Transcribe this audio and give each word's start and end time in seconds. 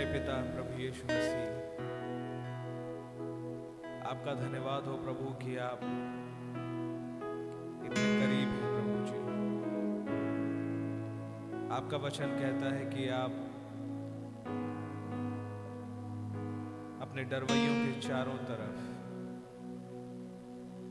प्यारे 0.00 0.12
पिता 0.12 0.34
प्रभु 0.52 0.74
यीशु 0.80 1.04
मसीह। 1.04 1.48
आपका 4.10 4.32
धन्यवाद 4.34 4.86
हो 4.86 4.94
प्रभु 4.96 5.32
कि 5.42 5.56
आप 5.60 5.80
इतने 7.86 8.04
करीब 8.20 8.54
हैं 8.54 8.70
प्रभु 8.70 8.94
जी। 9.08 9.18
आपका 11.76 11.96
वचन 12.06 12.32
कहता 12.38 12.70
है 12.74 12.84
कि 12.86 13.02
आप 13.16 13.34
अपने 17.02 17.24
डरवैयों 17.24 17.74
के 17.76 17.92
चारों 18.00 18.38
तरफ़ 18.48 18.78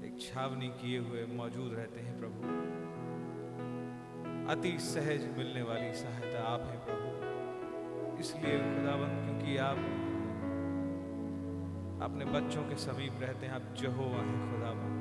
एक 0.06 0.16
छावनी 0.22 0.70
किए 0.82 1.00
हुए 1.00 1.22
मौजूद 1.36 1.70
रहते 1.74 2.00
हैं 2.00 2.14
प्रभु। 2.20 2.42
अति 4.54 4.72
सहज 4.84 5.22
मिलने 5.38 5.64
वाली 5.64 5.92
सहायता 5.96 6.40
आप 6.50 6.59
इसलिए 8.30 8.58
खुदावन 8.60 9.14
क्योंकि 9.20 9.54
आप 9.58 9.78
अपने 12.02 12.26
बच्चों 12.28 12.64
के 12.64 12.76
समीप 12.78 13.22
रहते 13.22 13.46
हैं, 13.46 13.54
आप 13.54 13.74
जहोवा 13.78 14.20
हैं 14.20 14.40
खुदावन 14.50 14.98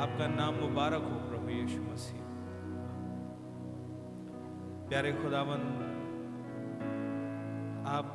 आपका 0.00 0.26
नाम 0.26 0.54
मुबारक 0.56 1.02
हो 1.02 1.16
प्रभु 1.30 1.48
यीशु 1.50 1.80
मसीह। 1.82 2.20
प्यारे 4.88 5.12
खुदावन 5.14 5.64
आप 7.88 8.12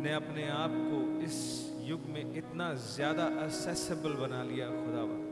ने 0.00 0.12
अपने 0.14 0.48
आप 0.54 0.80
को 0.88 1.04
इस 1.22 1.38
युग 1.84 2.10
में 2.14 2.34
इतना 2.34 2.72
ज़्यादा 2.88 3.24
असेसेबल 3.44 4.14
बना 4.16 4.42
लिया 4.44 4.66
खुदावन 4.72 5.22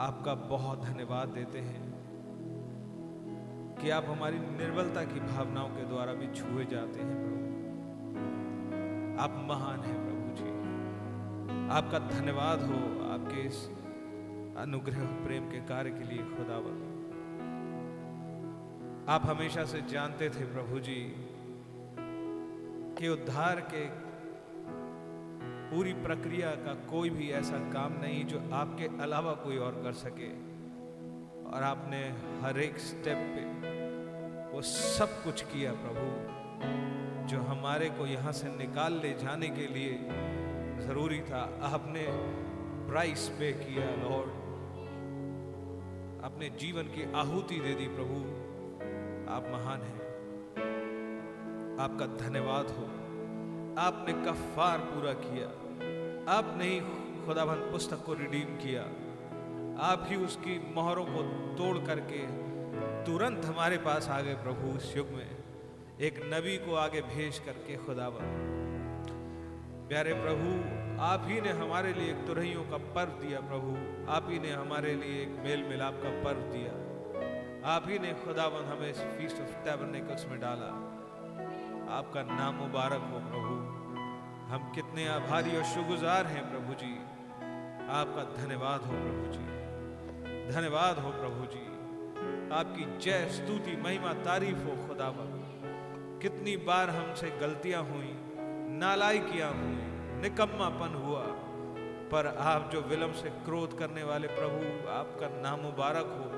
आपका 0.00 0.34
बहुत 0.50 0.84
धन्यवाद 0.84 1.28
देते 1.30 1.58
हैं। 1.60 1.93
कि 3.84 3.90
आप 3.90 4.04
हमारी 4.08 4.38
निर्बलता 4.38 5.04
की 5.04 5.20
भावनाओं 5.20 5.68
के 5.68 5.84
द्वारा 5.84 6.12
भी 6.12 6.26
छुए 6.26 6.64
जाते 6.64 7.00
हैं 7.00 7.16
प्रभु। 7.22 7.40
आप 9.22 9.46
महान 9.48 9.80
हैं 9.80 9.96
प्रभु 10.04 10.36
जी। 10.36 10.48
आपका 11.68 11.98
धन्यवाद 11.98 12.60
हो, 12.60 12.78
आपके 13.12 13.40
इस 13.40 13.68
अनुग्रह, 14.56 15.04
प्रेम 15.04 15.50
के 15.50 15.58
कार्य 15.58 15.90
के 15.90 16.04
लिए 16.04 16.18
खुदावन। 16.18 16.80
आप 19.08 19.26
हमेशा 19.26 19.64
से 19.64 19.82
जानते 19.82 20.30
थे 20.30 20.44
प्रभु 20.44 20.78
जी 20.78 21.14
कि 22.98 23.08
उद्धार 23.08 23.60
के 23.60 23.86
पूरी 25.70 25.92
प्रक्रिया 25.92 26.50
का 26.50 26.74
कोई 26.74 27.10
भी 27.10 27.30
ऐसा 27.30 27.58
काम 27.58 27.92
नहीं 27.92 28.24
जो 28.24 28.50
आपके 28.52 29.02
अलावा 29.02 29.32
कोई 29.32 29.56
और 29.56 29.72
कर 29.72 29.92
सके। 29.92 30.54
और 31.50 31.62
आपने 31.62 32.14
हर 32.40 32.58
एक 32.58 32.78
स्टेप 32.78 33.16
पे 33.16 33.53
सब 34.64 35.24
कुछ 35.24 35.42
किया 35.42 35.72
प्रभु, 35.72 36.06
जो 37.26 37.42
हमारे 37.42 37.90
को 37.90 38.06
यहाँ 38.06 38.32
से 38.32 38.48
निकाल 38.48 38.92
ले 38.92 39.14
जाने 39.14 39.48
के 39.48 39.66
लिए 39.66 39.98
ज़रूरी 40.86 41.20
था। 41.20 41.60
आपने 41.62 42.06
प्राइस 42.90 43.28
पे 43.28 43.52
किया 43.52 44.08
लॉर्ड 44.08 44.30
अपने 46.24 46.50
जीवन 46.50 46.82
की 46.82 47.12
आहुति 47.12 47.60
दे 47.60 47.74
दी 47.74 47.88
प्रभु। 47.88 48.20
आप 49.32 49.44
महान 49.52 49.80
हैं। 49.80 50.04
आपका 51.80 52.06
धन्यवाद 52.06 52.64
हो। 52.64 52.84
आपने 53.78 54.12
कफार 54.12 54.78
पूरा 54.78 55.12
किया। 55.12 55.46
आपने 56.32 56.64
ही 56.64 56.80
खुदाबंद 57.26 57.72
पुस्तक 57.72 58.04
को 58.04 58.14
रिडीम 58.14 58.56
किया। 58.56 58.82
आप 59.82 60.06
ही 60.08 60.16
उसकी 60.16 60.74
मोहरों 60.74 61.04
को 61.04 61.22
तोड़ 61.54 61.78
करके 61.86 62.43
तुरंत 63.06 63.44
हमारे 63.44 63.78
पास 63.78 64.08
आ 64.08 64.20
गए 64.20 64.34
प्रभु 64.34 64.76
उस 64.76 64.96
युग 64.96 65.08
में। 65.08 65.36
एक 66.00 66.20
नबी 66.34 66.56
को 66.58 66.74
आगे 66.74 67.00
भेज 67.00 67.38
करके 67.38 67.76
खुदावन 67.76 68.30
प्यारे 69.88 70.14
प्रभु, 70.14 70.50
आप 71.02 71.22
ही 71.26 71.40
ने 71.40 71.48
हमारे 71.48 71.92
लिए 71.92 72.10
एक 72.10 72.26
तुरहियों 72.26 72.64
का 72.64 72.76
पर्व 72.76 73.12
दिया 73.12 73.40
प्रभु। 73.40 73.72
आप 74.12 74.26
ही 74.30 74.38
ने 74.38 74.52
हमारे 74.52 74.94
लिए 74.94 75.22
एक 75.22 75.28
मेल 75.28 75.62
मिलाप 75.62 76.00
का 76.02 76.10
पर्व 76.10 76.38
दिया। 76.38 76.72
आप 77.70 77.84
ही 77.88 77.98
ने 77.98 78.12
खुदावन 78.12 78.64
हमें 78.64 78.90
इस 78.90 78.98
फीस्ट 78.98 79.40
ऑफ़ 79.40 79.50
टैबरनेकल्स 79.50 80.26
में 80.26 80.40
डाला। 80.40 80.70
आपका 81.98 82.22
नाम 82.22 82.54
मुबारक 82.54 83.02
हो 83.12 83.18
प्रभु। 83.20 83.54
हम 84.52 84.72
कितने 84.74 85.08
आभारी 85.08 85.56
और 85.56 85.64
शुगुजार 85.64 86.26
हैं 86.26 86.50
प्रभु 86.50 86.74
जी। 86.74 86.94
आपका 87.90 88.44
धन्यवाद 88.44 88.80
हो 88.80 88.92
प्रभु 88.92 89.32
जी। 89.32 89.44
धन्यवाद 90.54 90.98
हो 90.98 91.10
प्रभु 91.10 91.46
जी। 91.46 91.73
आपकी 92.52 92.98
जय 92.98 93.28
स्तुति, 93.30 93.76
महिमा, 93.76 94.12
तारीफ़ 94.12 94.58
हो 94.58 94.88
खुदावन। 94.88 95.40
कितनी 96.22 96.56
बार 96.56 96.90
हमसे 96.90 97.30
गलतियाँ 97.30 97.82
हुई, 97.82 98.14
नालायकियाँ 98.78 99.50
हुई, 99.52 99.78
निकम्मापन 100.22 100.94
हुआ। 100.94 101.22
पर 102.10 102.26
आप 102.26 102.70
जो 102.72 102.80
विलंब 102.80 103.12
से 103.12 103.30
क्रोध 103.30 103.78
करने 103.78 104.02
वाले 104.02 104.28
प्रभु, 104.28 104.88
आपका 104.88 105.28
नाम 105.42 105.60
मुबारक 105.60 106.04
हो 106.04 106.30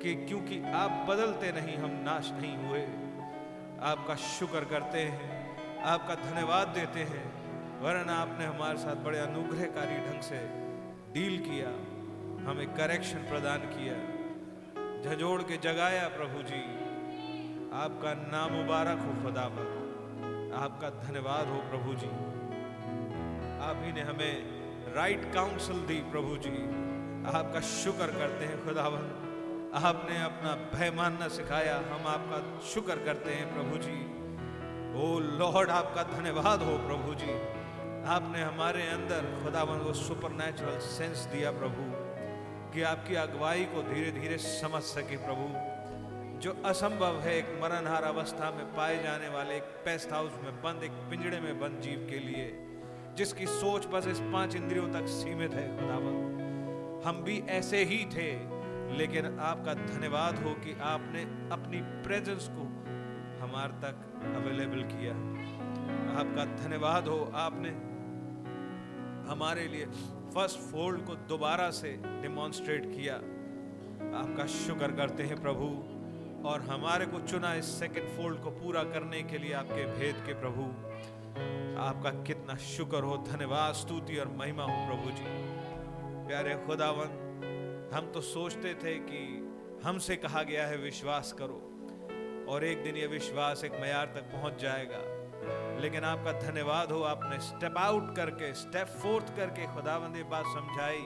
कि 0.00 0.14
क्योंकि 0.14 0.62
आप 0.62 1.06
बदलते 1.08 1.52
नहीं, 1.52 1.76
हम 1.76 1.90
नाश 1.90 2.30
नहीं 2.32 2.56
हुए। 2.56 2.82
आपका 3.82 4.14
शुक्र 4.14 4.64
करते 4.64 4.98
हैं, 4.98 5.56
आपका 5.80 6.14
धन्यवाद 6.14 6.68
देते 6.68 7.00
हैं, 7.00 7.32
वरन 7.80 8.10
आपने 8.10 8.44
हमारे 8.44 8.78
साथ 8.78 8.96
बड़े 8.96 9.18
अनुग्रहकारी 9.18 9.96
ढंग 9.96 10.20
से 10.20 10.38
डील 11.12 11.38
किया, 11.38 11.68
हमें 12.50 12.66
करेक्शन 12.74 13.18
प्रदान 13.18 13.58
किया। 13.58 14.11
झजोड़ 15.02 15.42
के 15.42 15.56
जगाया 15.56 16.08
प्रभु 16.08 16.42
जी। 16.42 16.60
आपका 17.72 18.14
नाम 18.14 18.52
मुबारक 18.52 18.98
हो 18.98 19.22
खुदा 19.22 19.42
आपका 20.62 20.90
धन्यवाद 20.90 21.48
हो 21.48 21.56
प्रभु 21.70 21.94
जी। 21.94 22.10
आप 23.62 23.80
ही 23.82 23.92
ने 23.92 24.00
हमें 24.00 24.34
राइट 24.94 25.34
काउंसिल 25.34 25.76
दी 25.76 25.94
प्रभु 25.94 26.36
जी। 26.36 26.62
आपका 27.36 27.60
शुक्र 27.60 28.06
करते 28.06 28.44
हैं 28.44 28.64
खुदावन। 28.64 29.08
आपने 29.74 30.22
अपना 30.22 30.78
भय 30.78 30.90
मानना 30.90 31.28
सिखाया। 31.28 31.76
हम 31.76 32.06
आपका 32.06 32.60
शुक्र 32.68 32.96
करते 32.96 33.34
हैं 33.34 33.54
प्रभु 33.54 33.78
जी। 33.78 33.98
ओ 35.02 35.18
लॉर्ड, 35.18 35.70
आपका 35.70 36.02
धन्यवाद 36.02 36.62
हो 36.62 36.78
प्रभु 36.78 37.14
जी। 37.14 37.34
आपने 38.04 38.42
हमारे 38.42 38.82
अंदर 38.82 39.44
खुदावन 39.44 39.78
वो 39.78 39.92
सुपर 39.92 40.30
नेचुरल 40.30 40.78
सेंस 40.78 41.18
दिया 41.32 41.50
प्रभु। 41.50 42.01
कि 42.74 42.82
आपकी 42.82 43.14
अगुवाई 43.14 43.64
को 43.64 43.82
धीरे 43.82 44.10
धीरे 44.12 44.38
समझ 44.38 44.82
सके 44.82 45.16
प्रभु। 45.16 46.38
जो 46.40 46.52
असंभव 46.64 47.20
है 47.20 47.36
एक 47.38 47.58
मरणहार 47.62 48.02
अवस्था 48.02 48.50
में 48.50 48.64
पाए 48.74 49.02
जाने 49.02 49.28
वाले 49.28 49.56
एक 49.56 49.62
पेस्ट 49.62 50.12
हाउस 50.12 50.32
में 50.44 50.62
बंद, 50.62 50.82
एक 50.82 50.90
पिंजड़े 50.90 51.40
में 51.40 51.60
बंद 51.60 51.80
जीव 51.80 52.06
के 52.10 52.18
लिए, 52.18 52.46
जिसकी 53.16 53.46
सोच 53.46 53.86
बस 53.86 54.06
इस 54.06 54.20
पाँच 54.20 54.56
इंद्रियों 54.56 54.88
तक 54.92 55.06
सीमित 55.06 55.54
है, 55.54 55.68
खुदावन। 55.76 57.02
हम 57.06 57.22
भी 57.22 57.38
ऐसे 57.48 57.84
ही 57.84 58.04
थे, 58.04 58.32
लेकिन 58.98 59.38
आपका 59.40 59.74
धन्यवाद 59.74 60.38
हो 60.38 60.54
कि 60.54 60.76
आपने 60.82 61.22
अपनी 61.52 61.80
प्रेजेंस 62.02 62.48
को 62.48 62.64
हमारे 63.44 63.72
तक 63.72 63.94
अवेलेबल 64.36 64.82
किया। 64.82 65.14
आपका 66.20 66.44
धन्यवाद 66.64 67.08
हो 67.08 67.32
आपने 67.34 67.70
हमारे 69.30 69.68
लिए 69.68 69.86
फ़र्स्ट 70.34 70.58
फोल्ड 70.58 71.06
को 71.06 71.14
दोबारा 71.14 71.70
से 71.70 71.88
डिमॉन्स्ट्रेट 72.22 72.84
किया। 72.86 73.14
आपका 74.18 74.46
शुक्र 74.46 74.86
करते 74.92 75.22
हैं 75.22 75.42
प्रभु, 75.42 75.66
और 76.48 76.60
हमारे 76.60 77.06
को 77.06 77.20
चुना 77.20 77.54
इस 77.54 77.64
सेकंड 77.64 78.08
फोल्ड 78.08 78.40
को 78.40 78.50
पूरा 78.50 78.82
करने 78.82 79.22
के 79.22 79.38
लिए 79.38 79.52
आपके 79.52 79.84
भेद 79.98 80.14
के 80.26 80.34
प्रभु। 80.34 80.62
आपका 81.80 82.10
कितना 82.10 82.56
शुक्र 82.56 83.02
हो, 83.02 83.16
धन्यवाद, 83.16 83.74
स्तुति 83.74 84.16
और 84.16 84.28
महिमा 84.28 84.62
हो 84.62 84.86
प्रभु 84.86 85.10
जी। 85.10 85.24
प्यारे 86.26 86.54
खुदावन, 86.66 87.18
हम 87.94 88.12
तो 88.12 88.20
सोचते 88.20 88.74
थे 88.74 88.94
कि 88.94 89.22
हमसे 89.84 90.16
कहा 90.16 90.42
गया 90.42 90.66
है, 90.66 90.76
विश्वास 90.76 91.32
करो, 91.32 91.60
और 92.48 92.64
एक 92.64 92.82
दिन 92.82 92.96
यह 92.96 93.08
विश्वास 93.08 93.64
एक 93.64 93.72
मैार 93.72 94.06
तक 94.06 94.22
पहुँच 94.22 94.60
जाएगा। 94.62 95.11
लेकिन 95.80 96.04
आपका 96.04 96.32
धन्यवाद 96.32 96.92
हो, 96.92 97.02
आपने 97.02 97.38
स्टेप 97.40 97.78
आउट 97.78 98.16
करके 98.16 98.54
स्टेप 98.54 98.86
फोर्थ 98.86 99.36
करके 99.36 99.66
खुदावंद 99.66 100.16
बात 100.30 100.44
समझाई 100.44 101.02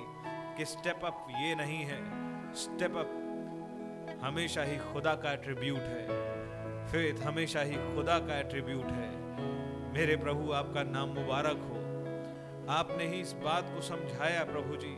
कि 0.57 0.65
स्टेप 0.65 1.05
अप 1.05 1.27
ये 1.31 1.55
नहीं 1.55 1.83
है। 1.85 2.01
स्टेप 2.55 2.97
अप 2.97 3.23
हमेशा 4.23 4.63
ही 4.63 4.77
खुदा 4.93 5.15
का 5.15 5.33
एट्रीब्यूट 5.33 5.79
है। 5.79 6.07
फेथ 6.87 7.23
हमेशा 7.23 7.61
ही 7.61 7.75
खुदा 7.75 8.19
का 8.19 8.39
एट्रीब्यूट 8.39 8.85
है। 8.85 9.11
मेरे 9.93 10.17
प्रभु, 10.17 10.53
आपका 10.53 10.83
नाम 10.83 11.09
मुबारक 11.09 11.57
हो। 11.57 11.77
आपने 12.73 13.07
ही 13.07 13.21
इस 13.21 13.33
बात 13.33 13.65
को 13.75 13.81
समझाया 13.81 14.45
प्रभु 14.45 14.77
जी 14.77 14.97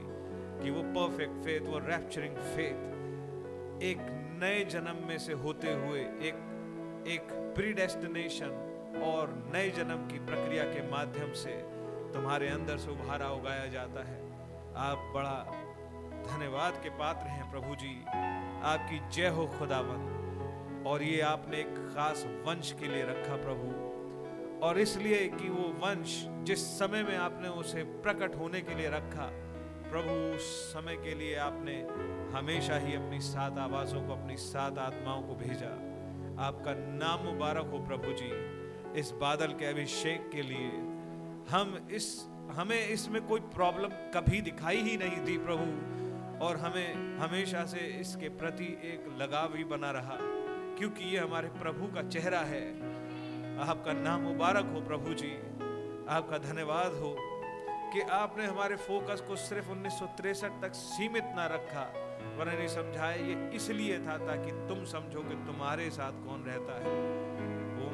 कि 0.62 0.70
वो 0.70 0.82
परफेक्ट 0.82 1.32
फेथ 1.32 1.60
वो 1.60 1.78
रैप्चरिंग 1.78 2.36
फेथ 2.36 3.82
एक 3.82 3.98
नए 4.42 4.64
जन्म 4.64 5.06
में 5.08 5.18
से 5.18 5.32
होते 5.32 5.72
हुए, 5.72 6.00
एक 6.00 7.04
एक 7.08 7.28
प्रीडेस्टिनेशन 7.56 8.67
और 9.02 9.50
नए 9.54 9.70
जन्म 9.70 10.06
की 10.06 10.18
प्रक्रिया 10.18 10.64
के 10.64 10.90
माध्यम 10.90 11.32
से 11.32 11.50
तुम्हारे 12.12 12.48
अंदर 12.48 12.78
से 12.78 12.90
उभारा 12.90 13.28
उगाया 13.28 13.66
जाता 13.66 14.04
है। 14.04 14.20
आप 14.76 15.12
बड़ा 15.14 15.36
धन्यवाद 16.28 16.72
के 16.72 16.90
पात्र 16.90 17.26
हैं 17.26 17.50
प्रभु 17.50 17.74
जी। 17.74 18.04
आपकी 18.64 18.98
जय 19.10 19.28
हो 19.28 19.46
खुदावन 19.58 20.84
और 20.86 21.02
ये 21.02 21.20
आपने 21.20 21.56
एक 21.56 21.74
खास 21.94 22.24
वंश 22.46 22.72
के 22.72 22.88
लिए 22.88 23.02
रखा 23.02 23.36
प्रभु। 23.36 23.88
और 24.66 24.78
इसलिए 24.78 25.28
कि 25.28 25.48
वो 25.48 25.68
वंश 25.86 26.24
जिस 26.28 26.78
समय 26.78 27.02
में 27.02 27.16
आपने 27.16 27.48
उसे 27.48 27.82
प्रकट 27.82 28.34
होने 28.34 28.60
के 28.60 28.74
लिए 28.74 28.88
रखा, 28.88 29.30
प्रभु 29.90 30.36
उस 30.36 30.72
समय 30.72 30.96
के 30.96 31.14
लिए 31.14 31.36
आपने 31.36 31.74
हमेशा 32.38 32.76
ही 32.76 32.94
अपनी 32.94 33.20
सात 33.20 33.58
आवाज़ों 33.58 34.02
को, 34.02 34.12
अपनी 34.12 34.36
सात 34.36 34.78
आत्माओं 34.78 35.22
को 35.22 35.34
भेजा। 35.34 35.70
आपका 36.46 36.74
नाम 36.74 37.24
मुबारक 37.24 37.66
हो 37.66 37.78
प्रभु 37.78 38.12
जी। 38.12 38.30
इस 38.96 39.10
बादल 39.10 39.46
के 39.46 39.66
अभिषेक 39.66 40.30
के 40.30 40.42
लिए। 40.42 40.70
हम 41.50 41.88
इस, 41.90 42.28
हमें 42.50 42.88
इसमें 42.88 43.26
कोई 43.26 43.40
प्रॉब्लम 43.40 43.88
कभी 43.88 44.40
दिखाई 44.40 44.76
ही 44.76 44.96
नहीं 44.96 45.24
दी 45.24 45.38
प्रभु, 45.38 45.66
और 46.44 46.56
हमें 46.56 47.18
हमेशा 47.18 47.64
से 47.64 47.78
इसके 47.78 48.28
प्रति 48.28 48.64
एक 48.64 49.16
लगाव 49.20 49.56
ही 49.56 49.64
बना 49.64 49.90
रहा, 49.90 50.16
क्योंकि 50.78 51.04
ये 51.04 51.18
हमारे 51.18 51.48
प्रभु 51.48 51.86
का 51.86 52.02
चेहरा 52.02 52.40
है। 52.40 52.64
आपका 53.58 53.92
नाम 53.92 54.20
मुबारक 54.20 54.66
हो 54.74 54.80
प्रभु 54.80 55.14
जी। 55.14 55.32
आपका 56.08 56.38
धन्यवाद 56.38 56.92
हो 56.92 57.16
कि 57.92 58.00
आपने 58.00 58.46
हमारे 58.46 58.76
फोकस 58.76 59.20
को 59.20 59.36
सिर्फ़ 59.36 59.70
उन्नीस 59.70 60.00
तक 60.62 60.72
सीमित 60.74 61.24
ना 61.36 61.46
रखा, 61.46 61.82
वरना 62.38 62.52
नहीं 62.52 62.68
समझाया, 62.68 63.14
ये 63.14 63.50
इसलिए 63.56 63.98
था 63.98 64.18
ताकि 64.18 64.50
तुम 64.50 64.84
समझो 64.84 65.20
कि 65.20 65.34
तुम्हारे 65.34 65.90
साथ 65.90 66.12
कौन 66.12 66.42
रहता 66.42 66.78
है। 66.78 67.27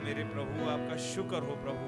मेरे 0.04 0.24
प्रभु, 0.24 0.70
आपका 0.70 0.96
शुक्र 0.96 1.36
हो 1.36 1.56
प्रभु। 1.56 1.86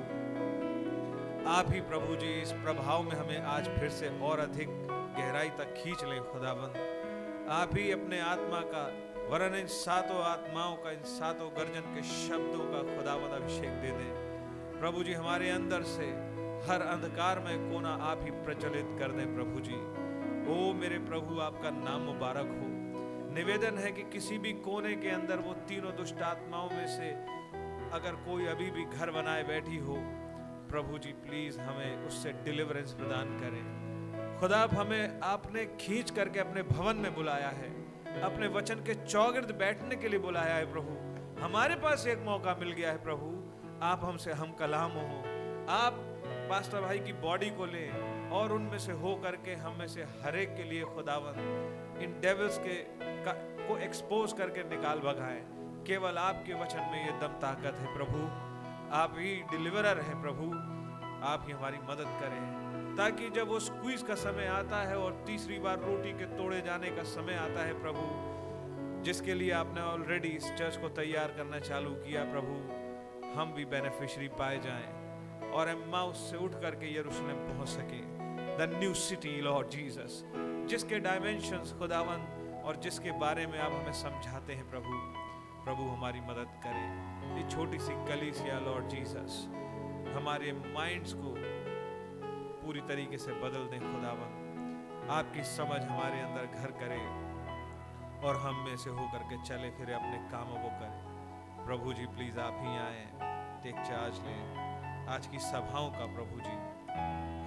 आप 1.49 1.73
ही 1.73 1.81
प्रभु 1.81 2.17
जी, 2.17 2.43
इस 2.43 2.53
प्रभाव 2.53 3.03
में 3.03 3.13
हमें 3.13 3.43
आज 3.43 3.69
फिर 3.69 3.89
से 3.89 4.21
और 4.21 4.39
अधिक 4.39 4.69
गहराई 4.91 5.49
तक 5.49 5.75
खींच 5.77 6.05
लें, 6.05 6.21
खुदाबंद। 6.21 6.77
आप 7.51 7.71
ही 7.75 7.93
अपने 7.93 8.21
आत्मा 8.21 8.61
का 8.61 8.85
वरन 9.29 9.55
इन 9.55 9.67
सातों 9.67 10.23
आत्माओं 10.23 10.77
का, 10.77 10.91
इन 10.91 11.03
सातों 11.03 11.49
गर्जन 11.49 11.81
के 11.81 12.03
शब्दों 12.03 12.65
का 12.65 12.97
खुदावंद 12.97 13.33
अभिषेक 13.33 13.71
दे 13.71 13.89
दें। 13.89 14.81
प्रभु 14.81 15.03
जी, 15.03 15.13
हमारे 15.13 15.51
अंदर 15.51 15.83
से 15.83 16.07
हर 16.73 16.83
अंधकार 16.83 17.39
में 17.39 17.73
कोना 17.73 17.91
आप 17.91 18.21
ही 18.23 18.31
प्रचलित 18.31 18.97
कर 18.99 19.11
दें, 19.11 19.35
प्रभु 19.35 19.61
जी। 19.61 19.77
ओ 20.53 20.73
मेरे 20.73 20.99
प्रभु, 20.99 21.41
आपका 21.41 21.71
नाम 21.71 22.01
मुबारक 22.01 22.47
हो। 22.47 22.77
निवेदन 23.35 23.79
है 23.79 23.93
कि 23.93 24.03
किसी 24.03 24.39
भी 24.39 24.53
कोने 24.53 24.97
के 24.97 25.09
अंदर 25.09 25.37
वो 25.37 25.53
तीनों 25.53 25.97
दुष्ट 25.97 26.23
आत्माओं 26.23 26.71
में 26.71 26.87
से 26.87 27.37
अगर 27.97 28.13
कोई 28.25 28.47
अभी 28.47 28.71
भी 28.71 28.85
घर 28.85 29.11
बनाए 29.11 29.43
बैठी 29.43 29.77
हो 29.77 29.95
प्रभु 30.71 30.99
जी 30.99 31.13
प्लीज़ 31.13 31.61
हमें 31.61 32.07
उससे 32.07 32.33
डिलीवरेंस 32.45 32.93
प्रदान 32.93 33.39
करें। 33.39 34.39
खुदा 34.41 34.69
हमें 34.73 35.21
आपने 35.21 35.65
खींच 35.81 36.11
करके 36.11 36.41
अपने 36.41 36.63
भवन 36.63 36.97
में 36.97 37.15
बुलाया 37.15 37.49
है। 37.49 37.71
अपने 38.23 38.49
वचन 38.49 38.75
के 38.75 38.95
चौगिर्द 38.95 39.51
बैठने 39.51 39.97
के 39.97 40.09
लिए 40.09 40.19
बुलाया 40.19 40.55
है 40.55 40.73
प्रभु। 40.73 40.97
हमारे 41.43 41.75
पास 41.77 42.07
एक 42.07 42.19
मौका 42.19 42.55
मिल 42.55 42.73
गया 42.73 42.91
है 42.91 43.03
प्रभु। 43.03 43.33
आप 43.83 44.05
हमसे 44.05 44.33
हम 44.33 44.53
कलाम 44.53 44.91
हो। 44.91 45.19
आप 45.71 46.05
पास्टर 46.51 46.81
भाई 46.81 46.99
की 46.99 47.13
बॉडी 47.13 47.51
को 47.51 47.67
लें 47.67 48.31
और 48.31 48.53
उनमें 48.53 48.79
से 48.79 48.93
हो 48.93 49.15
करके 49.17 49.55
हम 49.55 49.79
में 49.79 49.87
से 49.89 50.03
हर 50.03 50.37
एक 50.37 50.57
के 50.57 50.63
लिए 50.63 50.85
खुदावन 50.85 51.43
इन 52.03 52.21
डेविल्स 52.21 52.59
के 52.59 52.77
का, 53.25 53.33
को 53.69 53.79
एक्सपोज 53.79 54.33
करके 54.33 54.63
निकाल 54.77 54.99
भगाएँ। 55.01 55.56
केवल 55.87 56.19
आपके 56.19 56.55
वचन 56.55 56.89
में 56.93 57.07
ये 57.07 57.13
दम 57.21 57.35
ताकत 57.41 57.75
है 57.79 57.95
प्रभु। 57.95 58.21
आप 58.97 59.15
ही 59.17 59.43
डिलीवरर 59.43 60.01
हैं 60.01 60.23
प्रभु। 60.23 60.47
आप 61.27 61.45
ही 61.47 61.53
हमारी 61.53 61.77
मदद 61.77 62.09
करें। 62.21 62.97
ताकि 62.97 63.31
जब 63.31 63.49
वो 63.49 63.61
स्क्वीज 63.61 64.03
का 64.03 64.15
समय 64.15 64.47
आता 64.47 64.77
है 64.77 64.99
और 64.99 65.25
तीसरी 65.27 65.59
बार 65.59 65.79
रोटी 65.79 66.13
के 66.13 66.25
तोड़े 66.25 66.61
जाने 66.61 66.91
का 66.91 67.03
समय 67.03 67.35
आता 67.35 67.65
है 67.65 67.83
प्रभु, 67.83 68.07
जिसके 69.03 69.35
लिए 69.35 69.51
आपने 69.53 69.81
ऑलरेडी 69.81 70.29
इस 70.29 70.53
चर्च 70.53 70.77
को 70.77 70.89
तैयार 70.89 71.29
करना 71.29 71.59
चालू 71.59 71.91
किया 71.91 72.25
प्रभु, 72.25 72.55
हम 73.41 73.53
भी 73.53 73.65
बेनिफिशरी 73.65 74.29
पाए 74.29 74.59
जाएँ 74.59 75.53
और 75.53 75.69
एम्मा 75.69 76.03
उससे 76.03 76.37
उठ 76.37 76.53
करके 76.53 76.95
यरूशलेम 76.97 77.37
पहुँच 77.37 77.69
सके। 77.69 78.01
The 78.57 78.71
new 78.75 78.95
city 78.95 79.41
Lord 79.41 79.69
Jesus 79.69 80.25
जिसके 80.71 80.99
डायमेंशंस 80.99 81.73
खुदावन 81.73 82.27
और 82.65 82.77
जिसके 82.77 83.11
बारे 83.11 83.47
में 83.47 83.59
आप 83.59 83.73
हमें 83.73 83.93
समझाते 83.93 84.53
हैं 84.53 84.71
प्रभु। 84.71 85.26
प्रभु 85.67 85.83
हमारी 85.83 86.21
मदद 86.21 86.51
करें। 86.65 87.37
ये 87.37 87.43
छोटी 87.51 87.79
सी 87.79 87.93
कलीसिया, 88.09 88.59
लॉर्ड 88.59 88.85
जीसस, 88.89 89.39
हमारे 90.17 90.53
माइंड्स 90.53 91.13
को 91.13 91.33
पूरी 92.61 92.81
तरीके 92.81 93.19
से 93.19 93.33
बदल 93.33 93.67
दें, 93.67 93.81
खुदावन। 93.81 95.09
आपकी 95.11 95.43
समझ 95.45 95.81
हमारे 95.83 96.21
अंदर 96.21 96.47
घर 96.61 96.71
करे 96.73 96.99
और 98.29 98.37
हम 98.37 98.63
में 98.65 98.77
से 98.77 98.91
होकर 98.91 99.25
के 99.25 99.43
चले, 99.43 99.71
फिर 99.71 99.93
अपने 99.95 100.19
कामों 100.31 100.61
को 100.61 100.71
करें। 100.77 101.65
प्रभु 101.67 101.93
जी, 101.93 102.07
प्लीज़ 102.07 102.39
आप 102.39 102.61
ही 102.61 102.77
आए 102.77 103.03
टेक 103.63 103.83
चार्ज 103.83 104.23
लें। 104.27 105.07
आज 105.09 105.27
की 105.27 105.39
सभाओं 105.39 105.91
का 105.91 106.07
प्रभु 106.15 106.41
जी, 106.41 106.57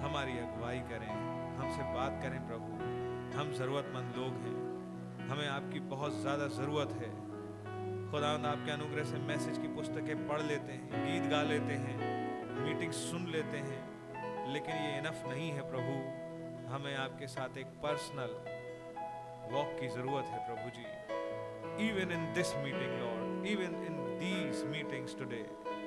हमारी 0.04 0.38
अगुवाई 0.38 0.80
करें। 0.92 1.08
हमसे 1.56 1.88
बात 1.94 2.20
करें 2.22 2.46
प्रभु। 2.46 2.70
हम 3.38 3.52
ज़रूरतमंद 3.54 4.14
लोग 4.16 4.38
हैं। 4.44 5.28
हमें 5.28 5.48
आपकी 5.48 5.80
बहुत 5.88 6.20
ज़्यादा 6.20 6.46
ज़रूरत 6.60 6.92
है। 6.92 7.29
खुदा 8.10 8.28
आपके 8.44 8.70
अनुग्रह 8.72 9.04
से 9.04 9.18
मैसेज 9.26 9.58
की 9.58 9.68
पुस्तकें 9.74 10.28
पढ़ 10.28 10.40
लेते 10.42 10.72
हैं, 10.72 11.02
गीत 11.02 11.30
गा 11.30 11.42
लेते 11.42 11.74
हैं 11.82 11.96
मीटिंग 12.56 12.92
सुन 12.92 13.26
लेते 13.32 13.58
हैं। 13.58 14.52
लेकिन 14.52 14.74
ये 14.76 14.96
इनफ 14.98 15.22
नहीं 15.26 15.50
है 15.50 15.68
प्रभु, 15.70 15.92
हमें 16.72 16.96
आपके 16.96 17.26
साथ 17.26 17.58
एक 17.58 17.66
पर्सनल 17.84 18.34
वॉक 19.54 19.76
की 19.80 19.88
ज़रूरत 19.88 20.26
है 20.26 20.40
प्रभु 20.48 20.66
जी। 20.70 21.86
Even 21.88 22.12
in 22.12 22.26
this 22.34 22.54
meeting 22.56 22.98
Lord 23.00 23.46
even 23.46 23.78
in 23.86 24.02
these 24.18 24.64
meetings 24.66 25.18
today 25.18 25.42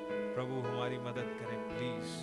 प्रभु 0.07 0.61
हमारी 0.69 0.97
मदद 1.01 1.37
करें 1.41 1.59
प्लीज़ 1.67 2.17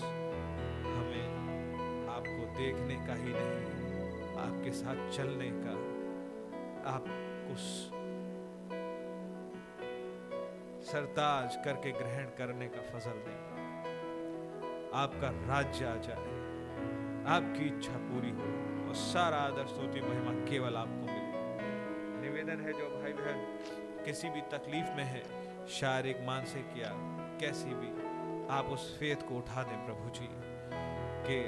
हमें 0.88 2.08
आपको 2.08 2.42
देखने 2.58 2.96
का 3.06 3.22
ही 3.22 3.32
नहीं, 3.36 4.36
आपके 4.40 4.72
साथ 4.72 5.08
चलने 5.16 5.50
का, 5.62 5.78
आप 6.90 7.16
उस 7.54 7.66
सरताज 10.90 11.56
करके 11.64 11.90
ग्रहण 11.92 12.26
करने 12.38 12.66
का 12.68 12.82
फजल 12.82 13.18
दें 13.26 13.38
आपका 14.94 15.28
राज्य 15.48 15.84
आ 15.86 15.94
जाए। 16.06 16.38
आपकी 17.28 17.66
इच्छा 17.66 17.98
पूरी 18.00 18.30
हो 18.30 18.48
और 18.88 18.94
सारा 18.94 19.36
आदर, 19.38 19.66
स्तुति, 19.66 20.00
महिमा 20.00 20.32
केवल 20.46 20.76
आपको 20.76 21.06
मिले। 21.06 21.22
निवेदन 22.20 22.64
है 22.64 22.72
जो 22.72 22.88
भाई 22.96 23.12
बहन 23.12 23.38
किसी 24.04 24.30
भी 24.30 24.40
तकलीफ़ 24.50 24.90
में 24.96 25.04
है, 25.04 25.22
शारीरिक, 25.70 26.18
मानसिक 26.26 26.76
या 26.78 26.90
कैसी 27.40 27.74
भी, 27.74 27.90
आप 28.50 28.66
उस 28.72 28.84
फेथ 28.98 29.28
को 29.28 29.38
उठा 29.38 29.62
दें 29.62 29.78
प्रभु 29.86 30.10
जी, 30.10 30.28
के 31.26 31.40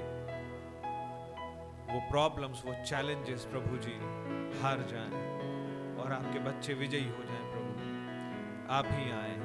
वो 1.93 2.01
प्रॉब्लम्स 2.11 2.65
वो 2.67 2.75
चैलेंजेस 2.85 3.45
प्रभु 3.45 3.77
जी 3.79 3.97
हार 4.61 4.87
जाएँ 4.89 5.23
और 5.97 6.13
आपके 6.13 6.39
बच्चे 6.41 6.75
विजयी 6.75 7.09
हो 7.09 7.25
जाएँ। 7.25 7.42
आप 8.73 8.87
ही 8.91 9.11
आए 9.11 9.37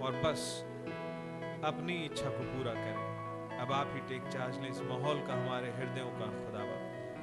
और 0.00 0.12
बस 0.24 0.64
अपनी 1.64 1.94
इच्छा 2.04 2.30
को 2.30 2.44
पूरा 2.44 2.72
करें। 2.74 3.58
अब 3.58 3.72
आप 3.72 3.90
ही 3.94 4.00
टेक 4.00 4.28
चार्ज 4.32 4.58
लें 4.58 4.68
इस 4.70 4.80
माहौल 4.80 5.20
का, 5.26 5.34
हमारे 5.34 5.70
हृदयों 5.70 6.10
का, 6.10 6.26
खुदावा। 6.26 6.76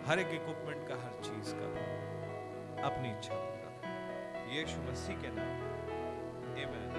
हर 0.08 0.20
एक 0.20 0.28
इक्विपमेंट 0.28 0.88
का, 0.88 0.96
हर 0.96 1.14
चीज़ 1.24 1.54
का, 1.56 1.68
अपनी 2.88 3.12
इच्छा 3.12 3.36
पूरा 3.36 4.56
यीशु 4.56 4.82
मसीह 4.82 5.18
के 5.18 5.28
नाम। 5.28 5.66
आमेन 6.58 6.96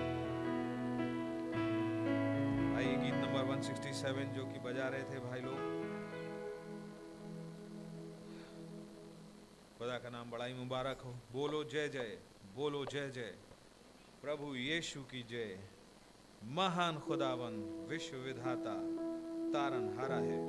आइए 2.79 2.97
गीत 2.97 3.15
नंबर 3.15 3.45
167 3.45 4.33
जो 4.35 4.45
कि 4.45 4.59
बजा 4.59 4.89
रहे 4.89 5.03
थे 5.03 5.19
भाई 5.21 5.41
लोग। 5.41 5.61
खुदा 9.79 9.99
का 9.99 10.11
नाम 10.11 10.31
बड़ा 10.31 10.45
ही 10.45 10.55
मुबारक 10.55 11.01
हो। 11.01 11.11
बोलो 11.33 11.65
जय 11.65 11.89
जय, 11.89 12.19
बोलो 12.57 12.85
जय 12.85 13.09
जय। 13.09 13.48
प्रभु 14.23 14.55
यीशु 14.55 15.01
की 15.01 15.23
जय। 15.23 15.59
महान 16.45 16.99
खुदावन 16.99 17.87
विश्व 17.91 18.17
विधाता 18.17 18.75
तारन 19.53 19.99
हरा 19.99 20.17
है। 20.17 20.49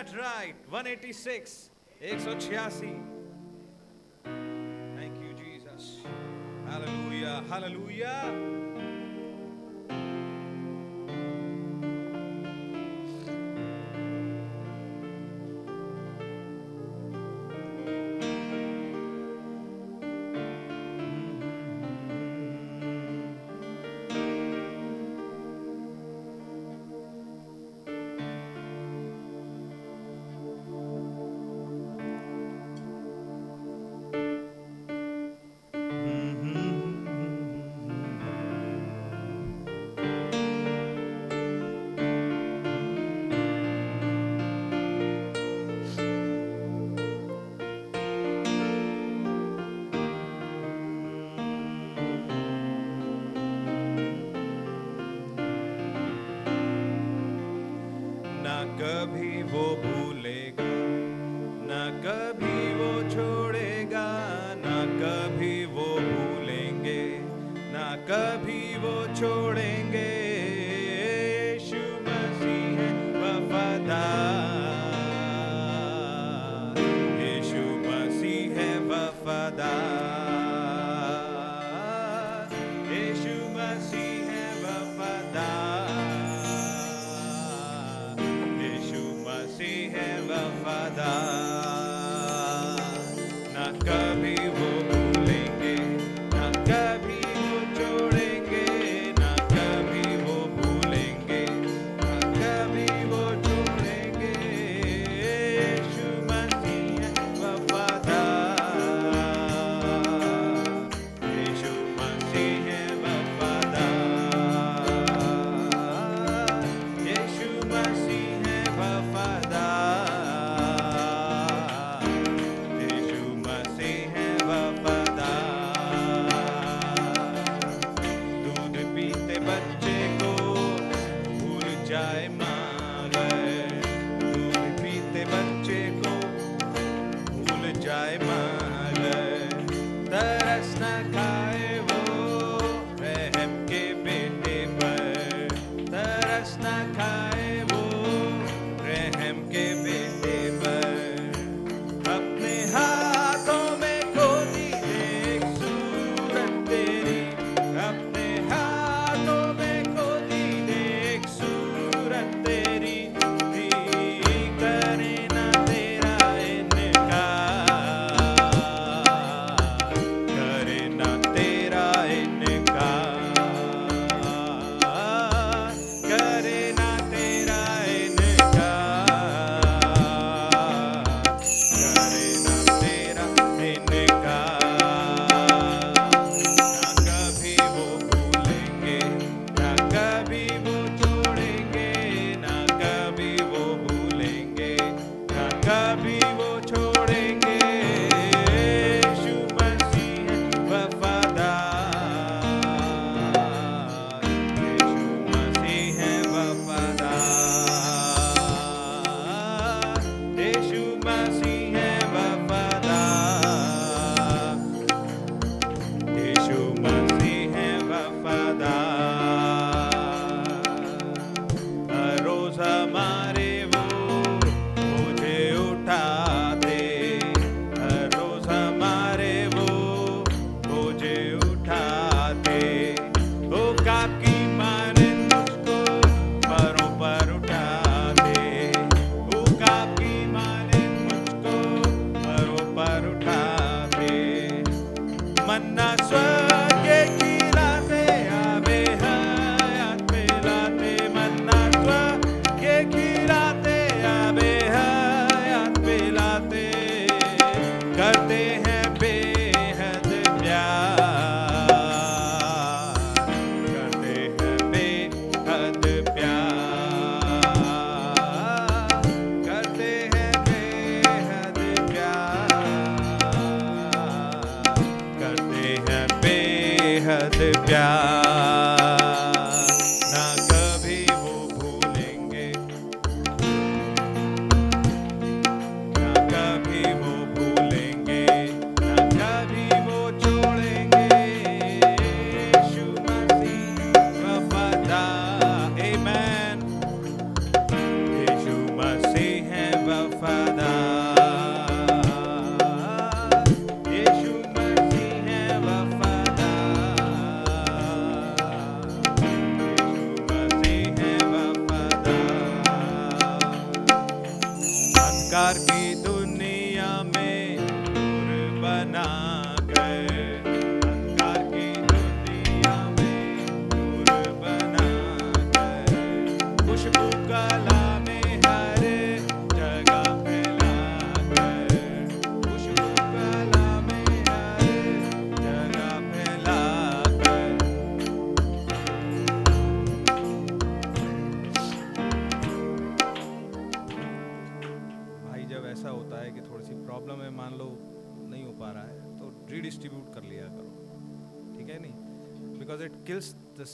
That 0.00 0.14
right 0.16 0.56
186 0.72 1.70
186 2.02 2.89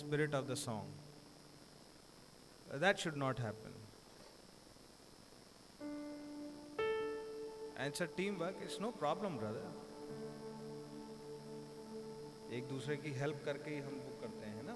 spirit 0.07 0.35
of 0.35 0.47
the 0.47 0.55
song. 0.55 0.87
That 2.73 3.01
should 3.01 3.17
not 3.17 3.39
happen. 3.39 3.73
And 7.77 7.89
it's 7.89 8.01
a 8.01 8.07
teamwork. 8.07 8.55
It's 8.63 8.79
no 8.81 8.93
problem, 8.93 9.39
brother. 9.39 9.67
एक 12.57 12.69
दूसरे 12.69 12.97
की 12.97 13.11
हेल्प 13.21 13.41
करके 13.45 13.71
ही 13.71 13.79
हम 13.85 13.95
वो 14.03 14.13
करते 14.21 14.51
हैं 14.51 14.63
ना 14.67 14.75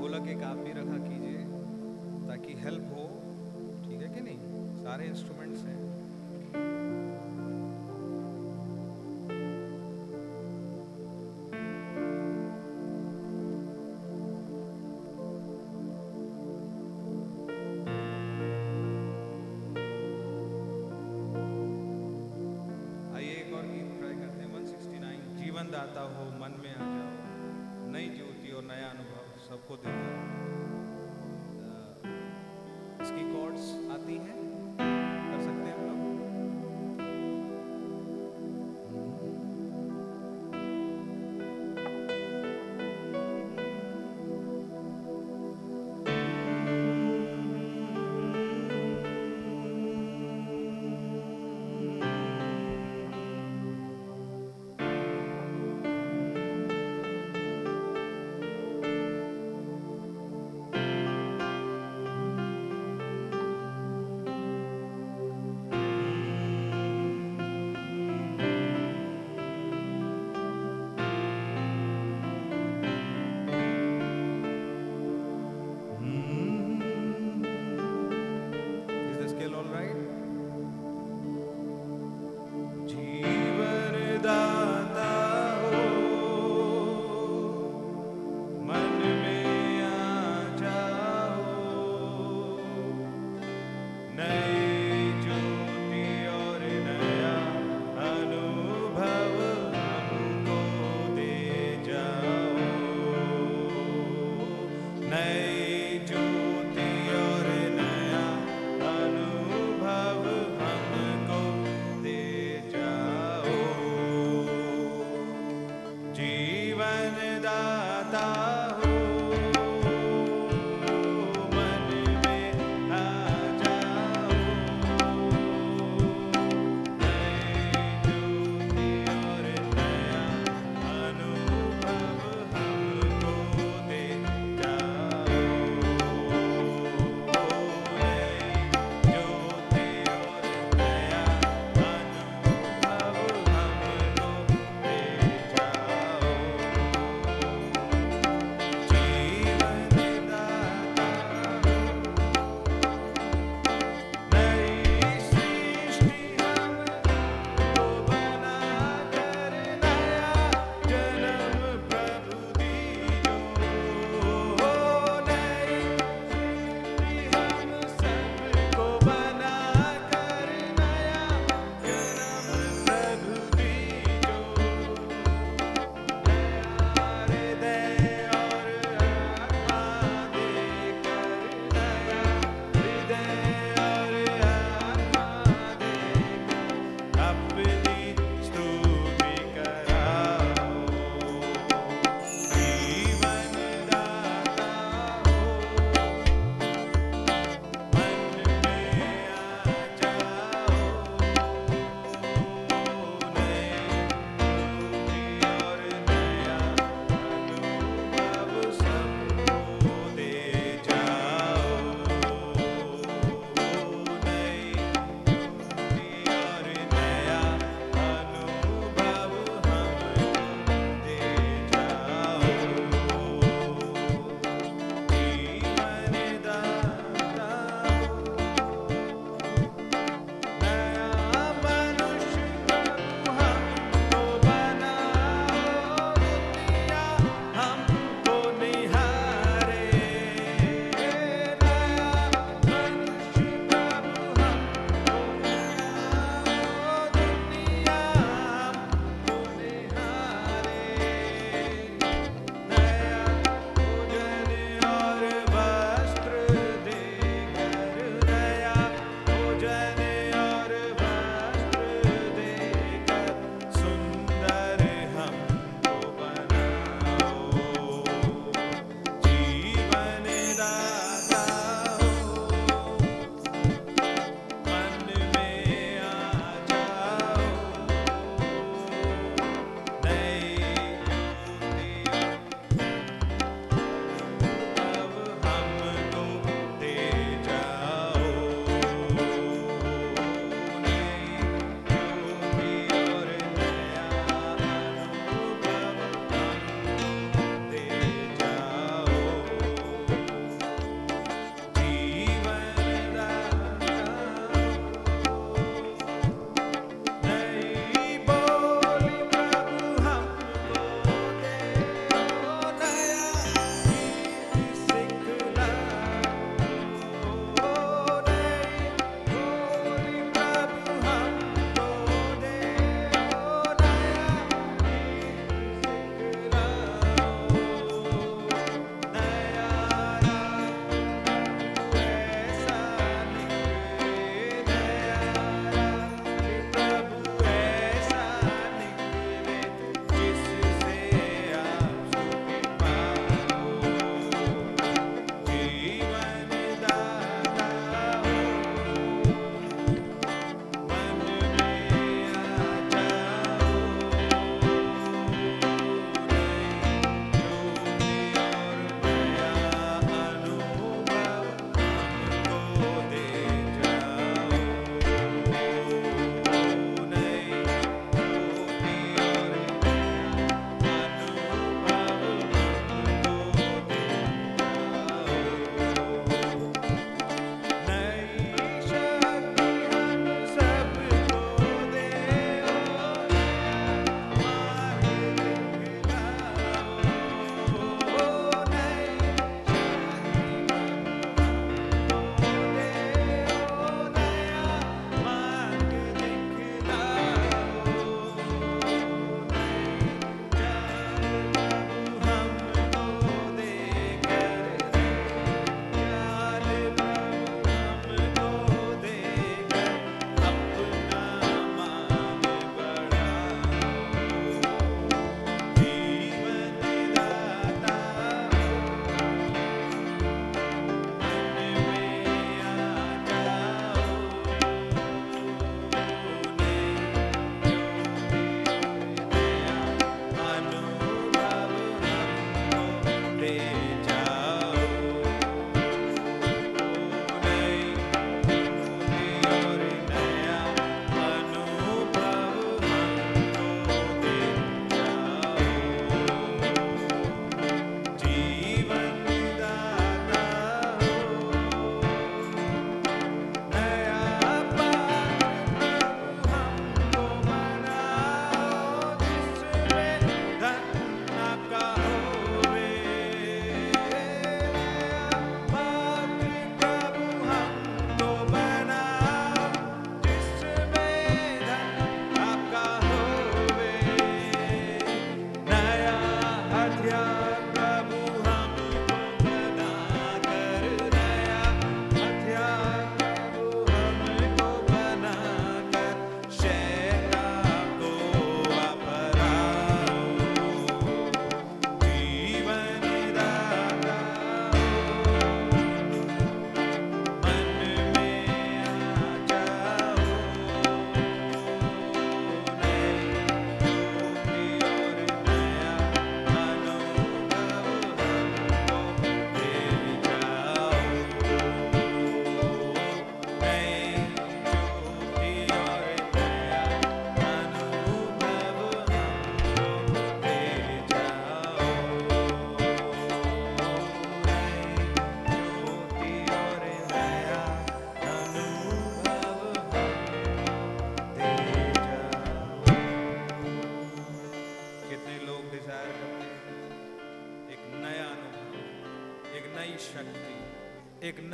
ढोलक 0.00 0.28
एक 0.34 0.42
आप 0.48 0.64
भी 0.64 0.72
रख 0.80 0.85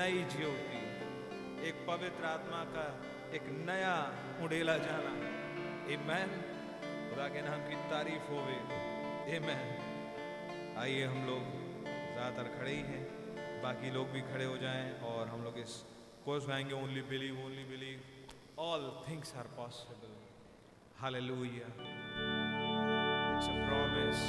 नई 0.02 0.22
ज्योति 0.30 0.78
एक 1.68 1.74
पवित्र 1.88 2.24
आत्मा 2.26 2.60
का 2.74 2.84
एक 3.38 3.44
नया 3.66 3.92
उड़ेला 4.44 4.76
जाना। 4.78 5.12
मैन 6.08 6.32
खुदा 7.10 7.26
के 7.34 7.42
नाम 7.42 7.60
की 7.66 7.76
तारीफ़ 7.92 8.30
होवे। 8.30 9.38
मैन 9.46 9.68
आइए 10.84 11.04
हम 11.04 11.20
लोग 11.26 11.44
ज़्यादातर 11.84 12.50
खड़े 12.56 12.72
ही 12.72 12.82
हैं। 12.88 13.04
बाकी 13.62 13.90
लोग 13.98 14.10
भी 14.14 14.22
खड़े 14.32 14.44
हो 14.44 14.56
जाएँ 14.64 14.90
और 15.10 15.28
हम 15.28 15.44
लोग 15.44 15.58
इस 15.58 15.76
chorus 16.24 16.48
गाएँगे 16.48 16.74
only 16.80 17.02
believe 17.12 17.44
only 17.44 17.64
believe 17.70 18.60
all 18.66 18.90
things 19.08 19.34
are 19.42 19.54
possible 19.60 20.18
hallelujah 21.02 21.70
it's 23.30 23.54
a 23.54 23.56
promise 23.70 24.26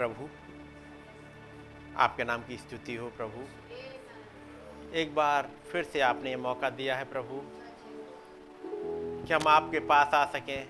प्रभु। 0.00 0.28
आपके 1.96 2.24
नाम 2.24 2.42
की 2.42 2.56
स्तुति 2.56 2.94
हो 2.94 3.08
प्रभु। 3.08 3.40
एक 4.94 5.14
बार 5.14 5.50
फिर 5.72 5.84
से 5.84 6.00
आपने 6.00 6.30
ये 6.30 6.36
मौका 6.36 6.70
दिया 6.70 6.96
है 6.96 7.04
प्रभु, 7.04 7.40
कि 9.26 9.34
हम 9.34 9.48
आपके 9.48 9.80
पास 9.80 10.14
आ 10.14 10.24
सकें 10.24 10.62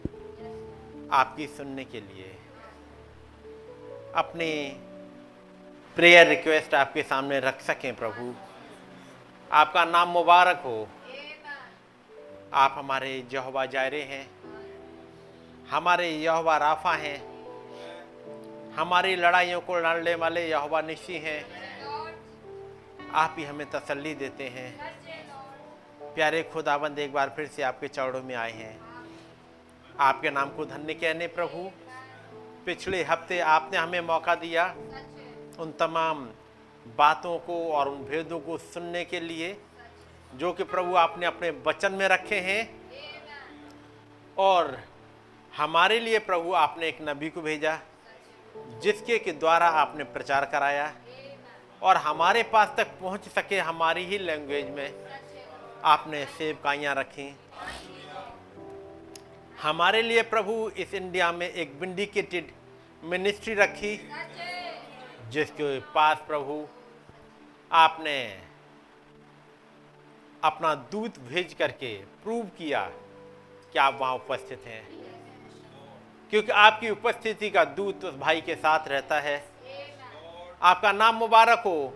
आपकी 1.12 1.46
सुनने 1.46 1.84
के 1.84 2.00
लिए। 2.00 2.36
अपने 4.16 4.76
प्रेयर 5.96 6.26
रिक्वेस्ट 6.26 6.74
आपके 6.74 7.02
सामने 7.02 7.40
रख 7.40 7.60
सकें 7.60 7.96
प्रभु। 7.96 8.34
आपका 9.52 9.84
नाम 9.84 10.08
मुबारक 10.08 10.56
हो। 10.56 10.88
आप 12.54 12.74
हमारे 12.78 13.26
यहोवा 13.32 13.66
जायरे 13.66 14.02
हैं। 14.02 14.30
हमारे 15.68 16.10
यहवा 16.10 16.56
राफा 16.56 16.92
हैं। 16.92 17.29
हमारी 18.76 19.16
लड़ाइयों 19.16 19.60
को 19.60 19.78
लड़ने 19.78 20.14
वाले 20.14 20.48
यहोवा 20.48 20.80
निशी 20.80 21.18
हैं। 21.18 21.44
आप 23.14 23.34
ही 23.38 23.44
हमें 23.44 23.70
तसल्ली 23.70 24.14
देते 24.14 24.48
हैं। 24.48 24.70
प्यारे 26.14 26.42
खुदाबंद, 26.42 26.98
एक 26.98 27.12
बार 27.12 27.32
फिर 27.36 27.46
से 27.46 27.62
आपके 27.62 27.88
चौड़ों 27.88 28.22
में 28.22 28.34
आए 28.34 28.52
हैं। 28.52 28.80
आपके 30.00 30.30
नाम 30.30 30.50
को 30.50 30.64
धन्य 30.64 30.94
कहने 30.94 31.26
प्रभु, 31.26 31.70
पिछले 32.66 33.02
हफ़्ते 33.04 33.40
आपने 33.40 33.78
हमें 33.78 34.00
मौका 34.00 34.34
दिया 34.34 34.64
उन 35.58 35.74
तमाम 35.78 36.28
बातों 36.86 37.38
को 37.38 37.72
और 37.72 37.88
उन 37.88 38.04
भेदों 38.04 38.40
को 38.40 38.58
सुनने 38.58 39.04
के 39.04 39.20
लिए, 39.20 39.56
जो 40.34 40.52
कि 40.52 40.64
प्रभु 40.64 40.94
आपने 40.94 41.26
अपने 41.26 41.50
वचन 41.66 41.92
में 41.92 42.08
रखे 42.08 42.40
हैं। 42.40 42.62
और 44.38 44.78
हमारे 45.56 46.00
लिए 46.00 46.18
प्रभु 46.18 46.52
आपने 46.52 46.88
एक 46.88 46.98
नबी 47.00 47.30
को 47.30 47.42
भेजा। 47.42 47.78
जिसके 48.82 49.18
के 49.18 49.32
द्वारा 49.32 49.66
आपने 49.78 50.04
प्रचार 50.04 50.44
कराया 50.44 50.92
और 51.82 51.96
हमारे 51.96 52.42
पास 52.42 52.74
तक 52.76 52.88
पहुँच 53.00 53.28
सके 53.28 53.58
हमारी 53.58 54.04
ही 54.04 54.18
लैंग्वेज 54.18 54.70
में 54.70 54.92
आपने 55.84 56.24
सेवकाइयाँ 56.38 56.94
रखी। 56.94 57.28
हमारे 59.62 60.02
लिए 60.02 60.22
प्रभु 60.22 60.70
इस 60.76 60.94
इंडिया 60.94 61.30
में 61.32 61.48
एक 61.48 61.72
विंडिकेटेड 61.80 62.50
मिनिस्ट्री 63.02 63.54
रखी, 63.54 63.96
जिसके 65.30 65.78
पास 65.94 66.22
प्रभु 66.26 66.64
आपने 67.70 68.18
अपना 70.44 70.74
दूत 70.92 71.18
भेज 71.28 71.54
करके 71.54 71.94
प्रूव 72.22 72.44
किया 72.58 72.84
कि 73.72 73.78
आप 73.78 73.98
वहाँ 74.00 74.14
उपस्थित 74.14 74.64
हैं। 74.66 75.09
क्योंकि 76.30 76.52
आपकी 76.52 76.90
उपस्थिति 76.90 77.50
का 77.50 77.64
दूत 77.64 78.04
उस 78.04 78.14
भाई 78.14 78.40
के 78.40 78.54
साथ 78.54 78.88
रहता 78.88 79.20
है। 79.20 79.48
आपका 80.62 80.92
नाम 80.92 81.14
मुबारक 81.14 81.58
हो। 81.58 81.92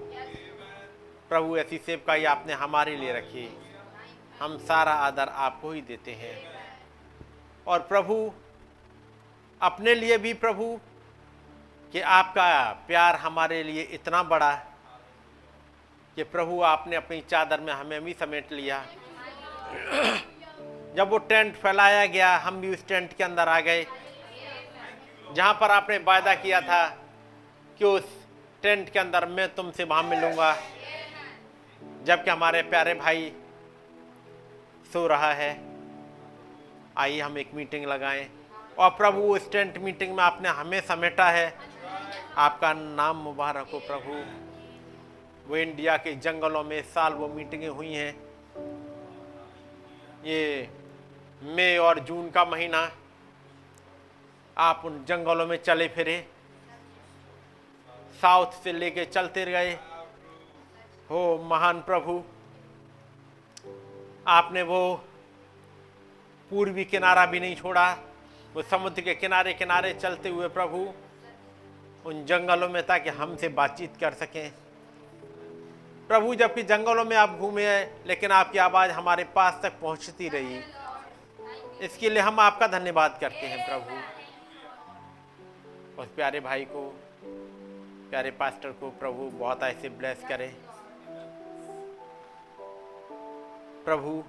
प्रभु 1.29 1.57
ऐसी 1.57 1.79
सेवकाई 1.79 2.25
आपने 2.25 2.53
हमारे 2.53 2.97
लिए 2.97 3.13
रखी। 3.13 3.59
हम 4.41 4.59
सारा 4.59 4.93
आदर 4.93 5.29
आपको 5.29 5.71
ही 5.71 5.81
देते 5.81 6.13
हैं। 6.13 6.55
और 7.67 7.79
प्रभु, 7.79 8.33
अपने 9.63 9.95
लिए 9.95 10.19
भी 10.19 10.35
प्रभु, 10.35 10.81
कि 11.93 12.01
आपका 12.01 12.73
प्यार 12.87 13.17
हमारे 13.17 13.63
लिए 13.63 13.83
इतना 13.83 14.23
बड़ा 14.23 14.55
कि 16.17 16.23
प्रभु 16.23 16.63
आपने 16.63 16.97
अपनी 16.97 17.21
चादर 17.21 17.61
में 17.61 17.73
हमें 17.73 18.05
भी 18.05 18.13
समेट 18.13 18.53
लिया। 18.53 18.87
जब 20.97 21.07
वो 21.11 21.19
टेंट 21.19 21.57
फैलाया 21.57 22.07
गया, 22.07 22.37
हम 22.37 22.61
भी 22.61 22.73
उस 22.73 22.87
टेंट 22.87 23.13
के 23.13 23.25
अंदर 23.25 23.49
आ 23.49 23.61
गए। 23.61 23.87
जहाँ 25.35 25.55
पर 25.55 25.71
आपने 25.71 25.97
वायदा 25.99 26.35
किया 26.35 26.61
था 26.61 26.87
कि 27.79 27.85
उस 27.85 28.05
टेंट 28.63 28.91
के 28.91 28.99
अंदर 28.99 29.27
मैं 29.27 29.49
तुमसे 29.55 29.85
वहाँ 29.85 30.03
मिलूँगा, 30.03 30.55
जबकि 32.05 32.31
हमारे 32.31 32.63
प्यारे 32.63 32.95
भाई 32.95 33.33
सो 34.93 35.07
रहा 35.07 35.33
है। 35.33 35.51
आइए 36.99 37.21
हम 37.21 37.39
एक 37.39 37.55
मीटिंग 37.55 37.85
लगाएँ। 37.85 38.27
और 38.79 38.91
प्रभु, 38.91 39.21
उस 39.21 39.51
टेंट 39.53 39.79
मीटिंग 39.79 40.17
में 40.17 40.23
आपने 40.25 40.49
हमें 40.49 40.81
समेटा 40.81 41.29
है। 41.31 41.47
आपका 42.37 42.73
नाम 42.73 43.17
मुबारक 43.17 43.71
हो 43.73 43.79
प्रभु। 43.79 44.23
वो 45.51 45.57
इंडिया 45.57 45.97
के 45.97 46.13
जंगलों 46.17 46.65
में 46.65 46.79
इस 46.79 46.95
साल 46.95 47.13
वो 47.13 47.29
मीटिंगें 47.29 47.69
हुई 47.69 47.93
हैं। 47.93 48.13
ये 50.25 50.69
मई 51.43 51.77
और 51.77 51.99
जून 51.99 52.31
का 52.31 52.45
महीना 52.45 52.91
आप 54.59 54.83
उन 54.85 55.05
जंगलों 55.05 55.47
में 55.47 55.57
चले 55.63 55.89
फिरे। 55.89 56.27
साउथ 58.23 58.53
से 58.65 58.73
लेके 58.73 59.05
चलते 59.05 59.45
गए 59.45 59.73
हो 61.11 61.23
महान 61.45 61.81
प्रभु, 61.81 62.23
आपने 64.27 64.63
वो 64.63 64.95
पूर्वी 66.51 66.85
किनारा 66.85 67.27
भी 67.27 67.41
नहीं 67.41 67.57
छोड़ा, 67.57 67.91
वो 68.55 68.63
समुद्र 68.63 69.03
के 69.03 69.15
किनारे 69.15 69.53
किनारे 69.53 69.93
चलते 69.95 70.29
हुए 70.29 70.49
प्रभु, 70.49 70.87
उन 72.07 72.25
जंगलों 72.25 72.69
में 72.69 72.83
ताकि 72.87 73.11
हमसे 73.11 73.49
बातचीत 73.51 73.97
कर 74.01 74.15
सकें। 74.15 74.51
प्रभु, 76.09 76.35
जबकि 76.35 76.63
जंगलों 76.63 77.05
में 77.05 77.17
आप 77.17 77.37
घूमे 77.39 77.67
लेकिन 78.07 78.31
आपकी 78.31 78.59
आवाज़ 78.59 78.91
हमारे 78.91 79.25
पास 79.25 79.61
तक 79.63 79.81
पहुँचती 79.81 80.29
रही। 80.29 80.61
इसके 81.81 82.11
लिए 82.11 82.23
हम 82.23 82.41
आपका 82.41 82.67
धन्यवाद 82.69 83.19
करते 83.21 83.47
हैं, 83.47 83.67
प्रभु। 83.69 84.14
उस 85.99 86.07
प्यारे 86.07 86.41
भाई 86.41 86.65
को, 86.65 86.81
प्यारे 88.11 88.31
पास्टर 88.31 88.71
को 88.71 88.91
प्रभु 88.91 89.31
बहुत 89.31 89.63
ऐसे 89.63 89.89
ब्लेस 89.89 90.25
करें। 90.29 90.55
प्रभु, 93.85 94.23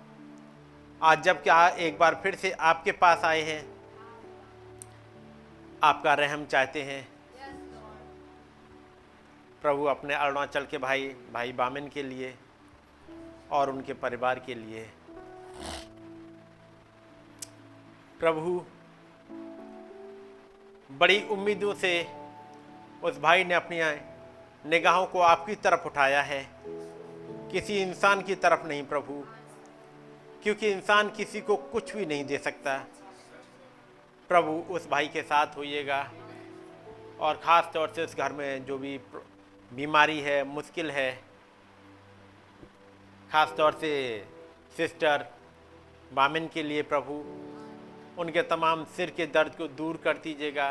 आज 1.01 1.23
जब 1.23 1.41
क्या 1.43 1.67
एक 1.67 1.97
बार 1.99 2.19
फिर 2.23 2.35
से 2.35 2.51
आपके 2.51 2.91
पास 2.91 3.23
आए 3.23 3.41
हैं, 3.41 3.63
आपका 5.83 6.13
रहम 6.13 6.45
चाहते 6.45 6.83
हैं। 6.83 7.07
प्रभु 9.61 9.85
अपने 9.85 10.13
अरुणाचल 10.13 10.65
के 10.65 10.77
भाई 10.77 11.07
भाई 11.33 11.51
बामिन 11.53 11.87
के 11.87 12.03
लिए 12.03 12.33
और 13.51 13.69
उनके 13.69 13.93
परिवार 13.93 14.39
के 14.39 14.55
लिए। 14.55 14.87
प्रभु 18.19 18.63
बड़ी 20.91 21.27
उम्मीदों 21.27 21.73
से 21.73 22.07
उस 23.03 23.19
भाई 23.19 23.43
ने 23.43 23.53
अपनी 23.53 23.79
निगाहों 24.69 25.05
को 25.05 25.19
आपकी 25.19 25.55
तरफ़ 25.55 25.85
उठाया 25.85 26.21
है। 26.21 26.49
किसी 27.51 27.81
इंसान 27.81 28.21
की 28.21 28.35
तरफ़ 28.35 28.67
नहीं 28.67 28.83
प्रभु। 28.83 29.23
क्योंकि 30.43 30.71
इंसान 30.71 31.09
किसी 31.09 31.41
को 31.41 31.55
कुछ 31.55 31.95
भी 31.95 32.05
नहीं 32.05 32.25
दे 32.25 32.37
सकता। 32.37 32.77
प्रभु 34.29 34.73
उस 34.73 34.89
भाई 34.89 35.07
के 35.07 35.21
साथ 35.21 35.57
होइएगा। 35.57 36.11
और 37.19 37.35
ख़ास 37.35 37.69
तौर 37.73 37.93
से 37.95 38.03
उस 38.03 38.15
घर 38.15 38.33
में 38.33 38.65
जो 38.65 38.77
भी 38.77 38.97
बीमारी 39.73 40.19
है, 40.19 40.43
मुश्किल 40.43 40.91
है, 40.91 41.23
ख़ास 43.31 43.53
तौर 43.57 43.73
से 43.73 43.93
सिस्टर 44.77 45.25
बामिन 46.13 46.47
के 46.47 46.63
लिए 46.63 46.81
प्रभु 46.81 47.23
उनके 48.17 48.41
तमाम 48.43 48.83
सिर 48.97 49.09
के 49.09 49.25
दर्द 49.27 49.55
को 49.55 49.67
दूर 49.67 49.99
कर 50.03 50.17
दीजिएगा। 50.17 50.67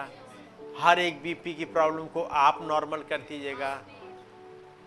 हर 0.78 0.98
एक 0.98 1.22
बीपी 1.22 1.54
की 1.54 1.64
प्रॉब्लम 1.66 2.06
को 2.06 2.22
आप 2.22 2.58
नॉर्मल 2.62 3.02
कर 3.10 3.18
दीजिएगा। 3.20 3.74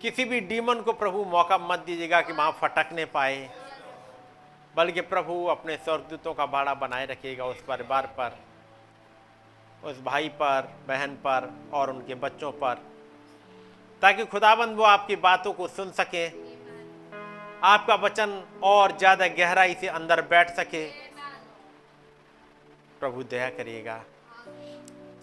किसी 0.02 0.24
भी 0.24 0.40
डीमन 0.42 0.80
को 0.80 0.92
प्रभु 0.94 1.24
मौका 1.26 1.58
मत 1.60 1.84
दीजिएगा 1.86 2.20
कि 2.20 2.32
वहाँ 2.32 2.58
फटकने 2.60 3.04
पाए। 3.04 3.48
बल्कि 4.74 5.00
प्रभु 5.02 5.44
अपने 5.46 5.76
स्वर्गदूतों 5.76 6.34
का 6.34 6.46
बाड़ा 6.46 6.74
बनाए 6.74 7.06
रखिएगा 7.06 7.44
उस 7.44 7.62
परिवार 7.62 8.06
पर, 8.18 8.36
उस 9.84 10.00
भाई 10.02 10.28
पर, 10.28 10.68
बहन 10.88 11.14
पर 11.24 11.50
और 11.72 11.90
उनके 11.90 12.14
बच्चों 12.16 12.52
पर, 12.52 12.82
ताकि 14.02 14.24
खुदाबंद 14.24 14.76
वो 14.76 14.84
आपकी 14.84 15.16
बातों 15.18 15.52
को 15.52 15.68
सुन 15.68 15.90
सके, 15.92 16.26
आपका 17.62 17.94
वचन 17.96 18.42
और 18.64 18.96
ज़्यादा 18.98 19.26
गहराई 19.28 19.74
से 19.74 19.86
अंदर 19.88 20.22
बैठ 20.22 20.50
सके। 20.50 20.86
प्रभु 23.00 23.22
दया 23.22 23.50
करिएगा। 23.50 24.04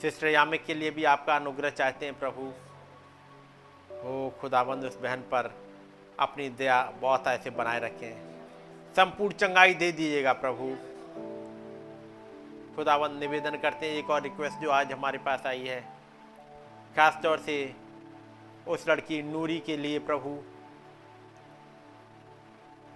सिस्टर 0.02 0.28
यामिक 0.28 0.66
के 0.66 0.74
लिए 0.74 0.92
भी 0.92 1.04
आपका 1.04 1.36
अनुग्रह 1.36 1.70
चाहते 1.70 2.06
हैं 2.06 2.20
प्रभु। 2.20 2.42
हो 3.96 4.34
खुदाबंद, 4.42 4.84
उस 4.84 4.98
बहन 4.98 5.22
पर 5.22 5.54
अपनी 6.20 6.50
दया 6.50 6.94
बहुत 7.02 7.28
ऐसे 7.28 7.50
बनाए 7.50 7.80
रखें। 7.80 8.36
संपूर्ण 8.96 9.34
चंगाई 9.34 9.74
दे 9.74 9.92
दीजिएगा 9.92 10.34
प्रभु। 10.34 10.76
खुदाबंद, 12.76 13.20
निवेदन 13.20 13.58
करते 13.58 13.86
हैं, 13.86 13.98
एक 13.98 14.10
और 14.10 14.22
रिक्वेस्ट 14.22 14.58
जो 14.58 14.70
आज 14.70 14.92
हमारे 14.92 15.18
पास 15.18 15.46
आई 15.46 15.66
है। 15.66 15.82
खास 16.96 17.20
तौर 17.24 17.40
से 17.40 17.74
उस 18.68 18.90
लड़की 18.90 19.22
नूरी 19.24 19.60
के 19.60 19.78
लिए 19.78 20.00
प्रभु, 20.00 20.38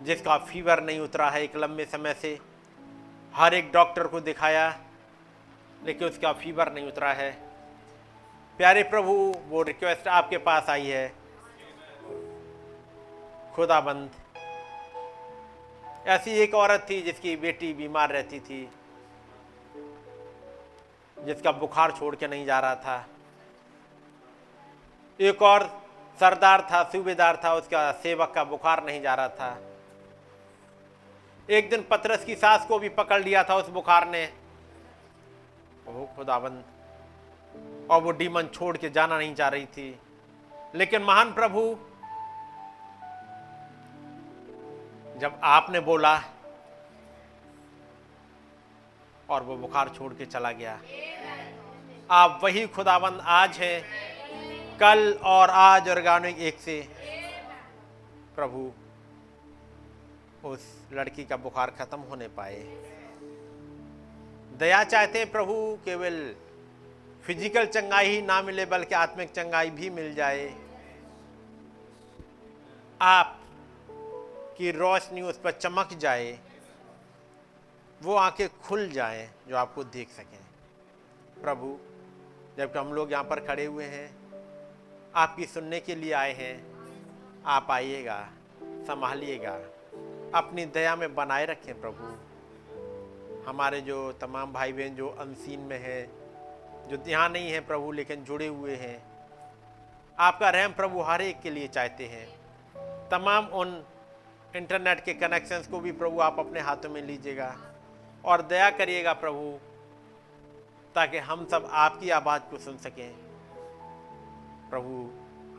जिसका 0.02 0.38
फीवर 0.38 0.84
नहीं 0.84 1.00
उतरा 1.00 1.30
है 1.30 1.44
एक 1.44 1.56
लंबे 1.56 1.86
समय 1.86 2.14
से। 2.14 2.49
हर 3.34 3.54
एक 3.54 3.72
डॉक्टर 3.72 4.08
को 4.08 4.20
दिखाया, 4.20 4.80
लेकिन 5.84 6.08
उसका 6.08 6.32
फीवर 6.34 6.72
नहीं 6.72 6.88
उतरा 6.88 7.12
है। 7.14 7.32
प्यारे 8.60 8.84
प्रभु, 8.84 9.14
वो 9.48 9.62
रिक्वेस्ट 9.62 10.08
आपके 10.08 10.38
पास 10.38 10.70
आई 10.70 10.88
है। 10.88 11.08
खुदाबंद। 13.54 14.10
ऐसी 16.08 16.32
एक 16.32 16.54
औरत 16.54 16.86
थी 16.90 17.02
जिसकी 17.02 17.36
बेटी 17.38 17.74
बीमार 17.74 18.10
रहती 18.10 18.40
थी, 18.40 18.70
जिसका 21.18 21.52
बुखार 21.52 21.92
छोड़ 21.92 22.16
के 22.16 22.28
नहीं 22.28 22.46
जा 22.46 22.60
रहा 22.60 22.76
था। 22.76 23.06
एक 25.20 25.42
और 25.42 25.68
सरदार 26.20 26.62
था, 26.72 26.84
सूबेदार 26.84 27.42
था, 27.44 27.54
उसका 27.54 27.92
सेवक 27.92 28.32
का 28.32 28.44
बुखार 28.44 28.84
नहीं 28.84 29.02
जा 29.02 29.14
रहा 29.14 29.30
था। 29.30 29.69
एक 31.50 31.70
दिन 31.70 31.86
पतरस 31.92 32.26
की 32.26 32.36
सास 32.36 32.66
को 32.66 32.80
भी 32.80 32.90
पकड़ 32.90 33.24
लिया 33.24 33.44
था 33.44 33.56
उस 33.56 33.70
बुखार 33.70 34.08
ने। 34.08 34.34
ओह, 35.88 36.06
खुदाबंद। 36.16 36.64
और 37.92 38.02
वो 38.02 38.12
डीमन 38.12 38.44
छोड़ 38.44 38.78
के 38.78 38.90
जाना 38.90 39.18
नहीं 39.18 39.36
चाह 39.36 39.50
रही 39.50 39.66
थी। 39.66 40.00
लेकिन 40.76 41.04
महान 41.04 41.34
प्रभु, 41.34 41.62
जब 45.20 45.40
आपने 45.44 45.80
बोला 45.80 46.24
और 49.30 49.44
वो 49.44 49.56
बुखार 49.56 49.90
छोड़ 49.90 50.14
के 50.14 50.26
चला 50.26 50.52
गया, 50.52 50.80
आप 52.12 52.40
वही 52.44 52.68
खुदाबंद 52.68 53.22
आज 53.26 53.58
है, 53.58 53.82
कल 54.80 55.20
और 55.24 55.50
आज 55.50 55.90
और 55.90 56.02
गाने 56.02 56.36
एक 56.40 56.60
से। 56.60 56.90
प्रभु 58.36 58.72
उस 60.46 60.88
लड़की 60.94 61.26
का 61.26 61.38
बुखार 61.38 61.72
खत्म 61.72 62.00
होने 62.00 62.28
पाए। 62.28 62.60
दया 64.58 64.84
चाहते 64.84 65.20
हैं 65.20 65.32
प्रभु, 65.32 65.54
केवल 65.86 66.36
फ़िज़िकल 67.24 67.66
चंगाई 67.66 68.08
ही 68.08 68.22
ना 68.22 68.42
मिले, 68.42 68.66
बल्कि 68.66 68.96
आत्मिक 68.96 69.32
चंगाई 69.32 69.70
भी 69.70 69.90
मिल 69.90 70.16
जाए। 70.16 70.54
आप 73.02 73.40
की 74.58 74.72
रोशनी 74.72 75.22
उस 75.22 75.38
पर 75.38 75.52
चमक 75.52 75.94
जाए, 75.94 76.40
वो 78.02 78.16
आँखें 78.16 78.48
खुल 78.60 78.90
जाएँ 78.90 79.30
जो 79.50 79.56
आपको 79.56 79.84
देख 79.84 80.10
सकें। 80.10 80.40
प्रभु, 81.42 81.78
जबकि 82.58 82.80
हम 82.80 82.94
लोग 82.94 83.12
यहाँ 83.12 83.24
पर 83.24 83.40
खड़े 83.40 83.66
हुए 83.66 83.86
हैं, 83.86 84.08
आपकी 85.16 85.46
सुनने 85.46 85.80
के 85.80 85.96
लिए 85.96 86.14
आए 86.14 86.34
हैं, 86.34 86.56
आप 87.46 87.68
आइएगा, 87.72 88.30
संभालिएगा। 88.64 89.60
अपनी 90.36 90.66
दया 90.66 90.96
में 90.96 91.16
बनाए 91.16 91.46
रखें 91.46 91.82
प्रभु। 91.82 92.08
हमारे 93.50 93.82
जो 93.82 94.12
तमाम 94.12 94.54
भाई 94.54 94.74
बहन 94.74 94.96
जो 94.96 95.08
अनसीन 95.10 95.60
में 95.60 95.80
हैं, 95.80 96.10
जो 96.90 96.98
यहाँ 97.08 97.30
नहीं 97.30 97.52
है 97.52 97.60
प्रभु, 97.60 97.92
लेकिन 97.92 98.24
जुड़े 98.24 98.48
हुए 98.48 98.76
हैं, 98.76 99.04
आपका 100.20 100.50
रहम 100.50 100.74
प्रभु 100.74 101.02
हर 101.02 101.22
एक 101.22 101.42
के 101.42 101.50
लिए 101.50 101.68
चाहते 101.68 102.06
हैं। 102.06 102.28
तमाम 103.10 103.46
उन 103.46 103.84
इंटरनेट 104.56 105.04
के 105.04 105.14
कनेक्शंस 105.14 105.68
को 105.68 105.80
भी 105.80 105.92
प्रभु 105.92 106.20
आप 106.20 106.40
अपने 106.40 106.60
हाथों 106.60 106.90
में 106.90 107.02
लीजिएगा 107.02 107.56
और 108.26 108.42
दया 108.42 108.70
करिएगा 108.70 109.14
प्रभु, 109.14 109.60
ताकि 110.96 111.18
हम 111.18 111.46
सब 111.46 111.70
आपकी 111.72 112.10
आवाज़ 112.10 112.42
को 112.42 112.58
सुन 112.58 112.78
सकें। 112.78 113.12
प्रभु, 114.70 115.10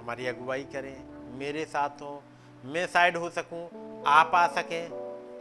हमारी 0.00 0.26
अगुवाई 0.26 0.64
करें, 0.64 1.04
मेरे 1.38 1.64
साथ 1.64 2.02
हो, 2.02 2.22
मैं 2.64 2.86
साइड 2.86 3.16
हो 3.16 3.30
सकूँ 3.30 3.89
आप 4.06 4.34
आ 4.34 4.46
सकें, 4.46 4.86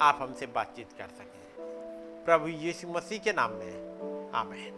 आप 0.02 0.18
हमसे 0.22 0.46
बातचीत 0.46 0.90
कर 0.98 1.08
सकें। 1.08 1.40
प्रभु 2.26 2.48
यीशु 2.48 2.88
मसीह 2.88 3.20
के 3.20 3.34
नाम 3.34 3.52
में, 3.52 4.32
आमेन। 4.32 4.74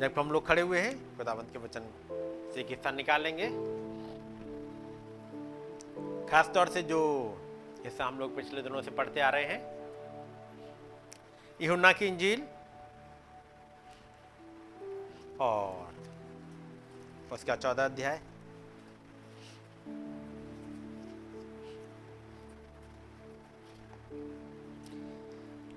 जब 0.00 0.18
हम 0.18 0.30
लोग 0.30 0.46
खड़े 0.46 0.62
हुए 0.62 0.80
हैं, 0.80 1.16
खुदावंत 1.16 1.46
के 1.52 1.58
वचन 1.58 1.80
से 2.54 2.60
एक 2.60 2.66
हिस्सा 2.66 2.90
निकालेंगे। 2.90 3.48
खास 6.26 6.50
तौर 6.54 6.68
से 6.68 6.82
जो 6.82 7.00
हिस्सा 7.84 8.04
हम 8.04 8.18
लोग 8.18 8.36
पिछले 8.36 8.62
दिनों 8.62 8.82
से 8.82 8.90
पढ़ते 8.90 9.20
आ 9.20 9.28
रहे 9.28 9.44
हैं 9.44 9.74
यूना 11.60 11.92
की 11.92 12.06
इंजील। 12.06 12.42
और 15.40 15.94
उसका 17.32 17.56
चौदह 17.56 17.84
अध्याय। 17.84 18.20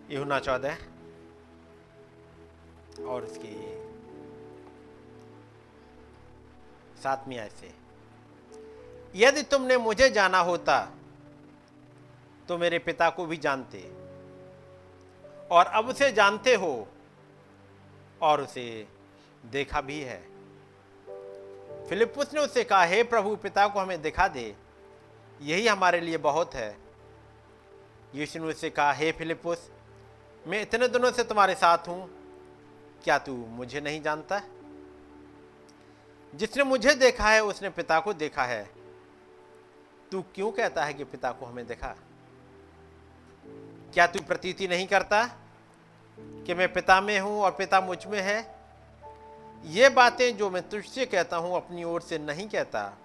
यूना 0.10 0.40
चौदह 0.40 0.78
और 3.06 3.24
उसकी 3.24 3.56
सातवीं 7.04 7.38
आय 7.40 7.50
से, 7.52 7.72
यदि 9.16 9.42
तुमने 9.46 9.78
मुझे 9.80 10.10
जाना 10.10 10.40
होता 10.42 10.80
तो 12.50 12.58
मेरे 12.58 12.80
पिता 12.80 13.10
को 13.10 13.26
भी 13.26 13.38
जानते, 13.38 13.80
और 15.52 15.66
अब 15.68 15.88
उसे 15.90 16.12
जानते 16.12 16.54
हो, 16.56 16.88
और 18.22 18.42
उसे 18.42 18.88
देखा 19.52 19.82
भी 19.82 20.00
है। 20.02 20.20
फिलिपुस 21.90 22.34
ने 22.34 22.40
उससे 22.40 22.64
कहा, 22.64 22.84
हे 22.84 23.04
प्रभु, 23.06 23.36
पिता 23.38 23.68
को 23.68 23.80
हमें 23.80 24.02
दिखा 24.02 24.28
दे, 24.30 24.56
यही 25.42 25.68
हमारे 25.68 26.00
लिए 26.02 26.18
बहुत 26.20 26.56
है। 26.56 26.78
यीशु 28.16 28.40
ने 28.40 28.46
उससे 28.46 28.70
कहा, 28.70 28.92
हे 28.94 29.12
फिलिपुस 29.12 29.70
मैं 30.48 30.62
इतने 30.62 30.88
दिनों 30.88 31.12
से 31.12 31.24
तुम्हारे 31.24 31.56
साथ 31.56 31.78
हूँ। 31.78 32.10
क्या 33.04 33.18
तू 33.18 33.34
मुझे 33.34 33.82
नहीं 33.82 34.02
जानता? 34.02 34.42
जिसने 36.36 36.64
मुझे 36.64 36.94
देखा 36.94 37.30
है, 37.30 37.44
उसने 37.44 37.70
पिता 37.70 38.00
को 38.00 38.14
देखा 38.14 38.44
है। 38.44 38.70
तू 40.12 40.22
क्यों 40.22 40.52
कहता 40.52 40.86
है 40.86 40.94
कि 40.94 41.04
पिता 41.04 41.32
को 41.32 41.46
हमें 41.46 41.68
देखा? 41.68 41.96
क्या 43.94 44.08
तू 44.08 44.20
प्रतीति 44.22 44.68
नहीं 44.68 44.88
करता 44.88 45.26
कि 46.20 46.54
मैं 46.54 46.74
पिता 46.74 47.02
में 47.02 47.20
हूँ 47.20 47.42
और 47.42 47.52
पिता 47.52 47.82
मुझमें 47.82 48.22
है? 48.22 48.56
ये 49.66 49.90
बातें 49.90 50.38
जो 50.38 50.50
मैं 50.50 50.70
तुझसे 50.70 51.06
कहता 51.06 51.38
हूँ, 51.38 51.56
अपनी 51.56 51.84
ओर 51.84 52.02
से 52.02 52.18
नहीं 52.18 52.50
कहता, 52.50 52.98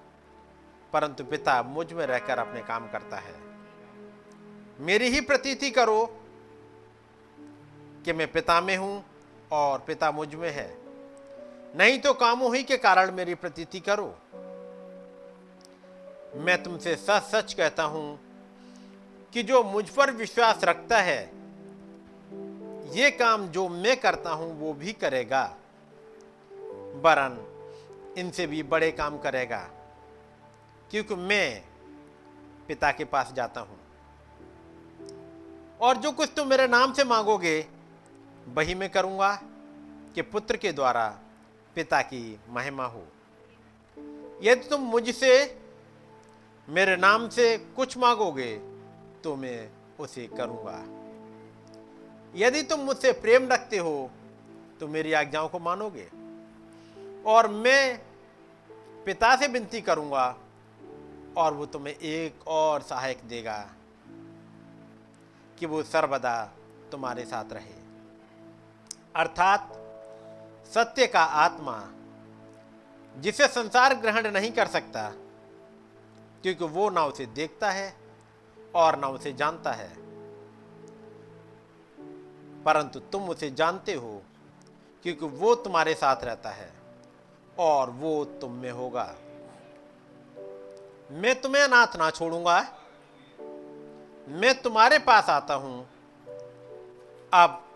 परंतु 0.92 1.24
पिता 1.24 1.62
मुझमें 1.62 2.06
रहकर 2.06 2.38
अपने 2.38 2.60
काम 2.60 2.90
करता 2.90 3.16
है। 3.16 3.34
मेरी 4.80 5.08
ही 5.08 5.20
प्रतीति 5.20 5.70
करो 5.70 6.21
कि 8.04 8.12
मैं 8.12 8.30
पिता 8.32 8.60
में 8.60 8.76
हूँ 8.76 9.04
और 9.52 9.78
पिता 9.78 10.10
मुझमें 10.10 10.50
है। 10.50 10.70
नहीं 11.76 11.98
तो 11.98 12.12
कामों 12.14 12.54
ही 12.56 12.62
के 12.62 12.76
कारण 12.78 13.12
मेरी 13.12 13.34
प्रतीति 13.34 13.80
करो। 13.80 14.14
मैं 16.36 16.62
तुमसे 16.62 16.94
सच 16.96 17.22
सच 17.24 17.52
कहता 17.54 17.82
हूँ 17.84 18.18
कि 19.32 19.42
जो 19.42 19.62
मुझ 19.64 19.88
पर 19.88 20.10
विश्वास 20.12 20.64
रखता 20.64 21.00
है, 21.00 21.20
ये 22.94 23.10
काम 23.10 23.46
जो 23.48 23.68
मैं 23.68 23.96
करता 24.00 24.30
हूँ 24.30 24.58
वो 24.60 24.72
भी 24.74 24.92
करेगा 24.94 25.44
बरन 27.04 27.38
इनसे 28.18 28.46
भी 28.46 28.62
बड़े 28.64 28.90
काम 28.92 29.18
करेगा, 29.18 29.58
क्योंकि 30.90 31.14
मैं 31.14 31.62
पिता 32.68 32.90
के 32.92 33.04
पास 33.04 33.32
जाता 33.32 33.60
हूँ। 33.60 33.78
और 35.80 35.96
जो 35.96 36.12
कुछ 36.12 36.30
तुम 36.36 36.48
मेरे 36.48 36.66
नाम 36.68 36.92
से 36.92 37.04
मांगोगे 37.04 37.60
वही 38.48 38.74
मैं 38.74 38.90
करूँगा 38.90 39.34
कि 40.14 40.22
पुत्र 40.22 40.56
के 40.56 40.72
द्वारा 40.72 41.18
पिता 41.76 42.02
की 42.02 42.40
महिमा 42.50 42.84
हो। 42.84 43.04
यदि 44.42 44.68
तुम 44.68 44.80
मुझसे 44.80 45.60
मेरे 46.68 46.96
नाम 46.96 47.28
से 47.28 47.56
कुछ 47.58 47.98
मांगोगे 47.98 48.52
तो 49.24 49.36
मैं 49.36 49.70
उसे 50.00 50.26
करूँगा। 50.26 50.78
यदि 52.36 52.62
तुम 52.62 52.80
मुझसे 52.80 53.12
प्रेम 53.12 53.48
रखते 53.48 53.78
हो 53.78 54.10
तो 54.80 54.88
मेरी 54.88 55.12
आज्ञाओं 55.12 55.48
को 55.48 55.58
मानोगे। 55.58 56.08
और 57.26 57.48
मैं 57.48 58.00
पिता 59.04 59.36
से 59.36 59.46
विनती 59.46 59.80
करूँगा, 59.80 60.36
और 61.36 61.54
वो 61.54 61.66
तुम्हें 61.66 61.94
एक 61.94 62.46
और 62.46 62.82
सहायक 62.82 63.18
देगा 63.28 63.58
कि 65.58 65.66
वो 65.66 65.82
सर्वदा 65.82 66.52
तुम्हारे 66.92 67.24
साथ 67.24 67.52
रहे। 67.52 67.81
अर्थात 69.16 69.72
सत्य 70.74 71.06
का 71.06 71.20
आत्मा, 71.20 71.88
जिसे 73.16 73.48
संसार 73.48 73.94
ग्रहण 73.94 74.30
नहीं 74.30 74.52
कर 74.52 74.66
सकता, 74.66 75.12
क्योंकि 76.42 76.64
वो 76.64 76.90
ना 76.90 77.04
उसे 77.04 77.26
देखता 77.26 77.70
है 77.70 77.96
और 78.74 78.98
ना 78.98 79.08
उसे 79.08 79.32
जानता 79.32 79.72
है। 79.72 79.88
परंतु 82.62 83.00
तुम 83.00 83.28
उसे 83.28 83.50
जानते 83.50 83.94
हो, 83.94 84.22
क्योंकि 85.02 85.26
वो 85.26 85.54
तुम्हारे 85.54 85.94
साथ 85.94 86.16
रहता 86.24 86.50
है 86.50 86.72
और 87.58 87.90
वो 87.90 88.24
तुम 88.24 88.52
में 88.52 88.70
होगा। 88.70 89.14
मैं 91.10 91.40
तुम्हें 91.40 91.62
अनाथ 91.62 91.96
ना 91.96 92.10
छोड़ूँगा। 92.10 92.60
मैं 94.28 94.62
तुम्हारे 94.62 94.98
पास 94.98 95.30
आता 95.30 95.54
हूँ। 95.54 95.88
अब 97.34 97.71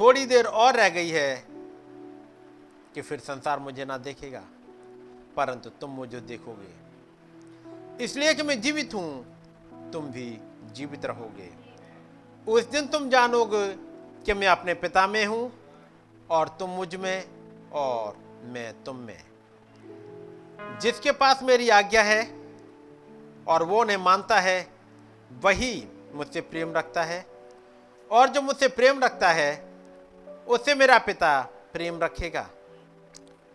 थोड़ी 0.00 0.26
देर 0.26 0.44
और 0.44 0.76
रह 0.76 0.88
गई 0.88 1.08
है 1.08 1.44
कि 2.94 3.02
फिर 3.02 3.18
संसार 3.18 3.58
मुझे 3.58 3.84
ना 3.84 3.98
देखेगा, 3.98 4.42
परंतु 5.36 5.70
तुम 5.70 5.90
मुझे 5.90 6.20
देखोगे। 6.20 8.04
इसलिए 8.04 8.34
कि 8.34 8.42
मैं 8.42 8.60
जीवित 8.60 8.94
हूँ, 8.94 9.90
तुम 9.92 10.06
भी 10.06 10.38
जीवित 10.72 11.04
रहोगे। 11.06 11.50
उस 12.46 12.64
दिन 12.64 12.86
तुम 12.86 13.08
जानोगे 13.10 13.66
कि 14.24 14.34
मैं 14.34 14.46
अपने 14.46 14.74
पिता 14.74 15.06
में 15.06 15.24
हूँ 15.26 15.52
और 16.30 16.48
तुम 16.48 16.70
मुझमें 16.70 17.24
और 17.72 18.16
मैं 18.44 18.72
तुम 18.84 18.96
में। 18.96 19.18
जिसके 20.80 21.12
पास 21.12 21.42
मेरी 21.42 21.68
आज्ञा 21.68 22.02
है 22.02 22.22
और 23.48 23.62
वो 23.62 23.80
उन्हें 23.80 23.96
मानता 23.96 24.40
है, 24.40 24.66
वही 25.42 25.86
मुझसे 26.14 26.40
प्रेम 26.40 26.72
रखता 26.72 27.02
है। 27.02 27.26
और 28.10 28.28
जो 28.28 28.42
मुझसे 28.42 28.68
प्रेम 28.68 29.00
रखता 29.00 29.28
है 29.28 29.67
उससे 30.48 30.74
मेरा 30.74 30.98
पिता 30.98 31.30
प्रेम 31.72 31.98
रखेगा 32.00 32.48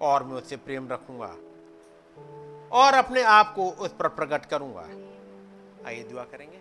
और 0.02 0.24
मैं 0.24 0.36
उससे 0.36 0.58
प्रेम 0.58 0.88
रखूँगा 0.90 1.36
और 2.72 2.94
अपने 2.94 3.22
आप 3.22 3.54
को 3.56 3.70
उस 3.70 3.94
पर 3.94 4.08
प्रकट 4.10 4.46
करूँगा। 4.46 4.82
आइए 5.88 6.04
दुआ 6.04 6.24
करेंगे। 6.24 6.60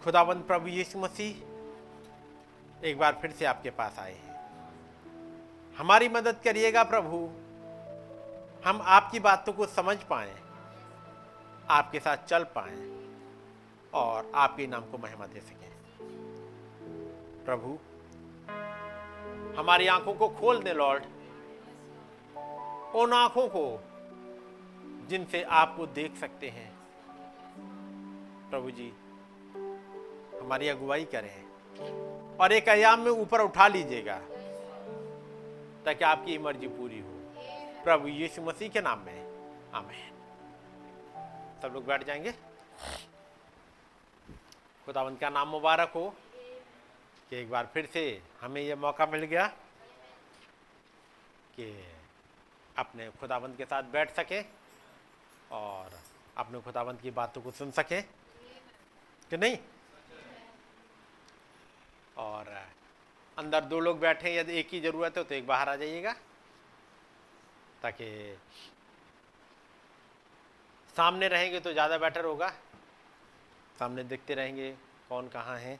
खुदाबंद 0.00 0.42
प्रभु 0.42 0.68
यीशु 0.68 0.98
मसीह, 0.98 2.86
एक 2.86 2.98
बार 2.98 3.18
फिर 3.22 3.30
से 3.30 3.44
आपके 3.44 3.70
पास 3.70 3.98
आए 3.98 4.14
हैं। 4.14 4.38
हमारी 5.76 6.08
मदद 6.08 6.40
करिएगा 6.44 6.82
प्रभु। 6.84 7.16
हम 8.64 8.80
आपकी 8.88 9.20
बातों 9.20 9.52
को 9.52 9.66
समझ 9.66 9.96
पाए, 10.04 10.34
आपके 11.70 12.00
साथ 12.00 12.26
चल 12.26 12.44
पाए 12.56 12.76
और 13.92 14.30
आपके 14.34 14.66
नाम 14.66 14.82
को 14.82 14.98
महिमा 14.98 15.26
दे 15.26 15.40
सकें। 15.40 15.59
प्रभु, 17.44 17.78
हमारी 19.58 19.86
आँखों 19.86 20.14
को 20.14 20.28
खोल 20.28 20.62
दे, 20.62 20.72
लॉर्ड। 20.72 21.04
उन 22.94 23.12
आँखों 23.12 23.48
को 23.48 23.64
जिनसे 25.08 25.42
आपको 25.42 25.86
देख 25.86 26.16
सकते 26.16 26.48
हैं। 26.48 26.68
प्रभु 28.50 28.70
जी, 28.70 28.88
हमारी 30.40 30.68
अगुवाई 30.68 31.04
करें 31.04 31.44
और 32.36 32.52
एक 32.52 32.68
आयाम 32.68 33.00
में 33.00 33.10
ऊपर 33.10 33.40
उठा 33.40 33.68
लीजिएगा 33.68 34.18
ताकि 35.84 36.04
आपकी 36.04 36.38
मर्ज़ी 36.38 36.68
पूरी 36.68 37.00
हो। 37.00 37.18
प्रभु 37.84 38.08
यीशु 38.08 38.42
मसीह 38.42 38.68
के 38.68 38.80
नाम 38.80 38.98
में, 38.98 39.18
आमेन। 39.74 40.10
सब 41.62 41.74
लोग 41.74 41.86
बैठ 41.86 42.04
जाएँगे? 42.04 42.32
खुदावंत 44.86 45.20
का 45.20 45.30
नाम 45.30 45.48
मुबारक 45.48 45.92
हो। 45.94 46.14
कि 47.30 47.36
एक 47.36 47.50
बार 47.50 47.70
फिर 47.74 47.86
से 47.86 48.02
हमें 48.40 48.60
यह 48.62 48.76
मौका 48.76 49.06
मिल 49.06 49.24
गया 49.24 49.46
कि 51.56 51.66
अपने 52.76 53.08
खुदाबंद 53.20 53.56
के 53.56 53.64
साथ 53.64 53.82
बैठ 53.92 54.14
सके 54.14 54.40
और 55.52 55.98
अपने 56.36 56.60
खुदाबंद 56.60 57.00
की 57.00 57.10
बातों 57.10 57.42
को 57.42 57.50
सुन 57.50 57.70
सके। 57.70 58.00
कि 58.00 59.36
नहीं? 59.36 59.58
और 62.16 62.48
अंदर 63.36 63.64
दो 63.64 63.80
लोग 63.80 64.00
बैठे 64.00 64.28
हैं, 64.28 64.38
यदि 64.38 64.58
एक 64.58 64.68
ही 64.72 64.80
ज़रूरत 64.80 65.18
है 65.18 65.24
तो 65.24 65.34
एक 65.34 65.46
बाहर 65.46 65.68
आ 65.68 65.76
जाइएगा 65.76 66.12
ताकि 67.82 68.08
सामने 70.94 71.28
रहेंगे 71.28 71.60
तो 71.60 71.72
ज़्यादा 71.72 71.98
बेटर 71.98 72.24
होगा। 72.24 72.48
सामने 73.78 74.04
देखते 74.04 74.34
रहेंगे 74.34 74.70
कौन 75.08 75.28
कहाँ 75.28 75.58
है। 75.58 75.78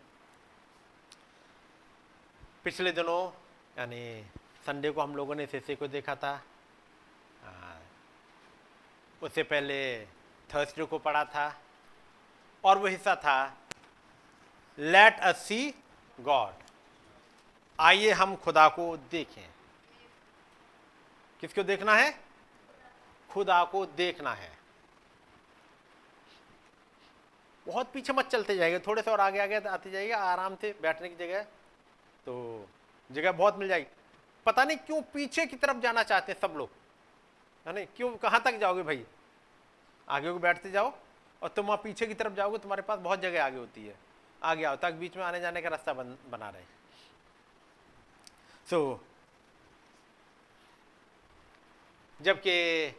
पिछले 2.65 2.93
दिनों, 2.93 3.31
यानी 3.79 4.25
संडे 4.67 4.91
को 4.91 5.01
हम 5.01 5.17
लोगों 5.17 5.35
ने 5.35 5.47
सीसे 5.47 5.77
को 5.77 5.89
देखा 5.89 6.15
था। 6.15 6.43
उससे 9.23 9.43
पहले 9.43 10.07
थर्सडे 10.51 10.85
को 10.85 10.99
पढ़ा 10.99 11.25
था। 11.25 11.61
और 12.65 12.79
वो 12.79 12.87
हिस्सा 12.87 13.15
था 13.17 13.57
लेट 14.79 15.21
अस 15.21 15.37
सी 15.37 15.75
गॉड 16.21 16.55
आइए 17.81 18.11
हम 18.11 18.37
खुदा 18.37 18.69
को 18.69 18.97
देखें। 18.97 19.49
किसको 21.41 21.63
देखना 21.63 21.95
है? 21.95 22.21
खुदा 23.31 23.65
को 23.65 23.87
देखना 23.87 24.35
है। 24.35 24.59
बहुत 27.67 27.93
पीछे 27.93 28.13
मत 28.13 28.27
चलते 28.27 28.57
जाएँगे 28.57 28.79
थोड़े 28.79 29.03
से 29.03 29.11
और 29.11 29.21
आगे 29.21 29.39
आगे 29.39 29.61
आते 29.69 29.91
जाइएगा 29.91 30.17
आराम 30.17 30.57
से 30.57 30.79
बैठने 30.83 31.09
की 31.09 31.17
जगह। 31.17 31.47
तो 32.27 32.67
जगह 33.11 33.33
बहुत 33.33 33.59
मिल 33.59 33.69
जाएगी। 33.69 33.87
पता 34.47 34.65
नहीं 34.65 34.77
क्यों 34.77 35.01
पीछे 35.15 35.47
की 35.47 35.57
तरफ़ 35.57 35.79
जाना 35.79 36.03
चाहते 36.03 36.33
हैं 36.33 36.41
सब 36.41 36.55
लोग। 36.57 36.71
है 37.67 37.75
नहीं 37.75 37.87
क्यों 37.97 38.11
कहाँ 38.17 38.41
तक 38.43 38.59
जाओगे 38.59 38.83
भाई? 38.83 39.05
आगे 40.09 40.33
को 40.33 40.39
बैठते 40.39 40.71
जाओ 40.71 40.93
और 41.43 41.49
तुम 41.49 41.67
वहाँ 41.67 41.81
पीछे 41.85 42.07
की 42.07 42.15
तरफ़ 42.15 42.33
जाओगे 42.33 42.59
तुम्हारे 42.59 42.83
पास 42.83 42.99
बहुत 42.99 43.21
जगह 43.21 43.45
आगे 43.45 43.59
होती 43.59 43.87
है। 43.87 43.95
आगे 44.43 44.65
आओ 44.65 44.77
तक 44.77 44.93
बीच 44.93 45.17
में 45.17 45.25
आने 45.25 45.41
जाने 45.41 45.63
का 45.63 45.69
रास्ता 45.69 45.93
बन, 45.93 46.17
बना 46.31 46.49
रहे। 46.49 46.63
सो 48.71 48.93
so, 48.95 48.99
जबकि 52.25 52.91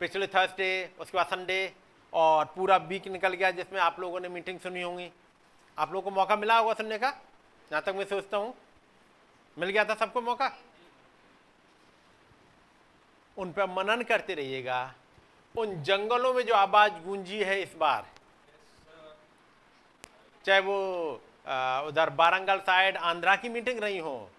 पिछले 0.00 0.26
थर्सडे 0.26 0.94
उसके 1.00 1.16
बाद 1.18 1.26
संडे 1.26 1.74
और 2.12 2.44
पूरा 2.44 2.76
वीक 2.76 3.06
निकल 3.08 3.34
गया 3.34 3.50
जिसमें 3.50 3.80
आप 3.80 4.00
लोगों 4.00 4.20
ने 4.20 4.28
मीटिंग 4.28 4.58
सुनी 4.60 4.82
होंगी। 4.82 5.10
आप 5.78 5.92
लोगों 5.92 6.10
को 6.10 6.16
मौका 6.16 6.36
मिला 6.36 6.58
होगा 6.58 6.72
सुनने 6.72 6.98
का? 6.98 7.10
जहाँ 7.72 7.82
तक 7.82 7.94
मैं 7.96 8.04
सोचता 8.04 8.36
हूँ, 8.36 8.52
मिल 9.56 9.70
गया 9.70 9.84
था 9.84 9.94
सबको 9.96 10.20
मौका। 10.20 10.50
उन 13.36 13.52
पर 13.52 13.66
मनन 13.68 14.02
करते 14.02 14.34
रहिएगा। 14.34 14.80
उन 15.54 15.82
जंगलों 15.82 16.32
में 16.34 16.42
जो 16.42 16.54
आवाज़ 16.54 16.92
गूंजी 17.04 17.38
है 17.40 17.60
इस 17.62 17.74
बार। 17.80 18.04
चाहे 20.44 20.60
वो 20.60 20.76
उधर 21.88 22.10
बारंगल 22.12 22.58
साइड 22.60 22.96
आंध्रा 22.98 23.36
की 23.36 23.48
मीटिंग 23.48 23.80
रही 23.80 23.98
हो, 23.98 24.30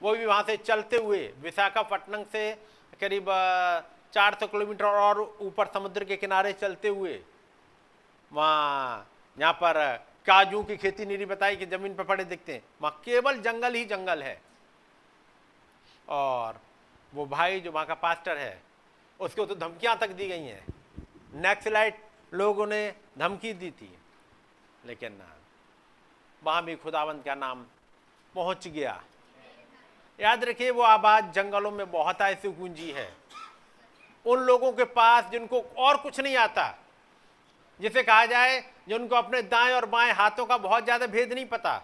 वो 0.00 0.16
भी 0.16 0.26
वहाँ 0.26 0.42
से 0.42 0.56
चलते 0.56 0.96
हुए 0.96 1.26
विशाखापट्टनम 1.42 2.24
से 2.32 2.50
करीब 3.00 3.26
चार 4.14 4.38
सौ 4.40 4.46
किलोमीटर 4.46 4.84
और 4.86 5.20
ऊपर 5.20 5.66
समुद्र 5.74 6.04
के 6.04 6.16
किनारे 6.16 6.52
चलते 6.54 6.88
हुए, 6.88 7.20
वहाँ, 8.30 9.06
यहाँ 9.36 9.52
पर 9.54 10.06
काजू 10.28 10.62
की 10.62 10.76
खेती 10.76 11.06
नहीं 11.06 11.26
बताई 11.26 11.56
कि 11.56 11.66
ज़मीन 11.66 11.94
पर 11.94 12.04
पड़े 12.04 12.24
दिखते 12.24 12.54
हैं। 12.54 12.62
वहाँ 12.82 13.02
केवल 13.04 13.38
जंगल 13.38 13.74
ही 13.74 13.84
जंगल 13.84 14.22
है। 14.22 14.42
और 16.08 16.60
वो 17.14 17.26
भाई 17.26 17.60
जो 17.60 17.72
वहाँ 17.72 17.86
का 17.86 17.94
पास्टर 17.94 18.38
है, 18.38 18.62
उसको 19.20 19.46
तो 19.46 19.54
धमकियाँ 19.54 19.98
तक 19.98 20.08
दी 20.08 20.28
गई 20.28 20.42
हैं। 20.42 20.66
नेक्सलाइट 21.34 22.02
लोगों 22.34 22.66
ने 22.66 22.94
धमकी 23.18 23.52
दी 23.52 23.70
थी। 23.70 23.98
लेकिन, 24.84 25.22
वहाँ 26.44 26.64
भी 26.64 26.76
खुदावंत 26.76 27.24
का 27.24 27.34
नाम 27.34 27.66
पहुँच 28.34 28.68
गया। 28.68 29.02
याद 30.20 30.44
रखिए, 30.44 30.70
वो 30.70 30.82
आबाद 30.82 31.32
जंगलों 31.32 31.70
में 31.70 31.90
बहुत 31.90 32.20
ऐसी 32.20 32.48
गूंजी 32.48 32.90
है। 32.90 33.16
उन 34.26 34.38
लोगों 34.38 34.72
के 34.72 34.84
पास 34.84 35.24
जिनको 35.24 35.60
और 35.60 35.96
कुछ 35.96 36.20
नहीं 36.20 36.36
आता 36.36 36.78
जिसे 37.80 38.02
कहा 38.02 38.26
जाए 38.26 38.58
जिनको 38.88 39.16
अपने 39.16 39.42
दाएँ 39.44 39.72
और 39.74 39.86
बाएँ 39.86 40.12
हाथों 40.12 40.46
का 40.46 40.56
बहुत 40.58 40.84
ज़्यादा 40.84 41.06
भेद 41.06 41.32
नहीं 41.32 41.46
पता। 41.46 41.82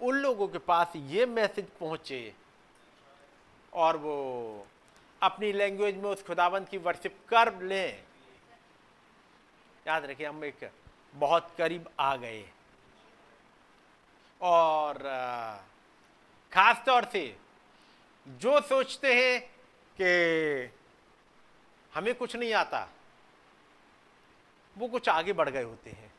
उन 0.00 0.16
लोगों 0.16 0.46
के 0.48 0.58
पास 0.58 0.92
ये 0.96 1.26
मैसेज 1.26 1.66
पहुँचे 1.80 2.32
और 3.72 3.96
वो 3.96 4.66
अपनी 5.22 5.52
लैंग्वेज 5.52 5.96
में 5.96 6.08
उस 6.10 6.22
खुदाबंद 6.26 6.68
की 6.68 6.78
वर्शिप 6.78 7.16
कर 7.28 7.52
लें। 7.62 8.02
याद 9.86 10.04
रखिए, 10.04 10.26
हम 10.26 10.44
एक 10.44 10.70
बहुत 11.14 11.54
करीब 11.58 11.88
आ 12.00 12.14
गए। 12.16 12.44
और 14.40 14.98
खास 16.52 16.82
तौर 16.86 17.04
से 17.04 17.24
जो 18.26 18.60
सोचते 18.60 19.14
हैं 19.14 19.40
कि 19.96 20.72
हमें 21.94 22.14
कुछ 22.14 22.36
नहीं 22.36 22.54
आता। 22.54 22.88
वो 24.78 24.88
कुछ 24.88 25.08
आगे 25.08 25.32
बढ़ 25.32 25.48
गए 25.48 25.62
होते 25.62 25.90
हैं। 25.90 26.12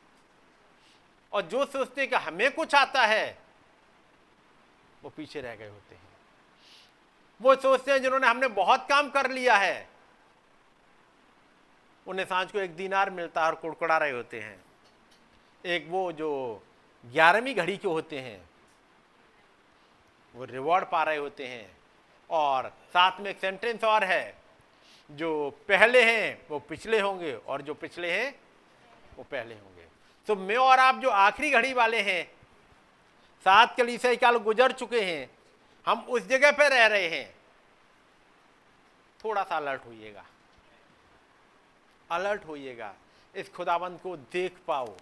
और 1.32 1.42
जो 1.42 1.66
सोचते 1.66 2.00
हैं 2.00 2.10
कि 2.10 2.16
हमें 2.16 2.54
कुछ 2.54 2.74
आता 2.74 3.06
है, 3.06 3.38
वो 5.02 5.10
पीछे 5.10 5.40
रह 5.40 5.56
गए 5.56 5.68
होते 5.68 5.94
हैं। 5.94 6.08
वो 7.42 7.56
सोचते 7.56 7.92
हैं 7.92 8.02
जिन्होंने 8.02 8.26
हमने 8.26 8.48
बहुत 8.48 8.86
काम 8.88 9.10
कर 9.10 9.30
लिया 9.30 9.56
है, 9.56 9.88
उन्हें 12.06 12.26
साँझ 12.26 12.52
को 12.52 12.58
एक 12.58 12.76
दिनार 12.76 13.10
मिलता 13.10 13.40
है 13.40 13.46
और 13.46 13.54
कुड़कुड़ा 13.54 13.98
रहे 13.98 14.10
होते 14.10 14.40
हैं। 14.40 14.64
एक 15.66 15.86
वो 15.88 16.12
जो 16.12 16.62
ग्यारहवीं 17.06 17.54
घड़ी 17.54 17.76
के 17.76 17.88
होते 17.88 18.20
हैं, 18.20 18.50
वो 20.34 20.44
रिवॉर्ड 20.44 20.84
पा 20.84 21.02
रहे 21.02 21.16
होते 21.16 21.46
हैं। 21.46 21.76
और 22.30 22.68
साथ 22.68 23.20
में 23.20 23.30
एक 23.30 23.40
सेंटेंस 23.40 23.84
और 23.84 24.04
है 24.04 24.41
जो 25.12 25.50
पहले 25.50 26.02
हैं, 26.04 26.46
वो 26.50 26.58
पिछले 26.58 27.00
होंगे 27.00 27.34
और 27.34 27.62
जो 27.62 27.74
पिछले 27.74 28.12
हैं, 28.12 28.40
वो 29.16 29.24
पहले 29.24 29.54
होंगे। 29.54 29.86
तो 30.26 30.36
मैं 30.36 30.56
और 30.56 30.78
आप 30.78 30.94
जो 30.94 31.10
आखिरी 31.10 31.50
घड़ी 31.50 31.72
वाले 31.72 32.00
हैं, 32.00 32.32
सात 33.44 33.76
कलीसिया 33.76 34.14
काल 34.14 34.36
गुजर 34.36 34.72
चुके 34.72 35.00
हैं, 35.00 35.30
हम 35.86 36.00
उस 36.00 36.22
जगह 36.22 36.52
पर 36.52 36.70
रह 36.70 36.86
रहे 36.86 37.08
हैं। 37.08 37.34
थोड़ा 39.24 39.42
सा 39.42 39.56
अलर्ट 39.56 39.86
होइएगा। 39.86 40.24
अलर्ट 42.10 42.44
होइएगा। 42.44 42.94
इस 43.36 43.52
खुदाबंद 43.52 44.00
को 44.00 44.16
देख 44.16 44.56
पाओ। 44.66 44.96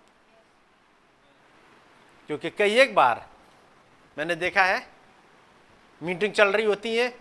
क्योंकि 2.26 2.50
कई 2.50 2.78
एक 2.78 2.94
बार 2.94 3.28
मैंने 4.18 4.34
देखा 4.34 4.64
है, 4.64 4.88
मीटिंग 6.02 6.32
चल 6.32 6.48
रही 6.48 6.64
होती 6.64 6.96
है, 6.96 7.20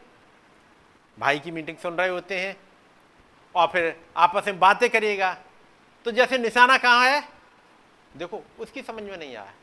भाई 1.20 1.40
की 1.40 1.52
मीटिंग 1.52 1.78
सुन 1.78 1.98
रहे 1.98 2.10
होते 2.10 2.40
हैं 2.40 2.69
और 3.56 3.68
फिर 3.68 4.02
आपस 4.18 4.48
में 4.48 4.60
बातें 4.60 4.90
करिएगा। 4.90 5.38
तो 6.06 6.12
जैसे 6.12 6.38
निशाना 6.38 6.78
कहाँ 6.78 7.10
है? 7.10 7.24
देखो, 8.18 8.44
उसकी 8.60 8.82
समझ 8.82 9.04
में 9.04 9.18
नहीं 9.18 9.36
आया। 9.36 9.54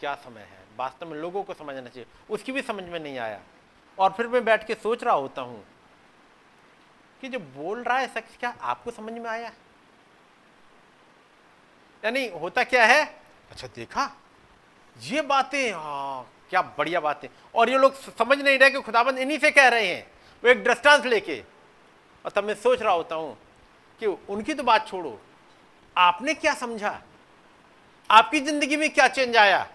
क्या 0.00 0.14
समय 0.14 0.40
है? 0.40 0.58
वास्तव 0.76 1.06
में 1.06 1.18
लोगों 1.18 1.42
को 1.42 1.54
समझना 1.54 1.88
चाहिए। 1.88 2.06
उसकी 2.30 2.52
भी 2.52 2.62
समझ 2.62 2.84
में 2.84 2.98
नहीं 3.00 3.18
आया। 3.18 3.40
और 3.98 4.10
फिर 4.10 4.26
मैं 4.26 4.44
बैठ 4.44 4.66
के 4.66 4.74
सोच 4.74 5.04
रहा 5.04 5.14
होता 5.14 5.42
हूँ 5.42 5.64
कि 7.20 7.28
जो 7.28 7.38
बोल 7.38 7.82
रहा 7.82 7.98
है 7.98 8.06
शख्स, 8.08 8.36
क्या 8.36 8.54
आपको 8.60 8.90
समझ 8.90 9.12
में 9.12 9.30
आया? 9.30 9.52
यानी 12.04 12.28
होता 12.28 12.64
क्या 12.64 12.84
है? 12.86 13.04
अच्छा 13.50 13.66
देखा? 13.66 14.10
ये 15.00 15.22
बातें 15.22 15.72
हाँ 15.72 16.30
क्या 16.50 16.62
बढ़िया 16.62 17.00
बातें। 17.00 17.28
और 17.54 17.70
ये 17.70 17.78
लोग 17.78 17.94
समझ 17.94 18.38
नहीं 18.38 18.58
रहे 18.58 18.70
कि 18.70 18.80
खुदाबंद 18.80 19.18
इन्हीं 19.18 19.38
से 19.38 19.50
कह 19.50 19.68
रहे 19.68 19.86
हैं। 19.86 20.06
वो 20.44 20.50
एक 20.50 20.64
दृष्टांत 20.64 21.06
लेके 21.06 21.42
और 22.24 22.30
तब 22.30 22.44
मैं 22.44 22.54
सोच 22.54 22.82
रहा 22.82 22.92
होता 22.92 23.14
हूँ 23.14 23.36
कि 24.00 24.06
उनकी 24.06 24.54
तो 24.54 24.62
बात 24.62 24.86
छोड़ो। 24.88 25.18
आपने 25.96 26.34
क्या 26.34 26.54
समझा? 26.54 27.00
आपकी 28.10 28.40
ज़िंदगी 28.40 28.76
में 28.76 28.88
क्या 28.90 29.08
चेंज 29.08 29.36
आया? 29.36 29.66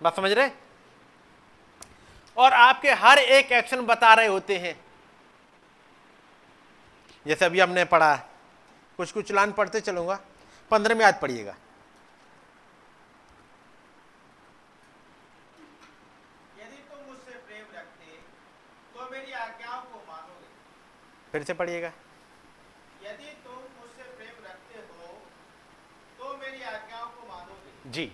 बात 0.00 0.16
समझ 0.16 0.30
रहे? 0.32 0.50
और 2.36 2.52
आपके 2.52 2.92
हर 2.92 3.18
एक 3.18 3.52
एक्शन 3.52 3.80
बता 3.82 4.14
रहे 4.14 4.26
होते 4.26 4.58
हैं। 4.58 4.74
जैसे 7.26 7.44
अभी 7.44 7.60
हमने 7.60 7.84
पढ़ा 7.84 8.14
कुछ 8.98 9.12
कुछ 9.12 9.32
लान 9.32 9.52
पढ़ते 9.52 9.80
चलूँगा, 9.80 10.18
पंद्रह 10.70 10.94
में 10.94 11.04
आज 11.04 11.20
पढ़िएगा। 11.20 11.54
फिर 21.36 21.44
से 21.44 21.54
पढ़िएगा। 21.54 21.88
यदि 23.02 23.30
तुम 23.44 23.54
मुझसे 23.54 24.02
प्रेम 24.10 24.44
रखते 24.44 24.78
हो 24.80 25.08
तो 26.18 26.36
मेरी 26.36 26.62
आज्ञाओं 26.64 27.08
को 27.08 27.26
मानोगे। 27.28 27.90
जी। 27.90 28.04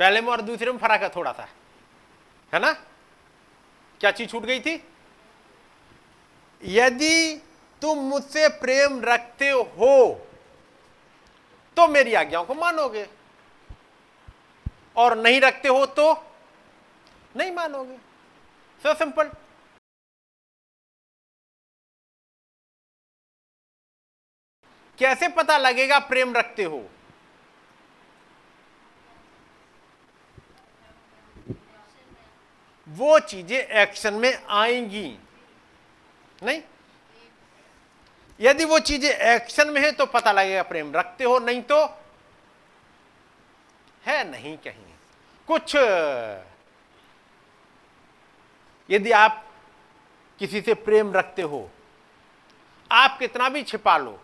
पहले 0.00 0.20
में 0.20 0.28
और 0.28 0.40
दूसरे 0.40 0.72
में 0.72 0.78
फ़र्क 0.78 1.02
है 1.02 1.08
थोड़ा 1.08 1.32
सा 1.32 1.48
है 2.52 2.60
ना? 2.60 2.72
क्या 4.00 4.10
चीज़ 4.10 4.28
छूट 4.30 4.42
गई 4.42 4.60
थी? 4.60 4.74
यदि 6.62 7.42
तुम 7.82 7.98
मुझसे 8.04 8.48
प्रेम 8.60 9.00
रखते 9.04 9.50
हो 9.50 9.98
तो 11.76 11.86
मेरी 11.88 12.14
आज्ञाओं 12.14 12.44
को 12.44 12.54
मानोगे। 12.54 13.06
और 14.96 15.16
नहीं 15.18 15.40
रखते 15.40 15.68
हो 15.68 15.84
तो 15.92 16.12
नहीं 17.36 17.52
मानोगे। 17.52 17.96
सो 18.82 18.94
सिंपल 18.94 19.30
कैसे 24.98 25.28
पता 25.28 25.56
लगेगा 25.58 25.98
प्रेम 25.98 26.34
रखते 26.34 26.64
हो? 26.64 26.84
वो 32.86 33.18
चीज़ें 33.20 33.58
एक्शन 33.58 34.14
में 34.14 34.32
आएँगी। 34.50 35.08
नहीं? 36.42 36.62
यदि 38.40 38.64
वो 38.64 38.78
चीज़ें 38.78 39.10
एक्शन 39.10 39.70
में 39.70 39.80
है 39.80 39.90
तो 39.92 40.06
पता 40.06 40.32
लगेगा 40.32 40.62
प्रेम 40.62 40.92
रखते 40.94 41.24
हो, 41.24 41.38
नहीं 41.38 41.62
तो 41.62 41.84
है 44.02 44.30
नहीं 44.30 44.56
कहीं। 44.58 44.84
कुछ, 45.48 45.74
यदि 48.88 49.10
आप 49.12 49.44
किसी 50.40 50.60
से 50.60 50.74
प्रेम 50.76 51.12
रखते 51.12 51.42
हो, 51.42 51.68
आप 52.90 53.18
कितना 53.18 53.48
भी 53.48 53.62
छिपा 53.62 53.96
लो 53.98 54.20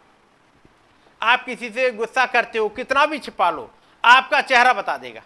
आप 1.25 1.45
किसी 1.45 1.71
से 1.71 1.91
गुस्सा 1.91 2.27
करते 2.27 2.59
हो, 2.59 2.69
कितना 2.69 3.07
भी 3.07 3.19
छिपा 3.19 3.51
लो, 3.51 3.71
आपका 4.05 4.41
चेहरा 4.41 4.73
बता 4.73 4.97
देगा। 4.97 5.23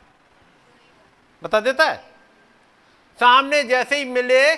बता 1.43 1.61
देता 1.61 1.85
है? 1.85 1.97
सामने 3.19 3.63
जैसे 3.63 3.97
ही 3.97 4.05
मिले, 4.05 4.57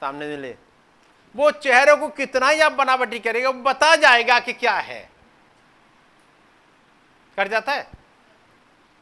सामने 0.00 0.26
मिले, 0.26 0.56
वो 1.36 1.50
चेहरे 1.50 1.96
को 1.96 2.08
कितना 2.08 2.48
ही 2.48 2.60
आप 2.60 2.72
बनावटी 2.72 3.18
करेगा, 3.18 3.48
वो 3.48 3.62
बता 3.62 3.96
जाएगा 3.96 4.40
कि 4.40 4.52
क्या 4.52 4.74
है। 4.74 5.10
कर 7.36 7.48
जाता 7.48 7.72
है? 7.72 7.86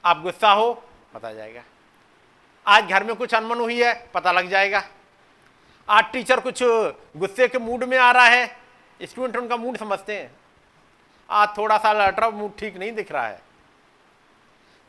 आप 0.04 0.20
गुस्सा 0.20 0.52
हो, 0.52 0.72
पता 1.14 1.32
जाएगा। 1.32 1.62
आज 2.66 2.84
घर 2.84 3.04
में 3.04 3.16
कुछ 3.16 3.34
अनमन 3.34 3.58
हुई 3.58 3.82
है, 3.82 4.10
पता 4.14 4.32
लग 4.32 4.48
जाएगा। 4.48 4.82
आज 5.88 6.04
टीचर 6.12 6.40
कुछ 6.40 6.62
गुस्से 7.16 7.48
के 7.48 7.58
मूड 7.58 7.84
में 7.84 7.98
आ 7.98 8.10
रहा 8.12 8.26
है, 8.26 8.56
स्टूडेंट 9.02 9.36
उनका 9.36 9.56
मूड 9.56 9.76
समझते 9.76 10.18
हैं। 10.18 10.43
आज 11.30 11.48
थोड़ा 11.58 11.76
सा 11.78 11.92
लट 11.92 12.20
मूड 12.24 12.56
ठीक 12.58 12.76
नहीं 12.76 12.92
दिख 12.92 13.12
रहा 13.12 13.26
है। 13.26 13.40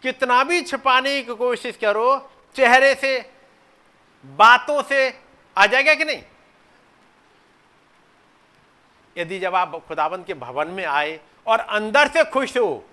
कितना 0.03 0.43
भी 0.43 0.61
छिपाने 0.61 1.21
की 1.21 1.35
कोशिश 1.35 1.77
करो, 1.77 2.31
चेहरे 2.55 2.93
से, 2.95 3.19
बातों 4.25 4.81
से 4.83 5.19
आ 5.57 5.65
जाएगा 5.65 5.93
कि 5.93 6.05
नहीं? 6.05 6.23
यदि 9.17 9.39
जब 9.39 9.55
आप 9.55 9.75
खुदाबंद 9.87 10.25
के 10.25 10.33
भवन 10.33 10.67
में 10.67 10.85
आए 10.85 11.19
और 11.47 11.59
अंदर 11.59 12.07
से 12.07 12.23
खुश 12.23 12.57
हो 12.57 12.83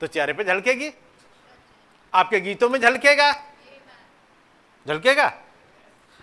तो 0.00 0.06
चेहरे 0.06 0.32
पे 0.32 0.44
झलकेगी? 0.44 0.90
आपके 2.14 2.40
गीतों 2.40 2.68
में 2.68 2.78
झलकेगा? 2.80 3.32
झलकेगा? 4.86 5.32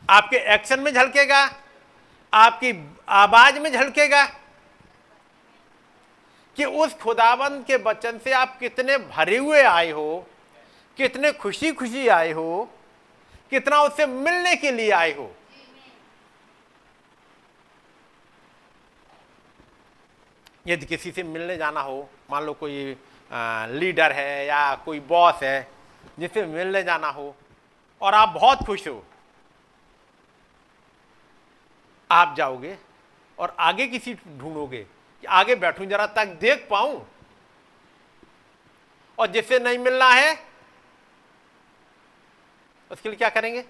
आपके 0.10 0.38
एक्शन 0.54 0.80
में 0.80 0.94
झलकेगा? 0.94 1.44
आपकी 2.34 2.72
आवाज़ 3.10 3.60
में 3.60 3.72
झलकेगा? 3.72 4.24
कि 6.56 6.66
उस 6.66 6.94
खुदाबंद 6.94 7.66
के 7.66 7.78
बचन 7.78 8.18
से 8.18 8.32
आप 8.32 8.58
कितने 8.60 8.98
भरे 8.98 9.38
हुए 9.38 9.62
आए 9.64 9.92
हो 9.92 10.28
कितने 10.98 11.32
खुशी 11.32 11.72
खुशी 11.72 12.08
आए 12.08 12.32
हो 12.32 12.70
कितना 13.50 13.82
उससे 13.82 14.06
मिलने 14.06 14.56
के 14.56 14.72
लिए 14.72 14.92
आए 14.92 15.14
हो। 15.16 15.36
यदि 20.68 20.86
किसी 20.86 21.12
से 21.12 21.24
मिलने 21.24 21.58
जाना 21.58 21.82
हो 21.82 22.10
मान 22.32 22.44
लो 22.44 22.54
कोई 22.54 22.98
आ, 23.32 23.66
लीडर 23.66 24.12
है 24.12 24.46
या 24.46 24.76
कोई 24.76 25.00
बॉस 25.00 25.44
है 25.44 25.72
जिससे 26.20 26.46
मिलने 26.46 26.84
जाना 26.84 27.08
हो 27.08 27.36
और 28.02 28.14
आप 28.14 28.30
बहुत 28.30 28.66
खुश 28.66 28.88
हो 28.88 29.06
आप 32.12 32.36
जाओगे 32.38 32.78
और 33.40 33.56
आगे 33.60 33.88
की 33.88 34.00
सीट 34.00 34.20
ढूंढोगे 34.38 34.86
आगे 35.26 35.56
बैठूं, 35.56 35.86
जरा 35.86 36.06
तक 36.08 36.28
देख 36.40 36.68
पाऊँ। 36.70 37.06
और 39.18 39.28
जिससे 39.28 39.60
नहीं 39.60 39.78
मिलना 39.78 40.10
है, 40.10 40.34
उसके 42.92 43.10
लिए 43.10 43.18
क्या 43.18 43.30
करेंगे? 43.30 43.66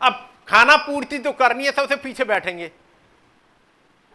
अब 0.00 0.30
खाना 0.48 0.76
पूर्ति 0.76 1.18
तो 1.18 1.32
करनी 1.32 1.64
है 1.64 1.72
सबसे 1.72 1.96
पीछे 1.96 2.24
बैठेंगे। 2.24 2.68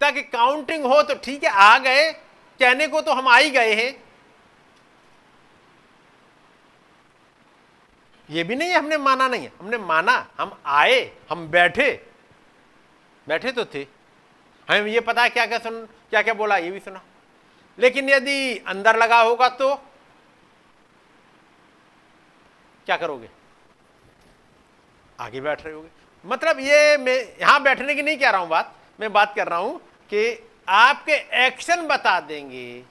ताकि 0.01 0.21
काउंटिंग 0.23 0.85
हो 0.85 1.01
तो 1.03 1.15
ठीक 1.15 1.43
है, 1.43 1.49
आ 1.49 1.77
गए, 1.77 2.11
कहने 2.59 2.87
को 2.87 3.01
तो 3.01 3.13
हम 3.13 3.27
आ 3.27 3.37
ही 3.37 3.49
गए 3.49 3.73
हैं। 3.75 4.03
ये 8.29 8.43
भी 8.43 8.55
नहीं 8.55 8.73
हमने 8.73 8.97
माना 8.97 9.27
नहीं 9.27 9.49
हमने 9.59 9.77
माना, 9.77 10.27
हम 10.39 10.61
आए, 10.65 10.99
हम 11.29 11.47
बैठे। 11.47 11.91
बैठे 13.27 13.51
तो 13.51 13.65
थे। 13.65 13.98
हमें 14.69 14.91
ये 14.91 14.99
पता 14.99 15.23
है 15.23 15.29
क्या 15.29 15.45
क्या 15.45 15.57
सुन, 15.59 15.85
क्या 16.09 16.21
क्या 16.21 16.33
बोला, 16.33 16.57
ये 16.57 16.71
भी 16.71 16.79
सुना। 16.79 17.01
लेकिन 17.77 18.09
यदि 18.09 18.57
अंदर 18.67 18.97
लगा 18.97 19.19
होगा 19.21 19.47
तो 19.49 19.75
क्या 22.87 22.97
करोगे? 22.97 23.29
आगे 25.19 25.41
बैठ 25.41 25.63
रहे 25.65 25.73
होगे। 25.73 25.89
मतलब 26.25 26.59
ये 26.59 26.97
मैं 26.97 27.17
यहाँ 27.39 27.61
बैठने 27.63 27.95
की 27.95 28.01
नहीं 28.01 28.17
कह 28.17 28.29
रहा 28.29 28.41
हूँ 28.41 28.49
बात, 28.49 28.75
मैं 28.99 29.11
बात 29.13 29.35
कर 29.35 29.47
रहा 29.47 29.59
हूँ 29.59 29.79
कि 30.11 30.47
आपके 30.67 31.13
एक्शन 31.45 31.85
बता 31.87 32.19
देंगे। 32.19 32.83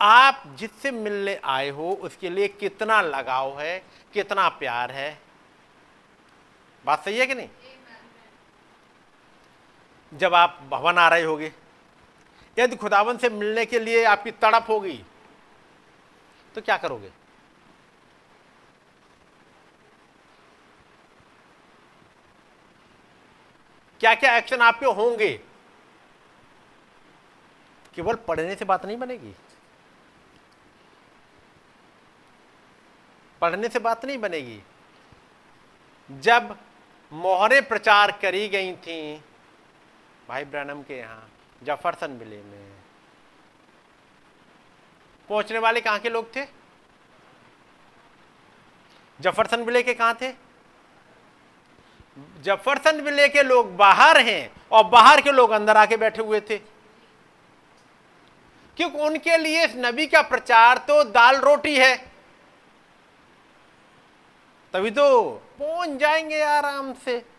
आप 0.00 0.42
जिससे 0.58 0.90
मिलने 0.90 1.38
आए 1.44 1.68
हो, 1.68 1.92
उसके 1.92 2.30
लिए 2.30 2.48
कितना 2.50 3.00
लगाव 3.02 3.60
है, 3.60 3.78
कितना 4.14 4.48
प्यार 4.48 4.90
है। 4.90 5.18
बात 6.84 7.04
सही 7.04 7.18
है 7.18 7.26
कि 7.26 7.34
नहीं? 7.34 7.48
जब 10.12 10.34
आप 10.34 10.58
भवन 10.70 10.98
आ 10.98 11.08
रहे 11.08 11.22
होगे, 11.22 11.52
यदि 12.58 12.76
खुदावन 12.76 13.16
से 13.16 13.28
मिलने 13.28 13.64
के 13.66 13.78
लिए 13.78 14.04
आपकी 14.04 14.30
तड़प 14.30 14.66
होगी 14.68 15.02
तो 16.54 16.60
क्या 16.60 16.76
करोगे? 16.76 17.10
क्या 24.00 24.14
क्या 24.14 24.36
एक्शन 24.36 24.60
आपके 24.60 24.86
होंगे? 24.86 25.32
केवल 27.94 28.14
पढ़ने 28.28 28.54
से 28.54 28.64
बात 28.64 28.86
नहीं 28.86 28.96
बनेगी। 28.96 29.34
पढ़ने 33.40 33.68
से 33.68 33.78
बात 33.78 34.04
नहीं 34.04 34.18
बनेगी। 34.18 34.60
जब 36.10 36.56
मोहरे 37.12 37.60
प्रचार 37.60 38.10
करी 38.12 38.48
गई 38.48 38.72
थी 38.76 39.22
भाई 40.32 40.44
ब्रनम 40.44 40.82
के 40.82 40.98
यहाँ, 40.98 41.30
जफरसन 41.62 42.18
बिले 42.18 42.36
में। 42.36 42.72
पहुँचने 45.28 45.58
वाले 45.58 45.80
कहाँ 45.80 45.98
के 45.98 46.08
लोग 46.08 46.36
थे? 46.36 46.44
जफरसन 49.20 49.64
बिले 49.64 49.82
के 49.82 49.94
कहाँ 49.94 50.14
थे? 50.14 50.32
जफरसन 52.42 53.00
विले 53.00 53.28
के 53.28 53.42
लोग 53.42 53.76
बाहर 53.76 54.20
हैं 54.20 54.52
और 54.72 54.84
बाहर 54.84 55.20
के 55.20 55.32
लोग 55.32 55.50
अंदर 55.50 55.76
आके 55.76 55.96
बैठे 55.96 56.22
हुए 56.22 56.40
थे। 56.40 56.58
क्योंकि 58.76 58.98
उनके 58.98 59.36
लिए 59.36 59.64
इस 59.64 59.74
नबी 59.76 60.06
का 60.06 60.22
प्रचार 60.22 60.78
तो 60.78 61.04
दाल 61.04 61.36
रोटी 61.36 61.76
है। 61.76 61.96
तभी 64.72 64.90
तो 64.90 65.30
पहुँच 65.58 65.88
जाएँगे 65.88 66.42
आराम 66.42 66.94
से। 66.94 67.31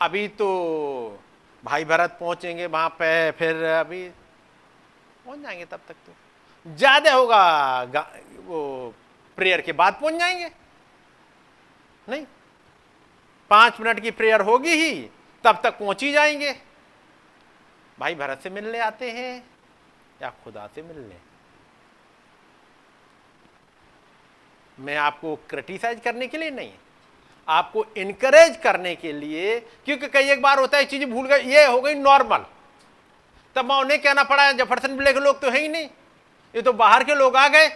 अभी 0.00 0.26
तो 0.30 0.48
भाई 1.64 1.84
भरत 1.84 2.16
पहुँचेंगे 2.20 2.66
वहाँ 2.66 2.88
पे, 2.88 3.30
फिर 3.30 3.62
अभी 3.64 4.08
पहुँच 5.26 5.38
जाएँगे 5.38 5.64
तब 5.64 5.80
तक 5.88 5.94
तो। 6.06 6.12
ज़्यादा 6.66 7.12
होगा 7.12 8.00
वो 8.46 8.94
प्रेयर 9.38 9.60
के 9.60 9.72
बाद 9.72 9.98
पहुँच 10.00 10.14
जाएँगे। 10.14 10.50
नहीं, 12.08 12.24
पाँच 13.50 13.80
मिनट 13.80 14.00
की 14.00 14.10
प्रेयर 14.10 14.40
होगी 14.40 14.74
ही, 14.74 15.00
तब 15.44 15.60
तक 15.64 15.78
पहुँच 15.78 16.02
ही 16.02 16.12
जाएँगे। 16.12 16.52
भाई 17.98 18.14
भरत 18.14 18.40
से 18.42 18.50
मिलने 18.50 18.78
आते 18.80 19.10
हैं 19.10 19.42
या 20.22 20.30
खुदा 20.44 20.66
से 20.74 20.82
मिलने? 20.82 21.16
मैं 24.78 24.96
आपको 24.96 25.34
क्रिटिसाइज 25.50 26.00
करने 26.00 26.26
के 26.26 26.38
लिए 26.38 26.50
नहीं। 26.50 26.72
आपको 27.50 27.84
इनकरेज 27.96 28.56
करने 28.62 28.94
के 28.96 29.12
लिए, 29.12 29.58
क्योंकि 29.84 30.08
कई 30.08 30.30
एक 30.30 30.42
बार 30.42 30.58
होता 30.58 30.78
है, 30.78 30.84
चीज़ 30.86 31.04
भूल 31.06 31.26
गए, 31.26 31.42
ये 31.44 31.64
हो 31.66 31.80
गई 31.80 31.94
नॉर्मल 31.96 32.44
तब 33.56 33.64
मैं 33.64 33.76
उन्हें 33.76 34.00
कहना 34.02 34.22
पड़ा, 34.24 34.50
जफरसन 34.54 34.96
बिले 34.96 35.12
के 35.12 35.20
लोग 35.20 35.40
तो 35.40 35.50
है 35.50 35.60
ही 35.60 35.68
नहीं। 35.68 35.88
ये 36.54 36.62
तो 36.62 36.72
बाहर 36.74 37.04
के 37.04 37.14
लोग 37.14 37.36
आ 37.36 37.46
गए। 37.48 37.68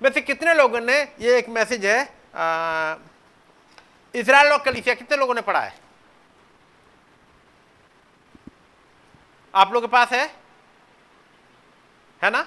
वैसे 0.00 0.20
कितने 0.20 0.54
लोगों 0.54 0.80
ने, 0.80 1.00
ये 1.20 1.36
एक 1.38 1.48
मैसेज 1.50 1.86
है 1.86 2.00
इसराइल 4.14 4.52
और 4.52 4.62
कलीसिया, 4.62 4.94
कितने 4.94 5.16
लोगों 5.16 5.34
ने 5.34 5.40
पढ़ा 5.42 5.60
है? 5.60 5.74
आप 9.54 9.72
लोग 9.72 9.82
के 9.82 9.88
पास 9.88 10.12
है? 10.12 10.24
है 12.20 12.30
ना? 12.30 12.44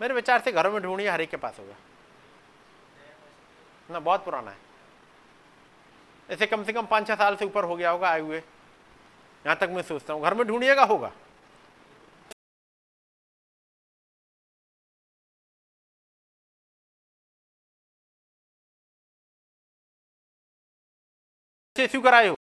मेरे 0.00 0.14
विचार 0.14 0.40
से 0.40 0.52
घरों 0.52 0.72
में 0.72 0.82
ढूंढिए, 0.82 1.08
हर 1.08 1.20
एक 1.20 1.30
के 1.30 1.36
पास 1.36 1.58
होगा। 1.58 1.74
ना, 3.88 4.00
बहुत 4.00 4.24
पुराना 4.24 4.50
है। 4.50 4.56
ऐसे 6.28 6.46
कम 6.46 6.64
से 6.64 6.72
कम 6.72 6.86
पाँच 6.86 7.06
छह 7.08 7.14
साल 7.14 7.36
से 7.36 7.44
ऊपर 7.44 7.64
हो 7.64 7.76
गया 7.76 7.90
होगा, 7.90 8.08
आए 8.10 8.20
हुए। 8.20 8.38
यहाँ 8.38 9.56
तक 9.56 9.68
मैं 9.70 9.82
सोचता 9.82 10.12
हूँ, 10.12 10.22
घर 10.22 10.34
में 10.34 10.46
ढूंढिएगा 10.46 10.84
होगा। 10.84 11.12
इश्यू 21.76 22.00
कराए 22.02 22.26
हो। 22.28 22.34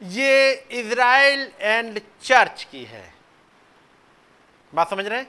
ये 0.00 0.52
इज़राइल 0.72 1.40
एंड 1.60 2.00
चर्च 2.22 2.64
की 2.70 2.84
है। 2.84 3.17
बात 4.74 4.90
समझ 4.90 5.06
रहे 5.06 5.18
हैं? 5.18 5.28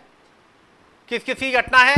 किस 1.10 1.24
किस 1.24 1.36
की 1.36 1.52
घटना 1.52 1.78
है? 1.78 1.96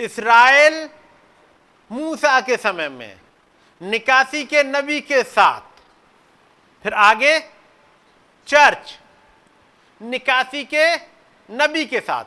इसराइल 0.00 0.88
मूसा 1.90 2.40
के 2.40 2.56
समय 2.56 2.88
में, 2.88 3.20
निकासी 3.82 4.44
के 4.44 4.62
नबी 4.62 5.00
के 5.00 5.22
साथ, 5.22 5.60
फिर 6.82 6.94
आगे, 6.94 7.38
चर्च, 8.46 8.98
निकासी 10.00 10.64
के 10.64 10.96
नबी 11.48 11.84
के 11.86 12.00
साथ। 12.00 12.24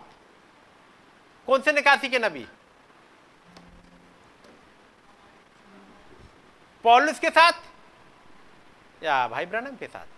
कौन 1.48 1.62
से 1.62 1.72
निकासी 1.72 2.10
के 2.10 2.20
नबी? 2.20 2.48
पॉलिस 6.84 7.20
के 7.20 7.30
साथ 7.30 7.54
या 9.04 9.28
भाई 9.28 9.46
ब्रनम 9.46 9.76
के 9.76 9.88
साथ? 9.88 10.13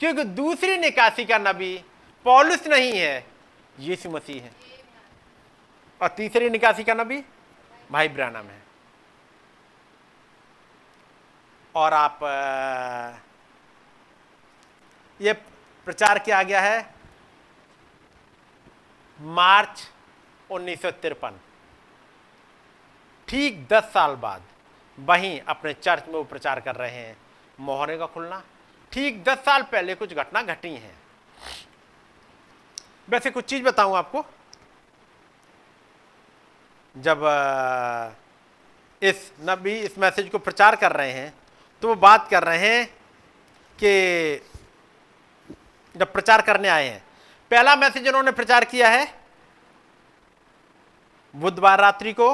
क्योंकि 0.00 0.24
दूसरी 0.24 0.76
निकासी 0.78 1.24
का 1.24 1.38
नबी 1.38 1.76
पॉलिस 2.26 2.66
नहीं 2.66 2.92
है, 2.92 3.26
यीशु 3.78 4.10
मसीह 4.10 4.42
है। 4.42 4.50
और 6.00 6.08
तीसरी 6.08 6.50
निकासी 6.50 6.84
का 6.84 6.94
नबी 6.94 7.22
भाई 7.92 8.08
ब्रानम 8.08 8.46
है। 8.46 8.62
और 11.74 11.92
आप 11.94 12.18
ये 15.20 15.32
प्रचार 15.86 16.18
किया 16.18 16.42
गया 16.42 16.60
है 16.60 16.94
मार्च 19.18 19.82
उन्नीस 20.50 20.82
सौ 20.82 20.90
तिरपन। 20.90 21.38
ठीक 23.28 23.66
दस 23.68 23.84
साल 23.92 24.14
बाद 24.16 24.42
वहीं 24.98 25.40
अपने 25.40 25.72
चर्च 25.72 26.06
में 26.06 26.14
वो 26.14 26.24
प्रचार 26.24 26.60
कर 26.60 26.74
रहे 26.74 26.90
हैं। 26.90 27.16
मोहरे 27.60 27.96
का 27.98 28.06
खुलना 28.06 28.42
ठीक 28.94 29.22
दस 29.24 29.38
साल 29.44 29.62
पहले 29.70 29.94
कुछ 29.94 30.12
घटना 30.14 30.42
घटी 30.44 30.68
हैं। 30.70 30.94
वैसे 33.08 33.30
कुछ 33.30 33.44
चीज़ 33.44 33.62
बताऊँ 33.62 33.96
आपको। 33.96 34.24
जब 36.94 37.22
इस 39.02 39.32
नबी 39.40 39.74
इस 39.78 39.98
मैसेज 39.98 40.28
को 40.30 40.38
प्रचार 40.38 40.76
कर 40.76 40.92
रहे 40.92 41.12
हैं 41.12 41.32
तो 41.82 41.88
वो 41.88 41.94
बात 41.96 42.28
कर 42.30 42.44
रहे 42.44 42.58
हैं 42.58 42.86
कि 43.78 44.40
जब 45.94 46.12
प्रचार 46.12 46.42
करने 46.42 46.68
आए 46.68 46.86
हैं, 46.88 47.02
पहला 47.50 47.74
मैसेज 47.76 48.08
उन्होंने 48.08 48.32
प्रचार 48.32 48.64
किया 48.64 48.88
है 48.88 49.06
बुधवार 51.34 51.80
रात्रि 51.80 52.12
को, 52.12 52.30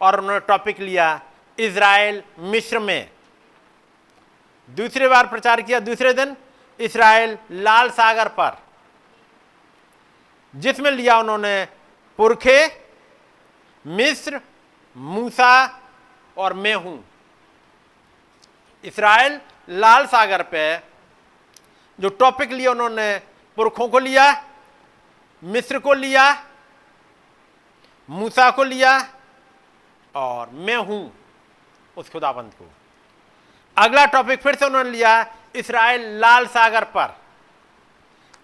और 0.00 0.20
उन्होंने 0.20 0.40
टॉपिक 0.46 0.80
लिया, 0.80 1.20
इज़राइल 1.58 2.22
मिश्र 2.40 2.78
में। 2.78 3.10
दूसरी 4.70 5.08
बार 5.08 5.26
प्रचार 5.26 5.60
किया 5.62 5.80
दूसरे 5.80 6.12
दिन 6.12 6.36
इसराइल 6.80 7.36
लाल 7.52 7.90
सागर 7.90 8.28
पर, 8.30 8.56
जिसमें 10.54 10.90
लिया 10.90 11.18
उन्होंने 11.18 11.64
पुरखे, 12.18 12.66
मिस्र, 13.84 14.40
मूसा 14.96 15.80
और 16.36 16.52
मैं 16.54 16.74
हूँ। 16.74 17.04
इसराइल 18.84 19.40
लाल 19.68 20.06
सागर 20.06 20.42
पे 20.44 20.76
जो 21.98 22.08
टॉपिक 22.10 22.52
लिया 22.52 22.70
उन्होंने, 22.70 23.18
पुरखों 23.58 23.88
को 23.88 23.98
लिया, 23.98 24.44
मिस्र 25.42 25.78
को 25.78 25.92
लिया, 25.94 26.24
मूसा 28.08 28.50
को 28.50 28.64
लिया 28.64 28.98
और 30.14 30.50
मैं 30.50 30.76
हूँ 30.78 31.12
उस 31.96 32.10
खुदाबंद 32.10 32.52
को। 32.52 32.70
अगला 33.76 34.04
टॉपिक 34.06 34.42
फिर 34.42 34.54
से 34.54 34.66
उन्होंने 34.66 34.90
लिया 34.90 35.14
इसराइल 35.56 36.02
लाल 36.20 36.46
सागर 36.48 36.84
पर। 36.96 37.14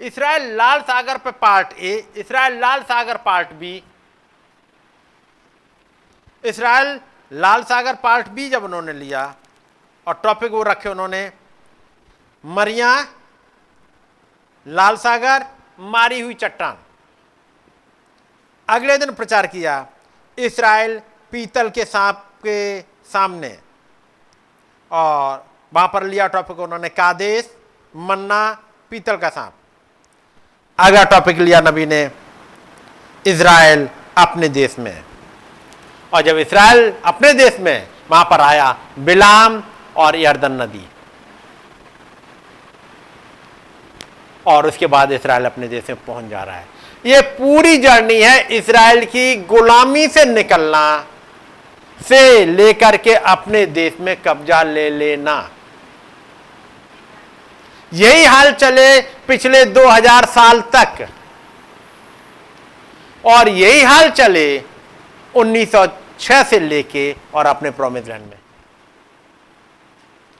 इसराइल 0.01 0.51
लाल 0.57 0.81
सागर 0.82 1.19
पर 1.19 1.31
पार्ट 1.40 1.73
ए 1.74 1.93
इसराइल 2.16 2.59
लाल 2.61 2.82
सागर 2.82 3.16
पार्ट 3.20 3.52
बी 3.55 3.82
इसराइल 6.44 7.01
लाल 7.32 7.62
सागर 7.65 7.94
पार्ट 7.97 8.28
बी 8.28 8.48
जब 8.51 8.65
उन्होंने 8.65 8.93
लिया, 8.93 9.23
और 10.07 10.15
टॉपिक 10.23 10.52
वो 10.52 10.62
रखे 10.62 10.89
उन्होंने, 10.89 11.31
मरिया, 12.44 12.94
लाल 14.66 14.97
सागर, 14.97 15.44
मारी 15.81 16.20
हुई 16.20 16.35
चट्टान। 16.35 16.78
अगले 18.69 18.97
दिन 18.98 19.12
प्रचार 19.15 19.47
किया, 19.47 19.86
इसराइल 20.39 20.98
पीतल 21.32 21.70
के 21.70 21.85
सांप 21.85 22.24
के 22.43 22.81
सामने। 23.12 23.59
और 24.91 25.45
वहाँ 25.73 25.89
पर 25.89 26.05
लिया 26.05 26.27
टॉपिक 26.27 26.59
उन्होंने 26.59 26.89
कादेश, 26.89 27.51
मन्ना, 27.95 28.51
पीतल 28.91 29.17
का 29.17 29.29
सांप। 29.29 29.53
अगला 30.79 31.05
टॉपिक 31.05 31.39
लिया 31.39 31.61
नबी 31.61 31.87
ने 31.87 32.11
इसराइल 33.25 33.89
अपने 34.19 34.49
देश 34.49 34.79
में। 34.79 35.03
और 36.12 36.23
जब 36.23 36.39
इसराइल 36.39 36.93
अपने 37.05 37.33
देश 37.33 37.59
में, 37.61 37.89
वहाँ 38.11 38.25
पर 38.25 38.41
आया 38.41 38.77
बिलाम 38.99 39.62
और 39.97 40.17
यर्दन 40.17 40.53
नदी। 40.53 40.87
और 44.47 44.67
उसके 44.67 44.87
बाद 44.87 45.12
इसराइल 45.12 45.45
अपने 45.45 45.69
देश 45.69 45.91
में 45.91 45.99
पहुँच 46.07 46.25
जा 46.25 46.43
रहा 46.43 46.57
है। 46.57 46.67
यह 47.05 47.21
पूरी 47.21 47.77
जर्नी 47.77 48.21
है 48.23 48.41
इसराइल 48.49 49.05
की 49.05 49.37
गुलामी 49.45 50.07
से 50.09 50.25
निकलना 50.25 51.07
से 52.09 52.44
लेकर 52.47 52.97
के 52.97 53.14
अपने 53.14 53.66
देश 53.66 53.97
में 54.01 54.16
कब्जा 54.22 54.62
ले 54.62 54.90
लेना। 54.90 55.51
यही 57.93 58.24
हाल 58.24 58.52
चले 58.52 59.01
पिछले 59.01 59.64
2000 59.64 60.24
साल 60.24 60.60
तक। 60.60 61.09
और 63.24 63.48
यही 63.48 63.82
हाल 63.82 64.10
चले 64.10 64.62
1906 65.35 66.43
से 66.43 66.60
लेके 66.60 67.14
और 67.35 67.47
अपने 67.47 67.70
प्रोमिस 67.70 68.06
लैंड 68.06 68.22
में। 68.22 68.39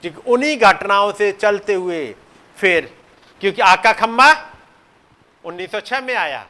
ठीक 0.03 0.27
उन्हीं 0.27 0.57
घटनाओं 0.57 1.11
से 1.11 1.31
चलते 1.31 1.73
हुए 1.73 2.15
फिर, 2.57 2.93
क्योंकि 3.41 3.61
आका 3.61 3.91
खम्बा 3.93 4.31
1906 5.43 6.01
में 6.01 6.15
आया। 6.15 6.45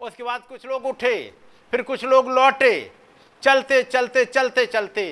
उसके 0.00 0.22
बाद 0.22 0.42
कुछ 0.48 0.66
लोग 0.66 0.86
उठे, 0.86 1.32
फिर 1.72 1.82
कुछ 1.82 2.04
लोग 2.04 2.30
लौटे। 2.30 3.01
चलते 3.42 3.82
चलते 3.82 4.24
चलते 4.24 4.66
चलते। 4.66 5.04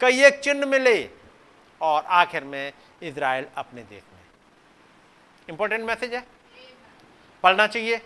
कई 0.00 0.22
एक 0.24 0.40
चिन्ह 0.40 0.66
मिले 0.66 0.98
और 1.80 2.04
आखिर 2.04 2.44
में 2.44 2.72
इज़राइल 3.02 3.46
अपने 3.56 3.82
देश 3.82 4.02
में। 4.12 4.20
इंपॉर्टेंट 5.48 5.84
मैसेज 5.84 6.14
है? 6.14 6.24
पढ़ना 7.44 7.66
चाहिए? 7.66 7.96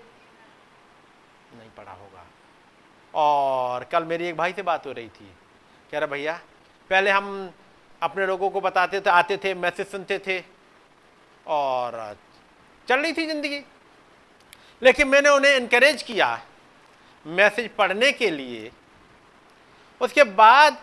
नहीं 1.55 1.71
पढ़ा 1.77 1.93
होगा। 1.93 2.25
और 3.15 3.85
कल 3.85 4.05
मेरी 4.05 4.27
एक 4.27 4.37
भाई 4.37 4.53
से 4.53 4.63
बात 4.63 4.87
हो 4.87 4.93
रही 4.93 5.09
थी। 5.09 5.31
कह 5.93 5.99
रहा, 5.99 6.07
भैया, 6.07 6.41
पहले 6.91 7.11
हम 7.11 7.53
अपने 8.03 8.27
लोगों 8.27 8.51
को 8.51 8.61
बताते 8.61 9.01
थे, 9.01 9.11
आते 9.11 9.37
थे 9.37 9.55
मैसेज 9.55 9.87
सुनते 9.87 10.19
थे 10.27 10.43
और 11.47 12.17
चल 12.89 13.01
रही 13.01 13.13
थी 13.13 13.27
ज़िंदगी। 13.27 13.61
लेकिन 14.83 15.09
मैंने 15.09 15.29
उन्हें 15.29 15.57
इनकरेज 15.57 16.03
किया 16.03 16.41
मैसेज 17.27 17.71
पढ़ने 17.77 18.13
के 18.13 18.31
लिए 18.31 18.71
उसके 20.01 20.25
बाद 20.25 20.77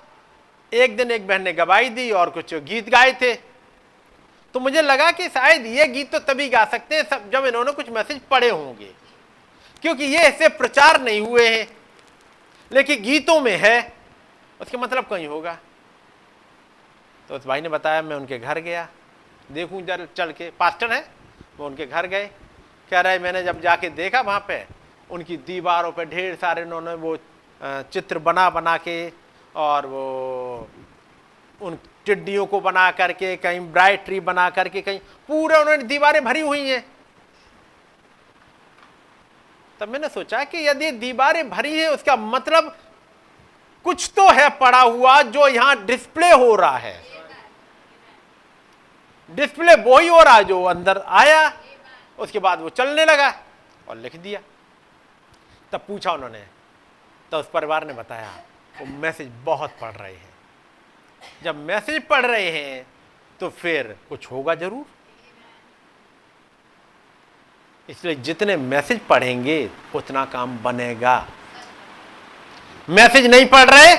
एक 0.71 0.95
दिन 0.97 1.11
एक 1.11 1.27
बहन 1.27 1.41
ने 1.41 1.53
गवाही 1.53 1.89
दी 1.89 2.09
और 2.11 2.29
कुछ 2.29 2.53
गीत 2.53 2.89
गाए 2.89 3.13
थे। 3.13 3.33
तो 4.55 4.59
मुझे 4.59 4.81
लगा 4.81 5.09
कि 5.11 5.27
शायद 5.29 5.65
ये 5.65 5.85
गीत 5.87 6.11
तो 6.11 6.19
तभी 6.23 6.47
गा 6.49 6.63
सकते 6.65 6.95
हैं 6.95 7.29
जब 7.31 7.45
इन्होंने 7.45 7.71
कुछ 7.71 7.89
मैसेज 7.89 8.19
पढ़े 8.31 8.49
होंगे। 8.49 8.91
क्योंकि 9.83 10.03
ये 10.03 10.17
ऐसे 10.17 10.47
प्रचार 10.49 11.01
नहीं 11.01 11.21
हुए 11.21 11.47
हैं, 11.47 11.67
लेकिन 12.71 13.01
गीतों 13.03 13.39
में 13.41 13.55
है। 13.57 13.93
उसके 14.59 14.77
मतलब 14.77 15.07
कहीं 15.07 15.27
होगा? 15.27 15.57
तो 17.29 17.35
उस 17.35 17.45
भाई 17.45 17.61
ने 17.61 17.69
बताया, 17.69 18.01
मैं 18.01 18.15
उनके 18.15 18.39
घर 18.39 18.59
गया। 18.59 18.87
देखूँ 19.51 19.81
जर 19.81 20.07
चल 20.17 20.31
के, 20.31 20.49
पास्टर 20.49 20.93
है, 20.93 21.05
वो 21.57 21.65
उनके 21.65 21.85
घर 21.85 22.07
गए। 22.07 22.25
कह 22.91 23.01
रहे 23.01 23.19
मैंने 23.19 23.43
जब 23.43 23.61
जाके 23.61 23.89
देखा 23.89 24.21
वहाँ 24.21 24.45
पे, 24.47 24.65
उनकी 25.09 25.37
दीवारों 25.37 25.91
पे 25.91 26.05
ढेर 26.05 26.35
सारे 26.35 26.63
उन्होंने 26.63 26.93
वो 26.93 27.15
चित्र 27.61 28.19
बना 28.19 28.49
बना 28.49 28.77
के 28.77 29.11
और 29.55 29.85
वो 29.85 30.67
उन 31.61 31.77
टिड्डियों 32.05 32.45
को 32.45 32.59
बना 32.61 32.89
करके, 32.91 33.35
कहीं 33.35 33.59
ब्राइट 33.71 34.03
ट्री 34.05 34.19
बना 34.19 34.49
करके, 34.49 34.81
कहीं 34.81 34.99
पूरे 35.29 35.57
उन्होंने 35.57 35.83
दीवारें 35.83 36.23
भरी 36.23 36.41
हुई 36.41 36.69
हैं। 36.69 36.85
तब 39.79 39.89
मैंने 39.89 40.09
सोचा 40.09 40.43
कि 40.43 40.67
यदि 40.67 40.91
दीवारें 40.93 41.49
भरी 41.49 41.77
है, 41.79 41.91
उसका 41.93 42.15
मतलब 42.15 42.75
कुछ 43.85 44.11
तो 44.15 44.29
है 44.31 44.49
पड़ा 44.57 44.81
हुआ 44.81 45.21
जो 45.21 45.47
यहाँ 45.47 45.85
डिस्प्ले 45.85 46.31
हो 46.31 46.55
रहा 46.55 46.77
है। 46.77 47.03
डिस्प्ले 49.31 49.75
वो 49.75 49.97
ही 49.99 50.07
हो 50.07 50.21
रहा 50.23 50.41
जो 50.41 50.63
अंदर 50.63 50.97
आया, 50.97 51.51
उसके 52.19 52.39
बाद 52.39 52.61
वो 52.61 52.69
चलने 52.71 53.05
लगा 53.05 53.29
और 53.87 53.97
लिख 53.97 54.15
दिया। 54.15 54.39
तब 55.71 55.81
पूछा 55.87 56.11
उन्होंने 56.11 56.43
तो 57.35 57.39
उस 57.39 57.49
परिवार 57.53 57.85
ने 57.87 57.93
बताया, 57.93 58.29
वो 58.75 58.85
मैसेज 58.99 59.31
बहुत 59.45 59.71
पढ़ 59.81 59.91
रहे 59.93 60.11
हैं। 60.11 60.33
जब 61.43 61.55
मैसेज 61.61 62.01
पढ़ 62.07 62.25
रहे 62.25 62.49
हैं 62.51 62.85
तो 63.39 63.49
फिर 63.51 63.95
कुछ 64.09 64.31
होगा 64.31 64.55
ज़रूर। 64.55 64.85
इसलिए 67.89 68.15
जितने 68.17 68.57
मैसेज 68.57 68.99
पढ़ेंगे, 69.09 69.69
उतना 69.95 70.25
काम 70.27 70.57
बनेगा। 70.63 71.27
मैसेज 72.89 73.25
नहीं 73.25 73.45
पढ़ 73.47 73.69
रहे 73.69 73.95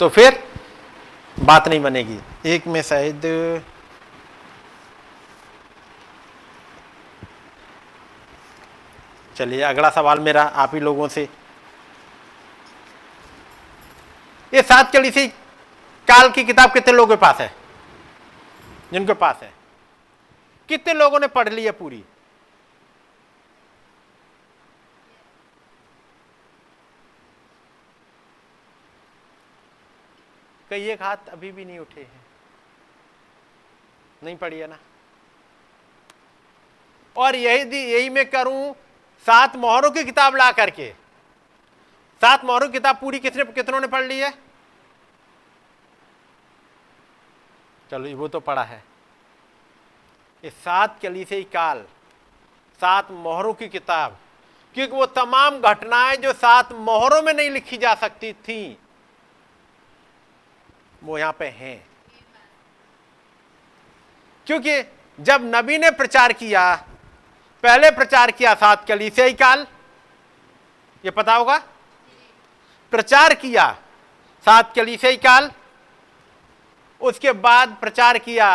तो 0.00 0.08
फिर 0.08 0.42
बात 1.36 1.68
नहीं 1.68 1.80
बनेगी। 1.82 2.18
एक 2.46 2.66
में 2.66 2.82
शायद 2.84 3.20
चलिए, 9.36 9.62
अगला 9.64 9.90
सवाल 9.90 10.20
मेरा 10.20 10.42
आप 10.42 10.74
ही 10.74 10.80
लोगों 10.82 11.08
से। 11.08 11.28
ये 14.54 14.62
सात 14.62 14.96
सी 14.96 15.28
काल 16.08 16.30
की 16.30 16.44
किताब 16.44 16.72
कितने 16.72 16.92
लोगों 16.92 17.16
के 17.16 17.20
पास 17.20 17.40
है? 17.40 17.54
जिनके 18.92 19.12
पास 19.12 19.40
है। 19.42 19.52
कितने 20.68 20.94
लोगों 20.94 21.20
ने 21.20 21.26
पढ़ 21.26 21.48
ली 21.48 21.64
है 21.64 21.70
पूरी? 21.70 22.04
कई 30.70 30.88
एक 30.88 31.02
हाथ 31.02 31.16
अभी 31.28 31.52
भी 31.52 31.64
नहीं 31.64 31.78
उठे 31.78 32.00
हैं। 32.00 32.26
नहीं 34.22 34.36
पढ़ी 34.36 34.58
है 34.58 34.66
ना? 34.66 34.78
और 37.16 37.36
यही 37.36 37.92
यही 37.92 38.08
मैं 38.08 38.30
करूँ, 38.30 38.74
सात 39.26 39.56
मोहरों 39.56 39.90
की 39.90 40.04
किताब 40.04 40.36
ला 40.36 40.52
करके। 40.52 41.05
सात 42.22 42.44
मोहरों 42.44 42.66
की 42.66 42.72
किताब 42.72 42.98
पूरी 42.98 43.18
कितने 43.18 43.44
कितनों 43.44 43.80
ने 43.80 43.86
पढ़ 43.86 44.04
ली 44.04 44.18
है? 44.18 44.32
चलो 47.90 48.16
वो 48.16 48.28
तो 48.28 48.40
पढ़ा 48.40 48.62
है। 48.62 48.82
ये 50.44 50.50
सात 50.50 50.98
कली 51.02 51.24
से 51.24 51.42
काल 51.44 51.84
सात 52.80 53.10
मोहरों 53.10 53.52
की 53.54 53.68
किताब, 53.68 54.16
क्योंकि 54.76 54.96
वो 54.96 55.06
तमाम 55.06 55.60
घटनाएँ 55.60 56.16
जो 56.16 56.32
सात 56.32 56.72
मोहरों 56.72 57.20
में 57.22 57.32
नहीं 57.34 57.50
लिखी 57.50 57.76
जा 57.76 57.94
सकती 57.94 58.32
थी, 58.32 58.78
वो 61.04 61.18
यहाँ 61.18 61.32
पे 61.32 61.46
हैं। 61.48 61.86
क्योंकि 64.46 64.82
जब 65.18 65.50
नबी 65.54 65.78
ने 65.78 65.90
प्रचार 65.90 66.32
किया, 66.32 66.74
पहले 67.64 67.90
प्रचार 67.90 68.30
किया 68.30 68.54
सात 68.54 68.86
कलीसियाई 68.88 69.32
काल 69.34 69.66
ये 71.04 71.10
पता 71.10 71.34
होगा? 71.34 71.62
प्रचार 72.92 73.34
किया, 73.34 73.70
सात 74.46 74.74
कलीसियाई 74.74 75.16
काल। 75.16 75.50
उसके 77.00 77.32
बाद 77.32 77.76
प्रचार 77.80 78.18
किया, 78.18 78.48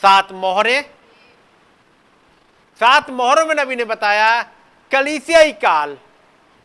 सात 0.00 0.32
मोहरे। 0.32 0.80
सात 2.80 3.10
मोहरों 3.10 3.46
में 3.46 3.54
नबी 3.54 3.76
ने 3.76 3.84
बताया 3.84 4.42
कलीसियाई 4.90 5.52
काल, 5.54 5.96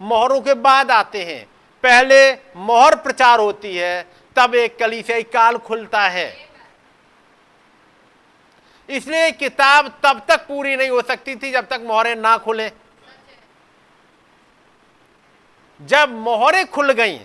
मोहरों 0.01 0.39
के 0.41 0.53
बाद 0.53 0.91
आते 0.91 1.23
हैं। 1.23 1.43
पहले 1.83 2.31
मोहर 2.57 2.95
प्रचार 2.95 3.39
होती 3.39 3.75
है, 3.77 4.07
तब 4.35 4.55
एक 4.55 4.77
कलीसियाई 4.79 5.23
काल 5.23 5.57
खुलता 5.57 6.01
है। 6.01 6.29
इसलिए 8.89 9.31
किताब 9.31 9.87
तब 10.03 10.21
तक 10.27 10.45
पूरी 10.47 10.75
नहीं 10.75 10.89
हो 10.89 11.01
सकती 11.01 11.35
थी 11.35 11.51
जब 11.51 11.67
तक 11.67 11.81
मोहरें 11.83 12.15
ना 12.15 12.37
खुले। 12.37 12.71
जब 15.81 16.09
मोहरें 16.19 16.65
खुल 16.67 16.91
गई, 16.93 17.17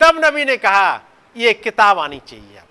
तब 0.00 0.20
नबी 0.24 0.44
ने 0.44 0.56
कहा 0.56 1.00
यह 1.36 1.52
किताब 1.64 1.98
आनी 1.98 2.20
चाहिए 2.20 2.62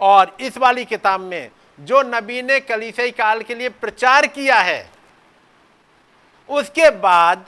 और 0.00 0.36
इस 0.40 0.56
वाली 0.58 0.84
किताब 0.84 1.20
में 1.20 1.50
जो 1.78 2.02
नबी 2.04 2.42
ने 2.42 2.58
कलीसियाई 2.60 3.10
काल 3.10 3.42
के 3.42 3.54
लिए 3.54 3.68
प्रचार 3.68 4.26
किया 4.28 4.58
है, 4.58 4.90
उसके 6.48 6.90
बाद 6.98 7.44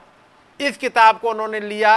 इस 0.61 0.77
किताब 0.77 1.19
को 1.21 1.31
उन्होंने 1.31 1.61
लिया 1.61 1.95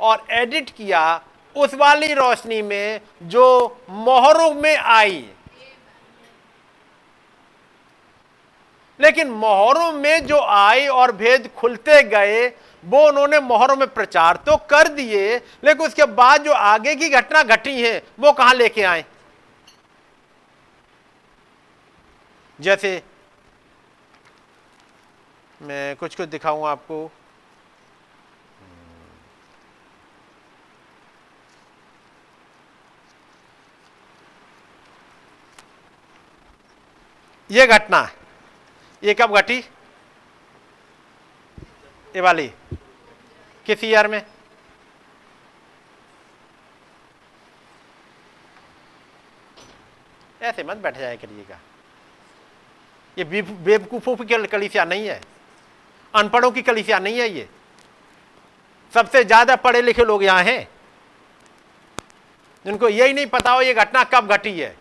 और 0.00 0.26
एडिट 0.30 0.70
किया 0.70 1.20
उस 1.56 1.74
वाली 1.74 2.12
रोशनी 2.14 2.60
में 2.62 3.00
जो 3.24 3.46
मोहरों 3.90 4.52
में 4.54 4.76
आई। 4.76 5.24
लेकिन 9.00 9.30
मोहरों 9.30 9.92
में 9.92 10.26
जो 10.26 10.40
आई 10.40 10.86
और 10.86 11.12
भेद 11.12 11.50
खुलते 11.56 12.02
गए, 12.02 12.48
वो 12.84 13.08
उन्होंने 13.08 13.40
मोहरों 13.40 13.76
में 13.76 13.88
प्रचार 13.88 14.36
तो 14.36 14.56
कर 14.56 14.88
दिए, 14.88 15.36
लेकिन 15.64 15.86
उसके 15.86 16.04
बाद 16.04 16.42
जो 16.42 16.52
आगे 16.52 16.94
की 16.94 17.08
घटना 17.08 17.42
घटी 17.42 17.82
है, 17.82 18.02
वो 18.20 18.32
कहाँ 18.32 18.54
लेके 18.54 18.82
आए? 18.82 19.04
जैसे, 22.60 23.02
मैं 25.62 25.96
कुछ 25.96 26.14
कुछ 26.14 26.28
दिखाऊँगा 26.28 26.70
आपको। 26.70 27.10
ये 37.50 37.66
घटना 37.66 38.08
ये 39.02 39.14
कब 39.14 39.36
घटी? 39.36 39.58
ये 42.14 42.20
वाली। 42.20 42.50
किस 43.66 43.84
ईयर 43.84 44.06
में? 44.08 44.22
ऐसे 50.40 50.62
मत 50.64 50.76
बैठ 50.76 50.98
जाए 50.98 51.16
करिएगा। 51.16 51.58
ये 53.16 53.42
बेवकूफों 53.42 54.16
की 54.16 54.46
कलिसिया 54.46 54.84
नहीं 54.84 55.06
है। 55.08 55.20
अनपढ़ों 56.14 56.50
की 56.50 56.62
कलिसिया 56.62 56.98
नहीं 56.98 57.18
है 57.18 57.28
ये। 57.30 57.48
सबसे 58.92 59.24
ज़्यादा 59.24 59.56
पढ़े 59.56 59.80
लिखे 59.82 60.04
लोग 60.04 60.24
यहाँ 60.24 60.42
हैं। 60.44 60.68
जिनको 62.64 62.88
यही 62.88 63.12
नहीं 63.12 63.26
पता 63.28 63.50
हो 63.52 63.60
ये 63.62 63.74
घटना 63.74 64.04
कब 64.04 64.32
घटी 64.32 64.58
है। 64.58 64.76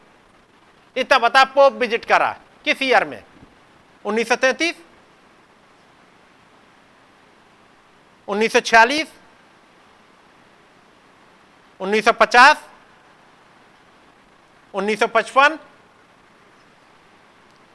इतना 0.95 1.18
बता 1.19 1.44
पोप 1.45 1.73
विज़िट 1.73 2.06
करा। 2.06 2.31
किस 2.65 2.81
ईयर 2.81 3.06
में? 3.06 3.23
1933 4.07 4.75
1946 8.25 9.07
1950 11.79 12.57
1955 14.71 15.59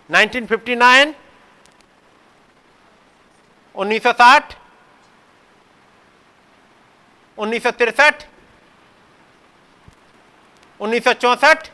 1959 0.09 1.14
1960 3.74 4.56
1963 7.36 8.26
1964 10.78 11.72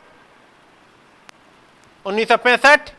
1965 2.03 2.98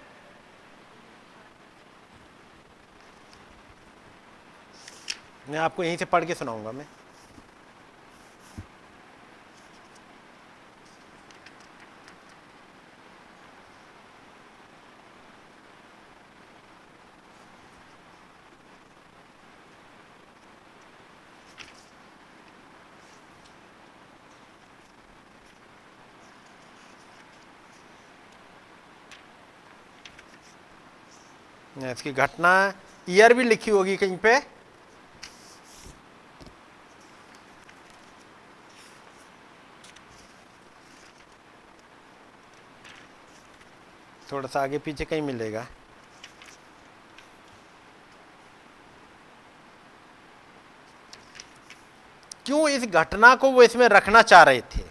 मैं 5.51 5.59
आपको 5.59 5.85
यहीं 5.85 5.97
से 5.97 6.05
पढ़ 6.05 6.25
के 6.25 6.35
सुनाऊँगा 6.35 6.73
मैं। 6.73 6.87
इसकी 31.91 32.13
घटना 32.13 32.51
ईयर 33.09 33.33
भी 33.35 33.45
लिखी 33.45 33.71
होगी 33.71 33.97
कहीं 33.97 34.17
पे। 34.17 34.60
थोड़ा 44.41 44.49
सा 44.49 44.61
आगे 44.63 44.79
पीछे 44.79 45.05
कहीं 45.05 45.23
मिलेगा। 45.23 45.67
क्यों 52.47 52.69
इस 52.69 52.87
घटना 52.87 53.35
को 53.35 53.51
वो 53.51 53.63
इसमें 53.63 53.87
रखना 53.89 54.23
चाह 54.23 54.43
रहे 54.43 54.61
थे? 54.73 54.90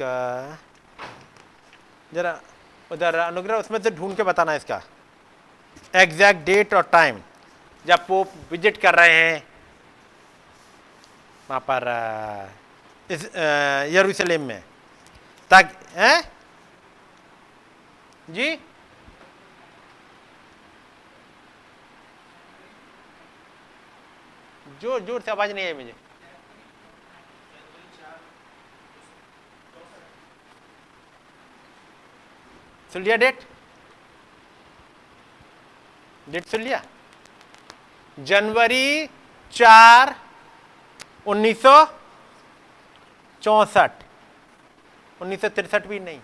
इसका? 0.00 0.58
जरा 2.12 2.40
उधर 2.90 3.14
अनुग्रह, 3.14 3.56
उसमें 3.56 3.78
से 3.82 3.90
ढूंढ 3.90 4.16
के 4.16 4.22
बताना 4.22 4.54
इसका। 4.54 4.80
एग्जैक्ट 5.94 6.40
डेट 6.44 6.74
और 6.74 6.82
टाइम 6.92 7.20
जब 7.84 8.06
पोप 8.06 8.32
विज़िट 8.50 8.76
कर 8.80 8.94
रहे 8.94 9.12
हैं। 9.12 9.42
वहाँ 11.48 11.60
पर 11.70 11.84
इस 13.10 13.24
यरूशलेम 13.94 14.42
में। 14.42 14.62
ताकि, 15.50 15.74
हैं? 15.94 16.20
जी? 18.30 18.56
ज़ोर 24.82 25.00
ज़ोर 25.00 25.20
से 25.20 25.30
आवाज़ 25.30 25.52
नहीं 25.52 25.66
आई 25.66 25.72
मुझे। 25.74 25.94
सुन 32.92 33.02
लिया 33.02 33.16
डेट 33.16 33.40
डेट 36.26 36.46
सुन 36.46 36.60
लिया? 36.60 36.82
जनवरी 38.18 39.06
चार 39.54 40.14
उन्नीस 41.26 41.62
सौ 41.62 41.84
चौसठ। 43.42 44.02
उन्नीस 45.20 45.40
सौ 45.40 45.48
तिरसठ 45.48 45.86
भी 45.86 45.98
नहीं। 46.00 46.18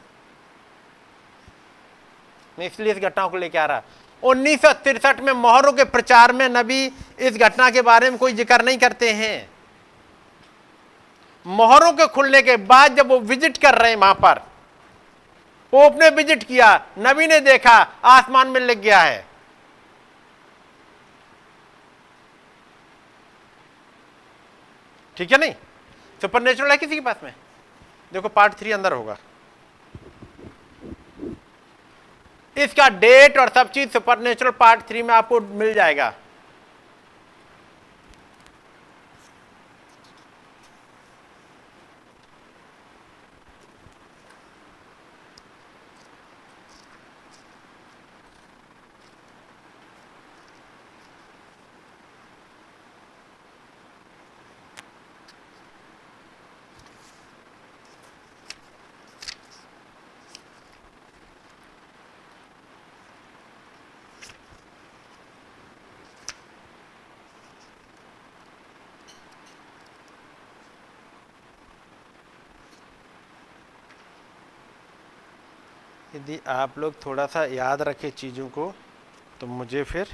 मैं 2.59 2.67
इसलिए 2.67 2.93
इस 2.93 2.99
घटना 2.99 3.27
को 3.29 3.37
लेकर 3.37 3.59
आ 3.59 3.65
रहा। 3.67 3.83
उन्नीस 4.23 4.61
सौ 4.63 4.73
तिरसठ 4.85 5.21
में 5.21 5.33
मोहरों 5.35 5.73
के 5.73 5.85
प्रचार 5.87 6.33
में 6.33 6.49
नबी 6.49 6.85
इस 6.87 7.37
घटना 7.37 7.71
के 7.71 7.83
बारे 7.83 8.11
में 8.11 8.19
कोई 8.19 8.33
ज़िक्र 8.33 8.65
नहीं 8.65 8.79
करते 8.79 9.11
हैं। 9.13 9.49
मोहरों 11.47 11.93
के 11.93 12.07
खुलने 12.09 12.43
के 12.43 12.57
बाद 12.67 12.97
जब 12.97 13.09
वो 13.09 13.19
विज़िट 13.23 13.59
कर 13.59 13.75
रहे 13.75 13.91
हैं 13.91 13.99
वहाँ 13.99 14.15
पर 14.15 14.46
पोप 15.73 15.97
ने 16.01 16.09
विज़िट 16.09 16.43
किया, 16.43 16.75
नबी 16.99 17.27
ने 17.27 17.41
देखा, 17.41 17.77
आसमान 18.05 18.49
में 18.49 18.61
लिख 18.61 18.79
गया 18.79 19.01
है। 19.01 19.25
ठीक 25.17 25.33
है 25.33 25.39
नहीं? 25.39 25.55
सुपर 26.21 26.43
नेचुरल 26.43 26.71
है 26.71 26.77
किसी 26.77 26.95
के 26.95 27.01
पास 27.01 27.17
में? 27.25 27.35
देखो 28.13 28.29
पार्ट 28.29 28.55
थ्री 28.55 28.73
अंदर 28.73 28.93
होगा। 28.93 29.17
इसका 32.57 32.89
डेट 32.91 33.39
और 33.39 33.49
सब 33.49 33.71
चीज़ 33.71 33.91
सुपर 33.91 34.19
नेचुरल 34.19 34.51
पार्ट 34.51 34.87
थ्री 34.89 35.03
में 35.03 35.15
आपको 35.15 35.41
मिल 35.41 35.73
जाएगा। 35.75 36.13
यदि 76.27 76.39
आप 76.49 76.79
लोग 76.79 76.95
थोड़ा 77.05 77.25
सा 77.27 77.45
याद 77.45 77.83
रखें 77.83 78.11
चीज़ों 78.11 78.49
को 78.49 78.65
तो 79.41 79.47
मुझे 79.47 79.83
फिर 79.85 80.09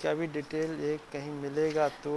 इसका 0.00 0.12
भी 0.14 0.26
डिटेल 0.26 0.70
एक 0.82 1.00
कहीं 1.12 1.30
मिलेगा 1.32 1.88
तो 2.04 2.12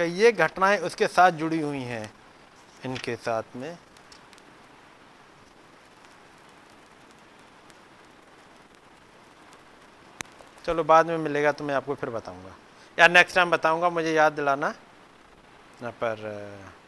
कि 0.00 0.12
ये 0.14 0.32
घटनाएँ 0.32 0.78
उसके 0.78 1.06
साथ 1.08 1.30
जुड़ी 1.32 1.60
हुई 1.60 1.82
हैं, 1.84 2.12
इनके 2.84 3.16
साथ 3.16 3.56
में। 3.56 3.76
चलो 10.64 10.84
बाद 10.84 11.06
में 11.06 11.16
मिलेगा 11.18 11.52
तो 11.52 11.64
मैं 11.64 11.74
आपको 11.74 11.94
फिर 11.94 12.10
बताऊँगा। 12.10 12.54
या 12.98 13.08
नेक्स्ट 13.08 13.36
टाइम 13.36 13.50
बताऊँगा, 13.50 13.88
मुझे 13.90 14.12
याद 14.12 14.32
दिलाना। 14.32 14.74
पर 15.82 16.79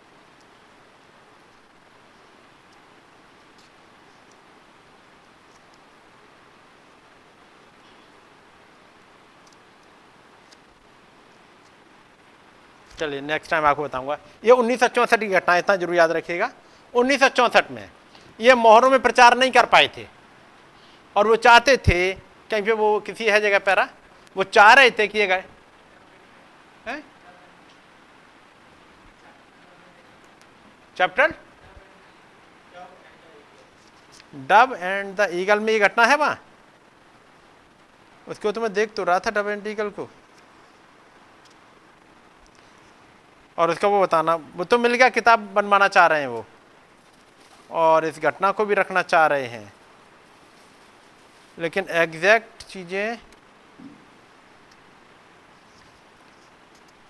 चलिए 13.03 13.21
नेक्स्ट 13.23 13.51
टाइम 13.51 13.65
आपको 13.67 13.83
बताऊँगा। 13.83 14.19
ये 14.45 14.51
उन्नीस 14.53 14.83
की 14.95 15.27
घटना 15.29 15.57
इतना 15.57 15.77
ज़रूर 15.77 15.95
याद 15.95 16.11
रखिएगा। 16.13 16.51
उन्नीस 16.95 17.23
में 17.71 17.89
ये 18.41 18.55
मोहरों 18.57 18.91
में 18.91 19.01
प्रचार 19.03 19.37
नहीं 19.39 19.51
कर 19.51 19.67
पाए 19.67 19.89
थे। 19.97 20.07
और 21.17 21.27
वो 21.27 21.37
चाहते 21.39 21.77
थे, 21.79 22.13
कहीं 22.51 22.63
पे 22.63 22.73
वो 22.75 23.01
किसी 23.01 23.25
है 23.27 23.41
जगह 23.41 23.59
पैरा? 23.61 23.89
वो 24.37 24.45
चाह 24.47 24.73
रहे 24.73 24.91
थे 24.91 25.07
कि 25.09 25.19
ये 25.19 25.27
गए 25.27 25.45
chapter 30.97 31.35
dove 34.49 34.77
and 34.79 35.15
the 35.17 35.29
eagle 35.33 35.61
में 35.61 35.73
ये 35.73 35.79
घटना 35.81 36.05
है 36.07 36.17
वहाँ? 36.17 36.39
उसको 38.27 38.53
तो 38.53 38.61
मैं 38.61 38.73
देख 38.73 38.93
तो 38.95 39.05
रहा 39.05 39.19
था 39.19 39.31
डब 39.33 39.49
एंड 39.49 39.67
ईगल 39.67 39.91
को। 39.91 40.09
और 43.59 43.71
उसका 43.71 43.89
वो 43.89 44.03
बताना, 44.03 44.35
वो 44.35 44.65
तो 44.65 44.79
मिल 44.79 44.95
गया 44.95 45.09
किताब 45.09 45.41
बनवाना 45.41 45.89
चाह 45.89 46.07
रहे 46.07 46.21
हैं 46.21 46.29
वो। 46.29 46.45
और 47.71 48.05
इस 48.05 48.19
घटना 48.19 48.51
को 48.53 48.65
भी 48.65 48.75
रखना 48.75 49.03
चाह 49.03 49.27
रहे 49.27 49.47
हैं। 49.47 49.73
लेकिन 51.59 51.89
एग्जैक्ट 51.89 52.63
चीज़ें 52.63 53.19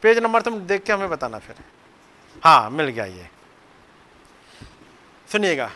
पेज 0.02 0.18
नंबर 0.18 0.42
तुम 0.42 0.58
देख 0.60 0.82
के 0.84 0.92
हमें 0.92 1.10
बताना 1.10 1.38
फिर। 1.38 1.56
हाँ 2.44 2.70
मिल 2.70 2.86
गया 2.86 3.04
ये। 3.04 3.28
सुनिएगा। 5.32 5.70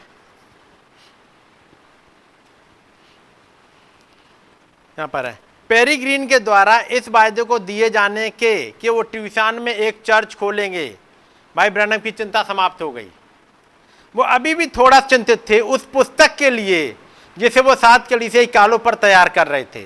यहाँ 4.98 5.08
पर 5.08 5.26
है। 5.26 5.45
पेरीग्रीन 5.70 6.26
के 6.26 6.38
द्वारा 6.38 6.78
इस 6.90 7.08
वायदे 7.08 7.42
को 7.42 7.58
दिए 7.58 7.90
जाने 7.90 8.28
के 8.30 8.70
कि 8.70 8.88
वो 8.88 9.02
ट्यूशन 9.02 9.58
में 9.62 9.74
एक 9.74 10.00
चर्च 10.04 10.34
खोलेंगे। 10.34 10.86
भाई 11.56 11.70
ब्रनम 11.70 11.96
की 11.96 12.10
चिंता 12.10 12.42
समाप्त 12.42 12.82
हो 12.82 12.90
गई। 12.92 13.08
वो 14.14 14.22
अभी 14.22 14.54
भी 14.54 14.66
थोड़ा 14.66 15.00
चिंतित 15.00 15.48
थे 15.50 15.60
उस 15.60 15.84
पुस्तक 15.84 16.36
के 16.36 16.50
लिए, 16.50 16.96
जिसे 17.36 17.60
वो 17.60 17.74
सात 17.74 18.06
कली 18.08 18.28
से 18.28 18.44
कालों 18.46 18.78
पर 18.78 18.94
तैयार 18.94 19.28
कर 19.28 19.46
रहे 19.46 19.64
थे। 19.64 19.82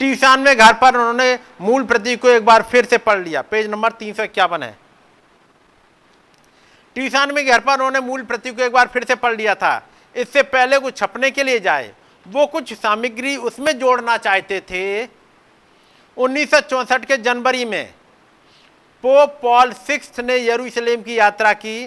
ट्यूशन 0.00 0.40
में 0.40 0.56
घर 0.56 0.72
पर 0.72 0.96
उन्होंने 0.96 1.38
मूल 1.60 1.84
प्रति 1.84 2.16
को 2.16 2.28
एक 2.28 2.44
बार 2.44 2.62
फिर 2.62 2.84
से 2.84 2.98
पढ़ 2.98 3.18
लिया। 3.18 3.42
पेज 3.42 3.70
नंबर 3.70 3.92
तीन 3.92 4.14
सौ 4.14 4.22
इक्यावन 4.22 4.62
है। 4.62 4.76
ट्यूशन 6.96 7.32
में 7.34 7.44
घर 7.46 7.58
पर 7.58 7.74
उन्होंने 7.74 8.00
मूल 8.00 8.22
प्रति 8.22 8.50
को 8.50 8.62
एक 8.62 8.72
बार 8.72 8.86
फिर 8.86 9.04
से 9.04 9.14
पढ़ 9.14 9.36
लिया 9.36 9.54
था। 9.54 9.88
इससे 10.16 10.42
पहले 10.42 10.78
कुछ 10.78 10.96
छपने 10.96 11.30
के 11.30 11.42
लिए 11.42 11.58
जाए। 11.60 11.92
वो 12.26 12.46
कुछ 12.46 12.72
सामग्री 12.72 13.36
उसमें 13.36 13.78
जोड़ना 13.78 14.16
चाहते 14.16 14.60
थे। 14.60 15.17
1964 16.18 17.04
के 17.04 17.16
जनवरी 17.16 17.64
में 17.64 17.94
पोप 19.04 19.38
पॉल 19.42 19.72
सिक्स 19.72 20.20
ने 20.20 20.36
यरूशलेम 20.46 21.02
की 21.02 21.18
यात्रा 21.18 21.52
की। 21.52 21.82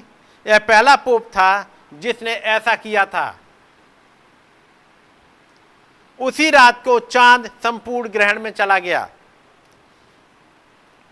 यह 0.45 0.59
पहला 0.59 0.95
पोप 0.95 1.25
था 1.27 1.69
जिसने 1.93 2.33
ऐसा 2.33 2.75
किया 2.75 3.05
था। 3.05 3.39
उसी 6.19 6.49
रात 6.49 6.83
को 6.83 6.99
चाँद 6.99 7.49
संपूर्ण 7.63 8.09
ग्रहण 8.09 8.39
में 8.39 8.51
चला 8.51 8.77
गया। 8.79 9.09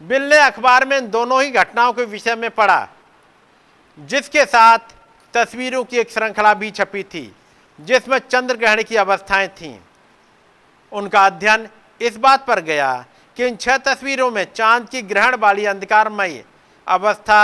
बिल 0.01 0.29
ने 0.29 0.37
अखबार 0.37 0.85
में 0.85 1.09
दोनों 1.11 1.41
ही 1.43 1.49
घटनाओं 1.51 1.93
के 1.93 2.03
विषय 2.05 2.35
में 2.35 2.49
पढ़ा, 2.51 2.87
जिसके 3.97 4.45
साथ 4.45 4.93
तस्वीरों 5.33 5.83
की 5.83 5.97
एक 5.97 6.11
श्रृंखला 6.11 6.53
भी 6.53 6.71
छपी 6.71 7.03
थी, 7.03 7.35
जिसमें 7.79 8.17
चंद्र 8.19 8.55
ग्रहण 8.55 8.83
की 8.83 8.95
अवस्थाएँ 8.95 9.47
थीं। 9.47 9.77
उनका 10.91 11.25
अध्ययन 11.25 11.67
इस 12.01 12.17
बात 12.17 12.45
पर 12.45 12.59
गया 12.61 12.93
कि 13.37 13.45
इन 13.45 13.55
छह 13.55 13.77
तस्वीरों 13.77 14.29
में 14.31 14.45
चाँद 14.53 14.89
की 14.89 15.01
ग्रहण 15.01 15.35
वाली 15.35 15.65
अंधकारमयी 15.65 16.43
अवस्था 16.87 17.41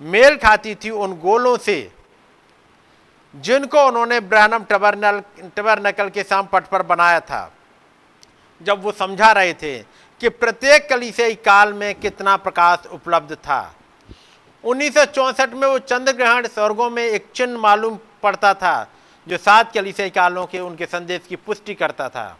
मेल 0.00 0.36
खाती 0.36 0.74
थी 0.74 0.90
उन 0.90 1.12
गोलों 1.20 1.56
से, 1.56 1.92
जिनको 3.34 3.86
उन्होंने 3.86 4.20
ब्रहणम 4.20 4.64
टबरनल, 4.64 5.20
टबरनकल 5.56 6.08
के 6.08 6.22
शाम 6.22 6.46
पट 6.46 6.66
पर 6.66 6.82
बनाया 6.82 7.20
था। 7.20 7.50
जब 8.60 8.82
वो 8.82 8.92
समझा 8.92 9.30
रहे 9.32 9.52
थे 9.54 9.78
कि 10.20 10.28
प्रत्येक 10.28 10.88
कलिसे 10.90 11.34
काल 11.34 11.72
में 11.72 11.94
कितना 11.94 12.36
प्रकाश 12.36 12.86
उपलब्ध 12.86 13.34
था, 13.34 13.74
उन्नीस 14.64 14.96
में 14.96 15.66
वो 15.68 15.78
चंद्र 15.78 16.12
ग्रहण 16.12 16.46
स्वर्गों 16.46 16.90
में 16.90 17.04
एक 17.04 17.26
चिन्ह 17.34 17.58
मालूम 17.58 17.98
पड़ता 18.22 18.54
था, 18.54 18.86
जो 19.26 19.36
सात 19.36 19.72
कलिसे 19.72 20.08
कालों 20.10 20.46
के 20.46 20.60
उनके 20.60 20.86
संदेश 20.86 21.20
की 21.28 21.36
पुष्टि 21.36 21.74
करता 21.74 22.08
था। 22.08 22.36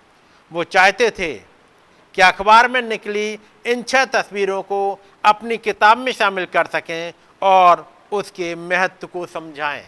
वो 0.50 0.64
चाहते 0.64 1.10
थे 1.10 1.32
कि 2.14 2.22
अखबार 2.22 2.68
में 2.68 2.80
निकली 2.82 3.38
इन 3.66 3.82
छह 3.82 4.04
तस्वीरों 4.04 4.62
को 4.62 4.78
अपनी 5.24 5.56
किताब 5.58 5.98
में 5.98 6.12
शामिल 6.12 6.46
कर 6.46 6.66
सकें 6.66 7.12
और 7.42 7.86
उसके 8.12 8.54
महत्व 8.54 9.06
को 9.06 9.26
समझाएँ। 9.26 9.84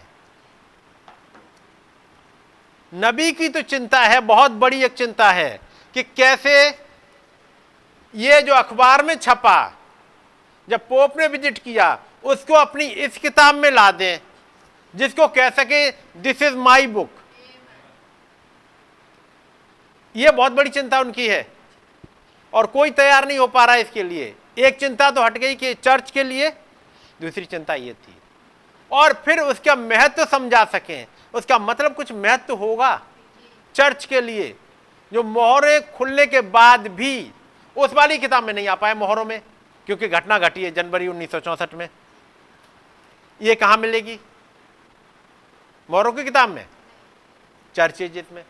नबी 2.93 3.31
की 3.31 3.49
तो 3.49 3.61
चिंता 3.61 3.99
है, 3.99 4.19
बहुत 4.21 4.51
बड़ी 4.51 4.83
एक 4.83 4.93
चिंता 4.93 5.31
है 5.31 5.59
कि 5.95 6.03
कैसे 6.03 6.67
ये 8.13 8.41
जो 8.41 8.53
अखबार 8.53 9.03
में 9.05 9.15
छपा, 9.15 9.73
जब 10.67 10.87
पोप 10.87 11.17
ने 11.17 11.27
विज़िट 11.27 11.57
किया, 11.57 11.97
उसको 12.23 12.53
अपनी 12.53 12.85
इस 12.85 13.17
किताब 13.17 13.55
में 13.55 13.69
ला 13.71 13.91
दें, 13.91 14.19
जिसको 14.93 15.27
कह 15.29 15.49
सके 15.51 15.89
दिस 16.21 16.41
इज़ 16.41 16.55
माई 16.57 16.87
बुक 16.87 17.18
यह 20.15 20.31
बहुत 20.31 20.51
बड़ी 20.51 20.69
चिंता 20.69 20.99
उनकी 20.99 21.27
है। 21.27 21.47
और 22.53 22.65
कोई 22.65 22.91
तैयार 22.91 23.27
नहीं 23.27 23.37
हो 23.37 23.47
पा 23.47 23.65
रहा 23.65 23.75
है 23.75 23.81
इसके 23.81 24.03
लिए। 24.03 24.35
एक 24.57 24.79
चिंता 24.79 25.11
तो 25.11 25.23
हट 25.23 25.37
गई 25.37 25.55
कि 25.55 25.73
चर्च 25.73 26.11
के 26.11 26.23
लिए, 26.23 26.49
दूसरी 27.21 27.45
चिंता 27.45 27.73
ये 27.73 27.93
थी। 27.93 28.15
और 28.91 29.13
फिर 29.13 29.39
उसका 29.39 29.75
महत्व 29.75 30.25
समझा 30.25 30.63
सकें। 30.65 31.07
उसका 31.33 31.59
मतलब 31.59 31.95
कुछ 31.95 32.11
महत्व 32.11 32.55
होगा 32.55 33.01
चर्च 33.75 34.05
के 34.05 34.21
लिए। 34.21 34.55
जो 35.13 35.23
मोहरे 35.23 35.79
खुलने 35.79 36.25
के 36.25 36.41
बाद 36.41 36.87
भी 36.87 37.31
उस 37.77 37.93
वाली 37.93 38.17
किताब 38.17 38.43
में 38.43 38.53
नहीं 38.53 38.67
आ 38.67 38.75
पाए 38.75 38.93
मोहरों 38.93 39.25
में, 39.25 39.41
क्योंकि 39.85 40.07
घटना 40.07 40.39
घटी 40.39 40.63
है 40.63 40.71
जनवरी 40.71 41.07
उन्नीस 41.07 41.35
में। 41.73 41.89
ये 43.41 43.55
कहाँ 43.55 43.77
मिलेगी? 43.77 44.19
मोहरों 45.89 46.11
की 46.13 46.23
किताब 46.23 46.49
में? 46.49 46.65
चर्चेज 47.75 48.23
में। 48.31 48.43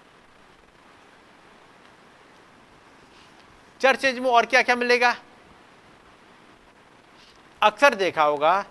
चर्चेज 3.82 4.20
में 4.20 4.30
और 4.30 4.46
क्या 4.46 4.62
क्या 4.62 4.76
मिलेगा? 4.76 5.16
अक्सर 7.62 7.96
देखा 7.96 8.24
होगा, 8.24 8.66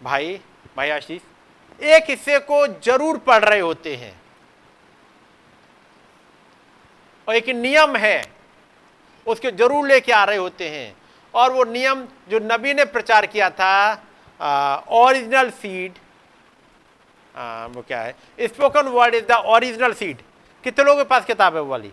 भाई 0.00 0.40
भाई 0.76 0.90
आशीष, 0.90 1.20
एक 1.80 2.10
हिस्से 2.10 2.38
को 2.40 2.66
ज़रूर 2.84 3.18
पढ़ 3.20 3.44
रहे 3.44 3.60
होते 3.60 3.94
हैं। 3.96 4.14
और 7.28 7.34
एक 7.36 7.48
नियम 7.48 7.96
है, 7.96 8.22
उसके 9.26 9.50
ज़रूर 9.52 9.86
लेके 9.88 10.12
आ 10.12 10.24
रहे 10.24 10.36
होते 10.36 10.68
हैं। 10.68 10.94
और 11.34 11.52
वो 11.52 11.64
नियम 11.64 12.06
जो 12.30 12.38
नबी 12.42 12.74
ने 12.74 12.84
प्रचार 12.86 13.26
किया 13.26 13.50
था 13.52 13.92
ओरिजिनल 14.90 15.50
सीड 15.52 15.92
वो 17.74 17.82
क्या 17.88 18.00
है? 18.00 18.14
Spoken 18.40 18.88
word 18.88 19.14
is 19.14 19.24
the 19.24 19.42
original 19.46 19.92
seed 19.94 20.22
कितने 20.64 20.84
लोगों 20.84 21.04
के 21.04 21.08
पास 21.08 21.24
किताब 21.24 21.54
है 21.54 21.60
वो 21.60 21.70
वाली? 21.70 21.92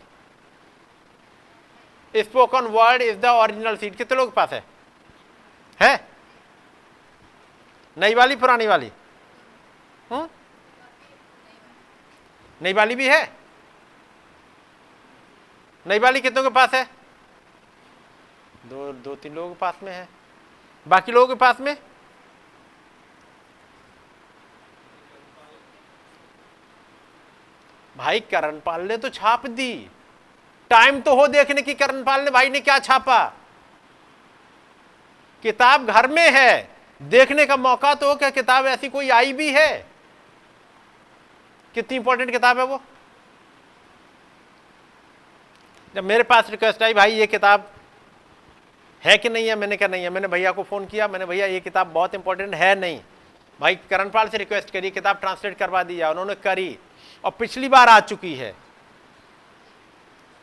Spoken 2.24 2.66
word 2.68 3.02
is 3.02 3.18
the 3.18 3.26
original 3.26 3.78
seed 3.78 3.96
कितने 3.96 4.18
लोगों 4.18 4.32
पास 4.32 4.54
है? 4.54 4.64
है? 5.80 6.08
नई 7.98 8.16
वाली, 8.16 8.36
पुरानी 8.36 8.68
वाली? 8.68 8.92
नई 12.62 12.74
वाली 12.74 12.96
भी 12.96 13.08
है? 13.08 13.24
नई 15.86 16.00
वाली 16.00 16.22
कितनों 16.22 16.44
के 16.44 16.50
पास 16.50 16.74
है? 16.74 16.84
दो 18.66 18.92
दो 18.94 19.16
तीन 19.16 19.36
लोगों 19.36 19.50
के 19.50 19.60
पास 19.60 19.76
में 19.84 19.92
है। 19.92 20.08
बाकी 20.88 21.12
लोगों 21.12 21.28
के 21.28 21.36
पास 21.36 21.60
में? 21.60 21.76
भाई 27.96 28.20
करणपाल 28.20 28.82
ने 28.82 28.98
तो 28.98 29.10
छाप 29.10 29.46
दी। 29.48 29.90
टाइम 30.70 31.02
तो 31.02 31.16
हो 31.16 31.28
देखने 31.28 31.62
की 31.62 31.74
करणपाल 31.74 32.22
ने 32.22 32.32
भाई 32.32 32.50
ने 32.50 32.60
क्या 32.60 32.80
छापा? 32.80 33.34
किताब 35.44 35.86
घर 35.86 36.08
में 36.08 36.32
है, 36.32 36.70
देखने 37.02 37.46
का 37.46 37.58
मौका 37.58 37.94
तो 37.94 38.10
हो, 38.10 38.16
क्या 38.16 38.30
किताब 38.30 38.66
ऐसी 38.66 38.90
कोई 38.90 39.10
आई 39.10 39.34
भी 39.34 39.52
है? 39.52 39.86
कितनी 41.74 41.98
इंपॉर्टेंट 41.98 42.32
किताब 42.32 42.60
है 42.60 42.66
वो? 42.66 42.82
जब 45.96 46.04
मेरे 46.04 46.24
पास 46.24 46.50
रिक्वेस्ट 46.50 46.84
आई, 46.84 46.94
भाई, 46.94 47.12
ये 47.12 47.28
किताब 47.28 47.72
है 49.04 49.18
कि 49.18 49.30
नहीं 49.30 49.48
है? 49.48 49.56
मैंने 49.56 49.78
कहा, 49.78 49.88
नहीं 49.88 50.04
है। 50.04 50.10
मैंने 50.10 50.28
भैया 50.28 50.52
को 50.52 50.64
फ़ोन 50.64 50.86
किया, 50.86 51.08
मैंने, 51.08 51.26
भैया, 51.26 51.46
ये 51.46 51.60
किताब 51.60 51.88
बहुत 51.88 52.16
इंपॉर्टेंट 52.16 52.56
है 52.56 52.80
नहीं। 52.80 53.02
भाई, 53.60 53.76
करणपाल 53.76 54.30
से 54.30 54.38
रिक्वेस्ट 54.38 54.70
करी, 54.70 54.92
किताब 54.92 55.18
ट्रांसलेट 55.18 55.58
करवा 55.58 55.84
दिया, 55.84 56.10
उन्होंने 56.10 56.36
करी, 56.36 56.80
और 57.24 57.32
पिछली 57.32 57.68
बार 57.68 57.90
आ 57.90 58.00
चुकी 58.00 58.36
है। 58.36 58.67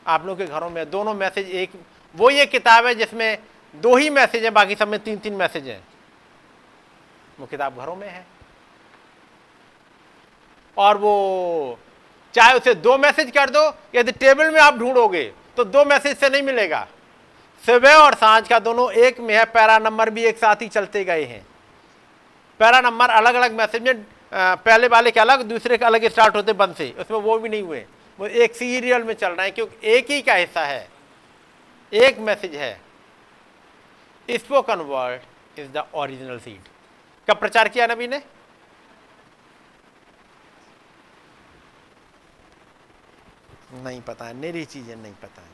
आप 0.07 0.27
लोगों 0.27 0.37
के 0.37 0.47
घरों 0.47 0.71
में 0.71 0.91
दोनों 0.91 1.15
मैसेज 1.15 1.51
एक, 1.51 1.71
वो 2.15 2.31
ये 2.31 2.47
किताब 2.47 2.87
है 2.87 2.95
जिसमें 2.95 3.39
दो 3.75 3.97
ही 3.97 4.11
मैसेज 4.11 4.45
है, 4.45 4.51
बाकी 4.51 4.75
सब 4.75 4.89
में 4.89 4.99
तीन 5.01 5.17
तीन 5.19 5.35
मैसेज 5.35 5.69
हैं। 5.69 5.83
वो 7.41 7.47
किताब 7.47 7.79
घरों 7.79 7.97
में 7.97 8.09
है। 8.09 8.27
और 10.77 10.99
वो, 10.99 11.79
चाहे 12.35 12.55
उसे 12.55 12.75
दो 12.77 12.97
मैसेज 12.99 13.31
कर 13.31 13.51
दो, 13.51 13.71
यदि 13.95 14.13
टेबल 14.13 14.51
में 14.51 14.61
आप 14.61 14.79
ढूंढोगे 14.79 15.25
तो 15.57 15.65
दो 15.65 15.85
मैसेज 15.85 16.17
से 16.19 16.29
नहीं 16.29 16.43
मिलेगा। 16.43 16.87
सुबह 17.65 17.95
और 17.95 18.15
साँझ 18.15 18.49
का 18.49 18.59
दोनों 18.59 18.91
एक 18.93 19.21
में 19.21 19.35
है, 19.35 19.45
पैरा 19.45 19.79
नंबर 19.79 20.11
भी 20.11 20.25
एक 20.25 20.39
साथ 20.39 20.63
ही 20.63 20.69
चलते 20.69 21.05
गए 21.05 21.25
हैं। 21.25 21.45
पैरा 22.61 22.81
नंबर 22.81 23.11
अलग 23.11 23.35
अलग 23.35 23.53
मैसेज 23.53 23.83
में 23.83 24.05
पहले 24.33 24.89
वाले 24.89 25.11
के 25.11 25.21
अलग, 25.21 25.43
दूसरे 25.43 25.79
के 25.79 25.85
अलग 25.85 26.09
स्टार्ट 26.09 26.37
होते 26.37 26.53
बंद 26.53 26.75
से, 26.75 26.91
उसमें 26.99 27.19
वो 27.19 27.39
भी 27.39 27.49
नहीं 27.49 27.63
हुए। 27.63 27.85
वो 28.19 28.27
एक 28.27 28.55
सीरियल 28.55 29.03
में 29.03 29.15
चल 29.15 29.33
रहे 29.33 29.47
हैं, 29.47 29.55
क्योंकि 29.55 29.89
एक 29.89 30.11
ही 30.11 30.21
का 30.23 30.35
हिस्सा 30.35 30.65
है। 30.65 30.89
एक 31.93 32.19
मैसेज 32.19 32.55
है। 32.55 32.81
Spoken 34.29 34.81
word 34.83 35.59
is 35.59 35.69
the 35.69 35.87
original 35.95 36.39
seed 36.39 36.69
कब 37.29 37.39
प्रचार 37.41 37.69
किया 37.69 37.87
नबी 37.87 38.09
ने? 38.09 38.23
नहीं 43.75 44.01
पता 44.03 44.25
है 44.25 44.35
मेरी 44.35 44.65
चीज़ें 44.65 44.95
नहीं 44.97 45.13
पता। 45.15 45.43
है 45.43 45.54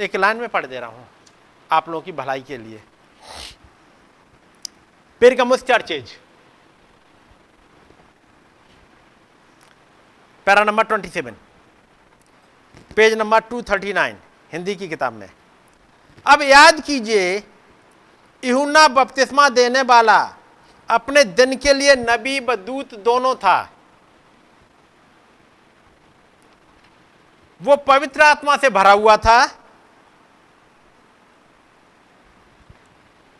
एक 0.00 0.16
लाइन 0.16 0.36
में 0.36 0.48
पढ़ 0.48 0.66
दे 0.66 0.80
रहा 0.80 0.90
हूँ, 0.90 1.06
आप 1.70 1.88
लोगों 1.88 2.00
की 2.02 2.12
भलाई 2.12 2.40
के 2.42 2.56
लिए। 2.58 2.82
Pergamus 5.20 5.62
churches 5.64 6.16
para 10.46 10.64
number 10.64 10.84
27 10.86 11.34
page 12.96 13.14
number 13.14 13.42
239 13.50 14.16
Hindi 14.52 14.74
की 14.76 14.88
किताब 14.88 15.12
में। 15.12 15.28
अब 16.26 16.42
याद 16.42 16.80
कीजिए 16.80 17.42
इहुना 18.42 18.86
बपतिस्मा 18.88 19.48
देने 19.50 19.82
वाला 19.84 20.18
अपने 20.88 21.24
दिन 21.24 21.56
के 21.56 21.72
लिए 21.74 21.94
नबी 21.98 22.38
व 22.40 22.56
दूत 22.56 22.94
दोनों 23.00 23.34
था। 23.36 23.70
वो 27.60 27.76
पवित्र 27.78 28.22
आत्मा 28.22 28.56
से 28.56 28.70
भरा 28.70 28.92
हुआ 28.92 29.16
था 29.18 29.40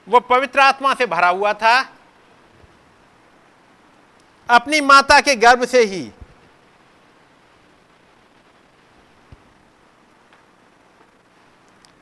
वो 0.06 0.20
पवित्र 0.20 0.60
आत्मा 0.60 0.94
से 0.94 1.06
भरा 1.06 1.28
हुआ 1.28 1.52
था, 1.54 1.80
अपनी 4.48 4.80
माता 4.80 5.20
के 5.20 5.34
गर्भ 5.36 5.64
से 5.64 5.84
ही। 5.84 6.10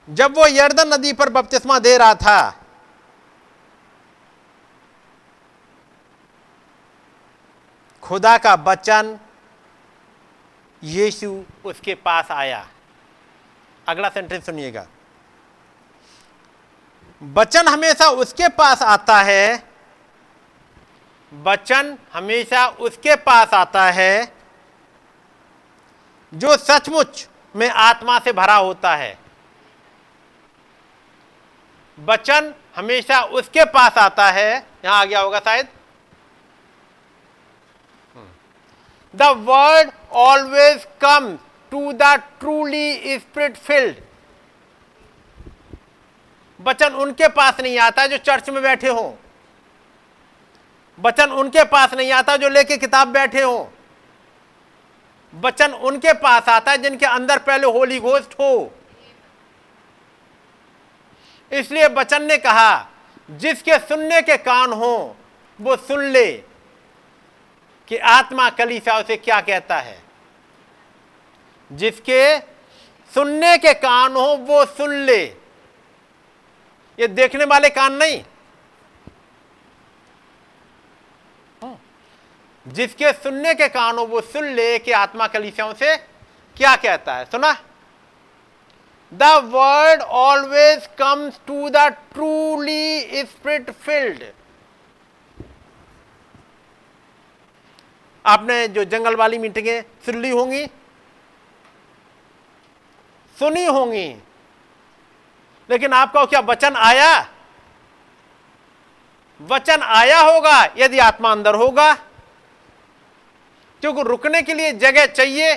जब 0.08 0.36
वो 0.36 0.46
यर्दन 0.46 0.92
नदी 0.94 1.12
पर 1.12 1.28
बपतिस्मा 1.28 1.78
दे 1.78 1.96
रहा 1.98 2.14
था, 2.14 2.50
खुदा 8.02 8.36
का 8.38 8.54
बचन 8.56 9.18
यीशु 10.82 11.30
उसके 11.64 11.94
पास 11.94 12.30
आया। 12.30 12.66
अगला 13.88 14.08
सेंटेंस 14.08 14.46
सुनिएगा। 14.46 14.86
वचन 17.20 17.68
हमेशा 17.68 18.08
उसके 18.08 18.48
पास 18.48 18.82
आता 18.82 19.16
है। 19.22 19.64
वचन 21.32 21.96
हमेशा 22.12 22.66
उसके 22.80 23.16
पास 23.16 23.54
आता 23.54 23.84
है। 23.90 24.32
जो 26.32 26.56
सचमुच 26.56 27.26
में 27.54 27.68
आत्मा 27.68 28.18
से 28.18 28.32
भरा 28.32 28.54
होता 28.54 28.94
है। 28.96 29.18
वचन 31.98 32.54
हमेशा 32.76 33.22
उसके 33.22 33.64
पास 33.64 33.98
आता 33.98 34.30
है। 34.30 34.52
यहाँ 34.84 35.00
आ 35.00 35.04
गया 35.04 35.20
होगा 35.20 35.38
शायद। 35.38 35.68
The 39.14 39.22
word 39.22 39.90
always 40.12 40.86
come 41.00 41.36
to 41.72 41.92
the 41.92 42.14
truly 42.40 43.18
spirit 43.18 43.56
field 43.56 43.96
वचन 46.60 46.92
उनके 46.92 47.28
पास 47.28 47.60
नहीं 47.60 47.78
आता 47.78 48.06
जो 48.06 48.16
चर्च 48.16 48.50
में 48.50 48.62
बैठे 48.62 48.88
हो। 48.88 49.18
वचन 51.00 51.30
उनके 51.30 51.64
पास 51.64 51.94
नहीं 51.94 52.12
आता 52.12 52.36
जो 52.36 52.48
लेके 52.48 52.76
किताब 52.76 53.08
बैठे 53.08 53.42
हो। 53.42 53.72
वचन 55.34 55.72
उनके 55.72 56.12
पास 56.12 56.48
आता 56.48 56.72
है 56.72 56.78
जिनके 56.78 57.06
अंदर 57.06 57.38
पहले 57.38 57.66
होली 57.66 58.00
घोष्ट 58.00 58.34
हो। 58.34 58.74
इसलिए 61.52 61.86
वचन 61.86 62.22
ने 62.22 62.36
कहा, 62.36 62.88
जिसके 63.30 63.78
सुनने 63.78 64.22
के 64.22 64.36
कान 64.36 64.72
हो, 64.72 65.16
वो 65.60 65.76
सुन 65.76 66.04
ले 66.04 66.32
कि 67.88 67.96
आत्मा 67.96 68.50
कलीसा 68.50 68.98
उसे 68.98 69.16
क्या 69.16 69.40
कहता 69.40 69.76
है। 69.76 70.02
जिसके 71.72 72.38
सुनने 73.14 73.58
के 73.58 73.74
कान 73.74 74.12
हो, 74.12 74.36
वो 74.36 74.64
सुन 74.66 74.94
ले। 74.94 75.47
ये 76.98 77.06
देखने 77.08 77.44
वाले 77.44 77.68
कान 77.70 77.92
नहीं। 77.92 78.22
जिसके 82.66 83.12
सुनने 83.12 83.54
के 83.54 83.68
कान 83.68 83.98
हो, 83.98 84.04
वो 84.04 84.20
सुन 84.20 84.44
ले 84.44 84.78
कि 84.78 84.92
आत्मा 84.92 85.26
कलीसियाओं 85.26 85.72
से 85.74 85.96
क्या 86.56 86.74
कहता 86.76 87.16
है। 87.16 87.24
सुना? 87.24 87.52
The 89.12 89.22
word 89.44 90.02
always 90.02 90.86
comes 90.98 91.40
to 91.46 91.68
the 91.68 91.76
truly 92.12 93.24
spirit 93.24 93.70
field 93.70 94.24
आपने 98.24 98.66
जो 98.68 98.84
जंगल 98.84 99.16
वाली 99.16 99.38
मीटिंगें 99.38 99.82
सुन 100.06 100.20
ली 100.22 100.30
होंगी? 100.30 100.66
सुनी 103.36 103.64
होंगी। 103.64 104.08
लेकिन 105.70 105.92
आपका 105.92 106.24
क्या 106.24 106.40
वचन 106.40 106.76
आया। 106.76 107.28
वचन 109.40 109.82
आया 109.82 110.20
होगा, 110.20 110.62
यदि 110.76 110.98
आत्मा 110.98 111.30
अंदर 111.32 111.54
होगा। 111.54 111.92
क्योंकि 113.82 114.02
रुकने 114.02 114.42
के 114.42 114.54
लिए 114.54 114.72
जगह 114.72 115.06
चाहिए। 115.06 115.54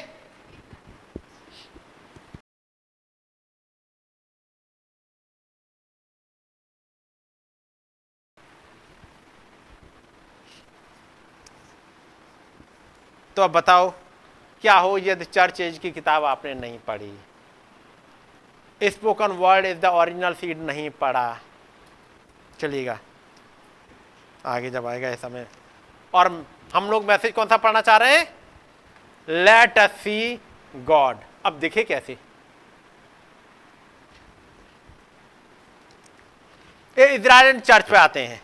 तो 13.37 13.41
अब 13.41 13.51
बताओ, 13.51 13.89
क्या 14.61 14.77
हो 14.77 14.97
यदि 14.97 15.25
चर्च 15.25 15.61
एज 15.61 15.77
की 15.77 15.91
किताब 15.91 16.25
आपने 16.25 16.53
नहीं 16.53 16.79
पढ़ी? 16.79 17.13
Spoken 18.83 19.31
word 19.37 19.65
is 19.65 19.77
the 19.79 19.85
original 19.85 20.33
seed 20.33 20.61
नहीं 20.61 20.89
पढ़ा 21.01 21.39
चलिएगा। 22.59 22.99
आगे 24.45 24.69
जब 24.69 24.85
आएगा 24.87 25.07
ऐसा 25.09 25.29
में 25.29 25.45
और 26.13 26.27
हम 26.73 26.89
लोग 26.91 27.05
मैसेज 27.05 27.33
कौन 27.33 27.47
सा 27.47 27.57
पढ़ना 27.57 27.81
चाह 27.81 27.97
रहे 27.97 28.17
हैं? 28.17 28.25
लेट 29.27 29.77
अस 29.79 29.91
सी 30.01 30.39
गॉड 30.73 31.17
अब 31.45 31.59
देखे 31.59 31.83
कैसे। 31.83 32.17
ये 36.97 37.07
इजराइल 37.15 37.59
चर्च 37.59 37.89
पे 37.89 37.97
आते 37.97 38.25
हैं। 38.27 38.41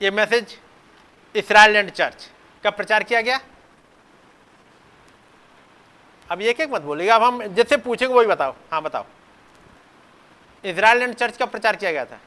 ये 0.00 0.10
मैसेज 0.10 0.58
इसराइल 1.34 1.72
लैंड 1.72 1.90
चर्च। 1.90 2.30
का 2.64 2.70
प्रचार 2.70 3.02
किया 3.02 3.20
गया? 3.20 3.40
अब 6.30 6.42
एक 6.42 6.60
एक 6.60 6.70
मत 6.70 6.82
बोलेगा 6.82 7.14
अब 7.14 7.22
हम 7.22 7.42
जिससे 7.44 7.76
पूछेंगे 7.76 8.14
वही 8.14 8.26
बताओ। 8.26 8.54
हाँ 8.72 8.82
बताओ। 8.82 9.04
इसराइल 10.64 10.98
लैंड 10.98 11.14
चर्च 11.14 11.36
का 11.36 11.46
प्रचार 11.46 11.76
किया 11.76 11.92
गया 11.92 12.04
था? 12.04 12.20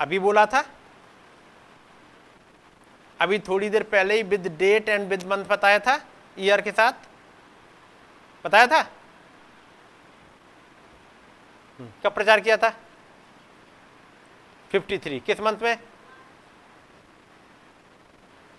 अभी 0.00 0.18
बोला 0.18 0.44
था? 0.46 0.64
अभी 3.20 3.38
थोड़ी 3.38 3.68
देर 3.70 3.82
पहले 3.82 4.14
ही 4.14 4.22
with 4.22 4.46
date 4.58 4.88
and 4.88 5.08
with 5.08 5.26
month 5.26 5.44
बताया 5.44 5.78
था, 5.78 5.98
ईयर 6.38 6.60
के 6.60 6.72
साथ? 6.72 6.92
बताया 8.44 8.66
था? 8.66 8.82
कब 12.04 12.14
प्रचार 12.14 12.40
किया 12.40 12.56
था? 12.56 12.72
53 14.70 15.20
किस 15.20 15.40
मंथ 15.40 15.62
में? 15.62 15.76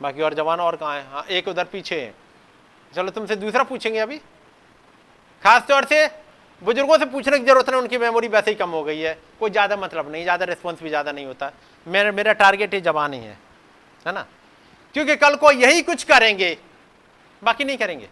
बाकी 0.02 0.22
और 0.22 0.34
जवान 0.34 0.60
और 0.60 0.76
कहाँ 0.76 0.96
हैं? 0.96 1.08
हाँ 1.12 1.24
एक 1.30 1.48
उधर 1.48 1.66
पीछे 1.66 2.00
है। 2.02 2.14
चलो, 2.94 3.12
तुमसे 3.12 3.36
दूसरा 3.36 3.64
पूछेंगे 3.64 4.00
अभी। 4.00 4.18
खास 5.44 5.66
तौर 5.68 5.86
से 5.86 6.08
बुज़ुर्गों 6.62 6.98
से 6.98 7.06
पूछने 7.06 7.38
की 7.40 7.46
ज़रूरत 7.46 7.70
नहीं, 7.70 7.82
उनकी 7.82 7.98
मेमोरी 7.98 8.28
वैसे 8.28 8.52
ही 8.52 8.56
कम 8.56 8.70
हो 8.70 8.84
गई 8.84 9.00
है। 9.00 9.18
कोई 9.40 9.50
ज़्यादा 9.50 9.76
मतलब 9.78 10.12
नहीं, 10.12 10.24
ज़्यादा 10.24 10.46
रिस्पॉन्स 10.46 10.82
भी 10.84 10.90
ज़्यादा 10.90 11.12
नहीं 11.12 11.26
होता। 11.26 11.52
मेरा 11.86 12.12
मेरा 12.12 12.34
टारगेट 12.34 12.74
ही 12.74 12.82
जवान 12.82 13.14
ही 13.14 13.20
है 13.20 13.38
है 14.06 14.14
ना? 14.14 14.26
क्योंकि 14.96 15.16
कल 15.16 15.36
को 15.36 15.52
यही 15.52 15.82
कुछ 15.82 16.04
करेंगे, 16.04 16.58
बाकी 17.42 17.64
नहीं 17.64 17.78
करेंगे। 17.78 18.10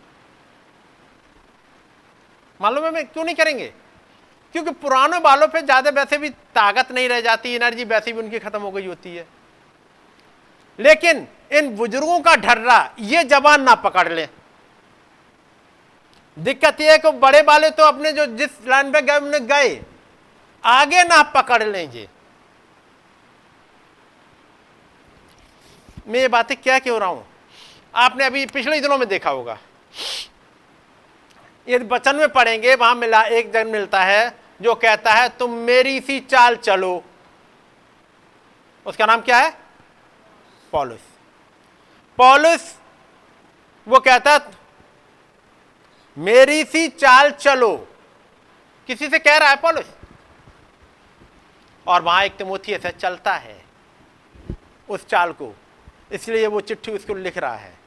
मालूम 2.60 2.86
है 2.86 2.92
मैं 2.92 3.06
क्यों 3.08 3.24
नहीं 3.26 3.36
करेंगे? 3.36 3.72
क्योंकि 4.56 4.72
पुराने 4.74 5.20
बालों 5.20 5.48
पे 5.48 5.62
ज़्यादा 5.62 5.90
वैसे 5.92 6.18
भी 6.18 6.30
ताकत 6.30 6.92
नहीं 6.92 7.10
रह 7.10 7.22
जाती 7.22 7.54
एनर्जी 7.56 7.84
वैसे 7.86 8.14
भी 8.14 8.20
उनकी 8.20 8.40
खत्म 8.40 8.62
हो 8.62 8.72
गई 8.72 8.86
होती 8.86 9.16
है। 9.16 9.26
लेकिन 10.80 11.28
इन 11.52 11.76
बुज़ुर्गों 11.76 12.20
का 12.20 12.36
ढर्रा, 12.36 12.94
ये 13.00 13.24
जबान 13.24 13.62
ना 13.62 13.76
पकड़ 13.78 14.08
ले। 14.10 14.28
दिक्कत 16.38 16.82
यह 16.82 16.92
है 16.92 16.98
कि 16.98 17.12
बड़े 17.20 17.42
वाले 17.42 17.70
तो 17.70 17.84
अपने 17.84 18.12
जो 18.12 18.26
जिस 18.38 18.68
लाइन 18.68 18.92
पे 18.92 19.02
गए 19.02 19.18
उन्हें 19.18 19.48
गए, 19.48 19.82
आगे 20.64 21.04
ना 21.04 21.22
पकड़ 21.32 21.64
लेंगे 21.64 22.08
मैं 26.08 26.20
ये 26.20 26.28
बातें 26.28 26.56
क्या 26.58 26.78
क्यों 26.80 27.00
रहा 27.00 27.10
हूँ? 27.10 27.26
आपने 27.96 28.26
अभी 28.26 28.46
पिछले 28.46 28.80
दिनों 28.82 28.98
में 28.98 29.08
देखा 29.08 29.30
होगा। 29.30 29.58
यदि 31.68 31.86
वचन 31.86 32.16
में 32.16 32.30
पढ़ेंगे, 32.30 32.76
वहाँ 32.76 32.96
मिला, 32.96 33.22
एक 33.22 33.52
जन 33.54 33.68
मिलता 33.68 34.04
है, 34.04 34.36
जो 34.62 34.76
कहता 34.76 35.14
है, 35.14 35.28
तुम 35.30 35.52
मेरी 35.52 36.00
सी 36.00 36.20
चाल 36.20 36.56
चलो। 36.56 37.04
उसका 38.86 39.06
नाम 39.06 39.22
क्या 39.22 39.38
है? 39.38 39.54
पॉलिस। 40.72 41.02
पॉलिस, 42.18 42.76
वो 43.88 44.00
कहता, 44.00 44.40
मेरी 46.18 46.64
सी 46.64 46.88
चाल 46.88 47.32
चलो। 47.32 47.88
किसी 48.88 49.10
से 49.10 49.20
कह 49.20 49.38
रहा 49.38 49.50
है 49.50 49.56
पॉलिस? 49.56 49.86
और 51.88 52.02
वहाँ 52.02 52.24
एक 52.24 52.36
तिमोथी 52.36 52.72
ऐसा 52.72 52.90
चलता 52.90 53.34
है, 53.34 53.66
उस 54.90 55.06
चाल 55.08 55.32
को। 55.32 55.56
इसलिए 56.12 56.48
वो 56.48 56.62
चिट्ठी 56.62 56.92
उसको 56.92 57.14
लिख 57.14 57.38
रहा 57.38 57.56
है। 57.56 57.78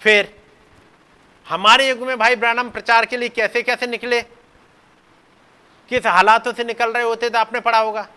फिर, 0.00 0.42
हमारे 1.48 1.88
युग 1.88 1.98
में 1.98 2.18
भाई 2.18 2.36
ब्रानम 2.36 2.70
प्रचार 2.70 3.06
के 3.06 3.16
लिए 3.16 3.28
कैसे 3.28 3.62
कैसे 3.62 3.86
निकले? 3.86 4.22
किस 5.90 6.06
हालातों 6.06 6.52
से 6.52 6.64
निकल 6.64 6.92
रहे 6.92 7.02
होते 7.02 7.30
तो 7.30 7.38
आपने 7.38 7.60
पढ़ा 7.60 7.78
होगा? 7.78 8.08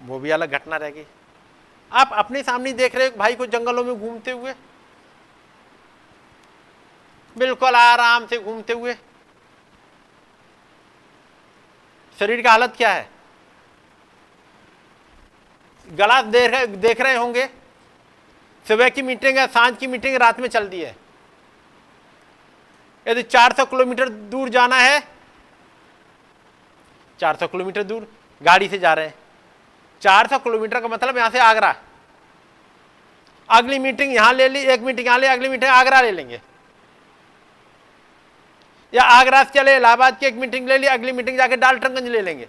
वो 0.00 0.18
भी 0.18 0.30
अलग 0.30 0.50
घटना 0.50 0.76
रहेगी 0.76 1.04
आप 1.92 2.10
अपने 2.12 2.42
सामने 2.42 2.72
देख 2.72 2.94
रहे 2.94 3.06
हो 3.06 3.16
भाई 3.16 3.34
को 3.34 3.46
जंगलों 3.46 3.84
में 3.84 3.98
घूमते 4.00 4.30
हुए। 4.30 4.54
बिल्कुल 7.36 7.74
आराम 7.74 8.26
से 8.26 8.38
घूमते 8.38 8.72
हुए। 8.72 8.94
शरीर 12.18 12.42
का 12.42 12.50
हालत 12.50 12.74
क्या 12.76 12.92
है? 12.92 13.08
गला 15.88 16.20
देख 16.22 16.50
रहे 16.50 16.66
देख 16.66 17.00
रहे 17.00 17.14
होंगे। 17.14 17.46
सुबह 18.66 18.88
की 18.88 19.02
मीटिंग 19.02 19.38
है, 19.38 19.46
साँझ 19.46 19.76
की 19.78 19.86
मीटिंग 19.86 20.16
रात 20.16 20.40
में 20.40 20.48
चलती 20.48 20.80
है। 20.80 20.96
यदि 23.06 23.22
400 23.22 23.64
किलोमीटर 23.64 24.08
दूर 24.08 24.48
जाना 24.48 24.76
है 24.76 25.00
400 27.20 27.46
किलोमीटर 27.46 27.82
दूर 27.82 28.06
गाड़ी 28.42 28.68
से 28.68 28.78
जा 28.78 28.92
रहे 28.94 29.06
हैं। 29.06 29.14
400 30.02 30.38
किलोमीटर 30.38 30.80
का 30.80 30.88
मतलब 30.88 31.16
यहाँ 31.16 31.30
से 31.30 31.38
आगरा। 31.38 31.74
अगली 33.48 33.78
मीटिंग 33.78 34.14
यहाँ 34.14 34.32
ले 34.32 34.48
ली, 34.48 34.60
एक 34.60 34.80
मीटिंग 34.80 35.06
यहाँ 35.06 35.18
ले, 35.18 35.26
अगली 35.26 35.48
मीटिंग 35.48 35.70
आगरा 35.70 36.00
ले 36.00 36.10
लेंगे। 36.10 36.40
या 38.92 39.02
आगरा 39.02 39.42
से 39.44 39.50
चले, 39.50 39.76
इलाहाबाद 39.76 40.18
की 40.18 40.26
एक 40.26 40.34
मीटिंग 40.34 40.68
ले 40.68 40.78
ली, 40.78 40.86
अगली 40.86 41.12
मीटिंग 41.12 41.36
जाके 41.38 41.56
डाल्टनगंज 41.56 42.08
ले 42.08 42.20
लेंगे। 42.20 42.48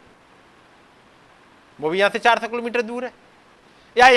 वो 1.79 1.89
भी 1.89 1.99
यहाँ 1.99 2.09
से 2.09 2.19
400 2.19 2.47
किलोमीटर 2.47 2.81
दूर 2.81 3.05
है। 3.05 3.13
या 3.97 4.15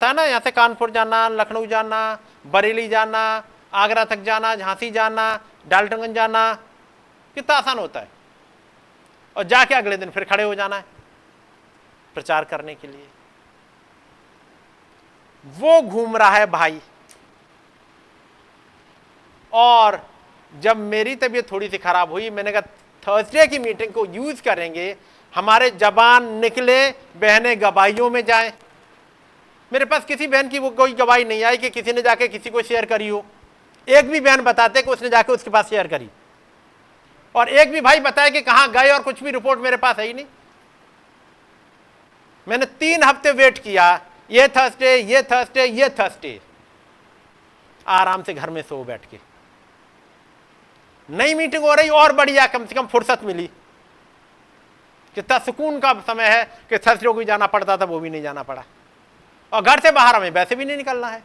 था 0.00 0.12
ना, 0.12 0.24
यहाँ 0.24 0.40
से 0.40 0.50
कानपुर 0.50 0.90
जाना, 0.90 1.28
लखनऊ 1.28 1.66
जाना, 1.66 2.18
बरेली 2.46 2.88
जाना, 2.88 3.44
आगरा 3.74 4.04
तक 4.04 4.22
जाना, 4.22 4.54
झांसी 4.54 4.90
जाना, 4.90 5.40
डाल्टनगंज 5.68 6.14
जाना, 6.14 6.52
कितना 7.36 7.56
आसान 7.56 7.78
होता 7.78 8.00
है। 8.00 8.15
और 9.36 9.44
जाके 9.44 9.74
अगले 9.74 9.96
दिन 9.96 10.10
फिर 10.10 10.24
खड़े 10.24 10.42
हो 10.42 10.54
जाना 10.54 10.76
है 10.76 10.84
प्रचार 12.14 12.44
करने 12.44 12.74
के 12.74 12.88
लिए। 12.88 13.06
वो 15.46 15.80
घूम 15.82 16.16
रहा 16.16 16.30
है 16.30 16.46
भाई। 16.46 16.80
और 19.52 20.10
जब 20.60 20.76
मेरी 20.76 21.14
तबीयत 21.16 21.50
थोड़ी 21.52 21.68
सी 21.68 21.78
खराब 21.78 22.12
हुई, 22.12 22.30
मैंने 22.30 22.52
कहा 22.52 22.60
थर्सडे 23.02 23.46
की 23.46 23.58
मीटिंग 23.58 23.92
को 23.92 24.06
यूज़ 24.06 24.42
करेंगे, 24.42 24.96
हमारे 25.34 25.70
जबान 25.70 26.32
निकले, 26.32 26.90
बहने 26.90 27.56
गवाहियों 27.56 28.10
में 28.10 28.24
जाए। 28.24 28.52
मेरे 29.72 29.84
पास 29.84 30.04
किसी 30.04 30.26
बहन 30.26 30.48
की 30.48 30.58
वो 30.58 30.70
कोई 30.70 30.92
गवाही 30.92 31.24
नहीं 31.24 31.44
आई 31.44 31.56
कि 31.56 31.70
किसी 31.70 31.92
ने 31.92 32.02
जाके 32.02 32.28
किसी 32.28 32.50
को 32.50 32.62
शेयर 32.62 32.84
करी 32.84 33.08
हो। 33.08 33.24
एक 33.88 34.10
भी 34.10 34.20
बहन 34.20 34.40
बताते 34.40 34.82
कि 34.82 34.90
उसने 34.90 35.08
जाके 35.08 35.32
उसके 35.32 35.50
पास 35.50 35.68
शेयर 35.70 35.86
करी। 35.86 36.08
और 37.36 37.48
एक 37.48 37.70
भी 37.70 37.80
भाई 37.80 38.00
बताया 38.00 38.28
कि 38.28 38.40
कहाँ 38.40 38.70
गए 38.72 38.90
और 38.90 39.02
कुछ 39.02 39.22
भी 39.22 39.30
रिपोर्ट 39.30 39.60
मेरे 39.60 39.76
पास 39.76 39.98
है 39.98 40.06
ही 40.06 40.12
नहीं। 40.12 40.26
मैंने 42.46 42.66
तीन 42.80 43.02
हफ़्ते 43.02 43.30
वेट 43.30 43.58
किया, 43.58 44.00
ये 44.30 44.48
थर्सडे 44.48 44.96
ये 44.96 45.22
थर्सडे 45.22 45.64
ये 45.64 45.88
थर्सडे 45.90 46.40
आराम 47.86 48.22
से 48.22 48.34
घर 48.34 48.50
में 48.50 48.62
सो 48.62 48.82
बैठ 48.84 49.04
के। 49.10 49.18
नई 51.08 51.34
मीटिंग 51.34 51.62
हो 51.62 51.74
रही, 51.74 51.88
और 51.88 52.12
बढ़िया, 52.12 52.46
कम 52.46 52.66
से 52.66 52.74
कम 52.74 52.86
फुर्सत 52.86 53.20
मिली। 53.24 53.46
कितना 55.16 55.38
सुकून 55.38 55.78
का 55.80 55.92
समय 56.06 56.28
है 56.28 56.44
कि 56.70 56.78
थर्सडे 56.78 57.06
को 57.06 57.12
भी 57.12 57.24
जाना 57.24 57.46
पड़ता 57.46 57.76
था, 57.76 57.84
वो 57.84 58.00
भी 58.00 58.10
नहीं 58.10 58.22
जाना 58.22 58.42
पड़ा। 58.42 58.64
और 59.52 59.62
घर 59.62 59.80
से 59.80 59.90
बाहर 59.90 60.16
हमें 60.16 60.30
वैसे 60.30 60.56
भी 60.56 60.64
नहीं 60.64 60.76
निकलना 60.76 61.08
है। 61.08 61.22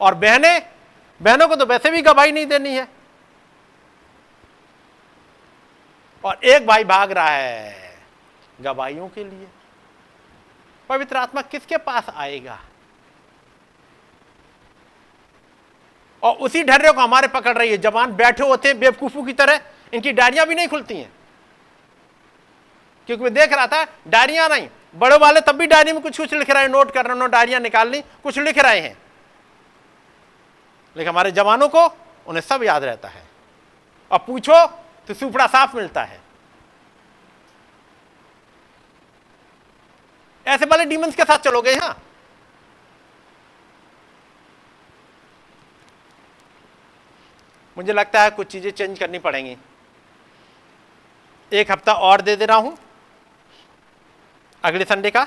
और 0.00 0.14
बहनें, 0.14 0.62
बहनों 1.20 1.48
को 1.48 1.56
तो 1.56 1.66
वैसे 1.66 1.90
भी 1.90 2.02
गवाही 2.02 2.32
नहीं 2.32 2.46
देनी 2.46 2.74
है। 2.74 2.88
और 6.24 6.38
एक 6.44 6.66
भाई 6.66 6.84
भाग 6.84 7.12
रहा 7.12 7.28
है 7.28 7.98
गवाहियों 8.60 9.08
के 9.08 9.24
लिए। 9.24 9.46
पवित्र 10.88 11.16
आत्मा 11.16 11.42
किसके 11.42 11.76
पास 11.76 12.06
आएगा? 12.16 12.60
और 16.22 16.36
उसी 16.36 16.62
ढर्रे 16.62 16.92
को 16.92 17.00
हमारे 17.00 17.28
पकड़ 17.28 17.58
रही 17.58 17.70
है। 17.70 17.78
जवान 17.78 18.12
बैठे 18.12 18.44
होते 18.44 18.68
हैं 18.68 18.78
बेवकूफों 18.78 19.24
की 19.24 19.32
तरह। 19.32 19.60
इनकी 19.94 20.12
डायरियाँ 20.12 20.46
भी 20.46 20.54
नहीं 20.54 20.68
खुलती 20.68 20.96
हैं। 20.96 21.12
क्योंकि 23.06 23.24
मैं 23.24 23.34
देख 23.34 23.52
रहा 23.52 23.66
था, 23.66 23.86
डायरियाँ 24.08 24.48
नहीं। 24.48 24.68
बड़े 24.94 25.16
वाले 25.16 25.40
तब 25.40 25.52
भी 25.52 25.66
डायरी 25.66 25.92
में 25.92 26.02
कुछ 26.02 26.16
कुछ 26.16 26.34
लिख 26.34 26.50
रहे 26.50 26.62
हैं। 26.62 26.68
नोट 26.68 26.94
कर 26.94 27.06
रहे 27.06 27.18
हैं 27.18 27.30
डायरियाँ 27.30 27.60
निकाल 27.60 27.88
ली, 27.88 28.00
कुछ 28.00 28.38
लिख 28.38 28.58
रहे 28.58 28.80
हैं। 28.80 28.98
लेकिन 30.96 31.08
हमारे 31.08 31.30
जवानों 31.30 31.68
को 31.68 31.86
उन्हें 32.26 32.40
सब 32.40 32.62
याद 32.62 32.84
रहता 32.84 33.08
है। 33.08 33.22
और 34.10 34.18
पूछो 34.18 34.81
तो 35.08 35.14
सुपड़ा 35.14 35.46
साफ़ 35.48 35.76
मिलता 35.76 36.02
है। 36.04 36.20
ऐसे 40.46 40.66
वाले 40.66 40.84
डीमंस 40.84 41.14
के 41.16 41.24
साथ 41.24 41.38
चलोगे 41.40 41.70
यहाँ 41.72 41.96
मुझे 47.76 47.92
लगता 47.92 48.22
है 48.22 48.30
कुछ 48.30 48.46
चीज़ें 48.46 48.70
चेंज 48.70 48.98
करनी 48.98 49.18
पड़ेंगी। 49.18 49.56
एक 51.52 51.70
हफ़्ता 51.70 51.92
और 51.92 52.20
दे 52.20 52.34
दे 52.36 52.46
रहा 52.46 52.56
हूँ, 52.56 52.76
अगले 54.64 54.84
संडे 54.84 55.10
का। 55.10 55.26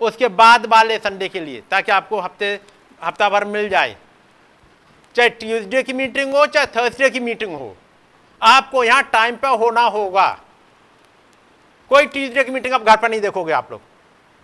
उसके 0.00 0.28
बाद 0.30 0.66
वाले 0.66 0.98
संडे 0.98 1.28
के 1.28 1.40
लिए, 1.40 1.60
ताकि 1.70 1.92
आपको 1.92 2.20
हफ़्ते, 2.20 2.48
हफ़्ता 3.00 3.28
भर 3.30 3.44
मिल 3.46 3.68
जाए। 3.68 3.96
चाहे 5.14 5.28
ट्यूसडे 5.30 5.82
की 5.82 5.92
मीटिंग 5.92 6.34
हो, 6.34 6.46
चाहे 6.46 6.66
थर्सडे 6.66 7.10
की 7.10 7.20
मीटिंग 7.20 7.54
हो। 7.54 7.76
आपको 8.40 8.84
यहाँ 8.84 9.02
टाइम 9.02 9.36
पर 9.36 9.56
होना 9.58 9.80
होगा। 9.80 10.28
कोई 11.90 12.06
ट्यूसडे 12.06 12.44
की 12.44 12.50
मीटिंग 12.50 12.74
आप 12.74 12.82
घर 12.82 12.96
पर 12.96 13.10
नहीं 13.10 13.20
देखोगे 13.20 13.52
आप 13.52 13.70
लोग। 13.72 13.80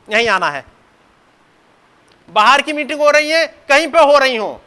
यहीं 0.08 0.28
आना 0.28 0.50
है। 0.50 0.64
बाहर 2.28 2.62
की 2.62 2.72
मीटिंग 2.72 3.00
हो 3.00 3.10
रही 3.10 3.30
है, 3.30 3.46
कहीं 3.68 3.88
पे 3.88 4.00
हो 4.00 4.18
रही 4.18 4.36
हो, 4.36 4.60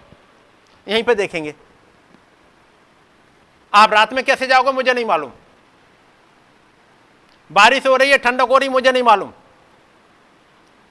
यहीं 0.88 1.04
पे 1.04 1.16
देखेंगे। 1.16 1.54
आप 3.74 3.94
रात 3.94 4.14
में 4.14 4.24
कैसे 4.24 4.48
जाओगे 4.48 4.72
मुझे 4.72 4.94
नहीं 4.94 5.06
मालूम। 5.06 5.32
बारिश 7.52 7.86
हो 7.88 7.95
रही 7.95 8.12
है, 8.12 8.18
ठंडक 8.18 8.49
हो 8.49 8.58
रही 8.58 8.70
मुझे 8.70 8.91
नहीं 8.91 9.04
मालूम। 9.04 9.32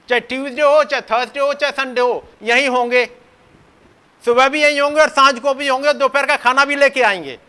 चाहे 0.09 0.19
ट्यूसडे 0.19 0.61
हो, 0.61 0.83
चाहे 0.83 1.01
थर्सडे 1.01 1.39
हो, 1.39 1.53
चाहे 1.53 1.71
संडे 1.71 2.01
हो, 2.01 2.23
यहीं 2.43 2.67
होंगे। 2.69 3.05
सुबह 4.23 4.47
भी 4.49 4.61
यहीं 4.61 4.79
होंगे 4.81 5.01
और 5.01 5.09
साँझ 5.09 5.39
को 5.39 5.53
भी 5.53 5.67
होंगे 5.67 5.87
और 5.87 5.93
दोपहर 5.93 6.25
का 6.25 6.35
खाना 6.35 6.65
भी 6.65 6.75
लेके 6.75 7.01
आएँगे। 7.01 7.39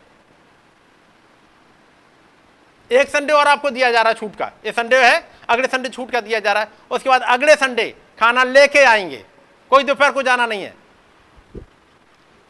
एक 2.93 3.09
संडे 3.09 3.33
और 3.33 3.49
आपको 3.49 3.71
दिया 3.71 3.91
जा 3.93 4.01
रहा 4.01 4.09
है 4.09 4.15
छूट 4.15 4.37
का। 4.37 4.51
ये 4.67 4.73
संडे 4.73 5.05
है, 5.05 5.29
अगले 5.49 5.69
संडे 5.69 5.89
छूट 5.89 6.11
का 6.11 6.21
दिया 6.21 6.41
जा 6.41 6.53
रहा 6.53 6.63
है, 6.63 6.69
उसके 6.91 7.09
बाद 7.09 7.23
अगले 7.23 7.55
संडे 7.57 7.95
खाना 8.21 8.45
लेके 8.45 8.85
आएँगे। 8.85 9.25
कोई 9.71 9.85
दोपहर 9.85 10.13
को 10.13 10.23
जाना 10.23 10.47
नहीं 10.47 10.63
है। 10.63 10.75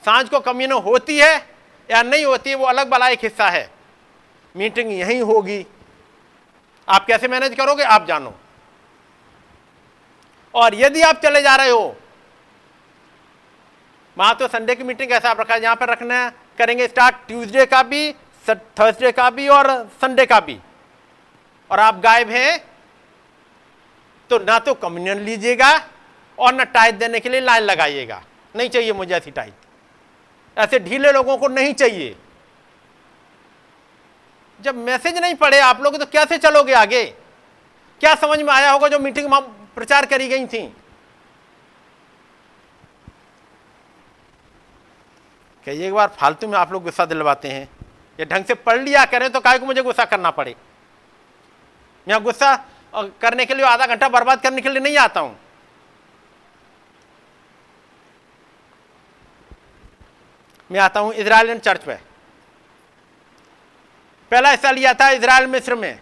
साँझ 0.04 0.28
को 0.28 0.40
कम्युनो 0.40 0.78
होती 0.78 1.18
है 1.18 1.36
या 1.90 2.02
नहीं 2.02 2.24
होती 2.24 2.50
है, 2.50 2.56
वो 2.56 2.66
अलग 2.66 2.88
वाला 2.88 3.08
एक 3.08 3.18
हिस्सा 3.22 3.48
है। 3.48 3.70
मीटिंग 4.56 4.92
यहीं 4.92 5.20
होगी। 5.22 5.66
आप 6.88 7.06
कैसे 7.06 7.28
मैनेज 7.28 7.54
करोगे, 7.54 7.82
आप 7.82 8.06
जानो। 8.06 8.34
और 10.54 10.74
यदि 10.74 11.02
आप 11.02 11.16
चले 11.16 11.42
जा 11.42 11.56
रहे 11.56 11.70
हो, 11.70 11.96
वहाँ 14.16 14.34
तो 14.34 14.48
संडे 14.48 14.74
की 14.74 14.82
मीटिंग 14.82 15.12
ऐसा 15.12 15.30
आप 15.30 15.40
रखा 15.40 15.54
है 15.54 15.62
यहाँ 15.62 15.76
पर 15.76 15.88
रखना 15.88 16.14
है 16.14 16.32
करेंगे, 16.58 16.86
स्टार्ट 16.88 17.16
ट्यूसडे 17.26 17.66
का 17.66 17.82
भी 17.82 18.14
थर्सडे 18.50 19.12
का 19.12 19.28
भी 19.30 19.48
और 19.48 19.70
संडे 20.00 20.26
का 20.26 20.40
भी। 20.40 20.58
और 21.70 21.80
आप 21.80 22.00
गायब 22.00 22.30
हैं 22.30 22.58
तो 24.30 24.38
ना 24.38 24.58
तो 24.58 24.74
कम्युनियन 24.76 25.18
लीजिएगा 25.18 25.70
और 26.38 26.54
ना 26.54 26.64
टाइट 26.66 26.94
देने 26.94 27.20
के 27.20 27.28
लिए 27.28 27.40
लाइन 27.40 27.62
लगाइएगा। 27.62 28.22
नहीं 28.54 28.68
चाहिए 28.68 28.92
मुझे 28.92 29.14
ऐसी 29.14 29.30
टाइट 29.30 29.54
ऐसे 30.56 30.78
ढीले 30.78 31.12
लोगों 31.12 31.36
को 31.38 31.48
नहीं 31.48 31.72
चाहिए। 31.74 32.16
जब 34.60 34.76
मैसेज 34.76 35.18
नहीं 35.18 35.34
पढ़े 35.34 35.58
आप 35.60 35.80
लोग 35.82 35.98
तो 35.98 36.06
कैसे 36.06 36.38
चलोगे 36.38 36.72
आगे? 36.72 37.04
क्या 38.00 38.14
समझ 38.14 38.38
में 38.38 38.52
आया 38.54 38.70
होगा 38.70 38.88
जो 38.88 38.98
मीटिंग 38.98 39.30
में 39.30 39.40
प्रचार 39.74 40.06
करी 40.06 40.28
गई 40.28 40.46
थी? 40.46 40.62
कई 45.66 45.82
एक 45.82 45.92
बार, 45.94 46.08
फालतू 46.10 46.48
में 46.48 46.58
आप 46.58 46.72
लोग 46.72 46.84
गुस्सा 46.84 47.04
दिलवाते 47.04 47.48
हैं। 47.48 47.68
ये 48.18 48.24
ढंग 48.24 48.44
से 48.44 48.54
पढ़ 48.56 48.78
लिया 48.80 49.04
करें 49.06 49.30
तो 49.32 49.40
काय 49.40 49.58
को 49.58 49.66
मुझे 49.66 49.82
गुस्सा 49.82 50.04
करना 50.04 50.30
पड़े? 50.30 50.54
मैं 52.06 52.22
गुस्सा 52.22 52.54
करने 52.94 53.44
के 53.46 53.54
लिए 53.54 53.64
आधा 53.66 53.86
घंटा 53.86 54.08
बर्बाद 54.08 54.40
करने 54.42 54.60
के 54.62 54.68
लिए 54.68 54.80
नहीं 54.80 54.96
आता 54.98 55.20
हूँ। 55.20 55.38
मैं 60.70 60.80
आता 60.80 61.00
हूँ 61.00 61.12
इसराइलियन 61.14 61.58
चर्च 61.60 61.84
पे 61.84 61.94
पहला 64.32 64.50
हिस्सा 64.50 64.70
लिया 64.70 64.92
था 64.94 65.08
इसराइल 65.10 65.46
मिस्र 65.46 65.74
में। 65.74 66.00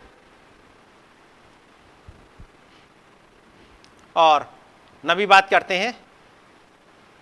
और 4.17 4.49
नबी 5.05 5.27
बात 5.27 5.49
करते 5.51 5.79
हैं 5.79 5.95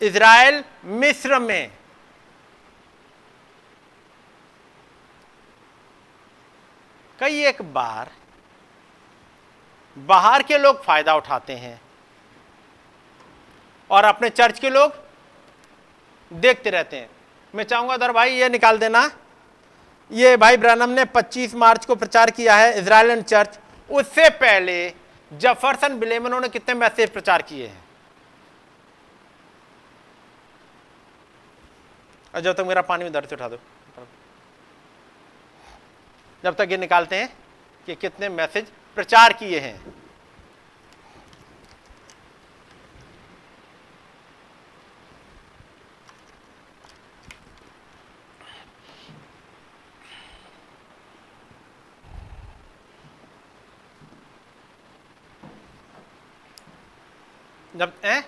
इसराइल 0.01 0.63
मिस्र 1.01 1.39
में। 1.39 1.71
कई 7.19 7.45
एक 7.45 7.63
बार 7.75 8.11
बाहर 9.97 10.43
के 10.43 10.59
लोग 10.59 10.83
फ़ायदा 10.85 11.15
उठाते 11.15 11.53
हैं 11.53 11.81
और 13.91 14.05
अपने 14.05 14.31
चर्च 14.31 14.59
के 14.59 14.71
लोग 14.71 14.93
देखते 16.33 16.71
रहते 16.71 16.97
हैं। 16.97 17.09
मैं 17.55 17.65
चाहूँगा, 17.65 17.97
दर 17.97 18.13
भाई, 18.13 18.31
ये 18.31 18.49
निकाल 18.49 18.79
देना। 18.79 19.11
ये 20.11 20.37
भाई 20.37 20.57
ब्रनम 20.57 20.91
ने 20.91 21.05
25 21.05 21.55
मार्च 21.55 21.85
को 21.87 21.95
प्रचार 21.95 22.31
किया 22.31 22.57
है 22.57 22.79
इसराइलन 22.81 23.23
चर्च। 23.23 23.59
उससे 23.91 24.29
पहले 24.31 24.93
जफरसन 25.33 25.99
बिलेम 25.99 26.25
उन्होंने 26.25 26.49
कितने 26.49 26.75
मैसेज 26.75 27.11
प्रचार 27.11 27.43
किए 27.43 27.67
हैं? 27.67 27.83
जब 32.35 32.53
तक 32.53 32.65
मेरा 32.67 32.83
पानी 32.83 33.05
उधर 33.05 33.25
से 33.25 33.35
उठा 33.35 33.49
दो। 33.49 33.59
जब 36.45 36.55
तक 36.55 36.69
ये 36.71 36.77
निकालते 36.77 37.17
हैं 37.17 37.29
कि 37.87 37.95
कितने 37.95 38.29
मैसेज 38.29 38.67
प्रचार 38.97 39.33
किए 39.33 39.59
हैं 39.61 39.77
जब 57.75 57.93
ए? 58.05 58.23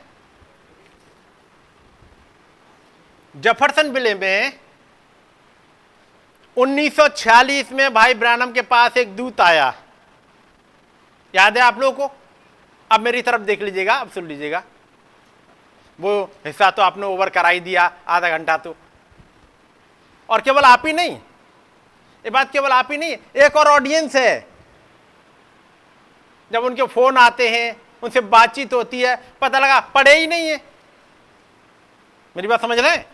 जफरसन 3.35 3.93
बिले 3.93 4.15
में 4.15 4.66
1946 6.57 7.73
में 7.73 7.95
भाई 7.95 8.15
ब्रानम 8.15 8.53
के 8.53 8.63
पास 8.63 8.97
एक 8.97 9.17
दूत 9.17 9.41
आया। 9.41 9.75
याद 11.35 11.57
है 11.59 11.63
आप 11.63 11.81
लोगों 11.81 12.09
को? 12.09 12.15
अब 12.91 13.01
मेरी 13.01 13.23
तरफ़ 13.23 13.43
देख 13.43 13.63
लीजिएगा, 13.63 13.95
अब 13.95 14.11
सुन 14.11 14.27
लीजिएगा। 14.27 14.63
वो 15.99 16.23
हिस्सा 16.47 16.71
तो 16.71 16.83
आपने 16.83 17.07
ओवर 17.07 17.29
कराई 17.29 17.61
दिया, 17.61 17.91
आधा 18.09 18.31
घंटा 18.31 18.57
तो। 18.57 18.75
और 20.29 20.41
केवल 20.41 20.63
आप 20.63 20.87
ही 20.87 20.93
नहीं, 20.93 21.11
ये 21.11 22.31
बात 22.31 22.51
केवल 22.51 22.71
आप 22.71 22.93
ही 22.93 22.99
नहीं, 22.99 23.17
एक 23.37 23.57
और 23.57 23.69
ऑडियंस 23.69 24.17
है। 24.17 24.47
जब 26.53 26.65
उनके 26.65 26.87
फ़ोन 26.87 27.17
आते 27.17 27.49
हैं, 27.49 27.77
उनसे 28.03 28.21
बातचीत 28.21 28.73
होती 28.75 29.01
है, 29.01 29.17
पता 29.41 29.59
लगा 29.59 29.81
पढ़े 29.95 30.19
ही 30.19 30.27
नहीं 30.27 30.49
है। 30.49 30.57
मेरी 32.37 32.49
बात 32.49 32.61
समझ 32.61 32.79
रहे 32.79 32.91
हैं? 32.91 33.07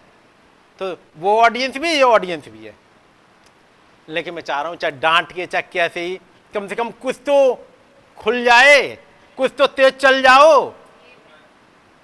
तो 0.80 0.96
वो 1.16 1.40
ऑडियंस 1.42 1.76
भी 1.76 1.92
ये 1.92 2.02
ऑडियंस 2.02 2.48
भी 2.48 2.64
है। 2.66 2.81
लेकिन 4.08 4.34
मैं 4.34 4.42
चाह 4.42 4.60
रहा 4.60 4.68
हूँ, 4.68 4.76
चाहे 4.76 4.90
डांट 4.90 5.32
के, 5.32 5.46
चाहे 5.46 5.62
कैसे 5.72 6.00
ही, 6.00 6.20
कम 6.54 6.68
से 6.68 6.74
कम 6.74 6.90
कुछ 6.90 7.16
तो 7.16 7.66
खुल 8.18 8.44
जाए, 8.44 8.98
कुछ 9.36 9.52
तो 9.58 9.66
तेज 9.66 9.96
चल 9.96 10.22
जाओ। 10.22 10.74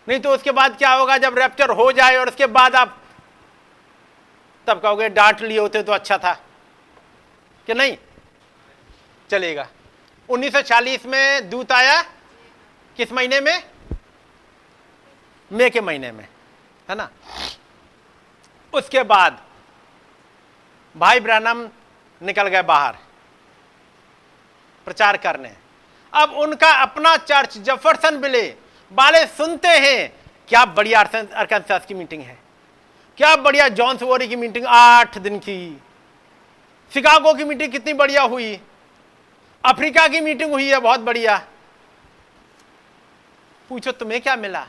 नहीं 0.09 0.21
तो 0.21 0.35
उसके 0.35 0.51
बाद 0.51 0.79
क्या 0.79 0.93
होगा, 0.93 1.19
जब 1.19 1.39
रैप्चर 1.39 1.71
हो 1.71 1.93
जाए 1.93 2.17
और 2.17 2.29
उसके 2.29 2.47
बाद 2.47 2.75
आप 2.75 3.03
तब 4.67 4.81
कहोगे, 4.81 5.09
डांट 5.09 5.41
लिए 5.41 5.59
होते 5.59 5.83
तो 5.83 5.93
अच्छा 5.93 6.19
था। 6.19 6.33
कि 7.67 7.75
नहीं? 7.75 7.97
चलेगा। 9.31 9.69
1940 10.29 11.07
में 11.07 11.51
दूत 11.51 11.73
आया। 11.73 12.03
किस 12.97 13.13
महीने 13.13 13.41
में? 13.41 13.63
मई 15.53 15.71
के 15.71 15.81
महीने 15.81 16.13
में, 16.13 16.29
है 16.89 16.95
ना? 16.95 17.11
उसके 18.73 19.03
बाद 19.03 19.43
भाई 20.97 21.21
ब्रैनम 21.21 21.69
निकल 22.23 22.49
गए 22.49 22.63
बाहर। 22.63 22.97
प्रचार 24.87 25.17
करने। 25.17 25.53
अब 26.13 26.31
उनका 26.33 26.71
अपना 26.83 27.17
चर्च 27.17 27.59
जफरसन 27.59 28.21
बिले 28.21 28.43
वाले 28.93 29.27
सुनते 29.27 29.69
हैं, 29.69 30.13
क्या 30.49 30.65
बढ़िया 30.65 31.01
अरकनसास 31.01 31.87
की 31.87 31.95
मीटिंग 31.95 32.23
है। 32.23 32.39
क्या 33.17 33.37
बढ़िया 33.37 33.69
जॉन्स 33.69 34.03
वोरी 34.03 34.29
की 34.29 34.37
मीटिंग 34.37 34.67
आठ 34.69 35.19
दिन 35.19 35.39
की। 35.39 35.83
शिकागो 36.95 37.35
की 37.35 37.45
मीटिंग 37.45 37.73
कितनी 37.73 37.93
बढ़िया 37.93 38.23
हुई। 38.23 38.61
अफ्रीका 39.65 40.07
की 40.09 40.21
मीटिंग 40.21 40.53
हुई 40.53 40.69
है, 40.69 40.79
बहुत 40.79 41.01
बढ़िया। 41.01 41.37
पूछो, 43.69 43.93
तुम्हें 43.93 44.21
क्या 44.21 44.37
मिला? 44.37 44.67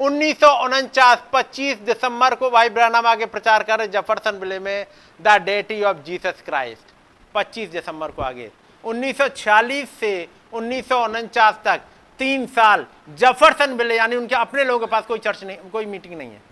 उन्नीस 0.00 0.38
सौ 0.40 0.50
उनचास 0.64 1.22
पच्चीस 1.32 1.78
दिसंबर 1.78 2.34
को 2.34 2.50
भाई 2.50 2.68
ब्रहणम 2.68 3.06
आगे 3.06 3.26
प्रचार 3.26 3.62
कर 3.62 3.78
रहे 3.78 3.88
जफरसन 3.88 4.38
बिले 4.40 4.58
में 4.58 4.86
the 5.20 5.36
deity 5.44 5.82
of 5.82 5.96
Jesus 5.96 6.42
Christ 6.44 6.92
25 7.34 7.70
दिसंबर 7.72 8.10
को 8.10 8.22
आगे। 8.22 8.50
1946 8.84 9.88
से 10.00 10.28
उन्नीस 10.52 10.88
सौ 10.88 11.04
उनचास 11.04 11.60
तक 11.64 11.80
तीन 12.20 12.46
साल 12.46 12.86
जफरसन 13.18 13.76
बिले, 13.76 13.96
यानी 13.96 14.16
उनके 14.16 14.34
अपने 14.34 14.64
लोगों 14.64 14.86
के 14.86 14.90
पास 14.90 15.06
कोई 15.06 15.18
चर्च 15.18 15.44
नहीं, 15.44 15.56
कोई 15.56 15.86
मीटिंग 15.86 16.14
नहीं 16.18 16.30
है। 16.30 16.42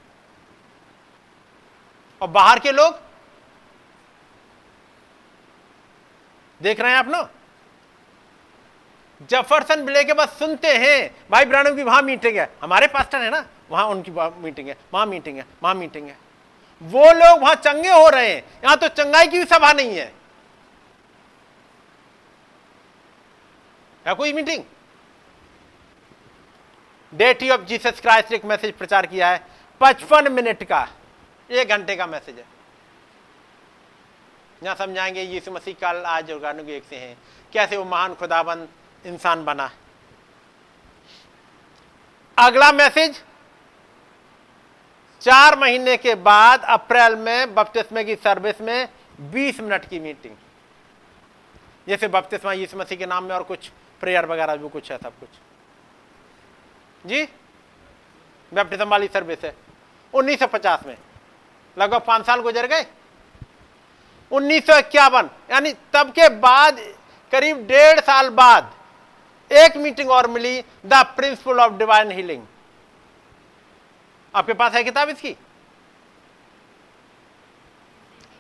और 2.21 2.29
बाहर 2.29 2.59
के 2.59 2.73
लोग? 2.73 3.01
देख 6.61 6.81
रहे 6.81 6.91
हैं 6.93 6.99
आप 6.99 7.09
लोग 7.09 7.29
जफरसन 9.21 9.85
बिले 9.85 10.03
के 10.05 10.13
बाद 10.13 10.29
सुनते 10.31 10.73
हैं, 10.77 11.11
भाई 11.31 11.45
ब्रानम 11.45 11.77
की 11.77 11.83
वहाँ 11.83 12.03
मीटिंग 12.03 12.37
है। 12.37 12.51
हमारे 12.63 12.87
पास्टर 12.87 13.23
है 13.23 13.31
ना, 13.31 13.45
वहाँ 13.71 13.87
उनकी 13.87 14.11
मीटिंग 14.43 14.69
है, 14.69 14.77
वहाँ 14.95 15.07
मीटिंग 15.07 15.37
है, 15.39 15.45
वहाँ 15.63 15.75
मीटिंग 15.75 16.07
है। 16.09 16.17
वो 16.83 17.05
लोग 17.05 17.41
वहाँ 17.41 17.55
चंगे 17.57 17.91
हो 17.91 18.09
रहे 18.09 18.29
हैं, 18.29 18.43
यहाँ 18.65 18.77
तो 18.77 18.89
चंगाई 18.89 19.29
की 19.29 19.39
भी 19.39 19.45
सभा 19.47 19.73
नहीं 19.73 19.97
है। 19.97 20.13
कोई 24.07 24.33
meeting 24.33 24.63
deity 27.13 27.49
of 27.51 27.61
Jesus 27.63 28.01
Christ 28.01 28.33
एक 28.33 28.45
मैसेज 28.45 28.73
प्रचार 28.75 29.07
किया 29.07 29.29
है, 29.31 29.41
पचपन 29.81 30.33
मिनट 30.33 30.63
का, 30.65 30.89
एक 31.51 31.69
घंटे 31.69 31.97
का 31.97 32.07
मैसेज 32.07 32.39
है। 32.39 32.45
यहाँ 34.63 34.75
समझाएँगे, 34.77 35.23
यीशु 35.23 35.51
मसीह 35.53 35.75
कल 35.75 36.03
आज 36.07 36.31
और 36.33 36.71
एक 36.71 36.85
से 36.85 36.97
हैं। 36.97 37.17
कैसे 37.53 37.77
वो 37.77 37.85
महान 37.85 38.15
खुदाबंद 38.15 38.69
इंसान 39.07 39.45
बना। 39.45 39.71
अगला 42.39 42.73
मैसेज, 42.73 43.25
चार 45.21 45.59
महीने 45.59 45.97
के 45.97 46.15
बाद 46.15 46.63
अप्रैल 46.65 47.17
में 47.17 47.55
बपतिस्मे 47.55 48.05
की 48.05 48.15
सर्विस 48.15 48.61
में 48.61 48.89
20 49.21 49.61
मिनट 49.61 49.89
की 49.89 50.01
मीटिंग 50.01 50.37
जैसे 51.89 52.09
बपतिस्मा, 52.09 52.53
यीशु 52.53 52.77
मसीह 52.77 52.99
के 52.99 53.07
नाम 53.07 53.25
में 53.25 53.35
और 53.35 53.43
कुछ 53.43 53.71
प्रेयर 54.01 54.27
वगैरह 54.27 54.57
भी, 54.57 54.69
कुछ 54.69 54.93
है 54.93 54.99
सब 54.99 55.19
कुछ। 55.21 55.29
जी? 57.07 57.29
बैप्टिज्म 58.55 58.89
वाली 58.89 59.07
सर्विस 59.07 59.39
है। 59.45 59.57
1950 60.15 60.87
में। 60.87 60.97
लगभग 61.79 62.01
पाँच 62.01 62.27
साल 62.27 62.41
गुजर 62.41 62.67
गए। 62.67 62.87
उन्नीस 64.31 64.67
सौ 64.67 64.79
इक्यावन, 64.79 65.31
यानी 65.51 65.73
तब 65.73 66.11
के 66.11 66.29
बाद, 66.29 66.79
करीब 67.33 67.57
डेढ़ 67.67 68.01
साल 68.01 68.29
बाद 68.29 68.78
एक 69.51 69.77
मीटिंग 69.77 70.11
और 70.11 70.27
मिली 70.31 70.61
the 70.87 71.05
principle 71.17 71.61
of 71.61 71.73
divine 71.73 72.11
healing 72.11 72.47
आपके 74.35 74.53
पास 74.53 74.73
है 74.75 74.83
किताब 74.85 75.09
इसकी? 75.09 75.37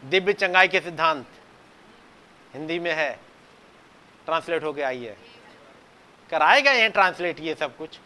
दिव्य 0.05 0.33
चंगाई 0.33 0.69
के 0.69 0.81
सिद्धांत। 0.81 1.27
हिंदी 2.55 2.79
में 2.79 2.93
है। 2.95 3.11
ट्रांसलेट 4.27 4.65
होके 4.65 4.83
आई 4.83 5.05
है। 5.05 5.17
कराए 6.31 6.61
गए 6.63 6.81
हैं 6.81 6.91
ट्रांसलेट 6.91 7.41
ये 7.41 7.55
सब 7.55 7.77
कुछ। 7.77 7.99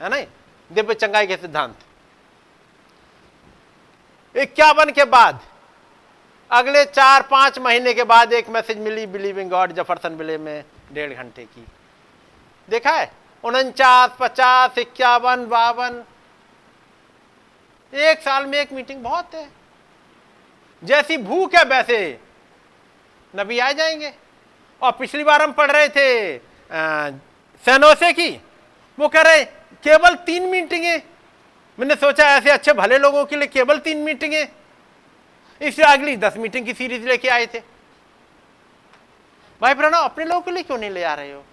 है 0.00 0.08
ना 0.08 0.20
दिव्य 0.70 0.94
चंगाई 0.94 1.26
के 1.26 1.36
सिद्धांत। 1.36 1.76
इक्यावन 4.34 4.90
के 4.90 5.04
बाद, 5.04 5.40
अगले 6.50 6.84
चार 6.84 7.22
पाँच 7.22 7.58
महीने 7.58 7.94
के 7.94 8.04
बाद 8.04 8.32
एक 8.32 8.48
मैसेज 8.48 8.78
मिली 8.78 9.06
बिलीविंग 9.06 9.50
गॉड 9.50 9.72
जफरसन 9.72 10.14
विले 10.14 10.38
में 10.38 10.64
डेढ़ 10.92 11.12
घंटे 11.12 11.44
की। 11.44 11.66
देखा 12.70 12.90
है? 12.90 13.12
उनचास, 13.44 14.10
पचास, 14.20 14.78
इक्यावन, 14.78 15.46
बावन। 15.46 16.04
एक 17.94 18.20
साल 18.20 18.46
में 18.46 18.58
एक 18.58 18.72
मीटिंग 18.72 19.02
बहुत 19.02 19.34
है। 19.34 19.48
जैसी 20.84 21.16
भूख 21.16 21.54
है 21.54 21.64
वैसे 21.64 22.18
नबी 23.36 23.58
आ 23.58 23.72
जाएँगे। 23.72 24.12
और 24.82 24.92
पिछली 24.92 25.24
बार 25.24 25.42
हम 25.42 25.52
पढ़ 25.52 25.70
रहे 25.70 25.88
थे 25.88 26.38
सैनोसे 27.64 28.12
की। 28.12 28.30
वो 28.98 29.08
कह 29.08 29.20
रहे, 29.20 29.44
केवल 29.84 30.14
तीन 30.16 30.42
मीटिंगें। 30.42 30.98
मैंने 31.78 31.94
सोचा, 31.94 32.24
ऐसे 32.26 32.50
अच्छे 32.50 32.72
भले 32.72 32.98
लोगों 32.98 33.24
के 33.24 33.36
लिए 33.36 33.48
केवल 33.48 33.78
तीन 33.78 33.98
मीटिंगें। 33.98 34.46
इसलिए 35.60 35.86
अगली 35.86 36.16
दस 36.16 36.36
मीटिंग 36.36 36.66
की 36.66 36.74
सीरीज़ 36.74 37.06
लेके 37.08 37.28
आए 37.28 37.46
थे। 37.46 37.62
भाई 39.60 39.74
प्रणव 39.74 39.98
अपने 39.98 40.24
लोगों 40.24 40.40
के 40.40 40.50
लिए 40.50 40.62
क्यों 40.62 40.78
नहीं 40.78 40.90
ले 40.90 41.02
आ 41.02 41.14
रहे 41.14 41.32
हो? 41.32 41.44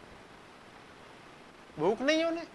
भूख 1.80 2.01
नहीं 2.01 2.23
उन्हें। 2.23 2.45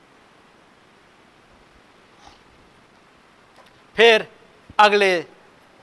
फिर 3.96 4.26
अगले 4.78 5.20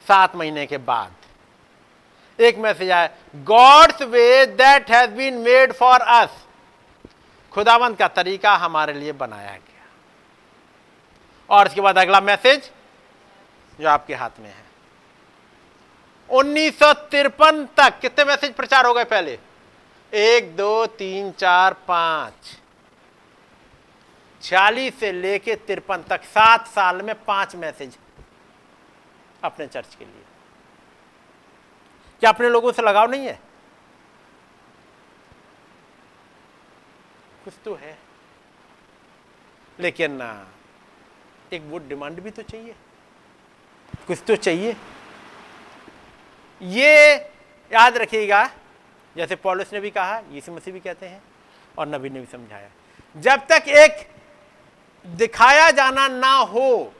सात 0.08 0.36
महीने 0.36 0.66
के 0.66 0.78
बाद, 0.78 1.14
एक 2.40 2.58
मैसेज 2.58 2.92
आया 2.92 3.10
God's 3.36 4.02
way 4.02 4.46
that 4.46 4.92
has 4.92 5.12
been 5.12 5.38
made 5.38 5.74
for 5.74 6.02
us 6.02 6.44
खुदावंत 7.52 7.98
का 8.00 8.08
तरीका 8.08 8.56
हमारे 8.56 8.94
लिए 8.94 9.12
बनाया 9.12 9.52
गया। 9.52 9.84
और 11.50 11.68
इसके 11.68 11.82
बाद 11.82 11.98
अगला 11.98 12.22
मैसेज, 12.22 12.72
जो 13.80 13.90
आपके 13.90 14.14
हाथ 14.14 14.40
में 14.40 14.50
है। 14.50 14.64
उन्नीस 16.30 16.80
सौ 16.80 16.94
तिरपन 16.94 17.66
तक 17.78 18.00
कितने 18.00 18.26
मैसेज 18.26 18.54
प्रचार 18.54 18.86
हो 18.86 18.94
गए 18.94 19.04
पहले? 19.04 19.38
एक, 20.16 20.56
दो, 20.56 20.86
तीन, 20.86 21.32
चार, 21.32 21.74
पाँच। 21.88 22.60
छियालीस 24.42 25.00
से 25.00 25.12
लेके 25.12 25.56
तिरपन 25.56 26.04
तक, 26.10 26.24
सात 26.24 26.68
साल 26.68 27.02
में 27.02 27.16
पाँच 27.26 27.56
मैसेज 27.56 27.98
अपने 29.44 29.68
चर्च 29.68 29.96
के 29.96 30.06
लिए। 30.06 30.24
क्या 32.20 32.30
अपने 32.30 32.50
लोगों 32.50 32.72
से 32.72 32.82
लगाव 32.82 33.10
नहीं 33.12 33.26
है? 33.26 33.40
कुछ 37.44 37.54
तो 37.66 37.76
है। 37.76 37.98
लेकिन 39.80 40.22
एक 41.54 41.62
वो 41.62 41.78
डिमांड 41.78 42.20
भी 42.20 42.30
तो 42.30 42.42
चाहिए। 42.42 42.76
कुछ 44.08 44.20
तो 44.28 44.36
चाहिए। 44.36 44.76
ये 46.62 47.16
याद 47.72 47.98
रखिएगा 47.98 48.50
जैसे 49.18 49.36
पॉलिस 49.36 49.74
ने 49.74 49.80
भी 49.80 49.90
कहा, 49.90 50.22
यीशु 50.32 50.52
मसीह 50.52 50.74
भी 50.74 50.80
कहते 50.80 51.06
हैं, 51.06 51.22
और 51.78 51.88
नबी 51.88 52.10
ने 52.10 52.20
भी 52.20 52.26
समझाया। 52.26 52.70
जब 53.16 53.46
तक 53.48 53.68
एक 53.68 54.08
दिखाया 55.06 55.70
जाना 55.72 56.08
ना 56.08 56.34
हो, 56.34 56.94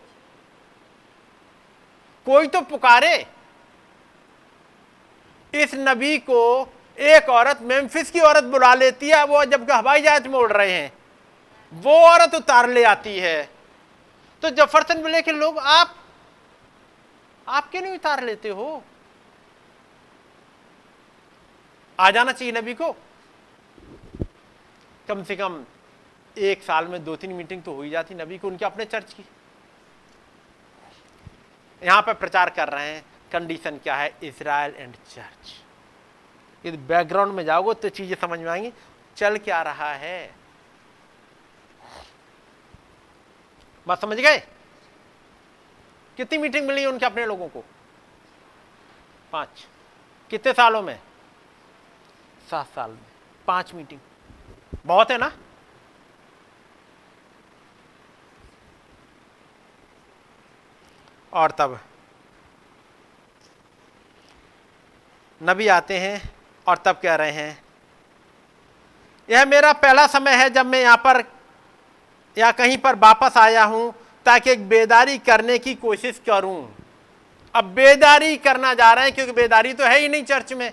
कोई 2.26 2.48
तो 2.48 2.62
पुकारे। 2.62 3.16
इस 5.54 5.76
नबी 5.76 6.18
को 6.18 6.70
एक 6.98 7.30
औरत 7.30 7.62
मेम्फिस 7.62 8.12
की 8.12 8.20
औरत 8.20 8.44
बुला 8.44 8.74
लेती 8.74 9.10
है, 9.10 9.24
वो 9.26 9.44
जब 9.46 9.72
हवाई 9.72 10.02
जहाज़ 10.02 10.28
में 10.28 10.40
उड़ 10.40 10.52
रहे 10.54 10.72
हैं, 10.72 10.92
वो 11.74 11.94
औरत 12.02 12.36
उतार 12.36 12.70
ले 12.70 12.84
आती 12.84 13.18
है। 13.20 13.50
तो 14.44 14.50
जफरसन 14.50 15.04
मिले 15.04 15.22
के 15.22 15.32
लोग, 15.32 15.58
आप 15.58 15.96
आप 17.48 17.70
क्यों 17.72 17.82
नहीं 17.82 17.94
उतार 17.94 18.24
लेते 18.24 18.50
हो? 18.50 18.84
आ 22.00 22.10
जाना 22.12 22.32
चाहिए 22.32 22.54
नबी 22.54 22.74
को। 22.74 22.92
कम 25.08 25.24
से 25.24 25.36
कम 25.36 25.64
एक 26.36 26.64
साल 26.64 26.88
में 26.88 27.04
दो 27.04 27.16
तीन 27.16 27.34
मीटिंग 27.34 27.62
तो 27.64 27.74
हो 27.74 27.82
ही 27.82 27.90
जाती 27.90 28.16
नबी 28.16 28.38
को 28.38 28.48
उनके 28.48 28.66
अपने 28.66 28.86
चर्च 28.86 29.14
की। 29.14 29.26
यहाँ 31.82 32.02
पर 32.02 32.14
प्रचार 32.14 32.50
कर 32.50 32.70
रहे 32.70 32.88
हैं 32.88 33.04
कंडीशन 33.32 33.78
क्या 33.78 33.96
है? 33.96 34.12
इसराइल 34.24 34.74
एंड 34.76 34.96
चर्च 35.10 35.54
यदि 36.64 36.78
बैकग्राउंड 36.78 37.34
में 37.34 37.44
जाओगे 37.46 37.74
तो 37.74 37.90
चीज़ें 37.90 38.16
समझ 38.22 38.40
में 38.40 38.50
आएँगी। 38.52 38.72
चल 39.18 39.38
क्या 39.38 39.62
रहा 39.62 39.94
है? 39.94 40.36
बात 43.88 44.02
समझ 44.02 44.18
गए? 44.18 44.38
कितनी 46.18 46.38
मीटिंग 46.38 46.68
मिली 46.68 46.86
उनके 46.86 47.06
अपने 47.06 47.26
लोगों 47.26 47.48
को? 47.48 47.64
पाँच। 49.32 49.68
कितने 50.32 50.54
सालों 50.54 50.82
में? 50.82 51.00
सात 52.48 52.66
साल 52.66 52.90
में। 52.90 53.00
पाँच 53.48 53.74
मीटिंग 53.74 54.00
बहुत 54.86 55.12
है 55.12 55.18
ना? 55.18 55.32
और 61.34 61.52
तब। 61.52 61.80
नबी 65.42 65.68
आते 65.70 65.98
हैं 66.00 66.22
और 66.68 66.78
तब 66.78 67.00
कह 67.04 67.16
रहे 67.16 67.32
हैं, 67.32 67.58
यह 69.30 69.46
मेरा 69.46 69.72
पहला 69.76 70.06
समय 70.08 70.36
है 70.36 70.50
जब 70.50 70.66
मैं 70.66 70.82
यहाँ 70.82 70.98
पर, 70.98 71.24
या 72.38 72.52
कहीं 72.54 72.78
पर 72.78 72.96
वापस 72.98 73.38
आया 73.38 73.64
हूँ 73.66 73.94
ताकि 74.26 74.52
एक 74.52 74.68
बेदारी 74.70 75.18
करने 75.20 75.58
की 75.60 75.74
कोशिश 75.76 76.22
करूँ। 76.28 76.58
अब 77.56 77.66
बेदारी 77.76 78.36
करना 78.38 78.74
जा 78.74 78.92
रहे 78.94 79.06
हैं 79.06 79.14
क्योंकि 79.16 79.32
बेदारी 79.34 79.74
तो 79.74 79.84
है 79.84 80.00
ही 80.00 80.08
नहीं 80.08 80.24
चर्च 80.24 80.54
में। 80.54 80.72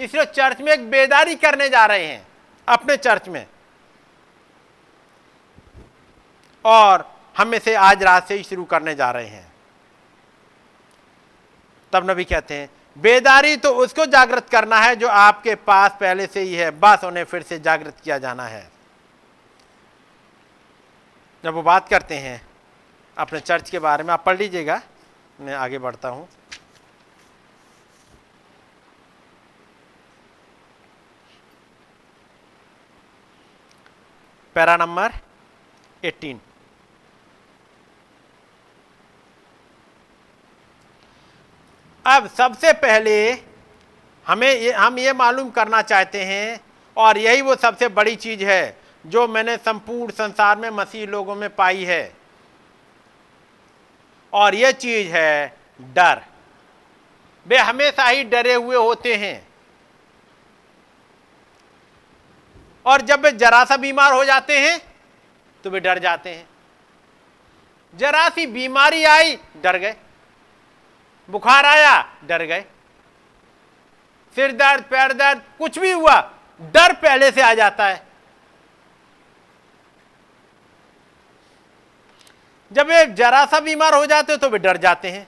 इसलिए 0.00 0.24
चर्च 0.24 0.60
में 0.60 0.72
एक 0.72 0.90
बेदारी 0.90 1.34
करने 1.36 1.68
जा 1.68 1.84
रहे 1.86 2.06
हैं, 2.06 2.26
अपने 2.68 2.96
चर्च 2.96 3.28
में। 3.28 3.46
और 6.64 7.08
हम 7.36 7.54
इसे 7.54 7.74
आज 7.74 8.02
रात 8.02 8.28
से 8.28 8.34
ही 8.34 8.42
शुरू 8.42 8.64
करने 8.64 8.94
जा 8.94 9.10
रहे 9.10 9.26
हैं। 9.26 9.52
तब 11.92 12.10
नबी 12.10 12.24
कहते 12.24 12.54
हैं, 12.54 12.68
बेदारी 12.96 13.56
तो 13.56 13.72
उसको 13.74 14.06
जागृत 14.06 14.48
करना 14.48 14.76
है 14.76 14.96
जो 14.96 15.08
आपके 15.08 15.54
पास 15.54 15.96
पहले 16.00 16.26
से 16.26 16.40
ही 16.40 16.54
है, 16.54 16.70
बस 16.70 17.04
उन्हें 17.04 17.24
फिर 17.24 17.42
से 17.42 17.58
जागृत 17.58 17.96
किया 18.04 18.18
जाना 18.18 18.46
है। 18.46 18.68
जब 21.44 21.54
वो 21.54 21.62
बात 21.62 21.88
करते 21.88 22.14
हैं, 22.14 22.40
अपने 23.16 23.40
चर्च 23.40 23.70
के 23.70 23.78
बारे 23.78 24.04
में, 24.04 24.12
आप 24.12 24.24
पढ़ 24.24 24.36
लीजिएगा, 24.38 24.80
मैं 25.40 25.54
आगे 25.54 25.78
बढ़ता 25.78 26.08
हूँ। 26.08 26.28
पैरा 34.54 34.76
नंबर 34.76 35.12
18 36.04 36.38
अब 42.06 42.26
सबसे 42.28 42.72
पहले 42.72 43.30
हमें 44.26 44.54
ये, 44.54 44.72
हम 44.72 44.98
ये 44.98 45.12
मालूम 45.12 45.50
करना 45.50 45.82
चाहते 45.82 46.24
हैं, 46.24 46.60
और 46.96 47.18
यही 47.18 47.40
वो 47.42 47.54
सबसे 47.56 47.88
बड़ी 47.88 48.16
चीज़ 48.16 48.44
है 48.44 48.76
जो 49.06 49.26
मैंने 49.28 49.56
संपूर्ण 49.56 50.12
संसार 50.12 50.56
में 50.58 50.70
मसीह 50.70 51.06
लोगों 51.06 51.34
में 51.34 51.48
पाई 51.54 51.84
है। 51.84 52.12
और 54.32 54.54
यह 54.54 54.70
चीज़ 54.72 55.08
है 55.08 55.56
डर। 55.80 56.20
वे 57.46 57.58
हमेशा 57.58 58.08
ही 58.08 58.24
डरे 58.24 58.54
हुए 58.54 58.76
होते 58.76 59.14
हैं। 59.14 59.49
और 62.86 63.00
जब 63.02 63.24
वे 63.24 63.32
जरा 63.32 63.64
सा 63.64 63.76
बीमार 63.76 64.12
हो 64.12 64.24
जाते 64.24 64.58
हैं 64.58 64.78
तो 65.64 65.70
वे 65.70 65.80
डर 65.80 65.98
जाते 65.98 66.30
हैं। 66.30 66.48
जरा 67.94 68.28
सी 68.28 68.46
बीमारी 68.46 69.04
आई, 69.04 69.36
डर 69.62 69.76
गए। 69.78 69.94
बुखार 71.28 71.66
आया, 71.66 72.00
डर 72.24 72.42
गए। 72.42 72.64
सिर 74.36 74.52
दर्द, 74.52 74.84
पैर 74.84 75.12
दर्द, 75.12 75.42
कुछ 75.58 75.78
भी 75.78 75.90
हुआ, 75.90 76.20
डर 76.74 76.92
पहले 76.94 77.30
से 77.30 77.42
आ 77.42 77.52
जाता 77.54 77.86
है। 77.86 78.02
जब 82.70 82.86
वे 82.86 83.04
जरा 83.06 83.44
सा 83.46 83.60
बीमार 83.60 83.94
हो 83.94 84.04
जाते 84.06 84.36
तो 84.36 84.48
वे 84.48 84.58
डर 84.58 84.76
जाते 84.76 85.10
हैं। 85.10 85.26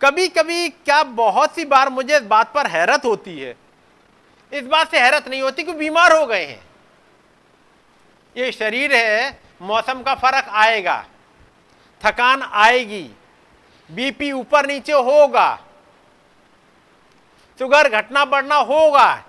कभी 0.00 0.28
कभी 0.28 0.68
क्या 0.68 1.02
बहुत 1.04 1.54
सी 1.54 1.64
बार 1.64 1.88
मुझे 1.88 2.16
इस 2.16 2.22
बात 2.24 2.52
पर 2.52 2.66
हैरत 2.66 3.04
होती 3.04 3.38
है 3.38 3.54
इस 4.52 4.66
बात 4.66 4.90
से 4.90 4.98
हैरत 4.98 5.28
नहीं 5.28 5.42
होती 5.42 5.62
कि 5.62 5.72
बीमार 5.74 6.12
हो 6.12 6.26
गए 6.26 6.44
हैं। 6.44 6.62
ये 8.36 8.50
शरीर 8.52 8.94
है, 8.94 9.38
मौसम 9.62 10.02
का 10.02 10.14
फ़र्क 10.16 10.48
आएगा, 10.50 11.04
थकान 12.02 12.42
आएगी, 12.42 13.10
बीपी 13.90 14.30
ऊपर 14.32 14.66
नीचे 14.66 14.92
होगा, 14.92 15.58
शुगर 17.60 17.88
घटना 17.90 18.24
बढ़ना 18.26 18.56
होगा, 18.56 19.24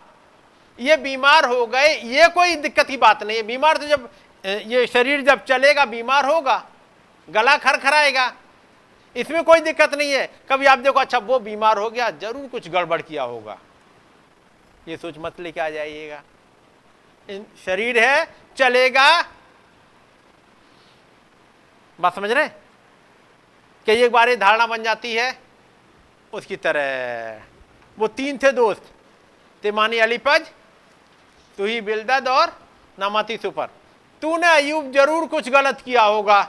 ये 0.79 0.97
बीमार 0.97 1.45
हो 1.45 1.65
गए, 1.67 1.87
ये 1.87 2.27
कोई 2.29 2.55
दिक्कत 2.57 2.87
की 2.87 2.97
बात 2.97 3.23
नहीं 3.23 3.37
है। 3.37 3.43
बीमार 3.43 3.77
तो 3.77 3.87
जब 3.87 4.09
ये 4.43 4.85
शरीर 4.87 5.21
जब 5.21 5.43
चलेगा, 5.45 5.85
बीमार 5.87 6.25
होगा, 6.25 6.63
गला 7.27 7.57
खरखराएगा, 7.57 8.31
इसमें 9.15 9.43
कोई 9.43 9.59
दिक्कत 9.61 9.93
नहीं 9.93 10.11
है। 10.11 10.29
कभी 10.49 10.65
आप 10.65 10.79
देखो 10.79 10.99
अच्छा 10.99 11.17
वो 11.19 11.39
बीमार 11.41 11.77
हो 11.77 11.89
गया, 11.89 12.09
ज़रूर 12.11 12.47
कुछ 12.47 12.69
गड़बड़ 12.69 13.01
किया 13.01 13.23
होगा। 13.23 13.57
ये 14.87 14.97
सोच 14.97 15.15
मत 15.17 15.39
लेके 15.39 15.59
आ 15.59 15.69
जाइएगा। 15.69 16.21
शरीर 17.65 17.97
है, 17.99 18.27
चलेगा। 18.57 19.21
बात 21.99 22.15
समझ 22.15 22.31
रहे 22.31 22.47
कि 23.87 23.91
एक 23.95 24.11
बार 24.11 24.29
ये 24.29 24.35
धारणा 24.37 24.67
बन 24.67 24.83
जाती 24.83 25.13
है, 25.15 25.37
उसकी 26.33 26.55
तरह। 26.57 27.43
वो 27.97 28.07
तीन 28.09 28.37
थे 28.37 28.51
दोस्त, 28.51 28.91
तिमानी 29.63 29.97
अलीपज 29.99 30.51
तू 31.57 31.65
ही 31.65 31.79
बिलदद 31.81 32.27
और 32.27 32.57
नामाती 32.97 33.37
सुपर। 33.37 33.69
तूने 34.21 34.47
अयूब 34.47 34.91
ज़रूर 34.91 35.27
कुछ 35.27 35.49
गलत 35.49 35.81
किया 35.81 36.03
होगा। 36.03 36.41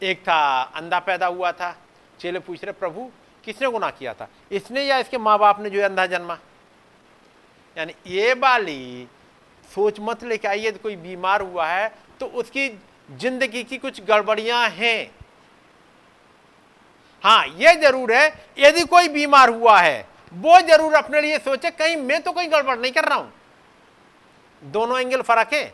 एक 0.00 0.20
था, 0.20 0.62
अंधा 0.62 0.98
पैदा 1.00 1.26
हुआ 1.26 1.52
था। 1.52 1.76
चेले 2.20 2.38
पूछ 2.38 2.64
रहे, 2.64 2.72
प्रभु 2.72 3.10
किसने 3.48 3.70
गुना 3.70 3.90
किया 3.90 4.14
था? 4.14 4.28
इसने 4.52 4.82
या 4.84 4.98
इसके 4.98 5.18
माँ 5.18 5.38
बाप 5.38 5.60
ने 5.60 5.70
जो 5.70 5.84
अंधा 5.84 6.06
जन्मा? 6.08 6.38
यानी 7.76 7.94
ये 8.08 8.32
वाली 8.36 9.08
सोच 9.68 10.00
मत 10.00 10.24
लेके 10.24 10.48
आई 10.48 10.58
आइए 10.58 10.78
कोई 10.78 10.96
बीमार 10.98 11.40
हुआ 11.42 11.66
है 11.66 11.92
तो 12.20 12.26
उसकी 12.26 12.68
ज़िंदगी 13.10 13.62
की 13.64 13.78
कुछ 13.78 14.00
गड़बड़ियाँ 14.04 14.68
हैं। 14.70 15.10
हाँ 17.24 17.46
ये 17.48 17.74
ज़रूर 17.76 18.12
है, 18.12 18.26
यदि 18.58 18.84
कोई 18.84 19.08
बीमार 19.08 19.48
हुआ 19.50 19.78
है, 19.80 20.06
वो 20.32 20.60
ज़रूर 20.62 20.94
अपने 20.94 21.20
लिए 21.20 21.38
सोचे, 21.38 21.70
कहीं 21.72 21.96
मैं 21.98 22.20
तो 22.22 22.32
कोई 22.32 22.46
गड़बड़ 22.46 22.78
नहीं 22.78 22.92
कर 22.92 23.04
रहा 23.04 23.18
हूँ। 23.18 23.32
दोनों 24.62 24.98
एंगल 25.00 25.22
फ़र्क 25.22 25.52
है। 25.52 25.72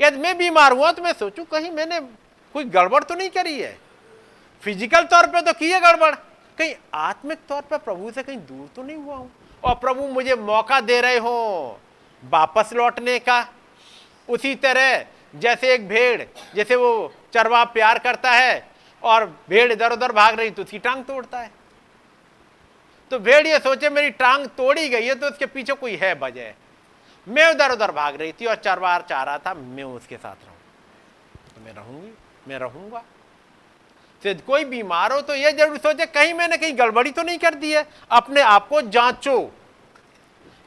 यदि 0.00 0.18
मैं 0.18 0.36
बीमार 0.38 0.72
हुआ 0.72 0.90
तो 0.92 1.02
मैं 1.02 1.12
सोचू, 1.14 1.44
कहीं 1.44 1.70
मैंने 1.70 2.00
कोई 2.54 2.64
गड़बड़ 2.66 3.02
तो 3.04 3.14
नहीं 3.14 3.30
करी 3.30 3.58
है। 3.60 3.76
फ़िज़िकल 4.62 5.04
तौर 5.04 5.26
पे 5.26 5.40
तो 5.42 5.52
की 5.52 5.70
है 5.70 5.80
गड़बड़? 5.80 6.14
कहीं 6.58 6.74
आत्मिक 6.94 7.38
तौर 7.48 7.62
पे 7.62 7.78
प्रभु 7.78 8.10
से 8.10 8.22
कहीं 8.22 8.38
दूर 8.38 8.68
तो 8.76 8.82
नहीं 8.82 8.96
हुआ 8.96 9.16
हूँ। 9.16 9.30
और 9.62 9.74
प्रभु 9.76 10.06
मुझे 10.08 10.34
मौका 10.36 10.80
दे 10.82 11.00
रहे 11.00 11.18
हो 11.18 11.78
वापस 12.22 12.72
लौटने 12.72 13.18
का। 13.20 13.46
उसी 14.28 14.54
तरह 14.56 15.04
जैसे 15.34 15.72
एक 15.74 15.88
भेड़, 15.88 16.22
जैसे 16.54 16.76
वो 16.76 17.12
चरवा 17.34 17.64
प्यार 17.66 17.98
करता 17.98 18.30
है 18.30 18.66
और 19.02 19.26
भेड़ 19.48 19.70
इधर 19.72 19.92
उधर 19.92 20.12
भाग 20.12 20.38
रही 20.38 20.50
तो 20.50 20.62
उसकी 20.62 20.78
टांग 20.78 21.04
तोड़ता 21.04 21.40
है। 21.40 21.50
तो 23.10 23.18
भेड़ 23.18 23.46
ये 23.46 23.58
सोचे, 23.58 23.90
मेरी 23.90 24.10
टांग 24.12 24.46
तोड़ी 24.56 24.88
गई 24.88 25.06
है 25.06 25.14
तो 25.14 25.26
उसके 25.26 25.46
पीछे 25.48 25.72
कोई 25.74 25.96
है 25.96 26.14
वजह 26.14 26.52
मैं 27.26 27.46
उधर 27.50 27.72
उधर 27.72 27.90
भाग 27.92 28.16
रही 28.16 28.32
थी 28.32 28.46
और 28.46 28.54
चरवार 28.56 29.04
चाह 29.08 29.22
रहा 29.22 29.38
था, 29.38 29.54
मैं 29.54 29.84
उसके 29.84 30.16
साथ 30.16 30.36
रहूँ। 30.36 30.56
तो 31.54 31.60
मैं 31.60 31.72
रहूँगी, 31.74 32.12
मैं 32.48 32.58
रहूँगा। 32.58 33.02
तो 34.22 34.34
कोई 34.46 34.64
बीमार 34.64 35.12
हो 35.12 35.20
तो 35.20 35.34
यह 35.34 35.50
ज़रूर 35.50 35.76
सोचे, 35.78 36.06
कहीं 36.06 36.32
मैंने 36.34 36.56
कहीं 36.56 36.78
गड़बड़ी 36.78 37.10
तो 37.10 37.22
नहीं 37.22 37.38
कर 37.38 37.54
दी 37.54 37.72
है? 37.72 37.86
अपने 38.10 38.40
आप 38.42 38.68
को 38.68 38.80
जांचो। 38.82 39.38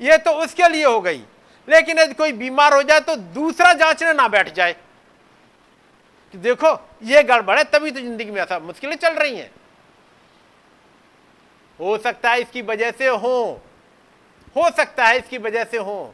ये 0.02 0.18
तो 0.18 0.32
उसके 0.44 0.68
लिए 0.68 0.86
हो 0.86 1.02
गई। 1.02 1.24
लेकिन 1.68 2.00
यदि 2.00 2.14
कोई 2.14 2.32
बीमार 2.34 2.74
हो 2.74 2.84
जाए 2.84 3.00
तो 3.00 3.16
दूसरा 3.16 3.74
जांचने 3.74 4.14
ना 4.14 4.28
बैठ 4.28 4.54
जाए। 4.54 4.76
कि 6.34 6.38
देखो, 6.38 6.70
ये 7.04 7.24
गड़बड़ 7.24 7.58
है, 7.58 7.64
तभी 7.64 7.92
तो 7.92 8.00
ज़िंदगी 8.00 8.32
में 8.32 8.42
ऐसा 8.42 8.60
मुश्किलें 8.60 8.96
चल 8.96 9.14
रही 9.14 9.38
हैं। 9.38 9.52
हो 11.80 11.98
सकता 11.98 12.32
है 12.32 12.42
इसकी 12.42 12.62
वजह 12.62 12.92
से 12.92 13.08
हो। 13.08 13.62
हो 14.56 14.70
सकता 14.70 15.06
है 15.06 15.18
इसकी 15.18 15.38
वजह 15.38 15.64
से 15.64 15.78
हो। 15.78 16.14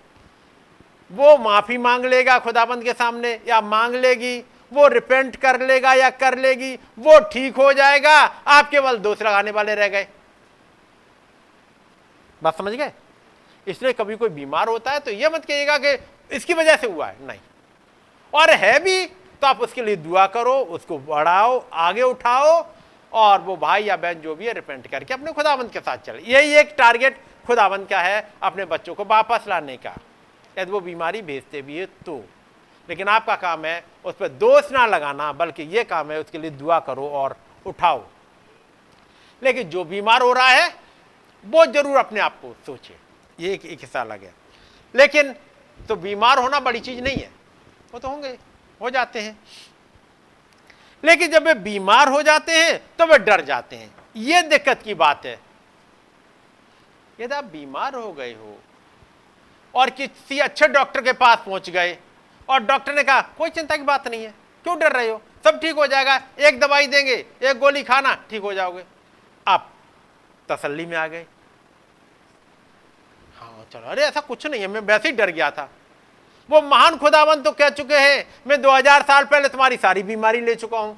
वो 1.12 1.38
माफ़ी 1.38 1.78
मांग 1.78 2.06
लेगा 2.06 2.38
खुदाबंद 2.40 2.84
के 2.84 2.94
सामने 2.94 3.40
या 3.48 3.60
मांग 3.62 3.96
लेगी 3.96 4.40
वो 4.72 4.88
रिपेंट 4.88 5.36
कर 5.36 5.62
लेगा 5.62 5.94
या 5.94 6.10
कर 6.12 6.38
लेगी, 6.38 6.74
वो 6.76 7.20
ठीक 7.24 7.56
हो 7.56 7.72
जाएगा, 7.74 8.16
आप 8.48 8.70
केवल 8.70 8.98
दोष 8.98 9.22
लगाने 9.22 9.52
वाले 9.52 9.76
रह 9.76 9.88
गए। 9.88 10.08
बात 12.42 12.58
समझ 12.58 12.74
गए? 12.74 12.92
इसलिए 13.68 13.94
कभी 13.94 14.16
कोई 14.16 14.30
बीमार 14.30 14.68
होता 14.68 14.92
है 14.92 15.00
तो 15.00 15.12
ये 15.12 15.30
मत 15.30 15.46
कहिएगा 15.46 15.78
कि 15.78 15.98
इसकी 16.32 16.54
वजह 16.54 16.76
से 16.76 16.88
हुआ 16.88 17.08
है। 17.08 17.26
नहीं। 17.28 17.40
और 18.34 18.50
है 18.52 18.80
भी 18.80 19.06
तो 19.06 19.48
आप 19.48 19.62
उसके 19.62 19.82
लिए 19.82 19.96
दुआ 19.96 20.26
करो, 20.28 20.54
उसको 20.54 20.98
बढ़ाओ, 21.00 21.64
आगे 21.74 22.02
उठाओ, 22.02 22.66
और 23.12 23.42
वो 23.42 23.56
भाई 23.58 23.84
या 23.84 23.96
बहन 23.98 24.22
जो 24.22 24.36
भी 24.36 24.46
है 24.46 24.54
रिपेंट 24.54 24.88
करके 24.88 25.14
अपने 25.14 25.32
खुदाबंद 25.32 25.72
के 25.72 25.80
साथ 25.80 25.98
चले। 25.98 26.22
यही 26.28 26.56
एक 26.56 26.74
टारगेट 26.78 27.20
खुदाबंद 27.48 27.88
का 27.88 28.02
है, 28.02 28.30
अपने 28.44 28.66
बच्चों 28.66 28.96
को 28.96 29.04
वापस 29.06 29.46
लाने 29.48 29.78
का। 29.78 29.94
यदि 30.58 30.72
वो 30.72 30.80
बीमारी 30.80 31.22
भेजते 31.22 31.62
भी 31.62 31.78
है 31.78 31.86
तो। 32.06 32.24
लेकिन 32.90 33.08
आपका 33.08 33.36
काम 33.36 33.66
है 33.66 33.84
उस 34.06 34.16
पर 34.16 34.28
दोष 34.28 34.72
ना 34.72 34.86
लगाना 34.86 35.32
बल्कि 35.34 35.64
ये 35.66 35.84
काम 35.84 36.12
है 36.12 36.20
उसके 36.20 36.38
लिए 36.38 36.52
दुआ 36.52 36.80
करो 36.80 37.08
और 37.12 37.36
उठाओ। 37.66 38.04
लेकिन 39.42 39.70
जो 39.70 39.84
बीमार 39.84 40.22
हो 40.22 40.32
रहा 40.34 40.50
है 40.50 40.68
वो 41.46 41.66
ज़रूर 41.66 41.98
अपने 41.98 42.20
आप 42.20 42.40
को 42.42 42.56
सोचे। 42.66 42.96
ये 43.40 43.54
एक, 43.54 43.66
एक 43.66 43.80
हिस्सा 43.82 44.02
अलग 44.02 44.24
है। 44.24 44.34
लेकिन 44.96 45.34
तो 45.80 45.96
बीमार 45.96 46.40
होना 46.40 46.60
बड़ी 46.60 46.80
चीज़ 46.80 47.02
नहीं 47.02 47.18
है। 47.18 47.30
वो 47.94 48.00
तो 48.00 48.08
होंगे 48.08 48.38
हो 48.82 48.90
जाते 48.90 49.22
हैं। 49.22 49.38
लेकिन 51.04 51.32
जब 51.32 51.44
वे 51.44 51.54
बीमार 51.54 52.10
हो 52.10 52.22
जाते 52.22 52.52
हैं 52.54 52.78
तो 52.98 53.06
वे 53.06 53.18
डर 53.20 53.42
जाते 53.46 53.76
हैं। 53.76 53.96
ये 54.16 54.42
दिक्कत 54.44 54.82
की 54.84 54.94
बात 54.96 55.26
है। 55.26 55.40
यदि 57.20 57.34
आप 57.36 57.44
बीमार 57.46 57.96
हो 57.96 58.12
गए 58.14 58.34
हो 58.34 58.58
और 59.74 59.90
किसी 59.90 60.40
अच्छे 60.40 60.68
डॉक्टर 60.68 61.02
के 61.02 61.14
पास 61.14 61.38
पहुँच 61.38 61.70
गए 61.70 61.98
और 62.50 62.60
डॉक्टर 62.60 62.94
ने 62.96 63.04
कहा, 63.04 63.22
कोई 63.22 63.50
चिंता 63.50 63.78
की 63.78 63.84
बात 63.84 64.08
नहीं 64.08 64.24
है। 64.24 64.34
क्यों 64.66 64.78
डर 64.80 64.92
रहे 64.92 65.10
हो? 65.10 65.22
सब 65.46 65.60
ठीक 65.62 65.76
हो 65.76 65.88
जाएगा। 65.88 66.20
एक 66.40 66.60
दवाई 66.60 66.88
देंगे, 66.88 67.26
एक 67.44 67.58
गोली 67.60 67.84
खाना, 67.84 68.14
ठीक 68.30 68.42
हो 68.42 68.54
जाओगे। 68.54 68.84
आप 69.48 69.72
तसल्ली 70.50 70.86
में 70.86 70.98
आ 70.98 71.08
गए। 71.08 71.26
हाँ 73.40 73.66
चलो, 73.74 73.88
अरे 73.88 74.04
ऐसा 74.04 74.20
कुछ 74.20 74.48
नहीं 74.48 74.62
है, 74.62 74.68
मैं 74.68 74.82
वैसे 74.82 75.10
ही 75.10 75.16
डर 75.16 75.30
गया 75.30 75.52
था। 75.52 75.70
वो 76.50 76.62
महान 76.62 76.98
खुदावन 76.98 77.42
तो 77.42 77.52
कह 77.52 77.70
चुके 77.70 77.98
हैं, 77.98 78.28
मैं 78.48 78.62
2000 78.62 79.04
साल 79.04 79.26
पहले 79.26 79.50
तुम्हारी 79.50 79.78
सारी 79.78 80.04
बीमारी 80.04 80.42
ले 80.42 80.56
चुका 80.56 80.80
हूँ। 80.80 80.98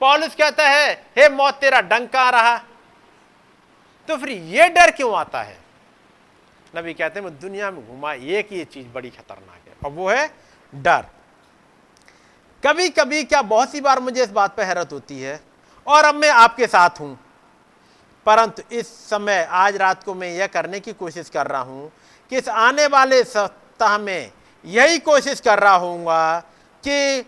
पॉलिस 0.00 0.34
कहता 0.34 0.68
है, 0.68 0.92
हे 1.18 1.28
मौत, 1.28 1.54
तेरा 1.54 1.80
डंका 1.80 2.28
रहा। 2.30 2.56
तो 4.08 4.16
फिर 4.16 4.28
ये 4.28 4.68
डर 4.68 4.90
क्यों 4.90 5.14
आता 5.18 5.42
है? 5.42 5.58
नबी 6.74 6.92
कहते 6.94 7.20
हैं 7.20 7.38
दुनिया 7.40 7.70
में 7.70 7.86
घुमा, 7.86 8.12
एक 8.12 8.52
ये 8.52 8.64
चीज़ 8.64 8.86
बड़ी 8.88 9.10
खतरनाक 9.10 9.68
है। 9.68 9.74
और 9.84 9.90
वो 9.90 10.08
है 10.10 10.26
डर। 10.72 11.06
कभी 12.62 12.88
कभी 12.88 13.22
क्या 13.24 13.40
बहुत 13.42 13.70
सी 13.70 13.80
बार 13.80 14.00
मुझे 14.00 14.22
इस 14.22 14.30
बात 14.30 14.56
पर 14.56 14.64
हैरत 14.64 14.92
होती 14.92 15.20
है, 15.20 15.40
और 15.86 16.04
अब 16.04 16.14
मैं 16.14 16.30
आपके 16.30 16.66
साथ 16.66 17.00
हूँ। 17.00 17.18
परंतु 18.26 18.62
इस 18.72 18.88
समय, 19.08 19.42
आज 19.42 19.76
रात 19.76 20.02
को 20.04 20.14
मैं 20.14 20.28
यह 20.28 20.46
करने 20.46 20.80
की 20.80 20.92
कोशिश 20.92 21.28
कर 21.28 21.46
रहा 21.46 21.60
हूँ 21.62 21.90
कि 22.32 22.36
इस 22.38 22.48
आने 22.48 22.86
वाले 22.86 23.22
सप्ताह 23.24 23.96
में 23.98 24.32
यही 24.64 24.98
कोशिश 24.98 25.40
कर 25.40 25.58
रहा 25.58 25.74
हूँगा 25.74 26.40
कि 26.84 27.22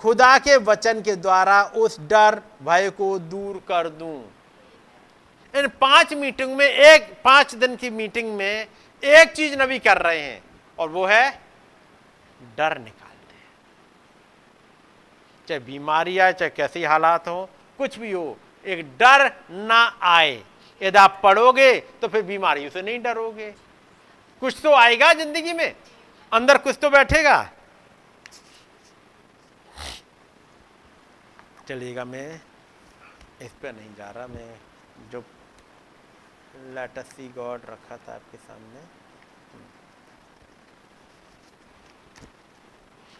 खुदा 0.00 0.36
के 0.38 0.56
वचन 0.58 1.00
के 1.02 1.14
द्वारा 1.16 1.62
उस 1.76 1.98
डर, 2.00 2.40
भय 2.62 2.90
को 2.90 3.18
दूर 3.18 3.56
कर 3.68 3.88
दूँ। 3.88 4.22
इन 5.54 5.68
पाँच 5.80 6.12
मीटिंग 6.14 6.56
में, 6.56 6.66
एक, 6.66 7.12
पाँच 7.24 7.54
दिन 7.54 7.76
की 7.76 7.90
मीटिंग 7.90 8.34
में 8.36 8.66
एक 9.02 9.32
चीज़ 9.32 9.56
नबी 9.58 9.78
कर 9.78 10.00
रहे 10.02 10.20
हैं 10.20 10.42
और 10.78 10.88
वो 10.88 11.04
है 11.06 11.30
डर 12.56 12.78
निकालते 12.78 13.34
हैं। 13.34 13.52
चाहे 15.48 15.60
बीमारी 15.60 16.18
आए, 16.18 16.32
चाहे 16.32 16.50
कैसी 16.50 16.82
हालात 16.84 17.28
हो, 17.28 17.48
कुछ 17.78 17.98
भी 17.98 18.12
हो, 18.12 18.36
एक 18.64 18.84
डर 18.98 19.30
ना 19.50 19.82
आए। 20.02 20.42
यदि 20.80 20.98
आप 20.98 21.20
पढ़ोगे 21.22 21.72
तो 22.00 22.08
फिर 22.08 22.22
बीमारियों 22.22 22.70
से 22.70 22.82
नहीं 22.82 22.98
डरोगे। 23.02 23.50
कुछ 24.42 24.60
तो 24.62 24.72
आएगा 24.74 25.12
ज़िंदगी 25.12 25.52
में, 25.52 25.74
अंदर 26.32 26.58
कुछ 26.58 26.78
तो 26.82 26.90
बैठेगा। 26.90 27.42
चलिएगा 31.68 32.04
मैं, 32.04 32.40
इस 33.42 33.50
पर 33.62 33.72
नहीं 33.72 33.94
जा 33.98 34.10
रहा 34.10 34.26
मैं। 34.26 34.63
लेटसी 36.64 37.28
गॉड 37.28 37.60
रखा 37.68 37.96
था 37.96 38.14
आपके 38.14 38.38
सामने। 38.38 38.82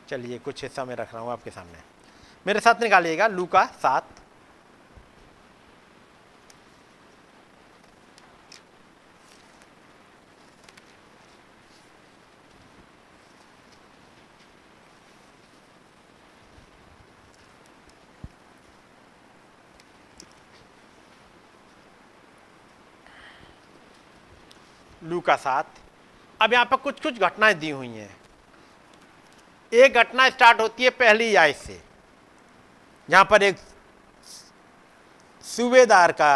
चलिए, 0.09 0.39
कुछ 0.39 0.63
हिस्सा 0.63 0.85
में 0.85 0.95
रख 0.97 1.15
रहा 1.15 1.23
हूँ 1.23 1.33
आपके 1.33 1.51
सामने। 1.51 1.79
मेरे 2.47 2.61
साथ 2.61 2.83
निकालिएगा 2.83 3.27
लू 3.27 3.47
का 3.47 3.65
सात। 3.65 4.09
लू 25.15 25.21
का 25.21 25.37
साथ। 25.39 25.65
अब 26.41 26.53
यहाँ 26.53 26.65
पर 26.65 26.77
कुछ 26.77 27.01
कुछ 27.01 27.19
घटनाएँ 27.21 27.55
दी 27.55 27.71
हुई 27.71 27.89
हैं। 27.89 28.17
एक 29.73 29.95
घटना 29.95 30.29
स्टार्ट 30.31 30.61
होती 30.61 30.85
है 30.85 30.91
पहली 30.93 31.35
आय 31.37 31.53
से। 31.55 31.81
जहाँ 33.09 33.25
पर 33.25 33.43
एक 33.43 33.57
सूबेदार 35.45 36.13
का 36.13 36.35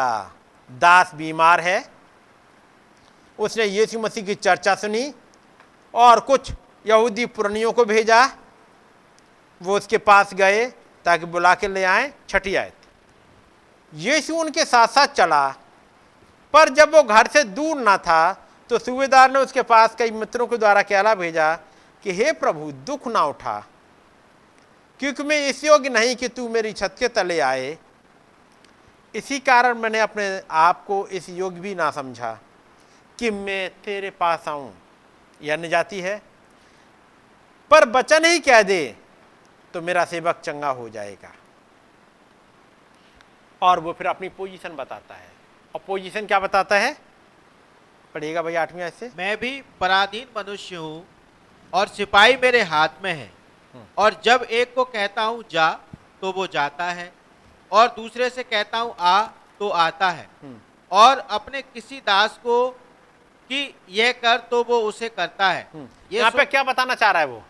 दास 0.70 1.14
बीमार 1.14 1.60
है। 1.60 1.84
उसने 3.38 3.64
यीशु 3.64 3.98
मसीह 4.00 4.24
की 4.24 4.34
चर्चा 4.36 4.74
सुनी 4.74 5.12
और 5.94 6.20
कुछ 6.20 6.52
यहूदी 6.86 7.26
पुरानियों 7.28 7.72
को 7.72 7.84
भेजा। 7.84 8.24
वो 9.60 9.76
उसके 9.76 9.98
पास 9.98 10.34
गए 10.34 10.66
ताकि 11.05 11.26
बुला 11.26 11.55
के 11.55 11.68
ले 11.68 11.84
आए, 11.84 12.12
छठी 12.28 12.55
आयत। 12.55 12.74
यीशु 13.92 14.34
उनके 14.36 14.64
साथ 14.64 14.88
साथ 14.88 15.06
चला, 15.09 15.48
पर 16.55 16.68
जब 16.70 16.94
वो 16.94 17.02
घर 17.02 17.26
से 17.26 17.44
दूर 17.46 17.80
ना 17.80 17.96
था 17.98 18.48
तो 18.70 18.78
सूबेदार 18.78 19.31
ने 19.31 19.39
उसके 19.39 19.62
पास 19.62 19.95
कई 19.99 20.11
मित्रों 20.11 20.47
के 20.47 20.57
द्वारा 20.57 20.82
कहला 20.82 21.15
भेजा 21.15 21.55
कि 22.03 22.12
हे 22.12 22.32
प्रभु, 22.32 22.73
दुख 22.73 23.07
ना 23.09 23.24
उठा। 23.24 23.66
क्योंकि 25.01 25.23
मैं 25.23 25.49
इस 25.49 25.65
योग्य 25.65 25.89
नहीं 25.89 26.16
कि 26.16 26.28
तू 26.28 26.49
मेरी 26.49 26.73
छत 26.73 26.97
के 26.99 27.09
तले 27.09 27.40
आए। 27.40 27.78
इसी 29.15 29.39
कारण 29.39 29.78
मैंने 29.78 30.01
अपने 30.01 30.43
आप 30.51 30.85
को 30.85 31.07
इस 31.07 31.28
योग्य 31.28 31.61
भी 31.61 31.74
ना 31.74 31.90
समझा 31.90 32.39
कि 33.19 33.31
मैं 33.31 33.70
तेरे 33.70 34.11
पास 34.11 34.49
आऊँ। 34.49 34.74
यह 35.43 35.57
जाती 35.57 36.01
है। 36.01 36.23
पर 37.70 37.85
बचन 37.85 38.24
ही 38.24 38.39
कह 38.39 38.62
दे 38.62 38.97
तो 39.74 39.81
मेरा 39.82 40.05
सेवक 40.05 40.40
चंगा 40.45 40.70
हो 40.70 40.89
जाएगा। 40.89 41.32
और 43.62 43.81
वो 43.81 43.93
फिर 43.93 44.07
अपनी 44.07 44.28
पोजीशन 44.28 44.69
बताता 44.69 45.15
है। 45.15 45.31
और 45.74 45.81
पोजीशन 45.86 46.27
क्या 46.27 46.40
बताता 46.40 46.78
है? 46.78 47.07
पढ़िएगा 48.14 48.43
भाई 48.43 48.55
आठवीं 48.55 48.82
ऐसे 48.82 49.10
मैं 49.18 49.36
भी 49.36 49.51
पराधीन 49.80 50.26
मनुष्य 50.36 50.76
हूँ 50.76 51.05
और 51.72 51.89
सिपाही 51.89 52.36
मेरे 52.36 52.62
हाथ 52.64 53.02
में 53.05 53.12
है। 53.12 53.30
और 53.98 54.20
जब 54.24 54.43
एक 54.43 54.74
को 54.74 54.85
कहता 54.86 55.22
हूँ 55.22 55.44
जा 55.51 55.68
तो 56.20 56.32
वो 56.32 56.47
जाता 56.47 56.85
है। 56.85 57.12
और 57.70 57.89
दूसरे 57.89 58.28
से 58.30 58.43
कहता 58.43 58.78
हूँ 58.78 58.94
आ 58.98 59.20
तो 59.59 59.68
आता 59.68 60.10
है। 60.10 60.28
और 60.93 61.18
अपने 61.30 61.62
किसी 61.64 61.98
दास 62.01 62.39
को 62.43 62.68
कि 63.51 63.74
यह 63.90 64.12
कर 64.22 64.36
तो 64.51 64.62
वो 64.64 64.80
उसे 64.82 65.09
करता 65.09 65.51
है। 65.51 65.68
ये 65.74 66.18
यहाँ 66.18 66.30
पे 66.30 66.44
क्या 66.44 66.62
बताना 66.62 66.94
चाह 66.94 67.10
रहा 67.10 67.22
है 67.22 67.28
वो? 67.28 67.43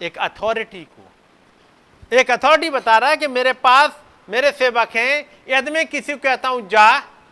एक 0.00 0.18
अथॉरिटी 0.18 0.82
को। 0.86 2.16
एक 2.16 2.30
अथॉरिटी 2.30 2.70
बता 2.70 2.96
रहा 2.98 3.10
है 3.10 3.16
कि 3.16 3.26
मेरे 3.28 3.52
पास 3.52 4.00
मेरे 4.28 4.50
सेवक 4.52 4.96
हैं। 4.96 5.24
यदि 5.48 5.70
मैं 5.70 5.86
किसी 5.86 6.12
को 6.12 6.18
कहता 6.18 6.48
हूँ 6.48 6.68
जा 6.68 6.88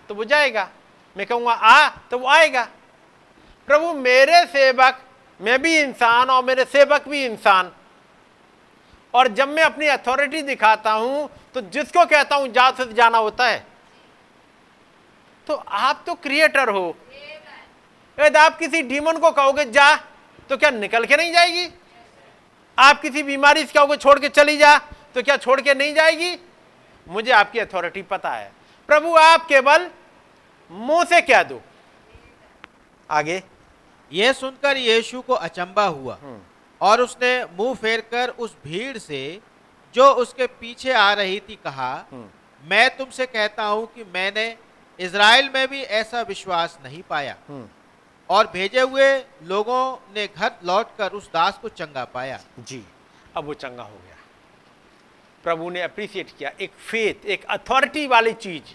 तो 0.09 0.14
वो 0.14 0.24
जाएगा। 0.24 0.68
मैं 1.16 1.26
कहूँगा, 1.26 1.52
आ 1.52 1.89
तो 2.10 2.18
वो 2.18 2.28
आएगा। 2.28 2.68
प्रभु, 3.68 3.93
मेरे 3.93 4.44
सेवक, 4.47 5.01
मैं 5.40 5.60
भी 5.62 5.78
इंसान 5.78 6.31
और 6.31 6.44
मेरे 6.44 6.64
सेवक 6.64 7.09
भी 7.09 7.24
इंसान। 7.24 7.72
और 9.14 9.28
जब 9.28 9.48
मैं 9.48 9.62
अपनी 9.62 9.86
अथॉरिटी 9.86 10.43
दिखाता 10.43 10.93
हूँ 10.93 11.28
तो 11.55 11.60
जिसको 11.62 12.05
कहता 12.05 12.36
हूँ, 12.36 12.48
जा 12.48 12.70
से 12.70 12.93
जाना 12.93 13.18
होता 13.18 13.47
है। 13.47 13.64
तो 15.47 15.55
आप 15.55 16.02
तो 16.06 16.14
क्रिएटर 16.14 16.68
हो। 16.68 16.97
यदि 18.18 18.39
आप 18.39 18.59
किसी 18.59 18.82
डीमन 18.82 19.18
को 19.18 19.31
कहोगे, 19.31 19.64
जा 19.64 19.94
तो 20.51 20.56
क्या 20.56 20.70
निकल 20.70 21.05
के 21.05 21.16
नहीं 21.16 21.32
जाएगी? 21.32 21.68
आप 22.78 23.01
किसी 23.01 23.22
बीमारी 23.22 23.64
से 23.64 23.72
कहोगे, 23.72 23.97
छोड़ 23.97 24.18
के 24.18 24.28
चली 24.31 24.56
जा 24.56 24.76
तो 25.14 25.22
क्या 25.22 25.36
छोड़ 25.36 25.60
के 25.60 25.74
नहीं 25.74 25.94
जाएगी? 25.94 26.36
मुझे 27.06 27.32
आपकी 27.32 27.59
अथॉरिटी 27.59 28.02
पता 28.02 28.31
है। 28.31 28.51
प्रभु 28.89 29.15
आप 29.16 29.47
केवल 29.47 29.90
मुँह 30.70 31.05
से 31.05 31.20
क्या 31.23 31.43
दो 31.43 31.61
आगे 33.11 33.43
यह 34.12 34.32
सुनकर 34.32 34.77
यीशु 34.77 35.20
को 35.20 35.35
अचंबा 35.35 35.86
हुआ 35.86 36.19
हम्म। 36.23 36.40
और 36.81 37.01
उसने 37.01 37.32
मुँह 37.59 37.74
फेरकर 37.74 38.28
उस 38.39 38.56
भीड़ 38.65 38.97
से 38.98 39.40
जो 39.94 40.11
उसके 40.15 40.47
पीछे 40.47 40.93
आ 40.93 41.12
रही 41.12 41.40
थी 41.40 41.59
कहा 41.65 41.93
हम्म। 42.11 42.27
मैं 42.62 42.97
तुमसे 42.97 43.27
कहता 43.27 43.65
हूँ 43.65 43.86
कि 43.94 44.05
मैंने 44.15 44.47
इसराइल 44.98 45.51
में 45.55 45.66
भी 45.69 45.82
ऐसा 45.82 46.23
विश्वास 46.23 46.78
नहीं 46.85 47.02
पाया 47.02 47.36
हम्म। 47.48 47.69
और 48.28 48.47
भेजे 48.47 48.81
हुए 48.81 49.12
लोगों 49.44 49.82
ने 50.15 50.27
घर 50.28 50.52
लौटकर 50.65 51.12
उस 51.12 51.31
दास 51.32 51.59
को 51.62 51.69
चंगा 51.70 52.05
पाया 52.15 52.40
जी 52.61 52.85
अब 53.36 53.44
वो 53.44 53.55
चंगा 53.55 53.82
हो 53.82 53.97
गया 53.97 54.14
प्रभु 55.45 55.71
ने 55.71 55.81
अप्रिशिएट 55.81 56.31
किया। 56.39 56.51
एक 56.61 56.71
फेथ 56.71 57.27
एक 57.27 57.45
अथॉरिटी 57.45 58.07
वाली 58.07 58.33
चीज़। 58.33 58.75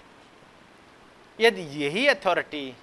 यदि 1.40 1.62
यही 1.62 2.08
अथॉरिटी 2.08 2.76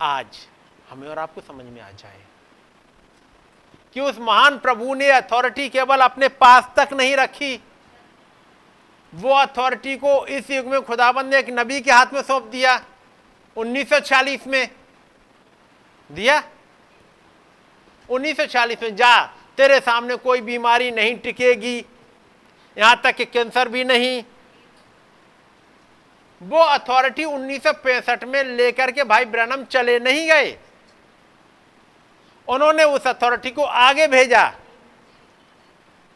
आज 0.00 0.48
हमें 0.90 1.08
और 1.08 1.18
आपको 1.18 1.40
समझ 1.40 1.64
में 1.64 1.80
आ 1.80 1.90
जाए, 1.90 2.20
कि 3.94 4.00
उस 4.00 4.18
महान 4.18 4.58
प्रभु 4.58 4.94
ने 4.94 5.10
अथॉरिटी 5.10 5.68
केवल 5.68 6.00
अपने 6.00 6.28
पास 6.28 6.68
तक 6.76 6.92
नहीं 6.92 7.16
रखी, 7.16 7.60
वो 9.14 9.34
अथॉरिटी 9.34 9.96
को 9.96 10.26
इस 10.26 10.50
युग 10.50 10.66
में 10.66 10.80
खुदाबंद 10.82 11.34
ने 11.34 11.38
एक 11.38 11.50
नबी 11.50 11.80
के 11.80 11.92
हाथ 11.92 12.06
में 12.12 12.22
सौंप 12.22 12.42
दिया 12.42 12.84
1940 13.56 14.46
में। 14.46 14.68
दिया? 16.12 16.42
1940 18.08 18.82
में, 18.82 18.96
जा, 18.96 19.26
तेरे 19.56 19.80
सामने 19.80 20.16
कोई 20.16 20.40
बीमारी 20.40 20.90
नहीं 20.90 21.18
टिकेगी 21.18 21.84
यहाँ 22.78 23.00
तक 23.04 23.16
कि 23.16 23.24
कैंसर 23.24 23.68
भी 23.68 23.84
नहीं। 23.84 24.24
वो 26.42 26.58
अथॉरिटी 26.58 27.24
1965 27.24 28.24
में 28.24 28.44
लेकर 28.44 28.90
के 28.90 29.04
भाई 29.04 29.24
ब्रनम 29.24 29.64
चले 29.64 29.98
नहीं 29.98 30.28
गए। 30.28 30.58
उन्होंने 32.48 32.84
उस 32.84 33.06
अथॉरिटी 33.06 33.50
को 33.50 33.62
आगे 33.62 34.06
भेजा। 34.06 34.54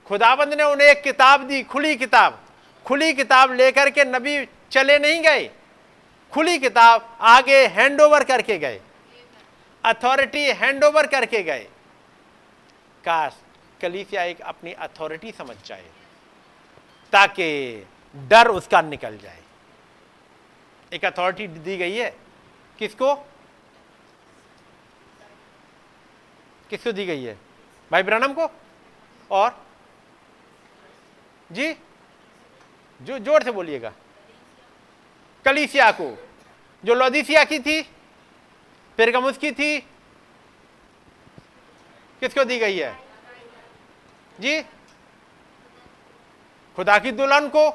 खुदाबंद 0.06 0.54
ने 0.54 0.62
उन्हें 0.62 0.88
एक 0.88 1.02
किताब 1.02 1.40
दी, 1.40 1.62
खुली 1.62 1.96
किताब। 1.96 2.40
खुली 2.86 3.12
किताब 3.12 3.52
लेकर 3.52 3.90
के 3.90 4.04
नबी 4.04 4.48
चले 4.70 4.98
नहीं 4.98 5.22
गए। 5.22 5.50
खुली 6.32 6.58
किताब 6.58 7.18
आगे 7.20 7.66
हैंड 7.66 8.00
ओवर 8.00 8.24
करके 8.24 8.58
गए। 8.58 8.80
अथॉरिटी 9.84 10.44
हैंड 10.44 10.84
ओवर 10.84 11.06
करके 11.06 11.42
गए। 11.42 11.66
काश 13.04 13.36
कलीसिया 13.82 14.22
एक 14.22 14.40
अपनी 14.40 14.72
अथॉरिटी 14.72 15.32
समझ 15.32 15.56
जाए। 15.66 15.84
ताकि 17.12 17.86
डर 18.16 18.48
उसका 18.48 18.82
निकल 18.82 19.18
जाए। 19.18 19.42
एक 20.92 21.04
अथॉरिटी 21.04 21.46
दी 21.46 21.76
गई 21.76 21.96
है। 21.96 22.16
किसको? 22.78 23.14
किसको 26.70 26.92
दी 26.92 27.06
गई 27.06 27.22
है? 27.22 27.38
भाई 27.92 28.02
ब्रनम 28.02 28.32
को? 28.32 28.50
और? 29.30 29.66
जी? 31.52 31.72
जो, 33.02 33.18
ज़ोर 33.18 33.42
से 33.42 33.50
बोलिएगा। 33.50 33.92
कलीसिया 35.44 35.90
को। 35.90 36.28
जो 36.84 36.94
लोदिसिया 36.94 37.44
की 37.44 37.58
थी, 37.58 37.82
पेरगमुस 38.96 39.38
की 39.38 39.52
थी, 39.52 39.80
किसको 42.20 42.44
दी 42.44 42.58
गई 42.58 42.76
है? 42.76 42.98
जी? 44.40 44.62
खुदा 46.76 46.98
की 46.98 47.10
दुल्हन 47.12 47.48
को। 47.48 47.68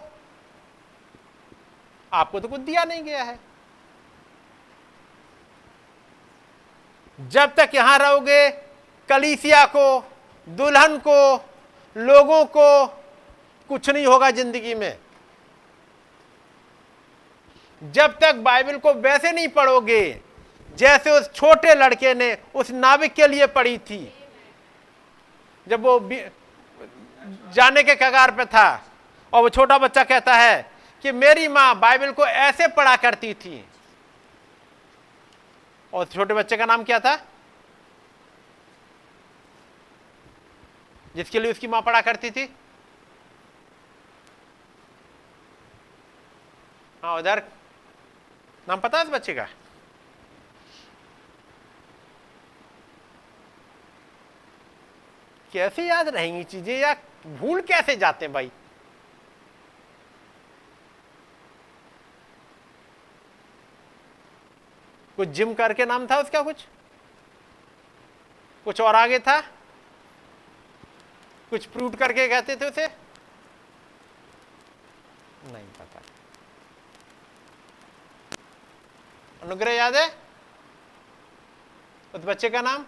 आपको 2.12 2.40
तो 2.40 2.48
कुछ 2.48 2.62
दिया 2.62 2.84
नहीं 2.84 3.04
गया 3.04 3.24
है। 3.24 3.40
जब 7.20 7.54
तक 7.56 7.72
यहाँ 7.76 7.98
रहोगे, 8.00 8.50
कलीसिया 9.10 9.64
को, 9.66 10.04
दुल्हन 10.48 10.98
को, 10.98 11.36
लोगों 11.96 12.44
को, 12.48 12.86
कुछ 13.70 13.90
नहीं 13.90 14.06
होगा 14.06 14.30
ज़िंदगी 14.32 14.76
में। 14.76 14.98
जब 17.82 18.18
तक 18.20 18.36
बाइबल 18.36 18.78
को 18.78 18.94
वैसे 18.94 19.32
नहीं 19.32 19.48
पढ़ोगे, 19.48 20.22
जैसे 20.78 21.12
उस 21.12 21.32
छोटे 21.34 21.74
लड़के 21.76 22.14
ने 22.14 22.38
उस 22.56 22.72
नाविक 22.72 23.14
के 23.14 23.28
लिए 23.28 23.48
पढ़ी 23.48 23.78
थी। 23.80 24.14
जब 25.68 25.82
वो 25.82 26.00
जाने 27.54 27.84
के 27.84 27.96
कगार 27.96 28.32
पे 28.32 28.46
था 28.46 28.70
और 29.34 29.42
वो 29.42 29.50
छोटा 29.50 29.78
बच्चा 29.78 30.04
कहता 30.04 30.36
है 30.36 30.72
कि 31.04 31.12
मेरी 31.12 31.48
माँ 31.48 31.80
बाइबल 31.80 32.12
को 32.12 32.26
ऐसे 32.26 32.68
पढ़ा 32.68 32.96
करती 32.96 33.34
थी। 33.34 33.64
और 35.94 36.06
छोटे 36.06 36.34
बच्चे 36.34 36.58
का 36.58 36.66
नाम 36.66 36.84
क्या 36.84 37.00
था? 37.00 37.16
जिसके 41.16 41.40
लिए 41.40 41.52
उसकी 41.52 41.68
माँ 41.68 41.82
पढ़ा 41.82 42.02
करती 42.02 42.32
थी। 42.32 42.44
हाँ 47.04 47.18
उधर। 47.18 47.44
नाम 48.68 48.80
पता 48.80 48.98
है 48.98 49.04
इस 49.04 49.10
बच्चे 49.10 49.34
का? 49.34 49.48
कैसे 55.52 55.88
याद 55.88 56.08
रहेंगी 56.08 56.44
चीज़ें 56.44 56.78
या 56.80 56.94
भूल 57.28 57.62
कैसे 57.62 57.96
जाते 57.96 58.26
हैं 58.26 58.34
भाई? 58.34 58.52
कुछ 65.22 65.30
जिम 65.30 65.54
करके 65.54 65.86
नाम 65.86 66.08
था 66.08 66.18
उसका 66.20 66.42
कुछ? 66.42 66.62
कुछ 68.66 68.82
और 68.82 68.96
आगे 68.96 69.20
था? 69.20 69.42
कुछ 71.50 71.68
फ्रूट 71.68 71.96
करके 71.96 72.28
कहते 72.28 72.56
थे 72.56 72.70
उसे? 72.70 72.88
नहीं 75.46 75.68
पता। 75.68 76.02
अनुग्रह 79.42 79.72
याद 79.72 79.96
है? 79.96 80.08
उस 82.16 82.22
बच्चे 82.22 82.50
का 82.50 82.62
नाम? 82.62 82.86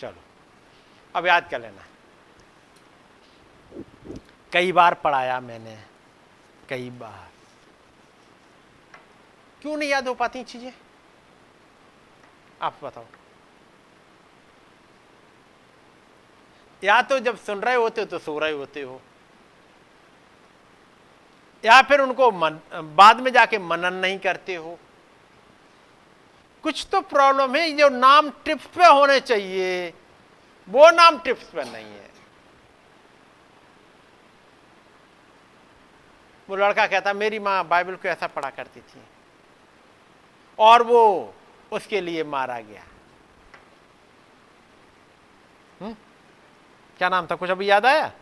चलो, 0.00 0.22
अब 1.14 1.26
याद 1.26 1.48
कर 1.50 1.60
लेना। 1.60 1.86
कई 4.52 4.72
बार 4.72 4.94
पढ़ाया 4.94 5.40
मैंने, 5.40 5.84
कई 6.68 6.90
बार। 6.90 7.29
क्यों 9.62 9.76
नहीं 9.76 9.88
याद 9.88 10.08
हो 10.08 10.14
पाती 10.14 10.42
चीज़ें? 10.44 10.72
आप 12.62 12.78
बताओ। 12.82 13.04
या 16.82 17.00
तो 17.02 17.18
जब 17.18 17.36
सुन 17.36 17.60
रहे 17.60 17.74
होते 17.74 18.00
हो 18.00 18.06
तो 18.06 18.18
सो 18.18 18.38
रहे 18.38 18.52
होते 18.52 18.82
हो। 18.82 19.00
या 21.64 21.80
फिर 21.82 22.00
उनको 22.00 22.30
मन, 22.32 22.58
बाद 22.96 23.20
में 23.20 23.32
जाके 23.32 23.58
मनन 23.58 23.94
नहीं 23.94 24.18
करते 24.18 24.54
हो। 24.54 24.78
कुछ 26.64 26.86
तो 26.92 27.00
प्रॉब्लम 27.00 27.56
है 27.56 27.70
जो 27.72 27.88
नाम 27.88 28.30
टिप्स 28.44 28.66
पे 28.66 28.86
होने 28.86 29.20
चाहिए। 29.20 29.92
वो 30.68 30.90
नाम 30.90 31.18
टिप्स 31.18 31.44
पे 31.44 31.64
नहीं 31.64 31.84
है। 31.84 32.08
वो 36.48 36.56
लड़का 36.56 36.86
कहता 36.86 37.12
मेरी 37.12 37.38
माँ 37.38 37.68
बाइबल 37.68 37.94
को 37.94 38.08
ऐसा 38.08 38.26
पढ़ा 38.26 38.50
करती 38.50 38.80
थी। 38.80 39.02
और 40.60 40.82
वो 40.82 41.34
उसके 41.72 42.00
लिए 42.00 42.24
मारा 42.24 42.60
गया। 42.60 42.82
हुँ? 45.80 45.88
हम्म? 45.88 45.96
क्या 46.98 47.08
नाम 47.08 47.26
था? 47.26 47.34
कुछ 47.34 47.50
अभी 47.50 47.70
याद 47.70 47.86
आया? 47.86 48.12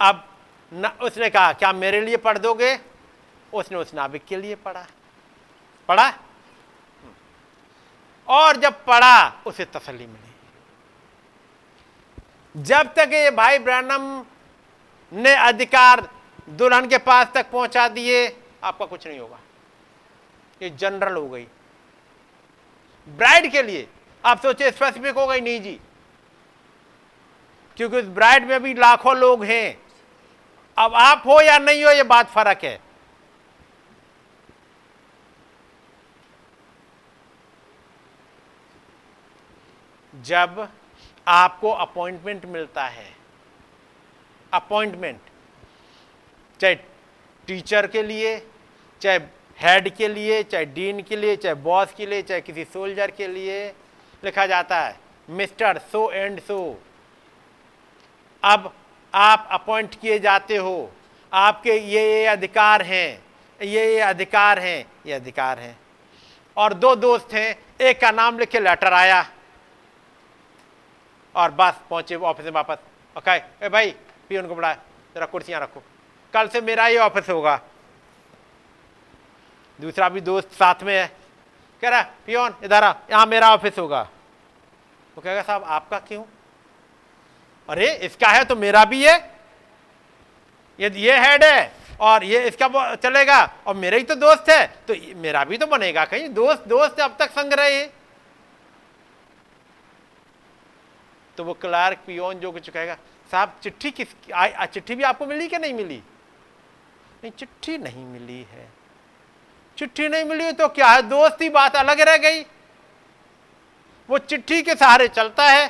अब 0.00 0.28
न, 0.72 0.86
उसने 0.86 1.30
कहा 1.30 1.52
क्या 1.52 1.72
मेरे 1.72 2.00
लिए 2.00 2.16
पढ़ 2.16 2.38
दोगे? 2.38 2.78
उसने 3.52 3.78
उस 3.78 3.94
नाविक 3.94 4.24
के 4.24 4.36
लिए 4.36 4.54
पढ़ा। 4.54 4.86
पढ़ा? 5.88 6.12
और 8.28 8.56
जब 8.56 8.84
पढ़ा 8.84 9.42
उसे 9.46 9.64
तसली 9.64 10.06
मिली। 10.06 10.32
जब 12.62 12.94
तक 12.94 13.10
ये 13.12 13.30
भाई 13.30 13.58
ब्रैनम 13.58 14.24
ने 15.12 15.34
अधिकार 15.34 16.08
दुल्हन 16.48 16.88
के 16.88 16.98
पास 16.98 17.30
तक 17.34 17.50
पहुँचा 17.50 17.88
दिए, 17.88 18.26
आपका 18.64 18.86
कुछ 18.86 19.06
नहीं 19.06 19.18
होगा। 19.18 19.38
ये 20.62 20.70
जनरल 20.70 21.16
हो 21.16 21.28
गई। 21.28 21.46
ब्राइड 23.08 23.52
के 23.52 23.62
लिए 23.62 23.88
आप 24.24 24.40
सोचे 24.42 24.70
स्पेसिफिक 24.70 25.14
हो 25.14 25.26
गई 25.26 25.40
नहीं 25.40 25.60
जी। 25.60 25.80
क्योंकि 27.76 27.96
उस 27.96 28.04
ब्राइड 28.04 28.46
में 28.46 28.62
भी 28.62 28.74
लाखों 28.74 29.16
लोग 29.16 29.44
हैं। 29.44 29.78
अब 30.78 30.94
आप 30.94 31.22
हो 31.26 31.40
या 31.40 31.58
नहीं 31.58 31.84
हो, 31.84 31.90
ये 31.90 32.02
बात 32.02 32.30
फ़र्क 32.30 32.64
है। 32.64 32.80
जब 40.14 40.68
आपको 41.28 41.70
अपॉइंटमेंट 41.70 42.44
मिलता 42.44 42.84
है 42.84 43.15
अपॉइंटमेंट, 44.52 45.20
चाहे 46.60 46.74
टीचर 47.48 47.86
के 47.86 48.02
लिए, 48.02 48.38
चाहे 49.02 49.18
हेड 49.58 49.88
के 49.96 50.08
लिए, 50.08 50.42
चाहे 50.42 50.64
डीन 50.66 51.02
के 51.02 51.16
लिए, 51.16 51.36
चाहे 51.36 51.54
बॉस 51.54 51.92
के 51.94 52.06
लिए, 52.06 52.22
चाहे 52.22 52.40
किसी 52.40 52.64
सोल्जर 52.64 53.10
के 53.10 53.28
लिए 53.28 53.66
लिखा 54.22 54.46
जाता 54.46 54.80
है, 54.80 54.98
मिस्टर 55.28 55.78
सो 55.92 56.10
एंड 56.10 56.40
सो। 56.40 56.58
अब 58.42 58.72
आप 59.14 59.48
अपॉइंट 59.50 59.94
किए 60.00 60.18
जाते 60.18 60.56
हो, 60.56 60.90
आपके 61.32 61.72
ये 61.72 62.02
ये 62.10 62.26
अधिकार 62.26 62.82
हैं, 62.82 63.24
ये 63.60 63.86
ये 63.86 64.00
अधिकार 64.00 64.58
हैं, 64.58 64.86
ये 65.06 65.12
अधिकार 65.12 65.58
हैं। 65.58 65.78
और 66.56 66.74
दो 66.74 66.94
दोस्त 66.96 67.32
हैं, 67.32 67.56
एक 67.80 68.00
का 68.00 68.10
नाम 68.10 68.38
लिख 68.38 68.56
लेटर 68.56 68.92
आया, 68.92 69.24
और 71.34 71.50
बस 71.50 71.80
पहुँचे 71.90 72.14
ऑफ़िस 72.14 72.44
में 72.44 72.52
वापस। 72.52 72.78
ओके 73.16 73.68
भाई 73.68 73.94
पी 74.28 74.36
उनको 74.38 74.54
बुलाया 74.54 74.78
जरा 75.14 75.26
कुर्सियाँ 75.26 75.60
रखो। 75.60 75.82
कल 76.34 76.48
से 76.48 76.60
मेरा 76.60 76.84
ही 76.84 76.96
ऑफ़िस 76.98 77.28
होगा। 77.30 77.60
दूसरा 79.78 80.08
भी 80.08 80.20
दोस्त 80.20 80.52
साथ 80.52 80.82
में 80.82 80.94
है। 80.94 81.06
कह 81.82 81.88
रहा 81.88 82.02
पियोन, 82.26 82.54
इधर 82.64 82.84
आ, 82.84 82.94
यहाँ 83.10 83.26
मेरा 83.26 83.52
ऑफ़िस 83.54 83.78
होगा। 83.78 84.00
वो 85.16 85.20
कहेगा, 85.20 85.42
साहब, 85.42 85.64
आपका 85.64 85.98
क्यों? 86.00 86.22
अरे, 87.68 87.92
इसका 87.96 88.28
है 88.28 88.44
तो 88.44 88.56
मेरा 88.56 88.84
भी 88.84 89.04
है। 89.04 89.16
यदि 90.78 91.00
ये 91.00 91.18
हेड 91.20 91.44
है, 91.44 91.72
और 92.00 92.24
ये 92.24 92.42
इसका 92.48 92.94
चलेगा, 92.96 93.42
और 93.66 93.74
मेरा 93.74 93.96
ही 93.96 94.02
तो 94.02 94.14
दोस्त 94.14 94.48
है 94.50 94.66
तो 94.88 94.94
मेरा 95.16 95.44
भी 95.44 95.58
तो 95.58 95.66
बनेगा 95.66 96.04
कहीं। 96.04 96.28
दोस्त 96.30 96.66
दोस्त 96.68 97.00
अब 97.00 97.16
तक 97.18 97.30
संग 97.30 97.52
रहे 97.52 97.84
तो 101.38 101.44
वो 101.44 101.54
क्लार्क 101.54 101.98
पियोन 102.06 102.38
जो 102.40 102.50
कुछ 102.52 102.68
कहेगा 102.70 102.96
साहब, 103.30 103.54
चिट्ठी 103.62 103.90
किस 103.90 104.08
चिट्ठी 104.64 104.94
भी 104.94 105.02
आपको 105.02 105.26
मिली 105.26 105.48
कि 105.48 105.58
नहीं 105.58 105.74
मिली? 105.74 105.96
नहीं, 105.96 107.30
चिट्ठी 107.30 107.76
नहीं 107.78 108.04
मिली 108.04 108.42
है। 108.42 108.68
चिट्ठी 109.78 110.08
नहीं 110.08 110.24
मिली 110.24 110.52
तो 110.52 110.68
क्या 110.68 110.86
है? 110.86 111.02
दोस्ती 111.02 111.48
बात 111.48 111.76
अलग 111.76 112.00
रह 112.00 112.16
गई। 112.16 112.42
वो 114.08 114.18
चिट्ठी 114.18 114.62
के 114.62 114.74
सहारे 114.74 115.08
चलता 115.08 115.44
है। 115.44 115.64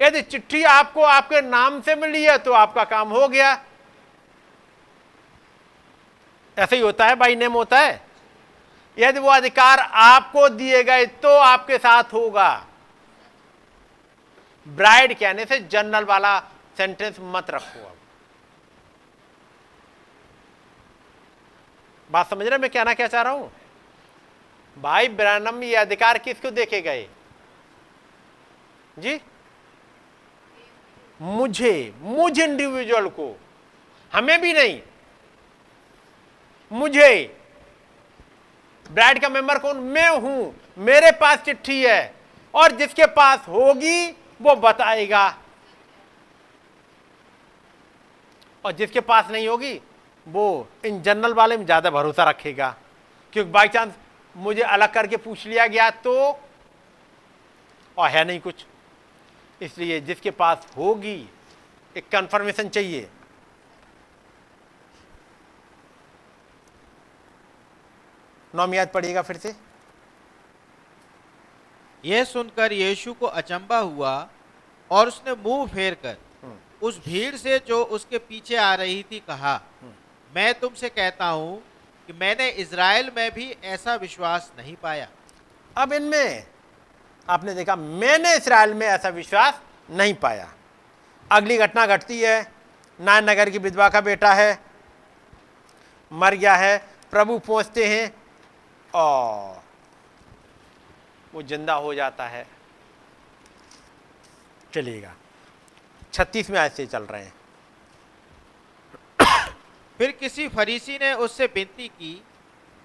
यदि 0.00 0.22
चिट्ठी 0.22 0.62
आपको 0.64 1.02
आपके 1.02 1.40
नाम 1.40 1.80
से 1.80 1.94
मिली 1.94 2.24
है 2.24 2.36
तो 2.38 2.52
आपका 2.52 2.84
काम 2.84 3.08
हो 3.08 3.28
गया। 3.28 3.52
ऐसे 6.58 6.76
ही 6.76 6.82
होता 6.82 7.06
है, 7.06 7.14
बाई 7.14 7.36
नेम 7.36 7.52
होता 7.52 7.80
है। 7.80 8.00
यदि 8.98 9.20
वो 9.20 9.30
अधिकार 9.30 9.78
आपको 9.80 10.48
दिए 10.48 10.82
गए 10.84 11.06
तो 11.06 11.36
आपके 11.36 11.78
साथ 11.78 12.12
होगा। 12.12 12.66
ब्राइड 14.68 15.18
कहने 15.18 15.44
से 15.44 15.58
जनरल 15.60 16.04
वाला 16.04 16.40
सेंटेंस 16.76 17.16
मत 17.20 17.50
रखो 17.50 17.86
अब। 17.86 17.96
बात 22.10 22.30
समझ 22.30 22.46
रहे 22.46 22.58
मैं 22.58 22.70
कहना 22.70 22.94
क्या 22.94 23.06
चाह 23.06 23.22
रहा 23.22 23.32
हूँ? 23.32 23.52
भाई 24.78 25.08
ब्रानम 25.08 25.62
ये 25.62 25.74
अधिकार 25.74 26.18
किसको 26.18 26.50
देखे 26.50 26.80
गए? 26.80 27.08
जी? 28.98 29.20
मुझे, 31.22 31.94
मुझ 31.98 32.40
इंडिविजुअल 32.40 33.08
को। 33.08 33.40
हमें 34.12 34.40
भी 34.40 34.52
नहीं। 34.52 34.80
मुझे। 36.72 37.40
ब्राइड 38.90 39.20
का 39.22 39.28
मेंबर 39.28 39.58
कौन? 39.58 39.76
मैं 39.76 40.08
हूँ। 40.08 40.54
मेरे 40.78 41.10
पास 41.10 41.38
चिट्ठी 41.38 41.84
है। 41.84 42.14
और 42.54 42.70
जिसके 42.70 43.06
पास 43.06 43.38
होगी 43.48 44.23
वो 44.44 44.54
बताएगा। 44.58 45.26
और 48.64 48.72
जिसके 48.72 49.00
पास 49.02 49.30
नहीं 49.30 49.48
होगी, 49.48 49.80
वो 50.26 50.68
इन 50.84 51.00
जनरल 51.02 51.34
वाले 51.34 51.56
में 51.56 51.64
ज़्यादा 51.64 51.90
भरोसा 51.90 52.24
रखेगा। 52.24 52.74
क्योंकि 53.32 53.50
बाई 53.50 53.68
चांस 53.68 53.92
मुझे 54.34 54.62
अलग 54.62 54.92
करके 54.92 55.16
पूछ 55.16 55.46
लिया 55.46 55.66
गया 55.66 55.90
तो 55.90 56.14
और 57.96 58.08
है 58.10 58.24
नहीं 58.24 58.40
कुछ। 58.40 58.64
इसलिए 59.60 60.00
जिसके 60.00 60.30
पास 60.32 60.66
होगी, 60.76 61.16
एक 61.96 62.08
कंफर्मेशन 62.08 62.68
चाहिए। 62.68 63.08
नौम 68.54 68.74
याद 68.74 68.88
पड़ेगा 68.88 69.22
फिर 69.22 69.36
से। 69.36 69.54
यह 72.04 72.24
सुनकर 72.24 72.72
यीशु 72.72 73.12
को 73.14 73.26
अचंबा 73.28 73.78
हुआ 73.78 74.12
और 74.94 75.08
उसने 75.08 75.32
मुँह 75.34 75.66
फेर 75.68 75.94
कर 75.96 76.16
हम्म। 76.42 76.86
उस 76.86 76.98
भीड़ 77.06 77.34
से 77.36 77.58
जो 77.68 77.82
उसके 77.92 78.18
पीछे 78.20 78.56
आ 78.56 78.74
रही 78.74 79.02
थी 79.02 79.18
कहा 79.28 79.54
हम्म। 79.82 79.92
मैं 80.30 80.52
तुमसे 80.54 80.88
कहता 80.90 81.26
हूँ 81.28 81.62
कि 82.08 82.12
मैंने 82.14 82.48
इसराइल 82.58 83.10
में 83.16 83.30
भी 83.30 83.50
ऐसा 83.66 83.94
विश्वास 83.96 84.50
नहीं 84.58 84.74
पाया 84.82 85.08
अब 85.76 85.92
इनमें 85.92 86.44
आपने 87.28 87.54
देखा 87.54 87.76
मैंने 87.76 88.36
इसराइल 88.36 88.74
में 88.74 88.86
ऐसा 88.86 89.08
विश्वास 89.10 89.60
नहीं 89.90 90.14
पाया 90.16 90.48
अगली 91.30 91.56
घटना 91.58 91.86
घटती 91.88 92.20
है 92.20 92.40
नान 93.00 93.30
नगर 93.30 93.50
की 93.50 93.58
विधवा 93.60 93.88
का 93.88 94.00
बेटा 94.02 94.32
है 94.34 94.58
मर 96.12 96.34
गया 96.34 96.54
है 96.56 96.76
प्रभु 97.12 97.38
पहुँचते 97.40 97.86
हैं 97.86 98.12
और 98.94 99.62
वो 101.32 101.42
ज़िंदा 101.44 101.74
हो 101.76 101.94
जाता 101.94 102.26
है 102.28 102.46
चलिएगा 104.74 105.14
छत्तीस 106.12 106.50
में 106.50 106.58
ऐसे 106.60 106.86
चल 106.86 107.02
रहे 107.02 107.24
हैं। 107.24 107.34
फिर 109.98 110.10
किसी 110.10 110.48
फरीसी 110.48 110.98
ने 110.98 111.12
उससे 111.14 111.46
विनती 111.46 111.88
की 111.88 112.14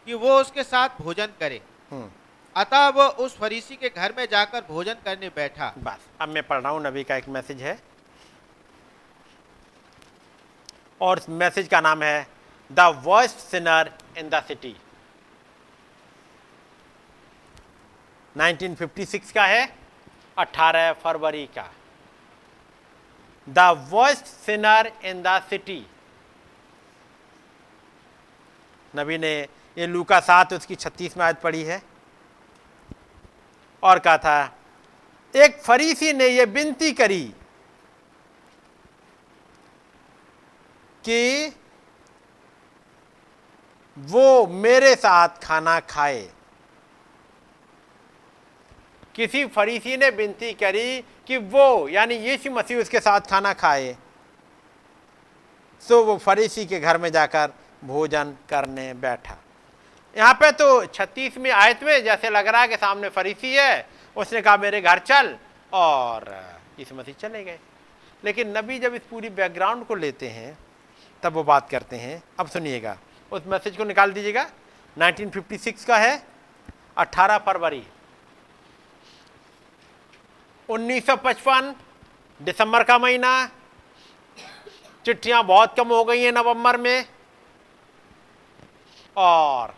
कि 0.08 0.14
वो 0.14 0.40
उसके 0.42 0.64
साथ 0.64 1.02
भोजन 1.02 1.28
करे। 1.40 1.62
हम्म, 1.92 2.10
अतः 2.56 2.88
वो 2.90 3.04
उस 3.24 3.38
फरीसी 3.38 3.76
के 3.76 3.90
घर 3.90 4.14
में 4.18 4.26
जाकर 4.26 4.62
भोजन 4.62 4.94
करने 5.06 5.30
बैठा। 5.30 5.74
बस 5.78 6.08
अब 6.22 6.30
मैं 6.30 6.44
पढ़ 6.44 6.62
रहा 6.62 6.72
हूँ 6.72 6.82
नबी 6.84 7.04
का 7.04 7.16
एक 7.16 7.28
मैसेज 7.30 7.62
है। 7.62 7.80
और 11.02 11.22
मैसेज 11.30 11.68
का 11.68 11.82
नाम 11.82 12.04
है 12.04 12.28
the 12.72 12.80
worst 13.04 13.38
sinner 13.38 13.92
in 14.18 14.30
the 14.30 14.44
city. 14.44 14.76
1956 18.36 19.32
का 19.32 19.46
है 19.46 19.76
18 20.38 20.92
फरवरी 20.94 21.46
का। 21.46 21.70
The 23.50 23.60
worst 23.90 24.26
sinner 24.26 24.92
in 25.04 25.22
the 25.22 25.42
city. 25.50 25.86
नबी 28.94 29.18
ने 29.18 29.34
ये 29.78 29.88
लूका 29.88 30.20
सात, 30.20 30.54
उसकी 30.54 30.76
छत्तीस 30.76 31.18
में 31.18 31.26
आयत 31.26 31.40
पढ़ी 31.42 31.64
है 31.64 31.82
और 33.84 34.00
कहा 34.00 34.18
था, 34.18 34.56
एक 35.34 35.62
फरीसी 35.62 36.14
ने 36.14 36.28
यह 36.28 36.46
विनती 36.46 36.92
करी 36.92 37.24
कि 41.04 41.56
वो 43.98 44.48
मेरे 44.48 44.96
साथ 44.96 45.44
खाना 45.44 45.80
खाए। 45.82 46.30
किसी 49.16 49.46
फरीसी 49.48 49.98
ने 49.98 50.10
विनती 50.10 50.52
करी 50.54 51.04
कि 51.30 51.38
वो, 51.38 51.88
यानी 51.88 52.16
यीशु 52.16 52.52
मसीह 52.52 52.78
उसके 52.78 53.00
साथ 53.00 53.22
खाना 53.22 53.54
खाए। 53.54 53.98
सो 55.88 56.04
वो 56.04 56.18
फरीसी 56.18 56.66
के 56.66 56.80
घर 56.80 56.98
में 56.98 57.12
जाकर 57.12 57.52
भोजन 57.84 58.36
करने 58.50 58.94
बैठा। 58.94 59.38
यहाँ 60.18 60.34
पे 60.34 60.52
तो 60.52 60.86
छत्तीसवीं 60.86 61.52
आयत 61.52 61.84
में 61.84 62.04
जैसे 62.04 62.30
लग 62.30 62.48
रहा 62.48 62.62
है 62.62 62.68
कि 62.68 62.76
सामने 62.76 63.10
फरीसी 63.10 63.56
है, 63.56 63.90
उसने 64.18 64.42
कहा, 64.42 64.58
मेरे 64.58 64.82
घर 64.82 65.00
चल। 65.00 65.38
और 65.74 66.52
इस 66.80 66.94
मसीह 66.94 67.14
चले 67.14 67.44
गए। 67.44 67.60
लेकिन 68.26 68.58
नबी 68.58 68.80
जब 68.80 68.96
इस 68.96 69.02
पूरी 69.02 69.30
बैकग्राउंड 69.30 69.86
को 69.86 69.96
लेते 69.96 70.28
हैं, 70.28 70.58
तब 71.24 71.34
वो 71.34 71.44
बात 71.44 71.70
करते 71.70 71.96
हैं। 71.96 72.24
अब 72.40 72.48
सुनिएगा, 72.48 72.98
उस 73.32 73.42
मैसेज 73.46 73.78
को 73.78 73.84
निकाल 73.84 74.14
दीजिएगा। 74.14 74.50
1956 74.98 75.86
का 75.86 75.98
है 75.98 76.24
18 76.98 77.38
फरवरी। 77.38 77.88
1955 80.70 81.76
दिसंबर 82.42 82.84
का 82.84 82.98
महीना। 83.00 83.50
चिट्ठियाँ 85.06 85.44
बहुत 85.44 85.76
कम 85.78 85.88
हो 85.88 86.04
गई 86.04 86.22
हैं 86.22 86.32
नवंबर 86.32 86.78
में। 86.78 87.06
और 89.18 89.76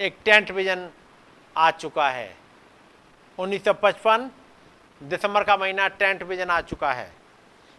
एक 0.00 0.16
टेंट 0.24 0.50
विजन 0.50 0.88
आ 1.56 1.70
चुका 1.70 2.10
है। 2.10 2.36
1955 3.38 4.30
दिसंबर 5.02 5.44
का 5.44 5.56
महीना 5.56 5.88
टेंट 5.88 6.22
विजन 6.22 6.50
आ 6.50 6.60
चुका 6.60 6.92
है। 6.92 7.12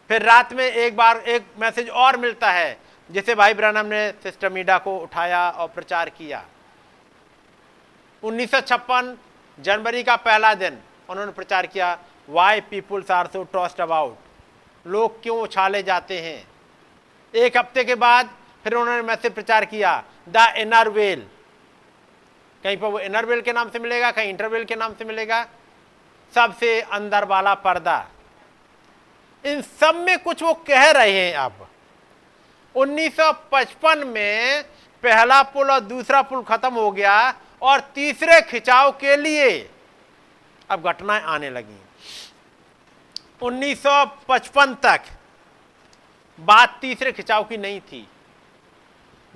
फिर 0.10 0.22
रात 0.22 0.54
में 0.54 0.66
एक 0.66 0.96
बार 0.96 1.18
एक 1.18 1.46
मैसेज 1.58 1.90
और 1.90 2.18
मिलता 2.18 2.52
है, 2.52 2.78
जिसे 3.12 3.36
भाई 3.36 3.54
ब्रनम 3.54 3.86
ने 3.86 4.12
सिस्टर 4.12 4.50
मीडा 4.50 4.78
को 4.78 4.98
उठाया 4.98 5.50
और 5.50 5.68
प्रचार 5.68 6.10
किया। 6.10 6.46
1956 8.24 9.18
जनवरी 9.60 10.04
का 10.04 10.16
पहला 10.16 10.54
दिन, 10.54 10.78
उन्होंने 11.10 11.32
प्रचार 11.32 11.68
किया। 11.68 11.98
Why 12.30 12.62
peoples 12.62 13.12
are 13.12 13.28
so 13.28 13.44
tossed 13.44 13.82
about 13.82 14.88
लोग 14.88 15.22
क्यों 15.24 15.40
उछाले 15.42 15.84
जाते 15.84 16.20
हैं? 16.22 16.48
एक 17.34 17.58
हफ़्ते 17.58 17.84
के 17.84 17.96
बाद 17.96 18.30
फिर 18.64 18.74
उन्होंने 18.74 19.02
मैसेज 19.02 19.34
प्रचार 19.34 19.66
किया, 19.66 20.04
द 20.30 20.54
इनर 20.58 20.90
वेल. 20.90 21.28
कहीं 22.64 22.78
पर 22.78 22.88
वो 22.88 23.00
इनर 23.00 23.26
वेल 23.26 23.42
के 23.42 23.54
नाम 23.54 23.70
से 23.70 23.80
मिलेगा, 23.80 24.12
कहीं 24.12 24.30
इंटरवेल 24.30 24.64
के 24.66 24.76
नाम 24.76 24.94
से 24.94 25.06
मिलेगा? 25.06 25.46
सबसे 26.34 26.80
अंदर 26.82 27.26
वाला 27.26 27.54
पर्दा। 27.54 28.08
इन 29.44 29.62
सब 29.62 29.96
में 29.96 30.18
कुछ 30.20 30.44
वो 30.44 30.54
कह 30.68 30.92
रहे 30.92 31.12
हैं 31.12 31.36
अब। 31.36 31.68
1955 32.76 34.04
में 34.04 34.64
पहला 35.04 35.42
पुल 35.44 35.72
और 35.72 35.80
दूसरा 35.80 36.22
पुल 36.22 36.44
खत्म 36.44 36.74
हो 36.74 36.92
गया 36.92 37.34
और 37.62 37.80
तीसरे 37.96 38.42
खिंचाव 38.42 38.92
के 38.92 39.16
लिए 39.16 39.70
अब 40.70 40.88
घटनाएँ 40.90 41.22
आने 41.22 41.50
लगी। 41.50 41.80
1955 43.42 44.74
तक 44.74 45.02
बात 46.40 46.78
तीसरे 46.82 47.12
खिंचाव 47.12 47.44
की 47.44 47.58
नहीं 47.58 47.82
थी। 47.82 48.08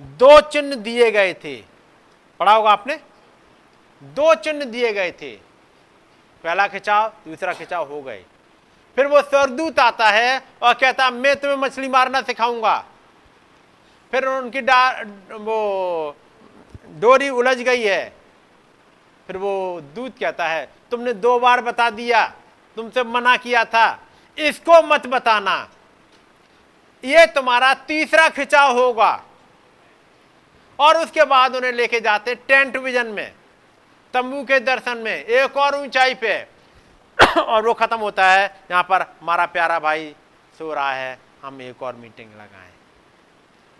दो 0.00 0.40
चिन्ह 0.40 0.74
दिए 0.74 1.10
गए 1.10 1.34
थे। 1.34 1.56
पढ़ा 2.38 2.54
होगा 2.54 2.70
आपने? 2.70 3.00
दो 4.02 4.34
चिन्ह 4.34 4.64
दिए 4.64 4.92
गए 4.92 5.12
थे। 5.12 5.30
पहला 6.44 6.68
खिंचाव, 6.68 7.08
दूसरा 7.08 7.52
खिंचाव 7.52 7.88
हो 7.88 8.02
गए। 8.02 8.24
फिर 8.96 9.06
वो 9.06 9.22
स्वर्गदूत 9.22 9.78
आता 9.78 10.10
है 10.10 10.42
और 10.62 10.74
कहता, 10.74 11.10
मैं 11.10 11.36
तुम्हें 11.36 11.58
मछली 11.58 11.88
मारना 11.88 12.22
सिखाऊँगा। 12.22 12.84
फिर 14.10 14.26
उनकी 14.26 14.60
डा, 14.60 15.02
वो 15.30 16.16
डोरी 16.86 17.28
उलझ 17.28 17.56
गई 17.56 17.82
है। 17.82 18.12
फिर 19.26 19.36
वो 19.36 19.80
दूत 19.80 20.18
कहता 20.18 20.48
है, 20.48 20.68
तुमने 20.90 21.12
दो 21.12 21.38
बार 21.38 21.60
बता 21.60 21.90
दिया। 21.90 22.34
तुमसे 22.76 23.02
मना 23.04 23.36
किया 23.36 23.64
था, 23.64 23.98
इसको 24.38 24.82
मत 24.82 25.06
बताना। 25.06 25.56
ये 27.04 27.26
तुम्हारा 27.26 27.72
तीसरा 27.74 28.28
खिंचाव 28.28 28.78
होगा। 28.78 29.12
और 30.78 30.96
उसके 30.96 31.24
बाद 31.24 31.56
उन्हें 31.56 31.72
लेके 31.72 32.00
जाते 32.00 32.34
टेंट 32.34 32.76
विजन 32.76 33.06
में, 33.06 33.32
तंबू 34.14 34.42
के 34.44 34.60
दर्शन 34.60 34.98
में, 34.98 35.24
एक 35.24 35.56
और 35.56 35.74
ऊंचाई 35.76 36.14
पे। 36.14 36.46
और 37.38 37.66
वो 37.66 37.74
खत्म 37.74 37.96
होता 37.96 38.30
है, 38.30 38.44
यहाँ 38.70 38.82
पर, 38.82 39.02
हमारा 39.20 39.46
प्यारा 39.46 39.78
भाई 39.78 40.14
सो 40.58 40.72
रहा 40.74 40.92
है, 40.92 41.18
हम 41.42 41.60
एक 41.62 41.82
और 41.82 41.94
मीटिंग 41.94 42.32
लगाएँ। 42.32 42.72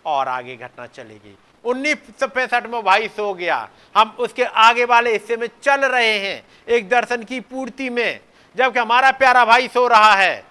और 0.05 0.27
आगे 0.27 0.55
घटना 0.55 0.85
चलेगी। 0.87 1.37
उन्नीस 1.65 1.97
सौ 2.19 2.27
पैंसठ 2.27 2.65
में 2.65 2.81
भाई 2.83 3.07
सो 3.07 3.33
गया। 3.33 3.69
हम 3.97 4.15
उसके 4.19 4.43
आगे 4.43 4.85
वाले 4.85 5.11
हिस्से 5.13 5.37
में 5.37 5.47
चल 5.63 5.85
रहे 5.85 6.17
हैं, 6.19 6.43
एक 6.67 6.89
दर्शन 6.89 7.23
की 7.23 7.39
पूर्ति 7.39 7.89
में। 7.89 8.19
जबकि 8.57 8.79
हमारा 8.79 9.11
प्यारा 9.11 9.45
भाई 9.45 9.67
सो 9.67 9.87
रहा 9.87 10.13
है। 10.13 10.45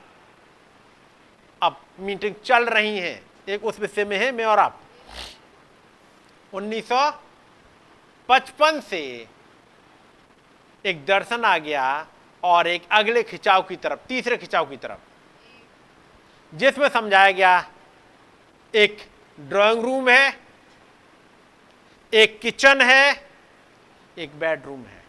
अब 1.63 1.81
मीटिंग 2.01 2.35
चल 2.35 2.67
रही 2.67 2.99
है। 2.99 3.23
एक 3.49 3.65
उस 3.65 3.81
विषय 3.81 4.05
में 4.05 4.19
है, 4.19 4.33
मैं 4.33 4.45
और 4.45 4.59
आप। 4.59 4.81
1955 6.53 8.81
से 8.81 9.29
एक 10.87 11.07
दर्शन 11.07 11.45
आ 11.45 11.59
गया 11.59 12.07
और 12.43 12.67
एक 12.67 12.83
अगले 12.93 13.23
खिंचाव 13.23 13.63
की 13.63 13.77
तरफ़, 13.77 14.01
तीसरे 14.09 14.37
खिंचाव 14.37 14.67
की 14.67 14.77
तरफ़। 14.77 14.99
जिसमें 16.55 16.89
समझाया 16.89 17.31
गया, 17.31 17.71
एक 18.75 19.11
ड्राइंग 19.41 19.83
रूम 19.83 20.09
है, 20.09 20.41
एक 22.15 22.41
किचन 22.41 22.81
है, 22.81 23.29
एक 24.19 24.39
बेडरूम 24.39 24.81
है। 24.81 25.00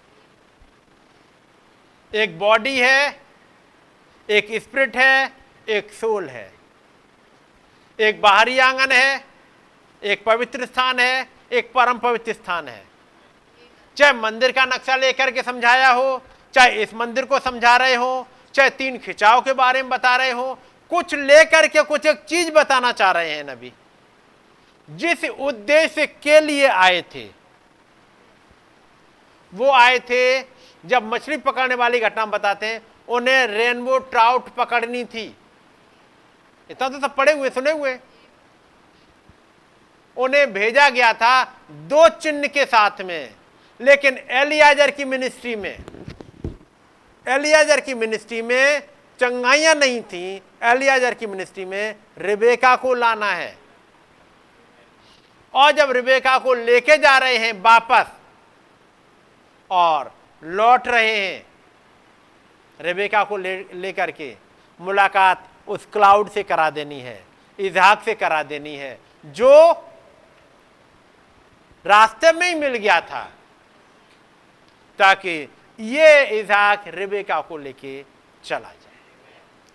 एक 2.15 2.39
बॉडी 2.39 2.79
है, 2.79 3.19
एक 4.29 4.47
स्पिरिट 4.61 4.97
है, 4.97 5.33
एक 5.69 5.91
सोल 5.91 6.29
है। 6.29 6.53
एक 7.99 8.21
बाहरी 8.21 8.59
आँगन 8.59 8.91
है, 8.91 9.25
एक 10.03 10.23
पवित्र 10.23 10.65
स्थान 10.65 10.99
है, 10.99 11.27
एक 11.51 11.71
परम 11.73 11.97
पवित्र 11.97 12.33
स्थान 12.33 12.67
है। 12.67 12.83
चाहे 13.97 14.13
मंदिर 14.13 14.51
का 14.51 14.65
नक्शा 14.65 14.95
लेकर 14.95 15.31
के 15.31 15.43
समझाया 15.43 15.89
हो, 15.89 16.21
चाहे 16.53 16.83
इस 16.83 16.93
मंदिर 16.93 17.25
को 17.25 17.39
समझा 17.39 17.77
रहे 17.77 17.95
हो, 17.95 18.27
चाहे 18.53 18.69
तीन 18.69 18.97
खिंचाव 18.97 19.41
के 19.41 19.53
बारे 19.53 19.81
में 19.81 19.89
बता 19.89 20.15
रहे 20.15 20.31
हो, 20.31 20.59
कुछ 20.89 21.15
लेकर 21.15 21.67
के 21.67 21.81
कुछ 21.81 22.05
एक 22.05 22.23
चीज़ 22.23 22.51
बताना 22.51 22.91
चाह 22.91 23.11
रहे 23.11 23.31
हैं 23.31 23.43
नबी। 23.43 23.73
जिस 24.89 25.23
उद्देश्य 25.23 26.05
के 26.07 26.39
लिए 26.39 26.67
आए 26.67 27.01
थे, 27.15 27.29
वो 29.53 29.71
आए 29.71 29.99
थे 29.99 30.41
जब 30.83 31.03
मछली 31.05 31.37
पकड़ने 31.37 31.75
वाली 31.75 31.99
घटना 31.99 32.25
बताते 32.25 32.65
हैं, 32.65 32.81
उन्हें 33.07 33.47
रेनबो 33.47 33.97
ट्राउट 33.99 34.49
पकड़नी 34.49 35.03
थी। 35.05 35.25
इतना 36.69 36.89
तो 36.89 36.99
सब 36.99 37.15
पड़े 37.15 37.31
हुए, 37.31 37.49
सुने 37.49 37.71
हुए। 37.71 37.97
उन्हें 40.17 40.51
भेजा 40.53 40.89
गया 40.89 41.11
था 41.13 41.43
दो 41.89 42.07
चिन्ह 42.11 42.47
के 42.47 42.65
साथ 42.65 43.01
में, 43.01 43.33
लेकिन 43.79 44.17
एलियाजर 44.31 44.91
की 44.91 45.05
मिनिस्ट्री 45.05 45.55
में, 45.55 45.77
एलियाजर 47.25 47.79
की 47.79 47.93
मिनिस्ट्री 47.93 48.41
में 48.41 48.81
चंगाइयाँ 49.19 49.73
नहीं 49.75 50.01
थी। 50.03 50.41
एलियाजर 50.63 51.13
की 51.13 51.27
मिनिस्ट्री 51.27 51.65
में 51.65 51.95
रिबेका 52.17 52.75
को 52.75 52.93
लाना 52.93 53.31
है। 53.31 53.55
और 55.53 55.71
जब 55.71 55.91
रिबेका 55.91 56.37
को 56.37 56.53
लेके 56.53 56.97
जा 56.97 57.17
रहे 57.17 57.37
हैं 57.37 57.53
वापस, 57.61 58.11
और 59.69 60.11
लौट 60.41 60.88
रहे 60.88 61.15
हैं। 61.18 61.45
रेबेका 62.80 63.23
को 63.23 63.38
ले, 63.38 63.57
लेकर 63.73 64.11
के 64.11 64.35
मुलाकात 64.80 65.47
उस 65.68 65.85
क्लाउड 65.93 66.30
से 66.30 66.43
करा 66.43 66.69
देनी 66.69 66.99
है, 66.99 67.23
इजहाक 67.59 68.01
से 68.03 68.13
करा 68.15 68.41
देनी 68.43 68.76
है, 68.76 68.97
जो 69.26 69.72
रास्ते 71.85 72.31
में 72.31 72.47
ही 72.47 72.55
मिल 72.55 72.76
गया 72.76 72.99
था, 73.01 73.23
ताकि 74.99 75.47
ये 75.80 76.39
इजहाक 76.39 76.88
रेबेका 76.88 77.39
को 77.41 77.57
लेके 77.57 78.01
चला 78.43 78.59
जाए। 78.59 78.80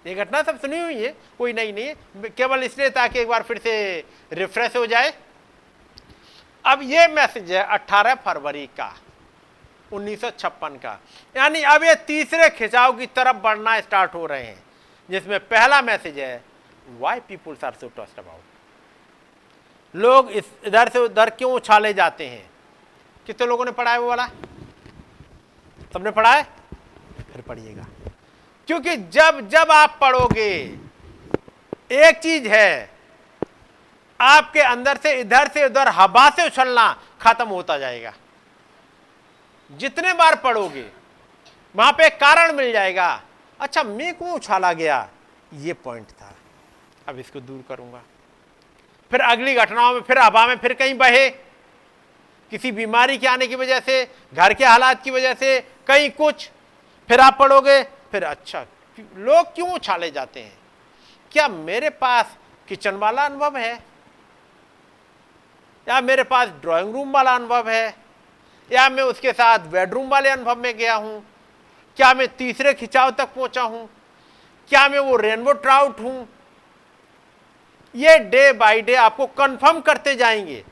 ये 0.04 0.14
घटना 0.14 0.42
सब 0.42 0.60
सुनी 0.60 0.80
हुई 0.80 1.02
है, 1.04 1.14
कोई 1.38 1.52
नहीं 1.52 1.72
नहीं 1.72 2.30
केवल 2.30 2.62
इसलिए 2.62 2.90
ताकि 2.90 3.18
एक 3.20 3.28
बार 3.28 3.42
फिर 3.42 3.58
से 3.58 4.04
रिफ्रेश 4.32 4.76
हो 4.76 4.86
जाए। 4.86 5.12
अब 6.64 6.80
ये 6.82 7.06
मैसेज 7.08 7.52
है 7.52 7.64
18 7.68 8.14
फरवरी 8.14 8.66
का। 8.66 8.94
1956 9.92 10.76
का। 10.76 10.98
यानी 11.36 11.62
अब 11.62 11.84
ये 11.84 11.94
तीसरे 11.94 12.48
खिंचाव 12.50 12.96
की 12.96 13.06
तरफ़ 13.06 13.36
बढ़ना 13.36 13.80
स्टार्ट 13.80 14.14
हो 14.14 14.26
रहे 14.26 14.42
हैं, 14.42 14.62
जिसमें 15.10 15.40
पहला 15.40 15.82
मैसेज 15.82 16.18
है 16.18 16.44
why 16.98 17.20
peoples 17.20 17.64
are 17.64 17.72
so 17.72 17.88
tossed 17.88 18.18
about 18.18 18.40
लोग 19.94 20.30
इस 20.30 20.44
इधर 20.64 20.88
से 20.88 20.98
उधर 20.98 21.30
क्यों 21.30 21.52
उछाले 21.52 21.92
जाते 21.94 22.26
हैं? 22.26 22.50
कितने 23.26 23.46
लोगों 23.46 23.64
ने 23.64 23.70
पढ़ा 23.70 23.92
है 23.92 24.00
वो 24.00 24.08
वाला? 24.08 24.26
सबने 25.92 26.10
पढ़ा 26.10 26.34
है? 26.34 26.42
फिर 27.32 27.42
पढ़िएगा। 27.42 27.86
क्योंकि 28.66 28.96
जब 28.96 29.48
जब 29.48 29.70
आप 29.70 29.98
पढ़ोगे, 30.00 30.78
एक 31.92 32.18
चीज़ 32.18 32.48
है, 32.48 32.90
आपके 34.20 34.60
अंदर 34.60 34.96
से 34.96 35.12
इधर 35.20 35.48
से 35.48 35.64
उधर 35.64 35.88
हवा 35.88 36.28
से 36.30 36.46
उछलना 36.46 37.02
खत्म 37.20 37.48
होता 37.48 37.78
जाएगा। 37.78 38.12
जितने 39.70 40.12
बार 40.12 40.34
पढ़ोगे, 40.36 40.84
वहाँ 41.74 41.92
पे 41.92 42.08
कारण 42.10 42.52
मिल 42.52 42.72
जाएगा। 42.72 43.22
अच्छा 43.60 43.82
मैं 43.82 44.14
क्यों 44.14 44.32
उछाला 44.32 44.72
गया? 44.72 45.08
ये 45.54 45.72
पॉइंट 45.72 46.10
था। 46.10 46.34
अब 47.08 47.18
इसको 47.18 47.40
दूर 47.40 47.64
करूँगा। 47.68 48.02
फिर 49.10 49.20
अगली 49.20 49.54
घटनाओं 49.54 49.94
में, 49.94 50.00
फिर 50.00 50.18
हवा 50.18 50.46
में 50.46 50.56
फिर 50.56 50.72
कहीं 50.74 50.94
बहे। 50.94 51.28
किसी 52.52 52.72
बीमारी 52.72 53.18
के 53.18 53.26
आने 53.26 53.46
की 53.46 53.54
वजह 53.54 53.80
से, 53.80 54.04
घर 54.34 54.54
के 54.54 54.64
हालात 54.64 55.02
की 55.02 55.10
वजह 55.10 55.34
से, 55.34 55.60
कहीं 55.86 56.10
कुछ। 56.10 56.50
फिर 57.08 57.20
आप 57.20 57.36
पढ़ोगे, 57.38 57.82
फिर 57.82 58.24
अच्छा 58.24 58.64
लोग 59.16 59.54
क्यों 59.54 59.72
उछाले 59.72 60.10
जाते 60.10 60.40
हैं? 60.40 60.58
क्या 61.32 61.48
मेरे 61.48 61.90
पास 61.90 62.36
किचन 62.68 62.94
वाला 62.94 63.24
अनुभव 63.24 63.56
है? 63.56 63.74
या 65.86 66.00
मेरे 66.00 66.22
पास 66.22 66.48
ड्राइंग 66.48 66.92
रूम 66.92 67.12
वाला 67.12 67.34
अनुभव 67.34 67.68
है? 67.68 68.05
या 68.70 68.88
मैं 68.88 69.02
उसके 69.02 69.32
साथ 69.32 69.58
बेडरूम 69.68 70.08
वाले 70.08 70.28
अनुभव 70.28 70.56
में 70.56 70.76
गया 70.76 70.94
हूँ? 70.94 71.24
क्या 71.98 72.12
मैं 72.14 72.26
तीसरे 72.28 72.74
खिंचाव 72.74 73.10
तक 73.10 73.34
पहुँचा 73.34 73.62
हूँ? 73.62 73.88
क्या 74.70 74.88
मैं 74.88 74.98
वो 74.98 75.16
रेनबो 75.16 75.52
ट्राउट 75.52 76.00
हूँ? 76.00 76.28
ये 77.94 78.18
डे 78.20 78.52
बाय 78.52 78.80
डे 78.80 78.94
आपको 78.94 79.26
कंफर्म 79.26 79.80
करते 79.80 80.14
जाएँगे। 80.14 80.64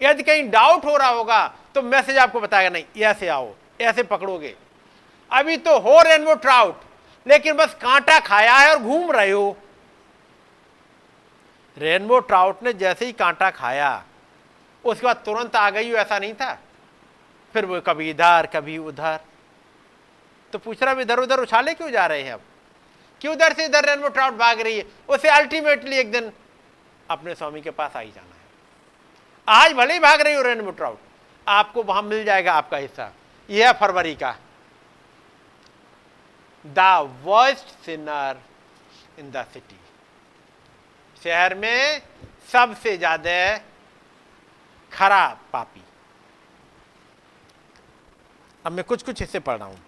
यदि 0.00 0.22
कहीं 0.22 0.48
डाउट 0.50 0.84
हो 0.84 0.96
रहा 0.96 1.08
होगा 1.08 1.46
तो 1.74 1.82
मैसेज 1.82 2.16
आपको 2.18 2.40
बताएगा, 2.40 2.70
नहीं, 2.70 2.84
ऐसे 2.98 3.28
आओ, 3.28 3.54
ऐसे 3.80 4.02
पकड़ोगे। 4.02 4.54
अभी 5.30 5.56
तो 5.56 5.78
हो 5.78 6.00
रेनबो 6.02 6.34
ट्राउट 6.34 6.80
लेकिन 7.26 7.56
बस 7.56 7.74
कांटा 7.74 8.18
खाया 8.20 8.56
है 8.56 8.70
और 8.70 8.78
घूम 8.78 9.10
रहे 9.12 9.30
हो। 9.30 9.56
रेनबो 11.76 12.18
ट्राउट 12.20 12.62
ने 12.62 12.72
जैसे 12.72 13.04
ही 13.06 13.12
कांटा 13.12 13.50
खाया 13.50 14.02
उसके 14.84 15.06
बाद 15.06 15.22
तुरंत 15.24 15.56
आ 15.56 15.68
गई, 15.70 15.92
ऐसा 15.94 16.18
नहीं 16.18 16.34
था। 16.34 16.58
फिर 17.54 17.66
वो 17.66 17.80
कभी 17.82 18.10
इधर, 18.10 18.46
कभी 18.54 18.78
उधर। 18.80 19.20
तो 20.52 20.58
पूछ 20.58 20.82
रहा 20.82 21.00
इधर 21.00 21.18
उधर 21.20 21.40
उछाले 21.40 21.74
क्यों 21.74 21.90
जा 21.90 22.06
रहे 22.06 22.22
हैं 22.22 22.32
अब 22.32 22.40
क्यों 23.20 23.34
उधर 23.34 23.52
से 23.52 23.64
इधर 23.64 23.84
रेनबो 23.86 24.08
ट्राउट 24.08 24.34
भाग 24.34 24.60
रही 24.60 24.78
है? 24.78 24.84
उसे 25.08 25.28
अल्टीमेटली 25.30 25.96
एक 25.96 26.10
दिन 26.12 26.32
अपने 27.08 27.34
स्वामी 27.34 27.60
के 27.60 27.70
पास 27.72 27.96
आ 27.96 28.00
ही 28.00 28.10
जाना 28.10 28.34
है। 28.34 28.40
आज 29.48 29.72
भले 29.72 29.94
ही 29.94 30.00
भाग 30.00 30.20
रही 30.20 30.34
हो 30.34 30.42
रेनबो 30.42 30.70
ट्राउट 30.72 30.98
आपको 31.46 31.82
वहाँ 31.82 32.02
मिल 32.02 32.24
जाएगा 32.24 32.52
आपका 32.54 32.76
हिस्सा। 32.76 33.10
यह 33.48 33.72
फरवरी 33.72 34.14
का। 34.14 34.36
The 36.64 36.78
worst 37.24 37.68
sinner 37.84 38.40
in 39.18 39.30
the 39.30 39.44
city. 39.52 39.78
शहर 41.22 41.54
में 41.54 42.02
सबसे 42.52 42.96
ज़्यादा 42.96 43.32
खराब 44.92 45.40
पापी। 45.52 45.82
अब 48.64 48.72
मैं 48.72 48.84
कुछ 48.84 49.02
कुछ 49.02 49.20
हिस्से 49.20 49.38
पढ़ 49.40 49.58
रहा 49.58 49.68
हूँ। 49.68 49.78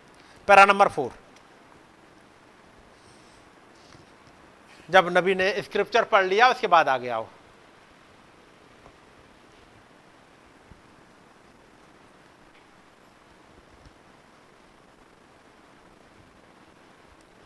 Para 0.48 0.64
number 0.64 0.89
four. 0.89 1.12
जब 4.89 5.09
नबी 5.16 5.35
ने 5.35 5.51
स्क्रिप्चर 5.62 6.05
पढ़ 6.05 6.24
लिया, 6.24 6.48
उसके 6.48 6.66
बाद 6.66 6.89
आ 6.89 6.97
गया 6.98 7.16
हो 7.16 7.28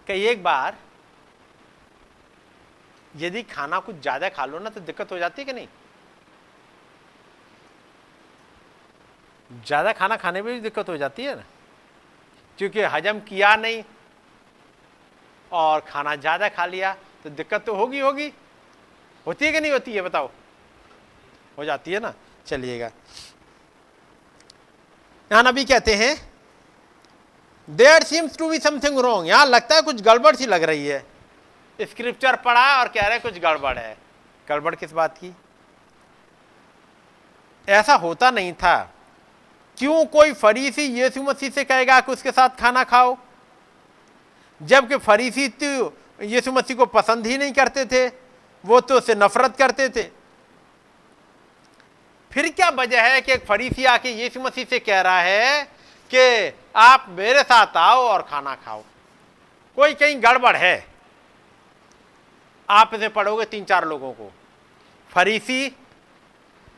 कई 0.07 0.25
एक 0.27 0.43
बार 0.43 0.77
यदि 3.15 3.43
खाना 3.45 3.79
कुछ 3.81 3.97
ज़्यादा 3.97 4.29
खा 4.29 4.45
लो 4.47 4.59
ना 4.59 4.71
तो 4.71 4.81
दिक्कत 4.83 5.13
हो 5.13 5.19
जाती 5.19 5.43
है 5.43 5.47
कि 5.47 5.53
नहीं? 5.53 5.69
ज़्यादा 9.51 9.93
खाना 9.93 10.17
खाने 10.17 10.43
में 10.43 10.53
भी 10.55 10.61
दिक्कत 10.61 10.89
हो 10.89 10.97
जाती 10.97 11.25
है 11.25 11.35
ना? 11.37 11.45
क्योंकि 12.59 12.83
हजम 12.85 13.21
किया 13.21 13.55
नहीं 13.57 13.83
और 15.51 15.81
खाना 15.83 16.15
ज़्यादा 16.17 16.49
खा 16.49 16.67
लिया 16.67 16.93
तो 17.25 17.31
दिक्कत 17.31 17.65
तो 17.67 17.75
होगी 17.75 18.01
होगी। 18.01 18.33
होती 19.27 19.45
है 19.45 19.53
कि 19.53 19.61
नहीं 19.61 19.73
होती 19.73 19.93
है, 19.93 20.03
बताओ? 20.03 20.31
हो 21.59 21.65
जाती 21.65 21.93
है 21.93 22.01
ना? 22.01 22.13
चलिएगा। 22.47 22.91
यहाँ 25.31 25.43
नबी 25.43 25.65
कहते 25.65 25.95
हैं 25.95 26.17
there 27.69 28.03
seems 28.03 28.37
to 28.39 28.49
be 28.51 28.59
something 28.59 28.99
wrong 28.99 29.29
यहाँ 29.29 29.47
लगता 29.47 29.75
है 29.75 29.83
कुछ 29.83 30.01
गड़बड़ 30.03 30.35
सी 30.37 30.47
लग 30.47 30.63
रही 30.63 30.87
है। 30.87 31.05
स्क्रिप्चर 31.79 32.37
पढ़ा 32.37 32.79
और 32.79 32.89
कह 32.89 33.07
रहे 33.09 33.19
कुछ 33.19 33.39
गड़बड़ 33.39 33.77
है। 33.79 33.97
गड़बड़ 34.49 34.75
किस 34.75 34.93
बात 34.93 35.19
की? 35.19 35.35
ऐसा 37.69 37.95
होता 37.97 38.31
नहीं 38.31 38.53
था। 38.53 38.77
क्यों 39.79 40.05
कोई 40.05 40.33
फरीसी 40.33 40.83
यीशु 40.83 41.23
मसीह 41.23 41.51
से 41.51 41.65
कहेगा 41.65 42.01
कि 42.01 42.13
उसके 42.13 42.31
साथ 42.31 42.49
खाना 42.49 42.85
खाओ? 42.85 43.17
जबकि 44.63 44.97
फरीसी 44.97 45.49
तो 45.49 45.97
यीशु 46.23 46.53
मसीह 46.53 46.77
को 46.77 46.87
पसंद 46.87 47.27
ही 47.27 47.39
नहीं 47.39 47.53
करते 47.53 47.85
थे, 47.85 48.07
वो 48.65 48.81
तो 48.81 48.95
उससे 48.95 49.15
नफरत 49.15 49.57
करते 49.57 49.89
थे। 49.89 50.03
फिर 52.33 52.49
क्या 52.49 52.69
वजह 52.69 53.03
है 53.03 53.21
कि 53.21 53.33
एक 53.33 53.45
फरीसी 53.47 53.85
आके 53.85 54.11
यीशु 54.11 54.41
मसीह 54.41 54.65
से 54.65 54.79
कह 54.79 55.01
रहा 55.01 55.21
है 55.21 55.63
कि 56.11 56.55
आप 56.77 57.07
मेरे 57.09 57.43
साथ 57.43 57.77
आओ 57.77 58.03
और 58.03 58.23
खाना 58.23 58.55
खाओ? 58.55 58.85
कोई 59.77 59.95
कहीं 59.95 60.23
गड़बड़ 60.23 60.57
है? 60.57 60.87
आप 62.71 62.95
इसे 62.95 63.09
पढ़ोगे 63.09 63.45
तीन 63.45 63.65
चार 63.65 63.85
लोगों 63.85 64.13
को। 64.13 64.33
फरीसी, 65.11 65.77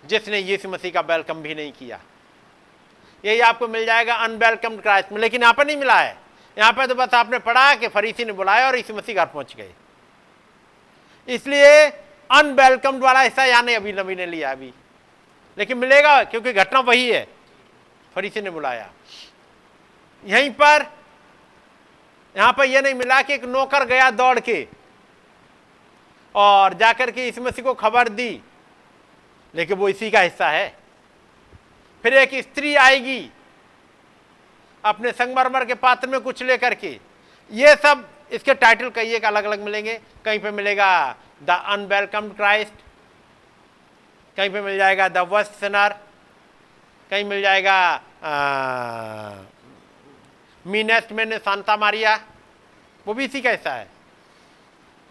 जिसने 0.06 0.39
यीशु 0.39 0.68
मसीह 0.68 0.90
का 0.90 1.01
वेलकम 1.01 1.35
भी 1.35 1.55
नहीं 1.55 1.72
किया। 1.72 2.01
यही 3.24 3.40
आपको 3.40 3.68
मिल 3.68 3.86
जाएगा 3.86 4.14
अनवेलकम 4.14 4.76
क्राइस्ट 4.76 5.12
में। 5.12 5.20
लेकिन 5.20 5.42
यहाँ 5.42 5.55
पर 5.55 5.66
नहीं 5.66 5.76
मिला 5.76 6.01
है। 6.01 6.16
यहाँ 6.59 6.72
पर 6.72 6.86
तो 6.86 6.94
बस 6.94 7.14
आपने 7.14 7.38
पढ़ा 7.38 7.74
कि 7.74 7.88
फरीसी 7.88 8.24
ने 8.24 8.32
बुलाया 8.32 8.66
और 8.66 8.76
यीशु 8.76 8.94
मसीह 8.94 9.14
घर 9.14 9.26
पहुँच 9.26 9.55
गए। 9.55 9.72
इसलिए 11.28 11.86
अनवेलकम्ड 12.30 13.02
वाला 13.02 13.20
हिस्सा 13.20 13.44
यहाँ 13.44 13.62
नहीं, 13.62 13.76
अभी 13.76 13.92
नबी 13.92 14.14
ने 14.14 14.26
लिया 14.26 14.51
अभी। 14.51 14.72
लेकिन 15.59 15.78
मिलेगा, 15.78 16.22
क्योंकि 16.24 16.52
घटना 16.52 16.80
वही 16.80 17.10
है। 17.10 17.26
फरीसी 18.14 18.40
ने 18.40 18.51
बुलाया। 18.51 18.90
यहीं 20.24 20.51
पर, 20.51 20.86
यहाँ 22.36 22.52
पर 22.52 22.64
यह 22.64 22.80
नहीं 22.80 22.94
मिला 22.94 23.22
कि 23.22 23.34
एक 23.34 23.44
नौकर 23.44 23.84
गया 23.84 24.10
दौड़ 24.10 24.40
के 24.40 24.66
और 26.34 26.74
जाकर 26.74 27.10
के 27.10 27.28
इस 27.28 27.38
मसीह 27.38 27.64
को 27.64 27.74
खबर 27.74 28.09
दी। 28.09 28.40
लेकिन 29.55 29.76
वो 29.76 29.88
इसी 29.88 30.10
का 30.10 30.20
हिस्सा 30.20 30.48
है। 30.48 30.80
फिर 32.05 32.14
एक 32.14 32.35
स्त्री 32.43 32.74
आएगी 32.77 33.31
अपने 34.85 35.10
संगमरमर 35.12 35.64
के 35.64 35.74
पात्र 35.77 36.09
में 36.09 36.20
कुछ 36.20 36.43
लेकर 36.43 36.74
के। 36.74 36.98
ये 37.51 37.74
सब 37.77 38.09
इसके 38.32 38.55
टाइटल 38.55 38.90
कई 38.90 39.14
एक 39.14 39.24
अलग 39.24 39.44
अलग 39.44 39.64
मिलेंगे। 39.64 40.01
कहीं 40.24 40.39
पे 40.40 40.51
मिलेगा 40.51 41.16
द 41.43 41.51
अनवेलकम 41.51 42.28
क्राइस्ट 42.31 42.89
कहीं 44.36 44.51
पे 44.51 44.60
मिल 44.60 44.77
जाएगा 44.78 45.09
द 45.09 45.28
वस्ट 45.31 45.52
सिनर 45.60 45.94
कहीं 47.10 47.24
मिल 47.24 47.43
जाएगा 47.43 48.02
मीनेस्ट 50.64 51.12
में 51.12 51.39
सांता 51.39 51.77
मारिया 51.77 52.14
वो 53.06 53.14
भी 53.14 53.24
इसी 53.24 53.40
का 53.40 53.51
हिस्सा 53.51 53.72
है। 53.72 53.86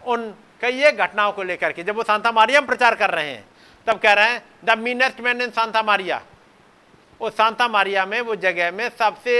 उन 0.00 0.34
कई 0.60 0.82
एक 0.84 0.96
घटनाओं 0.96 1.32
को 1.32 1.42
लेकर 1.42 1.72
के, 1.72 1.82
जब 1.82 1.96
वो 1.96 2.02
सांता 2.02 2.32
मारिया 2.32 2.60
में 2.60 2.66
प्रचार 2.66 2.94
कर 2.94 3.10
रहे 3.10 3.30
हैं, 3.30 3.44
तब 3.86 3.98
कह 3.98 4.12
रहे 4.12 4.30
हैं 4.30 4.42
the 4.64 4.78
meanest 4.78 5.20
man 5.20 5.40
in 5.42 5.50
Santa 5.50 5.82
Maria 5.82 6.20
वो 7.20 7.30
सांता 7.30 7.68
मारिया 7.68 8.04
में, 8.06 8.20
वो 8.20 8.34
जगह 8.36 8.70
में 8.72 8.88
सबसे 8.90 9.34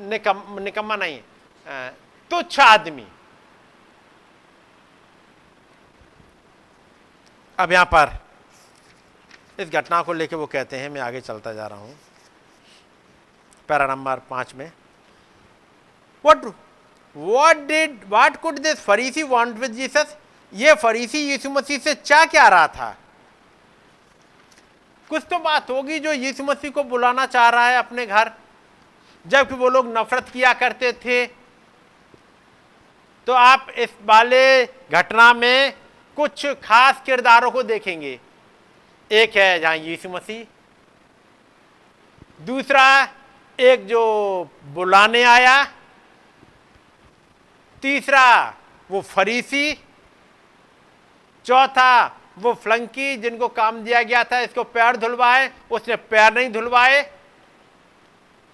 निकम, 0.00 0.42
निकम्मा 0.60 0.96
नहीं 0.96 1.20
तुच्छ 2.30 2.60
आदमी। 2.60 3.06
अब 7.58 7.72
यहाँ 7.72 7.84
पर 7.84 8.18
इस 9.60 9.68
घटना 9.70 10.02
को 10.02 10.12
लेकर 10.12 10.36
वो 10.36 10.46
कहते 10.46 10.76
हैं, 10.78 10.88
मैं 10.90 11.00
आगे 11.00 11.20
चलता 11.20 11.52
जा 11.52 11.66
रहा 11.66 11.78
हूँ। 11.78 11.94
पैरा 13.68 13.86
नंबर 13.86 14.18
पाँच 14.30 14.54
में। 14.54 14.70
What 16.24 16.44
what 17.16 17.66
did 17.66 18.00
what 18.08 18.36
could 18.40 18.58
this 18.58 18.80
फरीसी 18.80 19.22
वॉन्ट 19.24 19.56
विद 19.58 19.72
जीसस 19.72 20.16
ये 20.52 20.74
फरीसी 20.74 21.18
यीशु 21.20 21.50
मसीह 21.50 21.78
से 21.78 21.94
क्या 21.94 22.24
क्या 22.26 22.46
रहा 22.48 22.66
था? 22.68 22.96
कुछ 25.10 25.22
तो 25.22 25.38
बात 25.38 25.70
होगी 25.70 25.98
जो 25.98 26.12
यीशु 26.12 26.44
मसीह 26.44 26.70
को 26.70 26.84
बुलाना 26.84 27.26
चाह 27.26 27.48
रहा 27.48 27.68
है 27.68 27.76
अपने 27.76 28.06
घर। 28.06 28.30
जबकि 29.26 29.54
वो 29.54 29.68
लोग 29.68 29.98
नफरत 29.98 30.28
किया 30.28 30.52
करते 30.52 30.92
थे। 30.92 31.26
तो 33.26 33.32
आप 33.32 33.66
इस 33.70 33.88
वाले 34.02 34.66
घटना 34.66 35.32
में 35.32 35.72
कुछ 36.16 36.46
खास 36.46 37.02
किरदारों 37.06 37.50
को 37.50 37.62
देखेंगे। 37.62 38.20
एक 39.12 39.36
है 39.36 39.60
जहाँ 39.60 39.76
यीशु 39.76 40.08
मसीह। 40.08 40.46
दूसरा, 42.44 43.08
एक 43.60 43.86
जो 43.86 44.44
बुलाने 44.64 45.22
आया। 45.22 45.64
तीसरा, 47.82 48.54
वो 48.90 49.00
फरीसी। 49.00 49.74
चौथा 51.44 52.17
वो 52.38 52.52
फ्लंकी 52.54 53.16
जिनको 53.16 53.48
काम 53.50 53.82
दिया 53.84 54.02
गया 54.02 54.22
था, 54.24 54.38
इसको 54.40 54.64
पैर 54.64 54.96
धुलवाए, 54.96 55.50
उसने 55.70 55.96
पैर 55.96 56.32
नहीं 56.34 56.50
धुलवाए। 56.52 57.10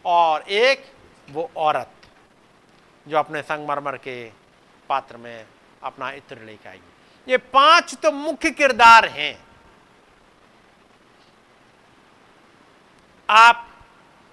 और 0.04 0.42
एक 0.42 0.84
वो 1.28 1.50
औरत 1.56 1.90
जो 3.06 3.18
अपने 3.18 3.42
संगमरमर 3.42 3.96
के 3.96 4.24
पात्र 4.88 5.16
में 5.16 5.46
अपना 5.82 6.10
इत्र 6.12 6.38
लेकर 6.38 6.68
आई। 6.68 6.80
ये 7.26 7.36
पाँच 7.38 7.94
तो 7.94 8.10
मुख्य 8.12 8.50
किरदार 8.50 9.08
हैं। 9.08 9.36
आप 13.28 13.66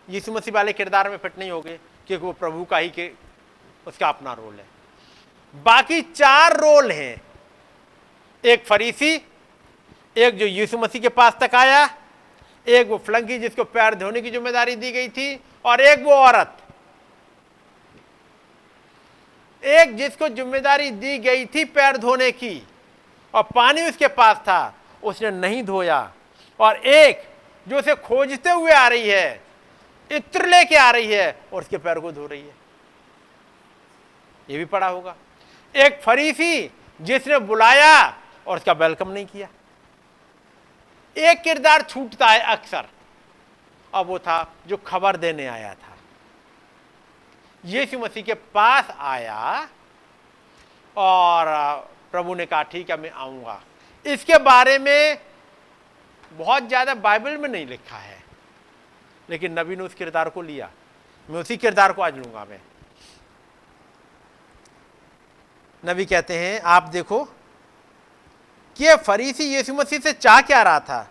यीशु 0.07 0.31
मसीह 0.31 0.53
वाले 0.53 0.73
किरदार 0.73 1.09
में 1.09 1.17
फिट 1.17 1.37
नहीं 1.39 1.51
होगे, 1.51 1.77
क्योंकि 2.07 2.25
वो 2.25 2.31
प्रभु 2.33 2.63
का 2.65 2.77
ही 2.77 2.89
के, 2.89 3.11
उसका 3.87 4.07
अपना 4.09 4.33
रोल 4.33 4.55
है। 4.55 4.65
बाकी 5.55 6.01
चार 6.01 6.57
रोल 6.57 6.91
हैं। 6.91 7.21
एक 8.43 8.65
फरीसी 8.65 9.17
एक 10.15 10.37
जो 10.37 10.45
यीशु 10.45 10.77
मसीह 10.77 11.01
के 11.01 11.09
पास 11.09 11.35
तक 11.41 11.55
आया, 11.55 11.89
एक 12.67 12.87
वो 12.87 12.97
फ्लंकी 12.97 13.37
जिसको 13.39 13.63
पैर 13.65 13.95
धोने 13.95 14.21
की 14.21 14.31
ज़िम्मेदारी 14.31 14.75
दी 14.75 14.91
गई 14.91 15.07
थी, 15.09 15.39
और 15.65 15.81
एक 15.81 16.03
वो 16.03 16.13
औरत। 16.13 16.57
एक 19.63 19.95
जिसको 19.97 20.27
ज़िम्मेदारी 20.29 20.89
दी 20.91 21.17
गई 21.19 21.45
थी 21.45 21.63
पैर 21.67 21.97
धोने 21.97 22.31
की, 22.33 22.61
और 23.33 23.43
पानी 23.55 23.81
उसके 23.81 24.07
पास 24.09 24.37
था, 24.37 24.73
उसने 25.03 25.31
नहीं 25.31 25.63
धोया। 25.63 26.11
और 26.59 26.75
एक 26.77 27.23
जो 27.67 27.77
उसे 27.79 27.95
खोजते 27.97 28.49
हुए 28.49 28.71
आ 28.71 28.87
रही 28.87 29.09
है, 29.09 29.41
इत्र 30.11 30.45
लेके 30.45 30.75
आ 30.75 30.89
रही 30.91 31.11
है, 31.13 31.35
और 31.53 31.61
उसके 31.61 31.77
पैर 31.77 31.99
को 31.99 32.11
धो 32.11 32.25
रही 32.25 32.41
है। 32.41 32.55
ये 34.49 34.57
भी 34.57 34.65
पड़ा 34.65 34.87
होगा। 34.87 35.15
एक 35.75 36.01
फरीसी 36.01 36.69
जिसने 36.99 37.39
बुलाया, 37.39 38.17
और 38.47 38.57
उसका 38.57 38.71
वेलकम 38.73 39.09
नहीं 39.09 39.25
किया। 39.25 39.47
एक 41.15 41.41
किरदार 41.41 41.81
छूटता 41.81 42.27
है 42.27 42.39
अक्सर। 42.51 42.87
अब 43.93 44.05
वो 44.07 44.19
था 44.19 44.53
जो 44.67 44.77
खबर 44.77 45.17
देने 45.17 45.47
आया 45.47 45.73
था। 45.73 45.95
यीशु 47.63 47.99
मसीह 47.99 48.23
के 48.23 48.33
पास 48.33 48.91
आया 48.91 49.67
और 50.97 51.47
प्रभु 52.11 52.35
ने 52.35 52.45
कहा, 52.45 52.63
ठीक 52.63 52.89
है, 52.89 52.97
मैं 52.97 53.11
आऊँगा। 53.11 53.61
इसके 54.05 54.37
बारे 54.39 54.77
में 54.79 55.17
बहुत 56.31 56.67
ज़्यादा 56.67 56.95
बाइबल 56.95 57.37
में 57.37 57.47
नहीं 57.49 57.65
लिखा 57.67 57.97
है। 57.97 58.19
लेकिन 59.29 59.59
नबी 59.59 59.75
ने 59.75 59.83
उस 59.83 59.93
किरदार 59.93 60.29
को 60.29 60.41
लिया। 60.41 60.69
मैं 61.29 61.39
उसी 61.39 61.57
किरदार 61.57 61.93
को 61.93 62.01
आज 62.01 62.17
लूँगा 62.17 62.45
मैं। 62.45 62.59
नबी 65.83 66.05
कहते 66.05 66.37
हैं, 66.37 66.59
आप 66.61 66.83
देखो 66.83 67.27
कि 68.81 68.85
यह 68.85 68.95
फरीसी 68.97 69.43
यीशु 69.45 69.73
मसीह 69.73 69.99
से 69.99 70.11
चाह 70.13 70.39
क्या 70.41 70.61
रहा 70.63 70.79
था? 70.79 71.07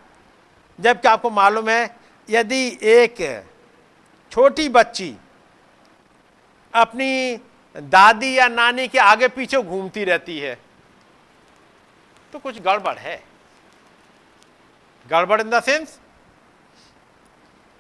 जबकि 0.79 1.09
आपको 1.09 1.31
मालूम 1.31 1.69
है, 1.69 1.97
यदि 2.29 2.79
एक 2.85 3.45
छोटी 4.33 4.69
बच्ची 4.69 5.15
अपनी 6.75 7.37
दादी 7.77 8.33
या 8.39 8.49
नानी 8.49 8.87
के 8.89 8.99
आगे 8.99 9.29
पीछे 9.29 9.63
घूमती 9.63 10.05
रहती 10.05 10.39
है 10.39 10.55
तो 12.33 12.39
कुछ 12.39 12.59
गड़बड़ 12.61 12.97
है। 12.99 13.17
गड़बड़ 15.07 15.41
इन 15.41 15.51
द 15.51 15.63
सेंस, 15.63 15.99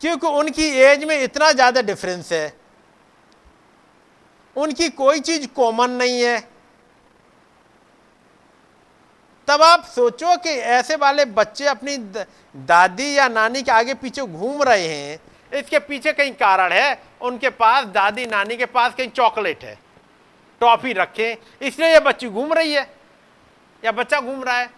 क्योंकि 0.00 0.26
उनकी 0.28 0.68
एज 0.82 1.04
में 1.04 1.18
इतना 1.18 1.50
ज़्यादा 1.52 1.82
डिफरेंस 1.82 2.32
है। 2.32 2.52
उनकी 4.56 4.88
कोई 4.94 5.20
चीज़ 5.20 5.46
कॉमन 5.56 5.90
नहीं 5.92 6.22
है। 6.22 6.38
तब 9.50 9.62
आप 9.62 9.84
सोचो 9.84 10.36
कि 10.36 10.50
ऐसे 10.50 10.96
वाले 10.96 11.24
बच्चे 11.26 11.66
अपनी 11.66 11.96
दादी 12.56 13.14
या 13.16 13.26
नानी 13.28 13.62
के 13.62 13.70
आगे 13.72 13.94
पीछे 13.94 14.22
घूम 14.22 14.62
रहे 14.62 14.86
हैं। 14.88 15.58
इसके 15.58 15.78
पीछे 15.78 16.12
कहीं 16.12 16.32
कारण 16.32 16.72
है? 16.72 17.02
उनके 17.20 17.50
पास 17.50 17.86
दादी 17.86 18.26
नानी 18.26 18.56
के 18.56 18.66
पास 18.66 18.94
कहीं 18.94 19.08
चॉकलेट 19.08 19.64
है। 19.64 19.74
टॉफी 20.60 20.92
रखे, 20.92 21.36
इसलिए 21.62 21.88
ये 21.88 22.00
बच्ची 22.00 22.28
घूम 22.28 22.52
रही 22.52 22.74
है। 22.74 22.86
या 23.82 23.92
बच्चा 23.92 24.20
घूम 24.20 24.42
रहा 24.44 24.58
है। 24.58 24.70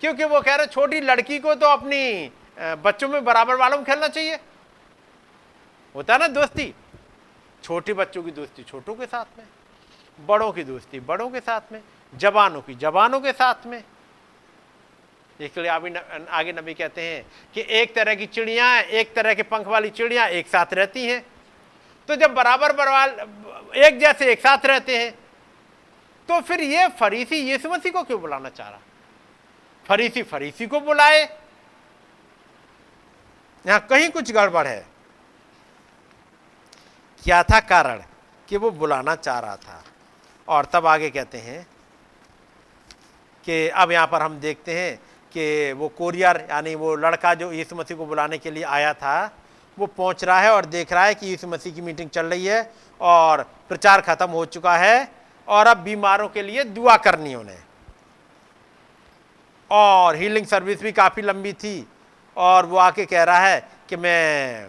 क्योंकि 0.00 0.24
वो 0.24 0.40
कह 0.40 0.54
रहे 0.54 0.66
छोटी 0.66 1.00
लड़की 1.00 1.38
को 1.38 1.54
तो 1.54 1.66
अपनी 1.68 2.30
बच्चों 2.58 3.08
में 3.08 3.24
बराबर 3.24 3.56
वालों 3.56 3.76
में 3.76 3.86
खेलना 3.86 4.08
चाहिए। 4.08 4.38
होता 5.94 6.12
है 6.12 6.18
ना 6.18 6.28
दोस्ती? 6.28 6.72
छोटे 7.64 7.92
बच्चों 7.94 8.22
की 8.22 8.30
दोस्ती 8.32 8.62
छोटों 8.62 8.94
के 8.94 9.06
साथ 9.06 9.38
में, 9.38 9.46
बड़ों 10.18 10.52
की 10.52 10.64
दोस्ती 10.64 11.00
बड़ों 11.00 11.30
के 11.30 11.40
साथ 11.40 11.72
में, 11.72 11.82
जवानों 12.12 12.60
की 12.60 12.74
जवानों 12.74 13.20
के 13.20 13.32
साथ 13.32 13.66
में। 13.66 13.82
इसलिए 15.40 15.68
अभी 15.68 15.90
न, 15.90 15.96
आगे 16.30 16.52
नबी 16.52 16.74
कहते 16.74 17.02
हैं 17.02 17.24
कि 17.54 17.64
एक 17.80 17.94
तरह 17.94 18.14
की 18.14 18.26
चिड़िया 18.26 18.78
एक 18.80 19.14
तरह 19.14 19.34
के 19.34 19.42
पंख 19.44 19.66
वाली 19.66 19.90
चिड़िया 19.90 20.26
एक 20.28 20.46
साथ 20.46 20.74
रहती 20.74 21.06
हैं। 21.06 21.20
तो 22.08 22.16
जब 22.16 22.34
बराबर 22.34 22.72
बराबर 22.72 23.76
एक 23.76 23.98
जैसे 24.00 24.30
एक 24.32 24.40
साथ 24.40 24.66
रहते 24.66 24.96
हैं 24.98 25.12
तो 26.28 26.40
फिर 26.40 26.60
ये 26.60 26.86
फरीसी 26.98 27.36
यीशु 27.40 27.70
मसीह 27.70 27.92
को 27.92 28.02
क्यों 28.02 28.20
बुलाना 28.20 28.48
चाह 28.48 28.68
रहा? 28.68 28.80
फरीसी 29.86 30.22
फरीसी 30.22 30.66
को 30.66 30.80
बुलाए। 30.80 31.22
यहाँ 33.64 33.80
कहीं 33.90 34.08
कुछ 34.10 34.32
गड़बड़ 34.32 34.66
है। 34.66 34.86
क्या 37.24 37.42
था 37.42 37.60
कारण 37.60 38.02
कि 38.48 38.56
वो 38.56 38.70
बुलाना 38.70 39.14
चाह 39.16 39.38
रहा 39.38 39.56
था? 39.56 39.84
और 40.48 40.64
तब 40.64 40.86
आगे 40.86 41.10
कहते 41.10 41.38
हैं 41.38 41.66
कि 43.46 43.68
अब 43.68 43.92
यहाँ 43.92 44.06
पर 44.06 44.22
हम 44.22 44.38
देखते 44.40 44.78
हैं 44.78 44.98
कि 45.36 45.72
वो 45.72 45.88
कोरियर, 45.88 46.46
यानी 46.50 46.74
वो 46.74 46.94
लड़का 46.96 47.34
जो 47.34 47.50
यीशु 47.52 47.76
मसीह 47.76 47.96
को 47.96 48.06
बुलाने 48.06 48.38
के 48.38 48.50
लिए 48.50 48.62
आया 48.64 48.92
था, 48.94 49.30
वो 49.78 49.86
पहुँच 49.88 50.24
रहा 50.24 50.40
है 50.40 50.50
और 50.52 50.64
देख 50.66 50.92
रहा 50.92 51.04
है 51.04 51.14
कि 51.14 51.26
यीशु 51.26 51.46
मसीह 51.48 51.74
की 51.74 51.80
मीटिंग 51.82 52.10
चल 52.10 52.26
रही 52.26 52.46
है 52.46 52.60
और 53.00 53.42
प्रचार 53.68 54.00
खत्म 54.00 54.30
हो 54.30 54.44
चुका 54.46 54.76
है 54.76 55.08
और 55.48 55.66
अब 55.66 55.76
बीमारों 55.78 56.28
के 56.28 56.42
लिए 56.42 56.64
दुआ 56.66 56.96
करनी 56.98 57.34
उन्हें। 57.34 57.58
और 59.70 60.16
हीलिंग 60.16 60.46
सर्विस 60.46 60.82
भी 60.82 60.92
काफ़ी 60.92 61.22
लंबी 61.22 61.52
थी 61.54 61.86
और 62.36 62.66
वो 62.66 62.76
आके 62.78 63.04
कह 63.06 63.22
रहा 63.24 63.38
है 63.38 63.60
कि 63.88 63.96
मैं 63.96 64.68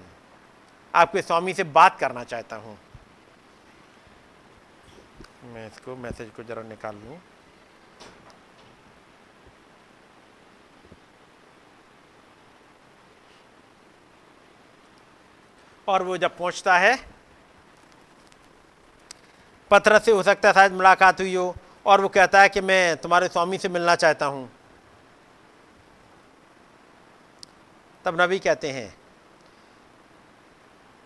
आपके 0.93 1.21
स्वामी 1.21 1.53
से 1.53 1.63
बात 1.63 1.97
करना 1.99 2.23
चाहता 2.23 2.55
हूँ। 2.55 2.77
मैं 5.53 5.67
इसको 5.67 5.95
मैसेज 5.95 6.29
को 6.37 6.43
ज़रा 6.43 6.63
निकाल 6.63 6.95
लूँ। 6.95 7.17
और 15.87 16.03
वो 16.03 16.17
जब 16.17 16.37
पहुँचता 16.37 16.77
है 16.77 16.97
पत्र 19.71 19.99
से 19.99 20.11
हो 20.11 20.23
सकता 20.23 20.47
है 20.47 20.53
शायद 20.53 20.73
मुलाकात 20.73 21.19
हुई 21.21 21.33
हो, 21.35 21.55
और 21.85 22.01
वो 22.01 22.07
कहता 22.09 22.41
है 22.41 22.49
कि 22.49 22.61
मैं 22.61 22.97
तुम्हारे 22.97 23.27
स्वामी 23.27 23.57
से 23.57 23.69
मिलना 23.69 23.95
चाहता 23.95 24.25
हूँ। 24.25 24.49
तब 28.05 28.21
नबी 28.21 28.39
कहते 28.39 28.71
हैं 28.71 28.95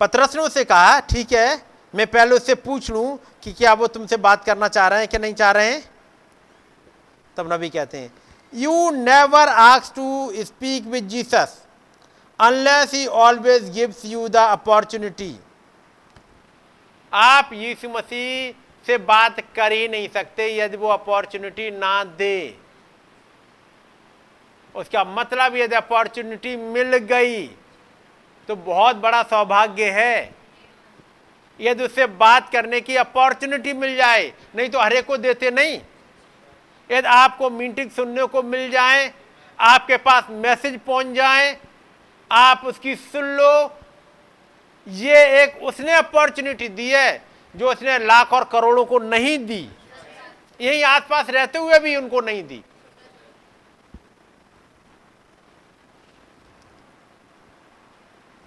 पत्रस 0.02 0.36
ने 0.36 0.42
उसे 0.42 0.64
कहा, 0.64 1.00
ठीक 1.00 1.34
है, 1.34 1.62
मैं 1.94 2.08
पहले 2.08 2.36
उससे 2.36 2.56
पूछ 2.56 2.90
लूँ 2.92 3.18
कि 3.44 3.54
क्या 3.54 3.74
वो 3.74 3.88
तुमसे 3.88 4.18
बात 4.18 4.44
करना 4.46 4.68
चाह 4.68 4.88
रहे 4.88 5.00
हैं 5.00 5.08
कि 5.08 5.18
नहीं 5.18 5.34
चाह 5.34 5.52
रहे 5.52 5.72
हैं? 5.72 5.84
तब 7.38 7.52
नबी 7.54 7.70
कहते 7.70 7.98
हैं 7.98 8.14
you 8.54 8.90
never 8.92 9.50
ask 9.50 9.94
to 9.96 10.32
speak 10.36 10.86
with 10.86 11.08
Jesus 11.08 11.61
unless 12.42 12.92
he 12.92 13.08
always 13.24 13.70
gives 13.70 14.04
you 14.12 14.28
the 14.30 14.44
opportunity. 14.56 15.34
आप 17.14 17.50
यीशु 17.54 17.90
मसीह 17.90 18.54
से 18.86 18.98
बात 18.98 19.40
कर 19.56 19.72
ही 19.72 19.88
नहीं 19.88 20.08
सकते 20.10 20.48
यदि 20.58 20.78
वो 20.78 20.88
अपॉर्चुनिटी 20.90 21.70
ना 21.72 22.04
दे। 22.20 22.58
उसका 24.76 25.04
मतलब 25.04 25.56
यदि 25.56 25.76
अपॉर्चुनिटी 25.76 26.56
मिल 26.56 26.98
गई 26.98 27.46
तो 28.50 28.56
बहुत 28.56 28.96
बड़ा 28.98 29.22
सौभाग्य 29.24 29.90
है। 29.92 30.36
यदि 31.60 31.84
उससे 31.84 32.06
बात 32.20 32.50
करने 32.52 32.80
की 32.82 32.96
अपॉर्चुनिटी 32.98 33.74
मिल 33.74 33.96
जाए, 33.96 34.32
नहीं 34.56 34.70
तो 34.70 34.80
हरेक 34.80 35.06
को 35.06 35.18
देते 35.18 35.52
नहीं। 35.52 35.80
यदि 36.90 37.08
आपको 37.08 37.50
मीटिंग 37.50 37.90
सुनने 37.92 38.26
को 38.26 38.42
मिल 38.44 38.70
जाए, 38.72 39.12
आपके 39.60 39.98
पास 39.98 40.28
मैसेज 40.32 40.80
पहुँच 40.88 41.08
जाए 41.16 41.58
आप 42.32 42.62
उसकी 42.66 42.96
सुन 42.96 43.26
लो। 43.38 43.78
ये 44.88 45.44
एक 45.44 45.62
उसने 45.64 45.94
अपॉर्चुनिटी 45.94 46.68
दी 46.70 46.90
है, 46.90 47.22
जो 47.56 47.72
उसने 47.72 47.98
लाख 48.00 48.34
और 48.34 48.44
करोड़ों 48.52 48.86
को 48.86 49.00
नहीं 49.00 49.38
दी। 49.46 49.70
यही 50.60 50.82
आसपास 50.84 51.30
रहते 51.30 51.60
हुए 51.60 51.80
भी 51.80 51.96
उनको 51.96 52.22
नहीं 52.22 52.44
दी। 52.44 52.64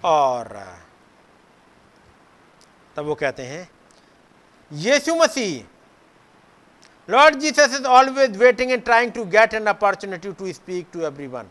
और, 0.05 0.49
तब 2.97 3.05
वो 3.05 3.15
कहते 3.15 3.43
हैं, 3.43 3.69
यीशु 4.71 5.15
मसीह 5.15 5.65
lord 7.09 7.35
Jesus 7.35 7.75
is 7.75 7.87
always 7.87 8.37
waiting 8.37 8.71
and 8.73 8.85
trying 8.85 9.13
to 9.13 9.25
get 9.25 9.55
an 9.55 9.67
opportunity 9.67 10.33
to 10.33 10.53
speak 10.53 10.87
to 10.93 11.01
everyone 11.03 11.51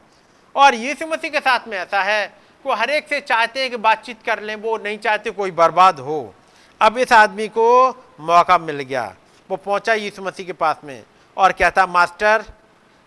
और 0.56 0.76
यीशु 0.76 1.08
मसीह 1.08 1.30
के 1.30 1.40
साथ 1.40 1.68
में 1.68 1.78
ऐसा 1.78 2.02
है 2.04 2.34
वो 2.66 2.74
हर 2.74 2.90
एक 2.90 3.08
से 3.08 3.20
चाहते 3.22 3.62
हैं 3.62 3.70
कि 3.70 3.78
बातचीत 3.78 4.20
कर 4.26 4.42
लें 4.42 4.56
वो 4.56 4.78
नहीं 4.78 4.98
चाहते 4.98 5.32
कोई 5.32 5.52
बर्बाद 5.52 6.00
हो। 6.00 6.36
अब 6.82 6.98
इस 6.98 7.12
आदमी 7.14 7.48
को 7.48 7.90
मौका 8.20 8.58
मिल 8.58 8.82
गया। 8.82 9.16
वो 9.50 9.58
पहुँचा 9.58 9.94
यीशु 9.94 10.22
मसीह 10.22 10.46
के 10.46 10.54
पास 10.54 10.78
में। 10.84 11.04
और 11.38 11.52
कहता 11.52 11.86
मास्टर? 11.88 12.44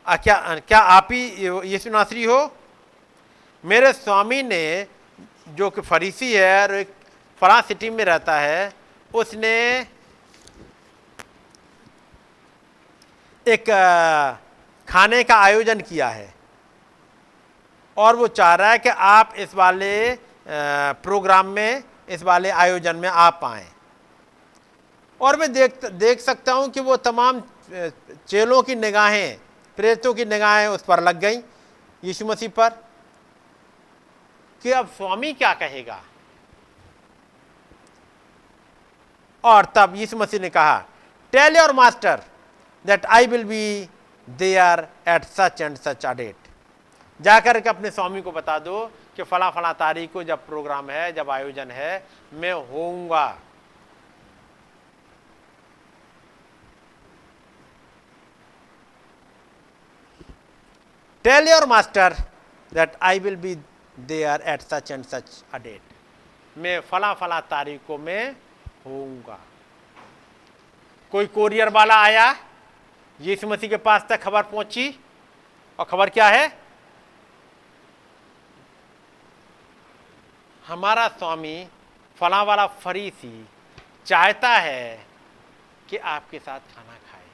आ, 0.07 0.17
क्या 0.17 0.61
क्या 0.69 0.79
आप 0.79 1.09
ही 1.13 1.25
यीशु 1.71 1.91
नासरी 1.91 2.25
हो? 2.25 2.57
मेरे 3.65 3.93
स्वामी 3.93 4.43
ने 4.43 4.87
जो 5.49 5.71
कि 5.71 5.81
फरीसी 5.81 6.33
है 6.35 6.63
और 6.63 6.75
एक 6.75 6.95
फला 7.41 7.61
सिटी 7.61 7.91
में 7.91 8.05
रहता 8.05 8.39
है 8.41 8.73
उसने 9.15 9.87
एक 13.47 13.65
खाने 14.89 15.23
का 15.23 15.37
आयोजन 15.37 15.81
किया 15.81 16.09
है। 16.09 16.35
और 17.97 18.17
वो 18.17 18.27
चाह 18.29 18.55
रहा 18.55 18.71
है 18.71 18.79
कि 18.79 18.89
आप 18.89 19.35
इस 19.37 19.55
वाले 19.55 20.19
प्रोग्राम 20.47 21.47
में, 21.47 21.83
इस 22.09 22.23
वाले 22.23 22.51
आयोजन 22.51 22.97
में 22.97 23.09
आप 23.09 23.41
आए। 23.45 23.67
और 25.21 25.37
मैं 25.37 25.53
देख 25.53 25.85
देख 25.85 26.21
सकता 26.21 26.53
हूँ 26.53 26.69
कि 26.71 26.81
वो 26.81 26.97
तमाम 26.99 27.43
चेलों 28.29 28.63
की 28.63 28.75
निगाहें 28.75 29.39
प्रेतों 29.79 30.13
की 30.15 30.25
निगाहें 30.25 30.67
उस 30.69 30.83
पर 30.83 31.03
लग 31.03 31.19
गई, 31.21 31.37
यीशु 32.03 32.27
मसीह 32.27 32.49
पर, 32.49 32.71
कि 34.65 34.71
अब 34.73 34.87
स्वामी 34.97 35.33
क्या 35.33 35.53
कहेगा? 35.55 36.01
और 39.45 39.65
तब 39.77 39.95
यीशु 39.97 40.17
मसीह 40.17 40.41
ने 40.41 40.49
कहा 40.51 40.79
tell 41.33 41.57
your 41.57 41.73
master 41.73 42.23
that 42.85 43.07
I 43.07 43.27
will 43.27 43.45
be 43.45 43.89
there 44.29 44.87
at 45.09 45.25
such 45.27 45.61
and 45.61 45.77
such 45.79 46.07
a 46.07 46.13
date 46.13 46.46
जाकर 47.21 47.61
के 47.61 47.69
अपने 47.69 47.91
स्वामी 47.91 48.23
को 48.23 48.33
बता 48.33 48.59
दो 48.59 48.85
कि 49.17 49.23
फला 49.23 49.51
फला 49.51 49.73
तारीख 49.73 50.13
को 50.13 50.23
जब 50.25 50.47
प्रोग्राम 50.47 50.91
है, 50.91 51.13
जब 51.13 51.31
आयोजन 51.31 51.71
है, 51.71 52.05
मैं 52.33 52.53
होऊँगा। 52.53 53.27
Tell 61.25 61.49
your 61.49 61.67
master 61.67 62.15
that 62.73 62.97
I 63.03 63.19
will 63.19 63.37
be 63.37 63.55
there 63.99 64.43
at 64.43 64.61
such 64.63 64.91
and 64.91 65.05
such 65.05 65.43
a 65.55 65.59
date 65.59 65.95
मैं 66.57 66.79
फला 66.81 67.13
फला 67.15 67.41
तारीख 67.43 67.81
को 67.87 67.99
मैं 67.99 68.31
होऊँगा। 68.87 69.39
कोई 71.13 71.27
कोरियर 71.29 71.69
वाला 71.69 71.97
आया, 72.03 72.31
यीशु 73.21 73.49
मसीह 73.49 73.71
के 73.71 73.77
पास 73.79 74.07
तक 74.09 74.23
खबर 74.23 74.43
पहुँची? 74.43 74.89
और 75.79 75.85
खबर 75.85 76.11
क्या 76.11 76.29
है? 76.29 76.66
हमारा 80.67 81.09
स्वामी 81.09 81.69
फला 82.21 82.43
वाला 82.43 82.67
फरीसी 82.67 83.47
चाहता 84.07 84.49
है 84.49 85.07
कि 85.91 85.97
आपके 85.97 86.39
साथ 86.39 86.61
खाना 86.61 86.93
खाए। 86.93 87.25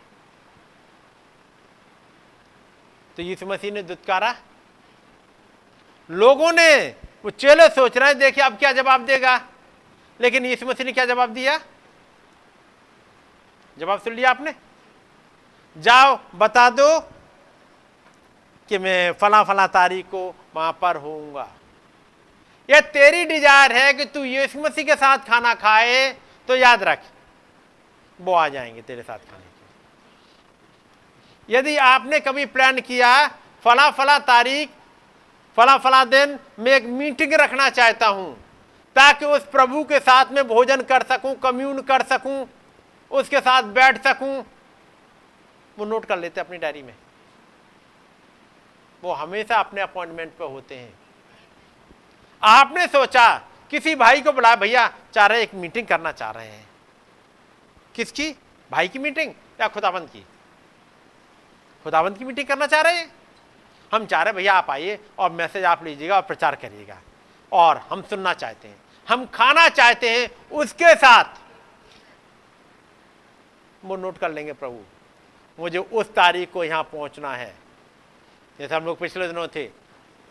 तो 3.17 3.23
यीशु 3.23 3.47
मसीह 3.47 3.73
ने 3.73 3.83
दुत्कारा। 3.83 4.35
लोगों 6.11 6.53
ने 6.53 6.97
वो 7.25 7.31
चेले 7.31 7.69
सोच 7.69 7.97
रहे 7.97 8.09
हैं, 8.09 8.19
देखिए 8.19 8.45
अब 8.45 8.57
क्या 8.57 8.73
जवाब 8.73 9.05
देगा। 9.05 9.37
लेकिन 10.21 10.47
यीशु 10.47 10.67
मसीह 10.67 10.87
ने 10.87 10.93
क्या 10.93 11.05
जवाब 11.05 11.31
दिया? 11.31 11.59
जवाब 13.79 14.01
सुन 14.01 14.13
लिया 14.13 14.31
आपने? 14.31 14.55
जाओ, 15.77 16.19
बता 16.35 16.71
दो 16.71 17.01
कि 18.69 18.79
मैं 18.79 19.13
फला 19.13 19.43
फला 19.45 19.67
तारीख 19.67 20.07
को 20.07 20.35
वहाँ 20.55 20.79
पर 20.81 20.97
होऊँगा। 20.97 21.53
यह 22.73 22.81
तेरी 22.81 23.25
डिज़ायर 23.25 23.73
है 23.73 23.93
कि 23.93 24.05
तू 24.07 24.25
यीशु 24.25 24.61
मसीह 24.61 24.85
के 24.85 24.95
साथ 24.97 25.19
खाना 25.29 25.55
खाए 25.55 26.11
तो 26.49 26.57
याद 26.57 26.83
रख, 26.83 26.99
वो 28.19 28.33
आ 28.35 28.49
जाएँगे 28.49 28.83
तेरे 28.83 29.03
साथ 29.03 29.19
खाने 29.21 29.43
के 29.43 29.51
यदि 31.49 31.77
आपने 31.79 32.21
कभी 32.21 32.45
प्लान 32.47 32.81
किया, 32.81 33.27
फला 33.65 33.91
फला 33.91 34.19
तारीख, 34.21 34.69
फला 35.57 35.77
फला 35.79 36.05
दिन, 36.07 36.39
मैं 36.59 36.73
एक 36.73 36.85
मीटिंग 36.87 37.33
रखना 37.35 37.69
चाहता 37.71 38.07
हूँ, 38.07 38.33
ताकि 38.97 39.25
उस 39.27 39.43
प्रभु 39.51 39.85
के 39.85 39.99
साथ 40.01 40.33
में 40.33 40.47
भोजन 40.49 40.83
कर 40.83 41.03
सकूँ, 41.03 41.35
कम्यून 41.35 41.81
कर 41.83 42.03
सकूँ, 42.07 42.47
उसके 43.11 43.41
साथ 43.41 43.63
बैठ 43.75 44.03
सकूँ, 44.05 44.45
वो 45.77 45.85
नोट 45.85 46.05
कर 46.05 46.19
लेते 46.19 46.41
अपनी 46.41 46.59
डायरी 46.59 46.83
में। 46.83 46.95
वो 49.03 49.13
हमेशा 49.13 49.57
अपने 49.57 49.81
अपॉइंटमेंट 49.81 50.33
पर 50.39 50.45
होते 50.45 50.75
हैं। 50.75 51.02
आपने 52.43 52.87
सोचा 52.87 53.27
किसी 53.71 53.95
भाई 53.95 54.21
को 54.21 54.33
बुलाया 54.33 54.57
भैया, 54.57 54.87
चाह 55.15 55.27
रहे 55.27 55.43
एक 55.43 55.55
मीटिंग 55.55 55.87
करना 55.87 56.13
चाह 56.13 56.31
रहे 56.31 56.47
हैं। 56.47 56.69
किसकी? 57.95 58.31
भाई 58.71 58.89
की 58.89 58.99
मीटिंग 58.99 59.33
या 59.61 59.69
खुदाबंद 59.69 60.09
की? 60.09 60.25
खुदाबंद 61.85 62.19
की 62.19 62.25
मीटिंग 62.25 62.47
करना 62.49 62.67
चाह 62.67 62.81
रहे 62.81 62.99
हैं? 62.99 63.13
हम 63.93 64.07
चाह 64.07 64.23
रहे 64.23 64.33
भैया, 64.33 64.55
आप 64.55 64.71
आइए 64.71 64.99
और 65.19 65.33
मैसेज 65.33 65.65
आप 65.65 65.85
लीजिएगा 65.85 66.17
और 66.17 66.23
प्रचार 66.23 66.55
करिएगा 66.57 66.99
और 67.53 67.77
हम 67.91 68.03
सुनना 68.03 68.33
चाहते 68.35 68.69
हैं। 68.69 68.77
हम 69.09 69.27
खाना 69.27 69.69
चाहते 69.69 70.11
हैं 70.11 70.29
उसके 70.53 70.95
साथ। 70.95 71.41
वो 73.85 73.97
नोट 73.97 74.19
कर 74.19 74.31
लेंगे 74.31 74.53
प्रभु। 74.53 74.81
मुझे 75.59 75.79
उस 75.79 76.13
तारीख 76.15 76.53
को 76.53 76.65
यहाँ 76.65 76.83
पहुँचना 76.83 77.35
है। 77.35 77.55
जैसे 78.59 78.75
हम 78.75 78.85
लोग 78.85 78.99
पिछले 78.99 79.27
दिनों 79.29 79.47
थे 79.49 79.67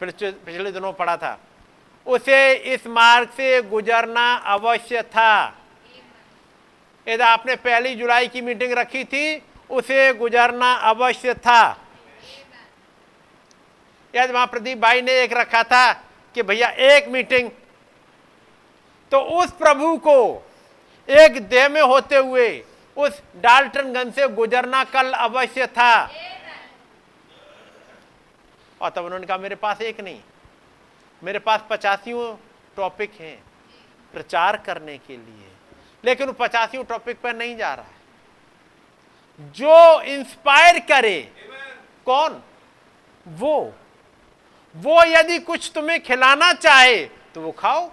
पिछले 0.01 0.71
दिनों 0.71 0.91
पढ़ा 0.93 1.15
था। 1.17 1.39
उसे 2.05 2.53
इस 2.73 2.87
मार्ग 2.87 3.29
से 3.29 3.61
गुजरना 3.61 4.33
अवश्य 4.53 5.01
था। 5.01 5.57
यदि 7.07 7.23
आपने 7.23 7.55
पहली 7.55 7.93
जुलाई 7.95 8.27
की 8.27 8.41
मीटिंग 8.41 8.73
रखी 8.73 9.03
थी, 9.03 9.41
उसे 9.69 10.13
गुजरना 10.13 10.73
अवश्य 10.89 11.33
था। 11.33 11.63
यदि 14.13 14.33
वहाँ 14.33 14.47
प्रदीप 14.47 14.77
भाई 14.77 15.01
ने 15.01 15.21
एक 15.21 15.33
रखा 15.33 15.63
था 15.63 15.91
कि 16.35 16.43
भैया 16.43 16.69
एक 16.87 17.07
मीटिंग 17.07 17.49
तो 19.11 19.19
उस 19.39 19.51
प्रभु 19.51 19.95
को 19.97 20.17
एक 21.09 21.39
देह 21.47 21.67
में 21.69 21.81
होते 21.81 22.15
हुए 22.15 22.47
उस 22.97 23.21
डाल्टनगंज 23.35 24.13
से 24.13 24.27
गुजरना 24.27 24.83
कल 24.83 25.11
अवश्य 25.11 25.67
था। 25.67 25.93
और 28.81 28.89
तब 28.89 29.05
उन्होंने 29.05 29.25
कहा, 29.27 29.37
मेरे 29.37 29.55
पास 29.55 29.81
एक 29.81 29.99
नहीं। 30.01 30.19
मेरे 31.23 31.39
पास 31.39 31.63
पचासियों 31.69 32.35
टॉपिक 32.77 33.11
हैं 33.13 33.43
प्रचार 34.13 34.57
करने 34.57 34.97
के 34.97 35.17
लिए, 35.17 35.47
लेकिन 36.03 36.27
वो 36.27 36.33
पचासियों 36.33 36.83
टॉपिक 36.83 37.19
पर 37.21 37.35
नहीं 37.35 37.55
जा 37.57 37.73
रहा 37.73 37.85
है। 37.85 39.51
जो 39.51 40.01
इंस्पायर 40.01 40.79
करे, 40.79 41.21
कौन? 42.05 42.41
वो। 43.27 43.73
वो 44.75 45.03
यदि 45.03 45.39
कुछ 45.39 45.71
तुम्हें 45.75 46.01
खिलाना 46.03 46.51
चाहे 46.53 47.05
तो 47.05 47.41
वो 47.41 47.51
खाओ। 47.51 47.89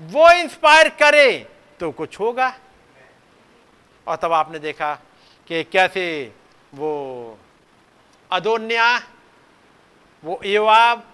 वो 0.00 0.30
इंस्पायर 0.30 0.88
करे 0.88 1.46
तो 1.80 1.90
कुछ 1.92 2.18
होगा। 2.20 2.54
और 4.06 4.16
तब 4.16 4.32
आपने 4.32 4.58
देखा 4.58 4.94
कि 5.48 5.62
कैसे 5.64 6.32
वो 6.74 7.38
अदोन्या, 8.30 8.96
वो 10.24 10.40
युवाब 10.44 11.04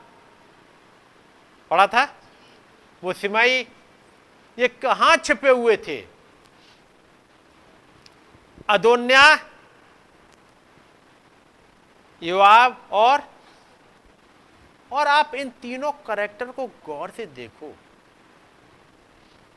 पढ़ा 1.73 1.87
था? 1.87 2.05
वो 3.05 3.13
सिमाई 3.13 3.67
ये 4.59 4.69
कहाँ 4.69 5.17
छिपे 5.17 5.49
हुए 5.49 5.77
थे? 5.77 6.07
अदोन्या 8.69 9.49
युवाब 12.23 12.89
और 12.93 13.23
और 14.93 15.07
आप 15.07 15.35
इन 15.35 15.51
तीनों 15.51 15.93
करेक्टर 15.93 16.51
को 16.53 16.67
गौर 16.67 17.11
से 17.11 17.27
देखो। 17.27 17.75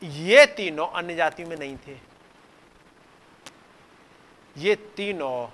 ये 0.04 0.46
तीनों 0.46 0.88
अन्य 0.88 1.16
जातियों 1.16 1.50
में 1.50 1.58
नहीं 1.58 1.78
थे। 1.78 1.98
ये 4.58 4.76
तीनों 4.76 5.48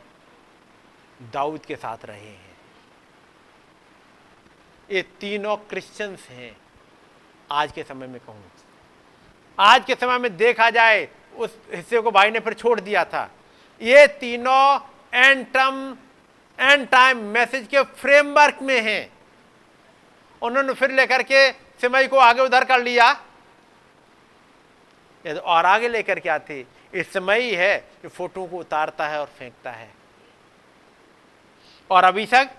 दाऊद 1.32 1.66
के 1.66 1.76
साथ 1.76 2.06
रहे 2.06 2.30
हैं। 2.30 2.51
ये 4.92 5.02
तीनों 5.02 5.56
क्रिश्चियंस 5.58 6.28
हैं। 6.30 6.58
आज 7.52 7.72
के 7.72 7.84
समय 7.84 8.08
में 8.08 8.20
कहूँ। 8.22 8.52
आज 9.60 9.86
के 9.86 9.96
समय 9.96 10.18
में 10.18 10.38
देखा 10.38 10.70
जाए, 10.70 11.08
उस 11.38 11.58
हिस्से 11.74 12.02
को 12.02 12.12
भाई 12.12 12.32
ने 12.32 12.40
फिर 12.40 12.54
छोड़ 12.54 12.80
दिया 12.80 13.06
था। 13.06 13.32
ये 13.82 14.08
तीनों 14.08 14.80
end 15.14 15.46
term 15.46 15.98
and 16.60 16.88
time 16.88 17.18
message 17.18 17.68
के 17.68 17.84
फ्रेमवर्क 17.84 18.60
में 18.62 18.82
हैं। 18.82 19.14
उन्होंने 20.42 20.74
फिर 20.74 20.92
लेकर 20.92 21.24
के 21.24 21.52
सिमई 21.52 22.08
को 22.08 22.18
आगे 22.18 22.42
उधर 22.42 22.66
कर 22.66 22.82
लिया। 22.82 23.12
और 25.26 25.66
आगे 25.66 25.88
लेकर 25.88 26.20
के 26.20 26.30
आते। 26.30 26.66
इस 26.94 27.14
समय 27.14 27.42
ही 27.42 27.56
कि 28.02 28.08
फ़ोटो 28.08 28.46
को 28.46 28.58
उतारता 28.58 29.08
है 29.08 29.20
और 29.20 29.28
फेंकता 29.28 29.72
है। 29.72 29.92
और 31.90 32.04
अभिषेक 32.04 32.50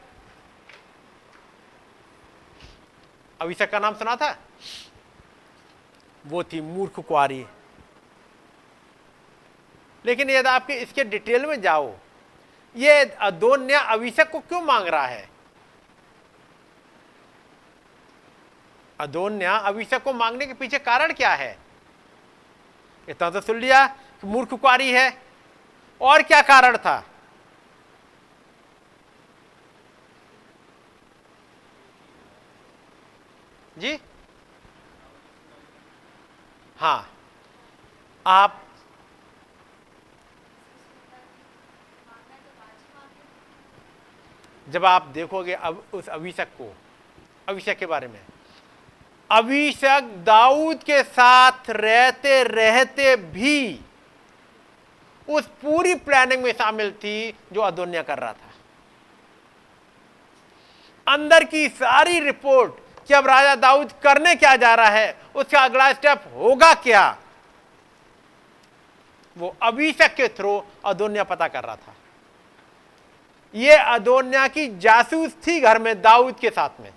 अभिषेक 3.43 3.71
का 3.71 3.79
नाम 3.79 3.95
सुना 3.95 4.15
था? 4.17 4.37
वो 6.27 6.43
थी 6.45 6.61
मूर्ख 6.61 7.01
कुआरी। 7.01 7.45
लेकिन 10.05 10.31
यदि 10.31 10.49
आपके 10.49 10.75
इसके 10.75 11.05
डिटेल 11.05 11.47
में 11.47 11.61
जाओ, 11.61 11.93
ये 12.77 13.05
अदोन्या 13.21 13.81
अभिषेक 13.81 14.31
को 14.31 14.41
क्यों 14.41 14.63
मांग 14.63 14.89
रहा 14.89 15.07
है? 15.07 15.29
अदोन्या 19.01 19.57
अभिषेक 19.57 20.03
को 20.03 20.13
मांगने 20.13 20.47
के 20.47 20.55
पीछे 20.55 20.79
कारण 20.79 21.13
क्या 21.13 21.35
है? 21.35 21.57
इतना 23.09 23.31
तो 23.31 23.41
सुन 23.41 23.59
लिया 23.59 23.87
मूर्ख 24.25 24.55
कुआरी 24.55 24.91
है। 24.91 25.23
और 26.01 26.23
क्या 26.23 26.41
कारण 26.43 26.77
था? 26.77 27.03
जी? 33.83 33.99
हाँ। 36.77 37.11
आप 38.27 38.61
जब 44.69 44.85
आप 44.85 45.07
देखोगे 45.07 45.53
अब 45.53 45.83
उस 45.93 46.09
अभिषेक 46.09 46.49
को, 46.49 46.73
अभिषेक 47.49 47.79
के 47.79 47.87
बारे 47.87 48.09
में, 48.09 48.21
अभिषेक 49.31 50.25
दाऊद 50.25 50.83
के 50.83 51.03
साथ 51.03 51.71
रहते 51.71 52.43
रहते 52.43 53.17
भी 53.17 53.81
उस 55.29 55.47
पूरी 55.63 55.95
प्लानिंग 55.95 56.43
में 56.43 56.53
शामिल 56.53 56.93
थी 56.93 57.35
जो 57.53 57.61
अदोन्या 57.61 58.03
कर 58.03 58.19
रहा 58.19 58.33
था। 58.33 58.51
अंदर 61.07 61.45
की 61.45 61.69
सारी 61.69 62.21
रिपोर्ट 62.21 62.82
कि 63.09 63.15
अब 63.15 63.27
राजा 63.27 63.55
दाऊद 63.55 63.93
करने 63.93 64.35
क्या 64.35 64.57
जा 64.57 64.75
रहा 64.75 64.89
है? 64.89 65.21
उसका 65.35 65.61
अगला 65.61 65.93
स्टेप 65.93 66.25
होगा 66.35 66.75
क्या? 66.75 67.19
वो 69.39 69.57
अभिषेक 69.63 70.15
के 70.15 70.29
थ्रू 70.29 70.65
अदोन्या 70.85 71.25
पता 71.25 71.49
कर 71.49 71.65
रहा 71.65 71.77
था। 71.77 71.95
ये 73.55 73.77
अदोन्या 73.77 74.49
की 74.49 74.79
जासूस 74.79 75.37
थी 75.47 75.61
घर 75.61 75.79
में 75.79 76.03
दाऊद 76.03 76.39
के 76.39 76.51
साथ 76.51 76.81
में। 76.81 76.95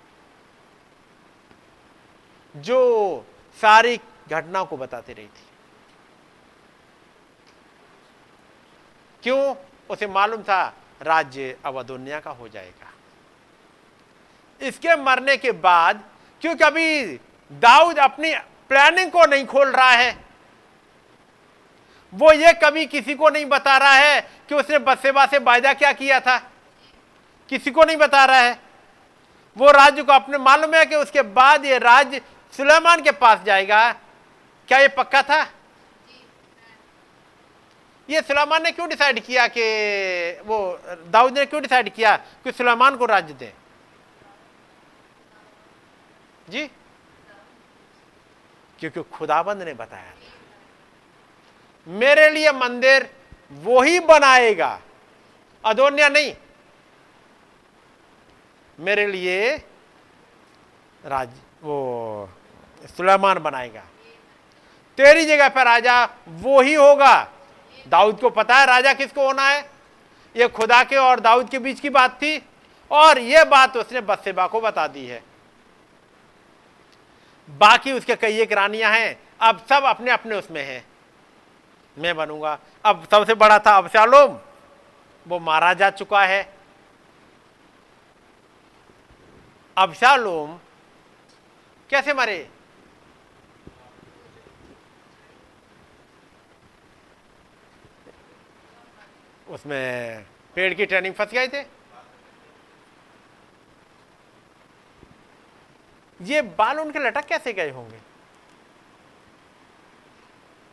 जो 2.56 3.26
सारी 3.60 4.00
घटना 4.30 4.62
को 4.62 4.76
बताती 4.76 5.12
रही 5.12 5.26
थी। 5.26 5.46
क्यों? 9.22 9.54
उसे 9.90 10.06
मालूम 10.06 10.42
था 10.42 10.74
राज्य 11.02 11.56
अब 11.64 11.76
अदोन्या 11.76 12.20
का 12.20 12.30
हो 12.30 12.48
जाएगा। 12.48 12.92
इसके 14.60 14.96
मरने 14.96 15.36
के 15.36 15.52
बाद, 15.52 16.02
क्योंकि 16.40 16.64
अभी 16.64 17.02
दाऊद 17.50 17.98
अपनी 17.98 18.34
प्लानिंग 18.70 19.10
को 19.10 19.24
नहीं 19.26 19.46
खोल 19.46 19.70
रहा 19.70 19.90
है, 19.90 20.24
वो 22.12 22.32
ये 22.32 22.52
कभी 22.52 22.86
किसी 22.86 23.14
को 23.14 23.28
नहीं 23.28 23.44
बता 23.44 23.76
रहा 23.76 23.92
है 23.92 24.20
कि 24.48 24.54
उसने 24.54 24.78
बसेबा 24.78 25.26
से 25.26 25.38
वायदा 25.38 25.72
क्या 25.74 25.92
किया 25.92 26.20
था। 26.20 26.36
किसी 27.48 27.70
को 27.70 27.84
नहीं 27.84 27.96
बता 27.96 28.24
रहा 28.24 28.38
है। 28.38 28.58
वो 29.56 29.70
राज्य 29.70 30.02
को 30.02 30.12
अपने, 30.12 30.38
मालूम 30.38 30.74
है 30.74 30.84
कि 30.86 30.94
उसके 30.94 31.22
बाद 31.22 31.64
ये 31.64 31.78
राज्य 31.78 32.20
सुलेमान 32.52 33.02
के 33.02 33.10
पास 33.10 33.42
जाएगा। 33.46 33.92
क्या 34.68 34.78
ये 34.78 34.88
पक्का 34.88 35.22
था? 35.22 35.42
ये 38.08 38.20
सुलेमान 38.20 38.62
ने 38.62 38.70
क्यों 38.70 38.88
डिसाइड 38.88 39.20
किया 39.20 39.46
कि 39.48 39.62
वो, 40.46 40.80
दाऊद 41.10 41.38
ने 41.38 41.46
क्यों 41.46 41.62
डिसाइड 41.62 41.88
किया 41.94 42.16
कि 42.16 42.52
सुलेमान 42.52 42.96
को 42.96 43.06
राज्य 43.06 43.34
दे? 43.34 43.52
जी? 46.50 46.66
क्योंकि 48.80 49.02
खुदाबंद 49.02 49.62
ने 49.62 49.74
बताया 49.74 50.12
मेरे 51.88 52.30
लिए 52.30 52.52
मंदिर 52.52 53.10
वो 53.52 53.82
ही 53.82 54.00
बनाएगा। 54.00 54.80
अदोन्या 55.64 56.08
नहीं। 56.08 56.34
मेरे 58.80 59.06
लिए 59.06 59.56
राज 61.04 61.28
वो 61.62 62.28
सुलेमान 62.96 63.38
बनाएगा। 63.38 63.80
तेरी 64.98 65.24
जगह 65.24 65.48
पर 65.48 65.64
राजा 65.64 66.04
वो 66.28 66.60
ही 66.60 66.74
होगा। 66.74 67.28
दाऊद 67.88 68.20
को 68.20 68.30
पता 68.30 68.56
है 68.56 68.66
राजा 68.66 68.92
किसको 68.92 69.26
होना 69.26 69.48
है? 69.48 69.70
ये 70.36 70.48
खुदा 70.48 70.84
के 70.84 70.96
और 70.96 71.20
दाऊद 71.20 71.50
के 71.50 71.58
बीच 71.58 71.80
की 71.80 71.90
बात 71.90 72.10
थी। 72.10 72.46
और 72.90 73.18
ये 73.18 73.44
बात 73.44 73.76
उसने 73.76 74.00
बसेबा 74.00 74.46
को 74.46 74.60
बता 74.60 74.86
दी 74.86 75.06
है। 75.06 75.22
बाकी 77.50 77.92
उसके 77.92 78.16
कई 78.16 78.38
एक 78.38 78.52
रानियाँ 78.52 78.92
हैं। 78.92 79.18
अब 79.40 79.66
सब 79.68 79.84
अपने 79.84 80.10
अपने 80.10 80.36
उसमें 80.36 80.62
हैं। 80.64 80.84
मैं 81.96 82.16
बनूँगा। 82.16 82.58
अब 82.84 83.08
सबसे 83.10 83.34
बड़ा 83.34 83.58
था 83.58 83.76
अबशालोम। 83.76 84.38
वो 85.26 85.38
मारा 85.38 85.72
जा 85.74 85.90
चुका 85.90 86.24
है। 86.24 86.42
अबशालोम 89.76 90.58
कैसे 91.90 92.14
मरे? 92.14 92.50
उसमें 99.48 100.24
पेड़ 100.54 100.74
की 100.74 100.86
ट्रेनिंग 100.86 101.14
फंस 101.14 101.32
गए 101.32 101.48
थे। 101.48 101.75
ये 106.20 106.42
बाल 106.42 106.78
उनके 106.80 106.98
लटक 106.98 107.24
कैसे 107.24 107.52
गए 107.52 107.70
होंगे? 107.70 107.98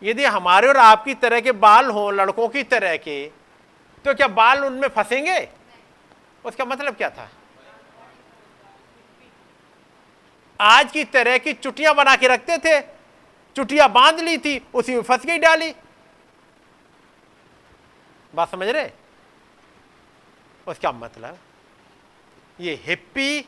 यदि 0.02 0.24
हमारे 0.26 0.68
और 0.68 0.78
आपकी 0.78 1.14
तरह 1.14 1.42
के 1.42 1.52
बाल 1.52 1.90
हो, 1.90 2.10
लड़कों 2.12 2.48
की 2.50 2.64
तरह 2.64 2.98
के 2.98 3.26
तो 4.06 4.14
क्या 4.14 4.28
बाल 4.28 4.66
उनमें 4.66 4.88
फंसेंगे? 4.88 5.48
उसका 6.46 6.66
मतलब 6.66 6.96
क्या 6.96 7.10
था? 7.10 7.30
आज 10.60 10.92
की 10.92 11.04
तरह 11.04 11.38
की 11.38 11.54
चुटियाँ 11.54 11.94
बना 11.96 12.16
के 12.16 12.28
रखते 12.28 12.58
थे, 12.58 12.80
चुटियाँ 13.56 13.90
बाँध 13.92 14.20
ली 14.20 14.38
थी, 14.38 14.58
उसी 14.74 14.96
में 14.96 15.02
फंस 15.02 15.26
गई 15.26 15.38
डाली। 15.38 15.74
बात 18.34 18.52
समझ 18.52 18.68
रहे? 18.68 18.90
उसका 20.68 20.92
मतलब 20.92 21.38
ये 22.60 22.80
हिप्पी 22.84 23.42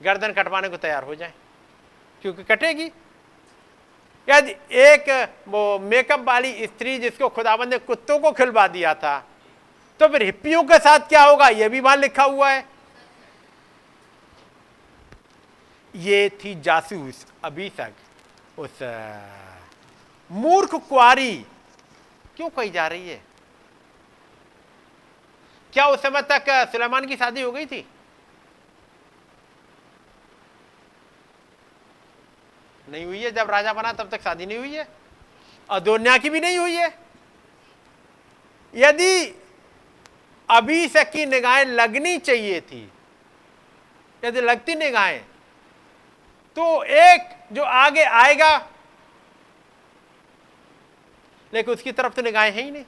गर्दन 0.00 0.32
कटवाने 0.32 0.68
को 0.68 0.76
तैयार 0.76 1.04
हो 1.04 1.14
जाए, 1.14 1.32
क्योंकि 2.22 2.44
कटेगी। 2.44 2.90
यदि 4.28 4.54
एक, 4.76 5.34
वो 5.48 5.78
मेकअप 5.80 6.20
वाली 6.20 6.66
स्त्री 6.66 6.98
जिसको 6.98 7.28
खुदाबंद 7.30 7.70
ने 7.70 7.78
कुत्तों 7.80 8.18
को 8.18 8.32
खिलवा 8.32 8.66
दिया 8.68 8.94
था 8.94 9.18
तो 10.00 10.08
फिर 10.08 10.22
हिप्पियों 10.22 10.62
के 10.62 10.78
साथ 10.78 11.08
क्या 11.08 11.22
होगा? 11.22 11.48
यह 11.48 11.68
भी 11.68 11.80
वहाँ 11.80 11.96
लिखा 11.96 12.24
हुआ 12.24 12.50
है। 12.50 12.64
ये 15.94 16.28
थी 16.40 16.54
जासूस 16.60 17.24
अभी 17.44 17.68
तक 17.70 17.92
उस 18.58 18.82
मूर्ख 20.30 20.74
कुआरी। 20.88 21.34
क्यों 22.36 22.48
कही 22.48 22.70
जा 22.70 22.86
रही 22.88 23.08
है? 23.08 23.20
क्या 25.72 25.86
उस 25.86 26.02
समय 26.02 26.22
तक 26.30 26.44
सुलेमान 26.72 27.06
की 27.06 27.16
शादी 27.16 27.42
हो 27.42 27.52
गई 27.52 27.66
थी? 27.66 27.84
नहीं 32.88 33.04
हुई 33.04 33.22
है। 33.22 33.30
जब 33.30 33.50
राजा 33.50 33.72
बना, 33.72 33.92
तब 33.92 34.08
तक 34.08 34.22
शादी 34.22 34.46
नहीं 34.46 34.58
हुई 34.58 34.74
है। 34.74 34.86
अदोन्या 35.68 36.16
की 36.18 36.30
भी 36.30 36.40
नहीं 36.40 36.58
हुई 36.58 36.74
है। 36.74 36.88
यदि 38.74 39.40
अभी 40.48 40.88
की 40.88 41.26
निगाहें 41.26 41.64
लगनी 41.64 42.18
चाहिए 42.18 42.60
थी, 42.60 42.90
यदि 44.22 44.40
लगती 44.40 44.74
निगाहें 44.74 45.20
तो 46.56 46.82
एक 46.82 47.28
जो 47.52 47.62
आगे 47.62 48.02
आएगा, 48.02 48.56
लेकिन 51.52 51.74
उसकी 51.74 51.92
तरफ़ 51.92 52.14
तो 52.14 52.22
निगाहें 52.22 52.52
है 52.52 52.62
ही 52.62 52.70
नहीं। 52.70 52.84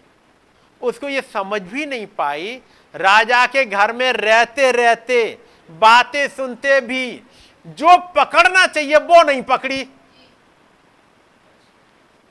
उसको 0.82 1.08
ये 1.08 1.20
समझ 1.22 1.60
भी 1.62 1.86
नहीं 1.86 2.06
पाई। 2.08 2.60
राजा 2.94 3.46
के 3.46 3.64
घर 3.64 3.92
में 3.92 4.12
रहते 4.12 4.70
रहते 4.72 5.38
बातें 5.70 6.28
सुनते 6.28 6.80
भी 6.80 7.22
जो 7.64 7.96
पकड़ना 8.16 8.66
चाहिए, 8.66 8.96
वो 8.96 9.22
नहीं 9.22 9.42
पकड़ी। 9.42 9.88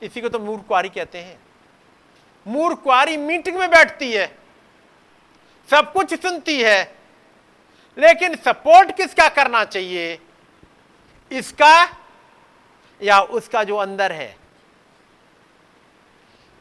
इसी 0.02 0.22
को 0.22 0.30
तो 0.30 0.40
मूर्खवारी 0.40 0.90
कहते 0.90 1.20
हैं। 1.20 1.40
मूर्ख 2.46 2.78
कुआरी 2.80 3.18
मीटिंग 3.18 3.58
में 3.58 3.70
बैठती 3.70 4.12
है, 4.12 4.28
सब 5.70 5.92
कुछ 5.94 6.14
सुनती 6.22 6.62
है, 6.62 6.84
लेकिन 7.98 8.36
सपोर्ट 8.38 8.96
किसका 8.98 9.28
करना 9.30 9.64
चाहिए? 9.66 10.20
इसका 11.32 11.98
या 13.02 13.20
उसका 13.22 13.64
जो 13.64 13.76
अंदर 13.78 14.12
है? 14.12 14.36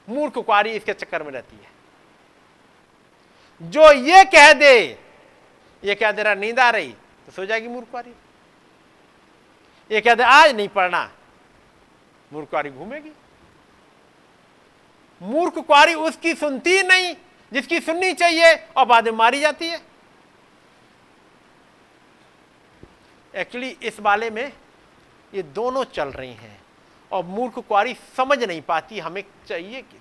मूर्ख 0.09 0.35
कुआरी 0.37 0.71
इसके 0.71 0.93
चक्कर 0.93 1.23
में 1.23 1.31
रहती 1.33 1.57
है। 1.57 1.71
जो 3.61 3.93
ये 3.93 4.25
कह 4.27 4.53
दे, 4.53 4.79
ये 5.83 5.95
कह 5.95 6.13
दे, 6.13 6.23
रहा 6.23 6.35
नींद 6.35 6.61
आ 6.61 6.71
रही। 6.71 6.93
तो 7.27 7.33
सो 7.33 7.47
जाएगी 7.47 7.69
मूर्ख 7.69 7.91
कुआरी। 7.91 8.13
ये 9.91 10.01
कह 10.01 10.15
दे 10.15 10.23
आज 10.23 10.57
नहीं 10.57 10.69
पढ़ना। 10.69 11.11
मूर्ख 12.33 12.49
कुआरी 12.49 12.71
घूमेगी। 12.71 13.13
मूर्ख 15.23 15.59
कुआरी 15.59 15.95
उसकी 15.95 16.35
सुनती 16.35 16.83
नहीं, 16.83 17.15
जिसकी 17.53 17.81
सुननी 17.81 18.13
चाहिए, 18.13 18.55
और 18.55 18.87
बाद 18.87 19.05
में 19.05 19.13
मारी 19.13 19.41
जाती 19.41 19.69
है। 19.69 19.81
एक्चुअली 23.35 23.69
इस 23.83 24.01
वाले 24.01 24.31
में 24.31 24.53
ये 25.35 25.43
दोनों 25.43 25.85
चल 25.85 26.09
रही 26.09 26.33
हैं, 26.33 26.61
और 27.13 27.25
मूर्ख 27.25 27.59
कुआरी 27.59 27.95
समझ 28.17 28.43
नहीं 28.45 28.63
पाती 28.63 28.99
हमें 28.99 29.25
चाहिए 29.49 29.83
किस। 29.83 30.01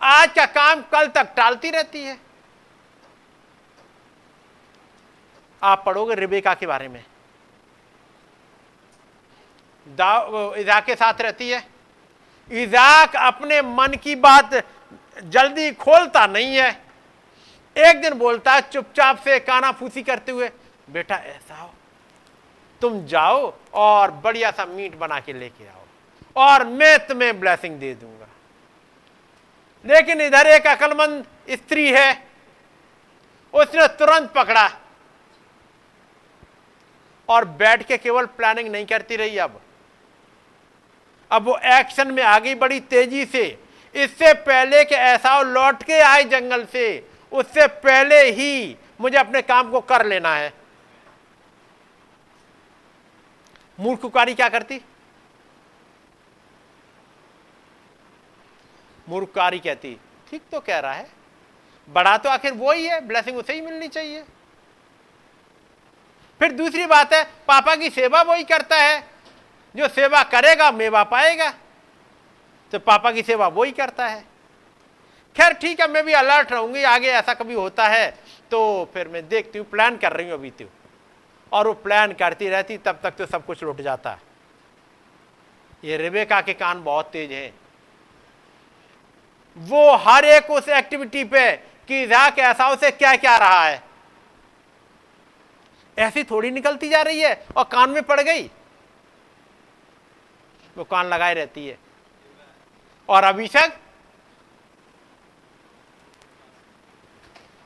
आज 0.00 0.32
का 0.32 0.46
काम 0.46 0.82
कल 0.82 1.06
तक 1.06 1.34
टालती 1.36 1.70
रहती 1.70 2.02
है। 2.02 2.18
आप 5.62 5.82
पढ़ोगे 5.86 6.14
रिबेका 6.14 6.54
के 6.54 6.66
बारे 6.66 6.88
में। 6.88 7.04
इजाक 9.92 10.84
के 10.84 10.94
साथ 10.94 11.20
रहती 11.20 11.50
है। 11.50 11.66
इजाक 12.50 13.16
अपने 13.16 13.60
मन 13.62 13.94
की 14.02 14.14
बात 14.16 14.54
जल्दी 15.24 15.70
खोलता 15.72 16.26
नहीं 16.26 16.56
है। 16.56 16.70
एक 17.76 18.00
दिन 18.02 18.14
बोलता 18.14 18.52
है, 18.52 18.60
चुपचाप 18.62 19.18
से 19.18 19.38
काना 19.40 19.70
फूसी 19.72 20.02
करते 20.02 20.32
हुए, 20.32 20.50
बेटा, 20.90 21.16
ऐसा 21.16 21.56
हो। 21.56 21.72
तुम 22.80 23.04
जाओ 23.06 23.52
और 23.74 24.10
बढ़िया 24.10 24.50
सा 24.50 24.64
मीट 24.64 24.96
बना 24.98 25.20
के 25.20 25.32
लेके 25.32 25.68
आओ 25.68 25.84
और 26.36 26.66
मैं 26.66 26.98
तुम्हें 27.06 27.38
ब्लेसिंग 27.40 27.78
दे 27.78 27.94
दूँगा। 27.94 28.26
लेकिन 29.84 30.20
इधर 30.20 30.46
एक 30.46 30.66
अकलमंद 30.66 31.24
स्त्री 31.50 31.90
है, 31.90 32.28
उसने 33.54 33.86
तुरंत 33.88 34.32
पकड़ा 34.32 34.68
और 37.28 37.44
बैठ 37.44 37.82
के 37.82 37.96
केवल 37.98 38.26
प्लानिंग 38.26 38.68
नहीं 38.68 38.86
करती 38.86 39.16
रही 39.16 39.38
अब। 39.38 39.60
अब 41.30 41.44
वो 41.44 41.58
एक्शन 41.72 42.10
में 42.10 42.22
आ 42.22 42.38
गई 42.38 42.54
बड़ी 42.54 42.80
तेज़ी 42.80 43.24
से। 43.24 43.46
इससे 43.94 44.32
पहले 44.34 44.84
कि 44.84 44.94
ऐसा 44.94 45.40
लौट 45.42 45.82
के 45.82 46.00
आए 46.00 46.24
जंगल 46.24 46.64
से, 46.64 47.08
उससे 47.32 47.66
पहले 47.66 48.22
ही 48.30 48.76
मुझे 49.00 49.16
अपने 49.18 49.42
काम 49.42 49.70
को 49.70 49.80
कर 49.80 50.06
लेना 50.06 50.34
है। 50.34 50.52
मूर्ख 53.78 54.02
मूर्खकारी 54.02 54.34
क्या 54.34 54.48
करती? 54.48 54.74
मूर्ख 59.08 59.20
मूर्खकारी 59.20 59.58
कहती, 59.58 59.96
ठीक 60.30 60.42
तो 60.52 60.60
कह 60.60 60.78
रहा 60.78 60.92
है, 60.92 61.08
बड़ा 61.88 62.16
तो 62.18 62.28
आखिर 62.28 62.52
वो 62.52 62.72
ही 62.72 62.86
है 62.86 63.00
ब्लेसिंग 63.00 63.38
उसे 63.38 63.52
ही 63.52 63.60
मिलनी 63.60 63.88
चाहिए। 63.88 64.22
फिर 66.40 66.52
दूसरी 66.52 66.86
बात 66.86 67.12
है, 67.12 67.24
पापा 67.48 67.74
की 67.76 67.90
सेवा 67.90 68.20
वही 68.22 68.44
करता 68.44 68.76
है। 68.76 69.09
जो 69.74 69.88
सेवा 69.88 70.22
करेगा, 70.24 70.70
मेवा 70.72 71.02
पाएगा। 71.04 71.50
तो 72.72 72.78
पापा 72.80 73.10
की 73.12 73.22
सेवा 73.22 73.48
वो 73.48 73.64
ही 73.64 73.72
करता 73.72 74.06
है। 74.06 74.24
खैर, 75.36 75.52
ठीक 75.52 75.80
है, 75.80 75.88
मैं 75.88 76.04
भी 76.04 76.12
अलर्ट 76.12 76.52
रहूँगी, 76.52 76.82
आगे 76.84 77.08
ऐसा 77.08 77.34
कभी 77.34 77.54
होता 77.54 77.86
है 77.88 78.10
तो 78.50 78.90
फिर 78.94 79.08
मैं 79.08 79.28
देखती 79.28 79.58
हूँ 79.58 79.66
प्लान 79.68 79.96
कर 79.96 80.12
रही 80.12 80.26
हूँ 80.26 80.34
अभी 80.34 80.50
तो। 80.50 80.64
और 81.52 81.66
वो 81.66 81.72
प्लान 81.74 82.12
करती 82.12 82.48
रहती, 82.48 82.76
तब 82.78 83.00
तक 83.02 83.10
तो 83.10 83.26
सब 83.26 83.44
कुछ 83.46 83.62
लुट 83.62 83.80
जाता। 83.80 84.18
ये 85.84 85.96
रेबेका 85.96 86.40
के 86.40 86.52
कान 86.54 86.82
बहुत 86.84 87.10
तेज 87.12 87.32
हैं। 87.32 87.52
वो 89.56 89.96
हर 89.98 90.24
एक 90.24 90.50
उस 90.50 90.68
एक्टिविटी 90.68 91.24
पे 91.24 91.50
कि 91.88 92.06
जाक 92.06 92.38
ऐसा 92.38 92.68
उसे 92.70 92.90
क्या 92.90 93.14
क्या 93.16 93.36
रहा 93.36 93.64
है। 93.64 93.82
ऐसी 95.96 96.24
थोड़ी 96.24 96.50
निकलती 96.50 96.88
जा 96.88 97.02
रही 97.02 97.20
है 97.20 97.34
और 97.56 97.64
कान 97.64 97.90
में 97.90 98.02
पड़ 98.02 98.20
गई। 98.20 98.50
वो 100.76 100.84
कान 100.84 101.06
लगाए 101.06 101.34
रहती 101.34 101.66
है। 101.66 101.78
और 103.08 103.24
अभिषेक? 103.24 103.78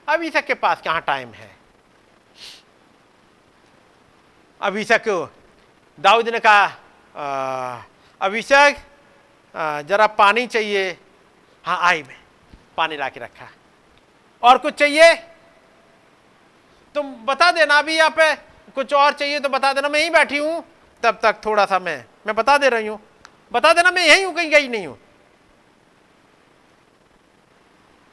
अभिषेक 0.08 0.44
के 0.46 0.54
पास 0.54 0.82
कहाँ 0.82 1.00
टाइम 1.02 1.32
है? 1.32 1.50
अभिषेक, 4.60 5.08
दाऊद 5.98 6.28
ने 6.28 6.38
कहा 6.40 7.84
अभिषेक 8.20 8.76
जरा 9.88 10.06
पानी 10.18 10.46
चाहिए। 10.46 10.90
हाँ 11.64 11.78
आई 11.82 12.02
मैं, 12.02 12.16
पानी 12.76 12.96
ला 12.96 13.08
के 13.08 13.20
रखा। 13.20 13.48
और 14.42 14.58
कुछ 14.58 14.74
चाहिए? 14.74 15.14
तुम 16.94 17.14
बता 17.26 17.50
देना 17.52 17.78
अभी 17.78 17.96
यहाँ 17.96 18.10
पे, 18.10 18.34
कुछ 18.70 18.92
और 18.94 19.12
चाहिए 19.12 19.40
तो 19.40 19.48
बता 19.48 19.72
देना, 19.72 19.88
मैं 19.88 20.00
यहीं 20.00 20.10
बैठी 20.10 20.38
हूँ। 20.38 20.64
तब 21.04 21.18
तक 21.22 21.40
थोड़ा 21.44 21.64
सा 21.66 21.78
मैं 21.78 22.04
मैं 22.26 22.34
बता 22.36 22.56
दे 22.58 22.68
रही 22.68 22.86
हूँ। 22.86 23.00
बता 23.52 23.72
देना, 23.72 23.90
मैं 23.90 24.06
यही 24.06 24.22
हूँ, 24.22 24.34
कहीं 24.34 24.50
गई 24.50 24.68
नहीं 24.68 24.86
हूँ। 24.86 24.98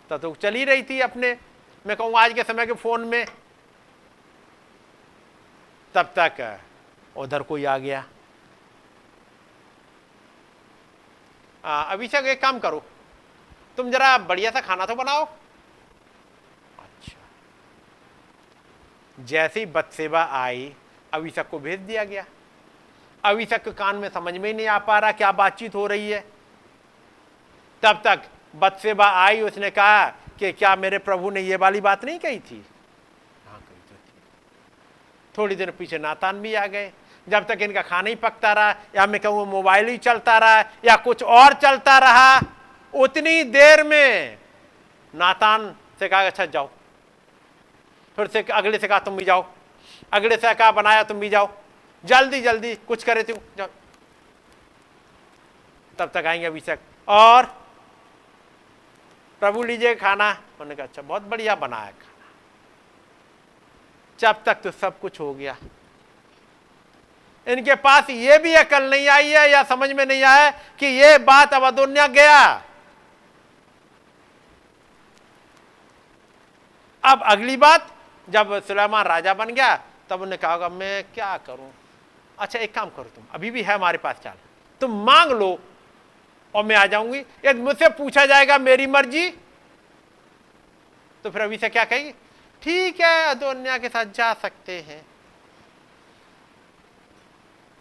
तब 0.09 0.19
तो 0.21 0.33
चल 0.35 0.57
रही 0.65 0.83
थी 0.83 0.99
अपने, 0.99 1.37
मैं 1.85 1.95
कहूँ 1.97 2.17
आज 2.19 2.33
के 2.33 2.43
समय 2.43 2.65
के 2.65 2.73
फ़ोन 2.73 3.05
में। 3.07 3.25
तब 5.95 6.11
तक 6.17 6.59
उधर 7.15 7.41
कोई 7.43 7.65
आ 7.65 7.77
गया। 7.77 8.03
अभिषेक, 11.63 12.25
एक 12.25 12.41
काम 12.41 12.59
करो, 12.59 12.83
तुम 13.77 13.91
जरा 13.91 14.17
बढ़िया 14.19 14.51
सा 14.51 14.61
खाना 14.61 14.85
तो 14.85 14.95
बनाओ। 14.95 15.25
अच्छा। 16.79 17.17
जैसे 19.17 19.59
ही 19.59 19.65
बदसेवा 19.65 20.23
आई, 20.33 20.73
अभिषेक 21.13 21.47
को 21.49 21.59
भेज 21.59 21.79
दिया 21.79 22.03
गया। 22.03 22.25
अभिषेक 23.23 23.63
के 23.63 23.71
कान 23.71 23.95
में 23.95 24.09
समझ 24.09 24.33
में 24.33 24.49
ही 24.49 24.53
नहीं 24.53 24.67
आ 24.67 24.77
पा 24.79 24.99
रहा 24.99 25.11
क्या 25.11 25.31
बातचीत 25.31 25.75
हो 25.75 25.87
रही 25.87 26.09
है। 26.11 26.23
तब 27.83 28.01
तक 28.05 28.21
बदसेबा 28.55 29.05
आई, 29.05 29.41
उसने 29.41 29.69
कहा 29.69 30.05
कि 30.39 30.51
क्या 30.51 30.75
मेरे 30.75 30.97
प्रभु 30.97 31.29
ने 31.29 31.41
ये 31.41 31.55
वाली 31.55 31.81
बात 31.81 32.05
नहीं 32.05 32.19
कही 32.19 32.39
थी? 32.39 32.65
हाँ 33.47 33.59
कही 33.59 33.79
तो 33.89 33.95
थी। 33.95 34.13
थोड़ी 35.37 35.55
देर 35.55 35.71
पीछे 35.71 35.97
नातान 35.97 36.41
भी 36.41 36.53
आ 36.53 36.65
गए। 36.67 36.91
जब 37.27 37.45
तक 37.45 37.61
इनका 37.61 37.81
खाना 37.81 38.09
ही 38.09 38.15
पकता 38.15 38.53
रहा, 38.53 38.69
या 38.95 39.05
मैं 39.05 39.19
कहूँ 39.21 39.45
मोबाइल 39.47 39.87
ही 39.87 39.97
चलता 39.97 40.37
रहा, 40.37 40.59
या 40.85 40.95
कुछ 40.95 41.23
और 41.23 41.53
चलता 41.53 41.97
रहा, 41.97 42.41
उतनी 42.93 43.43
देर 43.43 43.83
में 43.83 44.37
नातान 45.13 45.75
से 45.99 46.07
कहा 46.09 46.25
अच्छा 46.25 46.45
जाओ। 46.45 46.69
फिर 48.17 48.27
से 48.27 48.45
अगले 48.51 48.77
से 48.77 48.87
कहा, 48.87 48.99
तुम 48.99 49.17
भी 49.17 49.25
जाओ। 49.25 49.45
अगले 50.13 50.37
से 50.37 50.53
कहा, 50.53 50.71
बनाया, 50.71 51.03
तुम 51.03 51.19
भी 51.19 51.29
जाओ। 51.29 51.60
जल्दी 52.05 52.41
जल्दी, 52.41 52.75
कुछ 52.75 53.03
करे 53.03 53.23
तू 53.23 53.33
तब 55.99 56.11
तक 56.13 56.23
आएँगे 56.27 56.45
अभिषेक। 56.45 56.79
और 57.07 57.45
प्रभु 59.39 59.63
लीजिए 59.63 59.95
खाना। 59.95 60.29
उन्होंने 60.31 60.75
कहा 60.75 60.85
अच्छा 60.85 61.01
बहुत 61.01 61.21
बढ़िया 61.21 61.55
बनाया 61.55 61.91
खाना। 61.91 62.29
जब 64.19 64.43
तक 64.43 64.53
तो 64.53 64.71
सब 64.71 64.99
कुछ 64.99 65.19
हो 65.19 65.33
गया। 65.33 65.55
इनके 67.47 67.75
पास 67.75 68.09
ये 68.09 68.37
भी 68.37 68.53
अकल 68.53 68.89
नहीं 68.89 69.07
आई 69.07 69.27
है 69.27 69.49
या 69.49 69.63
समझ 69.63 69.91
में 69.91 70.05
नहीं 70.05 70.23
आया 70.23 70.49
कि 70.51 70.85
ये 70.85 71.17
बात 71.17 71.53
अब 71.53 71.63
अदोन्या 71.63 72.07
गया। 72.07 72.63
अब 77.03 77.23
अगली 77.23 77.57
बात, 77.57 77.95
जब 78.29 78.63
सुलेमान 78.63 79.05
राजा 79.05 79.33
बन 79.33 79.49
गया, 79.49 79.75
तब 80.09 80.21
उन्हें 80.21 80.41
कहा 80.41 80.53
होगा, 80.53 80.69
मैं 80.69 81.03
क्या 81.03 81.37
करूँ? 81.37 81.71
अच्छा 82.41 82.59
एक 82.59 82.73
काम 82.75 82.89
करो 82.89 83.03
तुम, 83.05 83.23
अभी 83.33 83.51
भी 83.51 83.61
है 83.61 83.73
हमारे 83.73 83.97
पास 83.97 84.19
चाल। 84.23 84.37
तुम 84.81 85.03
मांग 85.05 85.31
लो 85.31 85.59
और 86.55 86.63
मैं 86.65 86.75
आ 86.75 86.85
जाऊँगी। 86.85 87.19
यदि 87.45 87.61
मुझसे 87.61 87.89
पूछा 87.91 88.25
जाएगा 88.25 88.57
मेरी 88.59 88.87
मर्ज़ी 88.87 89.29
तो 91.25 91.29
फिर 91.29 91.41
अभी 91.41 91.57
से 91.57 91.69
क्या 91.69 91.83
कहेगी? 91.85 92.11
ठीक 92.61 93.01
है, 93.01 93.25
अदोन्या 93.25 93.77
के 93.77 93.89
साथ 93.89 94.05
जा 94.15 94.33
सकते 94.33 94.79
हैं। 94.81 95.01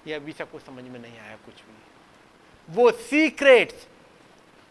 ये 0.06 0.14
अभी 0.14 0.32
से 0.32 0.44
कुछ 0.44 0.62
समझ 0.62 0.84
में 0.84 0.98
नहीं 1.00 1.18
आया 1.18 1.36
कुछ 1.36 1.54
भी। 1.56 2.74
वो 2.74 2.90
सीक्रेट्स 2.90 3.86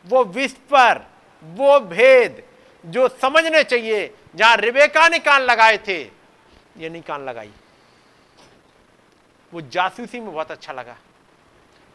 वो 0.06 0.24
विस्पर 0.26 1.06
वो 1.43 1.80
भेद, 1.80 2.43
जो 2.84 3.08
समझने 3.11 3.64
चाहिए, 3.64 4.14
जहाँ 4.35 4.56
रिबेका 4.58 5.08
ने 5.08 5.19
कान 5.19 5.42
लगाए 5.42 5.77
थे, 5.88 6.01
ये 6.77 6.90
नहीं 6.90 7.01
कान 7.01 7.26
लगाई। 7.26 7.51
वो 9.53 9.61
जासूसी 9.61 10.19
में 10.19 10.33
बहुत 10.33 10.51
अच्छा 10.51 10.73
लगा। 10.73 10.95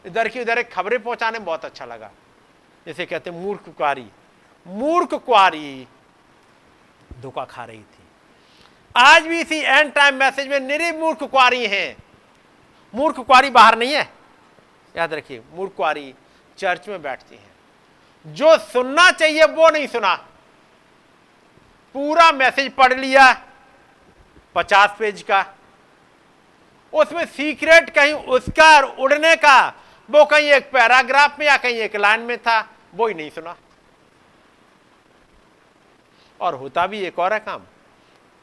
इधर 0.05 0.27
की 0.27 0.41
उधर 0.41 0.61
खबरें 0.63 1.03
पहुँचाने 1.03 1.39
में 1.39 1.45
बहुत 1.45 1.65
अच्छा 1.65 1.85
लगा। 1.85 2.11
जैसे 2.85 3.05
कहते 3.05 3.31
मूर्ख 3.31 3.69
कुआरी। 3.69 4.05
मूर्ख 4.67 5.13
कुआरी 5.13 5.87
धोखा 7.21 7.45
खा 7.45 7.65
रही 7.65 7.79
थी। 7.79 8.03
आज 8.95 9.23
भी 9.23 9.39
इसी 9.41 9.59
एंड 9.59 9.93
टाइम 9.93 10.15
मैसेज 10.15 10.47
में 10.47 10.59
निरी 10.59 10.91
मूर्ख 10.91 11.23
कुआरी 11.23 11.65
हैं। 11.65 11.95
मूर्ख 12.93 13.19
कुआरी 13.19 13.49
बाहर 13.49 13.77
नहीं 13.77 13.93
है। 13.93 14.09
याद 14.95 15.13
रखिए, 15.13 15.41
मूर्ख 15.51 15.73
कुआरी 15.77 16.13
चर्च 16.57 16.87
में 16.89 17.01
बैठती 17.01 17.35
हैं। 17.35 18.33
जो 18.33 18.57
सुनना 18.57 19.09
चाहिए, 19.11 19.43
वो 19.43 19.69
नहीं 19.69 19.87
सुना। 19.87 20.15
पूरा 21.95 22.31
मैसेज 22.31 22.71
पढ़ 22.71 22.93
लिया, 22.93 23.33
पचास 24.55 24.95
पेज 24.99 25.21
का 25.21 25.41
उसमें 26.93 27.25
सीक्रेट 27.25 27.89
कहीं 27.89 28.13
उसका 28.13 28.79
उड़ने 28.79 29.35
का। 29.35 29.73
वो 30.09 30.25
कहीं 30.25 30.49
एक 30.49 30.71
पैराग्राफ 30.71 31.39
में 31.39 31.45
या 31.45 31.57
कहीं 31.57 31.75
एक 31.75 31.95
लाइन 31.95 32.19
में 32.19 32.37
था, 32.37 32.69
वो 32.95 33.07
ही 33.07 33.13
नहीं 33.13 33.29
सुना। 33.29 33.55
और 36.41 36.55
होता 36.55 36.87
भी 36.87 36.99
एक 36.99 37.19
और 37.19 37.33
है 37.33 37.39
काम। 37.39 37.61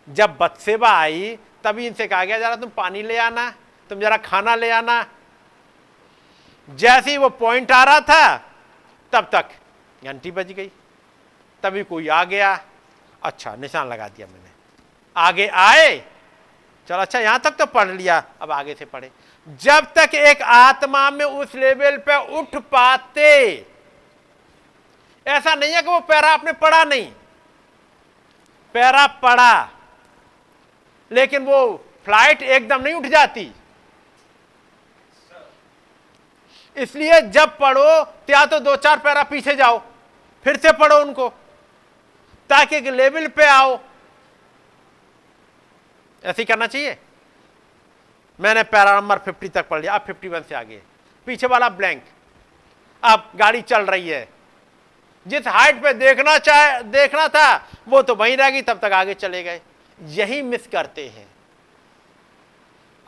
जब 0.09 0.37
बदसेबा 0.41 0.91
आई, 0.91 1.39
तभी 1.65 1.87
इनसे 1.87 2.07
कहा 2.07 2.25
गया, 2.25 2.39
जरा 2.39 2.57
तुम 2.57 2.71
पानी 2.71 3.03
ले 3.03 3.19
आना, 3.19 3.51
तुम 3.89 4.01
जरा 4.01 4.17
खाना 4.17 4.55
ले 4.55 4.71
आना। 4.71 5.07
जैसे 6.71 7.11
ही 7.11 7.17
वो 7.17 7.29
पॉइंट 7.29 7.73
आ 7.73 7.85
रहा 7.85 8.01
था, 8.01 8.37
तब 9.13 9.29
तक 9.33 9.49
घंटी 10.05 10.31
बज 10.31 10.53
गई। 10.53 10.71
तभी 11.63 11.83
कोई 11.83 12.09
आ 12.09 12.25
गया। 12.25 12.65
अच्छा 13.23 13.57
निशान 13.57 13.89
लगा 13.89 14.09
दिया 14.09 14.27
मैंने। 14.27 14.51
आगे 15.17 15.49
आए 15.49 16.12
चलो 16.89 16.99
अच्छा 16.99 17.21
यहाँ 17.21 17.39
तक 17.41 17.57
तो 17.57 17.67
पढ़ 17.69 17.89
लिया, 17.89 18.23
अब 18.41 18.51
आगे 18.53 18.75
से 18.75 18.85
पढ़े। 18.85 19.11
जब 19.61 19.87
तक 19.95 20.15
एक 20.17 20.43
आत्मा 20.43 21.11
में 21.11 21.25
उस 21.25 21.55
लेवल 21.55 21.97
पे 22.07 22.17
उठ 22.39 22.57
पाते, 22.65 23.67
ऐसा 25.27 25.55
नहीं 25.55 25.73
है 25.73 25.83
कि 25.83 25.89
वो 25.89 26.01
पैरा 26.03 26.33
आपने 26.33 26.53
पढ़ा 26.55 26.85
नहीं। 26.85 27.11
पैरा 28.75 29.07
पढ़ा, 29.23 29.69
लेकिन 31.11 31.45
वो 31.45 31.85
फ़्लाइट 32.07 32.43
एकदम 32.43 32.83
नहीं 32.83 32.95
उठ 32.95 33.07
जाती। 33.09 33.51
इसलिए 36.77 37.21
जब 37.23 37.57
पढ़ो 37.59 38.03
त्या 38.27 38.45
तो 38.47 38.59
दो 38.61 38.77
चार 38.79 38.99
पैरा 38.99 39.23
पीछे 39.25 39.55
जाओ, 39.55 39.79
फिर 40.47 40.57
से 40.57 40.73
पढ़ो 40.73 40.97
उनको, 40.99 41.29
ताकि 42.51 42.77
एक 42.77 42.87
लेवल 42.87 43.27
पे 43.29 43.47
आओ 43.47 43.77
ऐसे 46.25 46.43
ही 46.43 46.45
करना 46.45 46.67
चाहिए। 46.67 46.97
मैंने 48.41 48.63
पैरा 48.63 49.01
नंबर 49.01 49.19
50 49.19 49.49
तक 49.49 49.69
पढ़ 49.69 49.81
लिया, 49.81 49.95
अब 49.95 50.07
51 50.07 50.43
से 50.43 50.55
आगे। 50.55 50.83
पीछे 51.27 51.47
वाला 51.47 51.69
ब्लैंक 51.69 52.05
अब 53.05 53.33
गाड़ी 53.37 53.63
चल 53.63 53.83
रही 53.83 54.09
है। 54.09 54.29
जिस 55.27 55.47
हाइट 55.47 55.83
पे 55.83 55.93
देखना 55.93 56.39
चाहे, 56.39 56.83
देखना 56.83 57.29
था, 57.29 57.69
वो 57.89 58.03
तो 58.03 58.15
वहीं 58.15 58.37
रह 58.37 58.51
गई, 58.51 58.63
तब 58.63 58.79
तक 58.79 58.93
आगे 58.93 59.15
चले 59.15 59.43
गए। 59.43 59.61
यही 60.03 60.43
मिस 60.43 60.67
करते 60.67 61.09
हैं। 61.09 61.27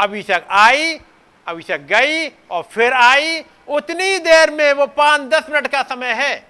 अभी 0.00 0.22
तक 0.22 0.46
आई 0.50 1.00
अभी 1.46 1.62
तक 1.62 1.78
गई 1.78 2.28
और 2.28 2.62
फिर 2.62 2.92
आई। 2.92 3.44
उतनी 3.68 4.18
देर 4.18 4.50
में 4.50 4.72
वो 4.72 4.86
पाँच 4.86 5.20
दस 5.20 5.50
मिनट 5.50 5.66
का 5.66 5.82
समय 5.82 6.12
है। 6.12 6.46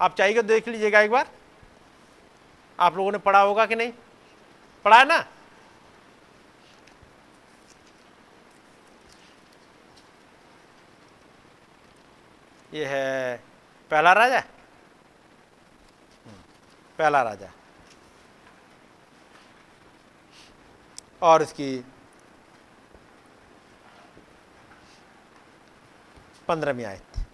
आप 0.00 0.16
चाहिए 0.16 0.42
देख 0.42 0.68
लीजिएगा 0.68 1.00
एक 1.00 1.10
बार। 1.10 1.26
आप 2.80 2.96
लोगों 2.96 3.12
ने 3.12 3.18
पढ़ा 3.18 3.40
होगा 3.40 3.66
कि 3.66 3.74
नहीं? 3.74 3.92
पढ़ा 4.84 4.98
है 4.98 5.04
ना? 5.04 5.26
ये 12.74 12.84
है 12.86 13.36
पहला 13.90 14.12
राजा? 14.12 14.40
पहला 16.98 17.22
राजा। 17.22 17.50
और 21.22 21.42
इसकी 21.42 21.68
पंद्रहवीं 26.48 26.84
आयत। 26.84 27.24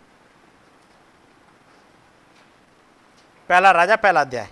पहला 3.50 3.70
राजा 3.72 3.96
पहला 3.96 4.20
अध्याय। 4.20 4.48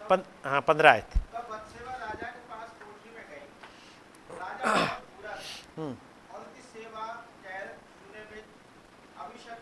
पन, 0.00 0.22
हाँ 0.44 0.60
पंद्रह 0.68 0.90
आयत। 0.90 1.16
राजा 2.00 2.26
के 2.30 2.40
पास 2.48 2.70
में 3.16 3.24
गई। 3.30 3.44
राजा 4.40 4.86
पूरा 5.16 5.34
हम्म 5.76 5.92
और 6.34 6.40
उसकी 6.40 6.62
सेवा 6.72 7.06
खैर 7.44 7.66
सुने 8.00 8.24
में 8.30 8.42
अभिषेक 9.24 9.58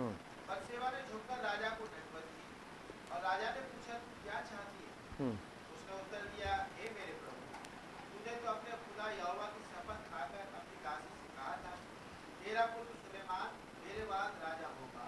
करती 0.00 0.08
हम्म 0.08 0.14
बदसेवा 0.48 0.90
ने 0.90 1.00
झुककर 1.08 1.42
राजा 1.42 1.70
को 1.70 1.86
दंडवत 1.86 2.28
की 2.36 2.48
और 3.12 3.22
राजा 3.22 3.50
ने 3.54 3.60
पूछा 3.70 3.98
तू 3.98 4.10
क्या 4.24 4.40
चाहती 4.50 4.84
है 4.84 4.92
हम्म 5.20 5.36
उसने 5.76 5.94
उत्तर 5.94 6.22
दिया 6.34 6.54
हे 6.76 6.90
मेरे 6.90 7.12
प्रभु 7.22 7.40
तुझे 8.12 8.34
तो 8.36 8.48
अपने 8.48 8.76
खुदा 8.86 9.10
यहोवा 9.10 9.46
की 9.46 9.62
शपथ 9.64 10.00
खाकर 10.12 10.44
अपनी 10.60 10.76
दासी 10.84 11.12
से 11.20 11.28
कहा 11.36 11.56
था 11.64 11.74
तेरा 12.40 12.64
पुत्र 12.66 12.94
सुलेमान 12.94 13.58
मेरे 13.84 14.04
बाद 14.04 14.40
राजा 14.42 14.68
होगा 14.80 15.06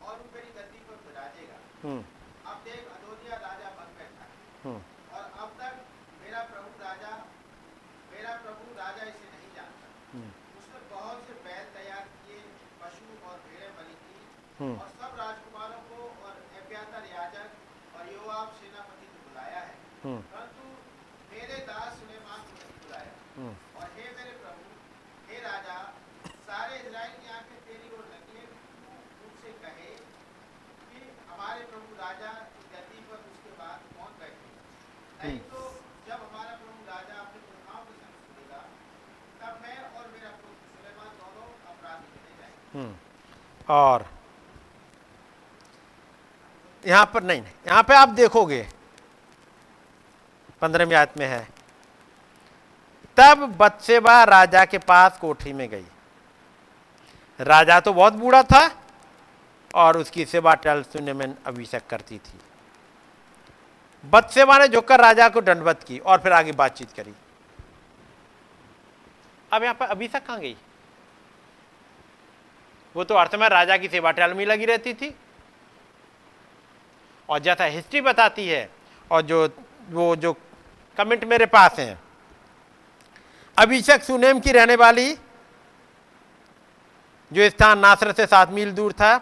और 0.00 0.18
वो 0.18 0.30
मेरी 0.34 0.52
गद्दी 0.52 0.84
पर 0.88 1.02
विराजेगा 1.08 1.58
हम्म 1.82 2.04
अब 2.52 2.62
देख 2.64 2.88
अदोनिया 2.88 3.36
राजा 3.36 3.70
बन 3.80 3.94
बैठा 3.98 4.24
है 4.24 4.36
हम्म 4.64 4.80
और 5.16 5.24
अब 5.44 5.56
तक 5.60 5.74
मेरा 6.22 6.42
प्रभु 6.44 6.82
राजा 6.84 7.12
मेरा 8.10 8.36
प्रभु 8.44 8.74
राजा 8.74 9.04
इसे 9.04 9.30
नहीं 9.36 9.54
जानता 9.54 9.90
हम्म 10.14 10.30
उसने 10.58 10.78
बहुत 10.90 11.26
से 11.26 11.34
बैल 11.48 11.66
तैयार 11.74 12.08
किए 12.14 12.40
पशु 12.80 13.18
और 13.28 13.36
भेड़ें 13.48 13.74
बलि 13.76 13.96
की 14.04 14.16
हम्म 14.60 14.78
और 14.78 14.88
सब 15.00 15.18
राजकुमारों 15.18 15.80
को 15.90 15.98
और 16.22 16.40
अभ्यातर 16.62 17.06
याजक 17.06 17.96
और 17.96 18.12
योआब 18.12 18.54
सेनापति 18.54 19.06
को 19.06 19.28
बुलाया 19.28 19.60
है 19.60 19.76
हम्म 19.76 19.87
परंतु 20.04 20.64
मेरे 21.30 21.56
दास 21.68 21.90
सुलेमान 22.00 22.40
को 22.48 22.52
नहीं 22.58 22.74
बुलाया। 22.82 23.12
हम्म। 23.36 23.54
और 23.78 23.86
हे 23.96 24.04
मेरे 24.18 24.34
प्रभु 24.42 24.62
हे 25.30 25.40
राजा 25.46 25.76
सारे 26.48 26.78
इजराइल 26.78 27.12
की 27.22 27.26
आँखें 27.36 27.58
तेरी 27.66 27.88
ओर 27.96 28.04
लगी 28.12 28.44
तू 29.40 29.52
कहे 29.64 29.90
कि 30.90 31.02
हमारे 31.30 31.64
प्रभु 31.72 31.90
राजा 32.02 32.30
की 32.54 32.62
गद्दी 32.74 33.00
पर 33.10 33.18
उसके 33.32 33.52
बाद 33.58 33.78
कौन 33.96 34.12
बैठे। 34.20 34.46
नहीं 35.22 35.38
तो 35.50 35.60
जब 36.08 36.18
हमारा 36.26 36.54
प्रभु 36.62 36.78
राजा 36.92 37.14
अपने 37.24 37.40
पुरखाओं 37.48 37.82
के 37.88 37.94
संग 37.98 38.14
सुनेगा 38.28 38.60
तब 39.42 39.60
मैं 39.66 39.76
और 39.98 40.06
मेरा 40.14 40.30
पुत्र 40.38 40.64
सुलेमान 40.78 41.10
दोनों 41.20 41.46
अपराधी 41.74 42.08
चले 42.14 42.32
जाएँगे। 42.40 42.78
हम्म। 42.78 42.94
और 43.82 44.06
यहाँ 46.84 47.06
पर 47.14 47.22
नहीं 47.22 47.40
नहीं 47.42 47.52
यहाँ 47.66 47.82
पे 47.82 47.94
आप 47.96 48.08
देखोगे 48.18 48.66
पंद्रहवीं 50.62 50.96
आयत 50.96 51.18
में 51.18 51.26
है। 51.26 51.46
तब 53.16 53.44
बत्सेबा 53.58 54.22
राजा 54.24 54.64
के 54.64 54.78
पास 54.78 55.18
कोठरी 55.18 55.52
में 55.52 55.68
गई। 55.68 55.84
राजा 57.40 57.78
तो 57.80 57.92
बहुत 57.92 58.12
बूढ़ा 58.12 58.42
था 58.42 58.68
और 59.74 59.96
उसकी 59.96 60.24
सेवा 60.24 60.54
टल 60.54 60.84
में 61.00 61.34
अभिषेक 61.46 61.86
करती 61.86 62.18
थी। 62.18 62.38
बदसेवा 64.04 64.58
ने 64.58 64.68
झुककर 64.68 65.00
राजा 65.00 65.28
को 65.28 65.40
दंडवत 65.40 65.82
की 65.82 65.98
और 65.98 66.18
फिर 66.18 66.32
आगे 66.32 66.52
बातचीत 66.52 66.92
करी। 66.92 67.14
अब 69.52 69.62
यहाँ 69.62 69.74
पर 69.74 69.86
अभिषेक 69.86 70.26
कहाँ 70.26 70.40
गई? 70.40 70.56
वो 72.96 73.04
तो 73.04 73.14
अर्थ 73.14 73.34
में 73.34 73.48
राजा 73.48 73.76
की 73.76 73.88
सेवा 73.88 74.10
टहल 74.10 74.34
में 74.34 74.44
लगी 74.46 74.64
रहती 74.64 74.94
थी। 74.94 75.14
और 77.28 77.38
जैसा 77.38 77.64
हिस्ट्री 77.64 78.00
बताती 78.00 78.48
है 78.48 78.68
और 79.10 79.22
जो, 79.22 79.48
वो 79.90 80.16
जो 80.16 80.32
कमेंट 80.98 81.24
मेरे 81.24 81.46
पास 81.46 81.78
हैं। 81.78 81.98
अभिषेक 83.56 84.02
सुनेम 84.02 84.40
की 84.40 84.52
रहने 84.52 84.74
वाली, 84.76 85.12
जो 87.32 87.48
स्थान 87.50 87.78
नासर 87.78 88.12
से 88.12 88.26
सात 88.26 88.50
मील 88.50 88.72
दूर 88.72 88.92
था, 88.92 89.16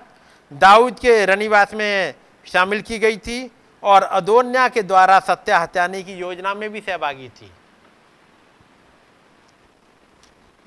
दाऊद 0.53 0.99
के 0.99 1.25
रनिवास 1.27 1.75
में 1.75 2.15
शामिल 2.47 2.83
की 2.83 2.99
गई 2.99 3.17
थी 3.17 3.51
और 3.83 4.03
अदोन्या 4.03 4.69
के 4.69 4.83
द्वारा 4.83 5.19
सत्य 5.21 5.53
हत्याने 5.53 6.03
की 6.03 6.13
योजना 6.13 6.55
में 6.55 6.69
भी 6.71 6.81
सहभागी 6.81 7.29
थी। 7.29 7.51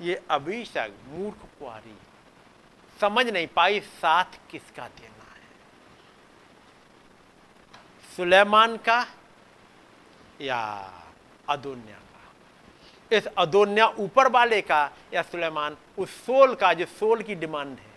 ये 0.00 0.20
अभिषेक 0.30 0.94
मूर्ख 1.08 1.36
कुआरी 1.58 1.96
समझ 3.00 3.26
नहीं 3.26 3.46
पाई 3.46 3.80
साथ 3.80 4.38
किसका 4.50 4.86
देना 4.88 5.24
है। 5.24 5.48
सुलेमान 8.16 8.76
का 8.76 9.06
या 10.40 10.60
अदोन्या 11.50 11.96
का। 11.96 13.16
इस 13.16 13.26
अदोन्या 13.38 13.86
ऊपर 13.98 14.28
वाले 14.28 14.60
का, 14.60 14.90
या 15.14 15.22
सुलेमान, 15.22 15.76
उस 15.98 16.10
सोल 16.26 16.54
का, 16.54 16.72
जो 16.72 16.86
सोल 16.88 17.22
की 17.22 17.34
डिमांड 17.34 17.70
है। 17.70 17.88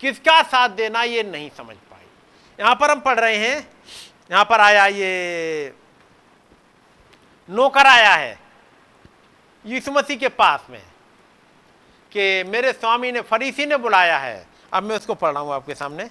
किसका 0.00 0.42
साथ 0.42 0.68
देना 0.68 1.02
ये 1.02 1.22
नहीं 1.22 1.50
समझ 1.50 1.76
पाई। 1.90 2.06
यहाँ 2.58 2.74
पर 2.74 2.90
हम 2.90 3.00
पढ़ 3.00 3.18
रहे 3.20 3.36
हैं, 3.36 3.68
यहाँ 4.30 4.44
पर 4.44 4.60
आया 4.60 4.86
ये, 4.86 5.74
नौकर 7.48 7.86
आया 7.86 8.14
है, 8.14 8.38
यीशु 9.64 9.92
मसीह 9.92 10.16
के 10.16 10.28
पास 10.28 10.66
में, 10.70 10.82
कि 12.12 12.44
मेरे 12.44 12.72
स्वामी 12.72 13.12
ने, 13.12 13.20
फरीसी 13.20 13.66
ने 13.66 13.76
बुलाया 13.76 14.18
है। 14.18 14.46
अब 14.72 14.82
मैं 14.82 14.96
उसको 14.96 15.14
पढ़ 15.14 15.32
रहा 15.32 15.42
हूँ 15.42 15.52
आपके 15.52 15.74
सामने। 15.74 16.08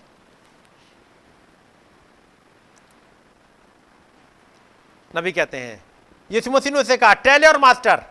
नबी 5.16 5.32
कहते 5.32 5.58
हैं। 5.58 5.84
यीशु 6.30 6.52
मसीह 6.52 6.74
ने 6.74 6.80
उसे 6.80 6.98
कहा 6.98 7.14
tell 7.24 7.44
your 7.44 7.58
master 7.60 8.04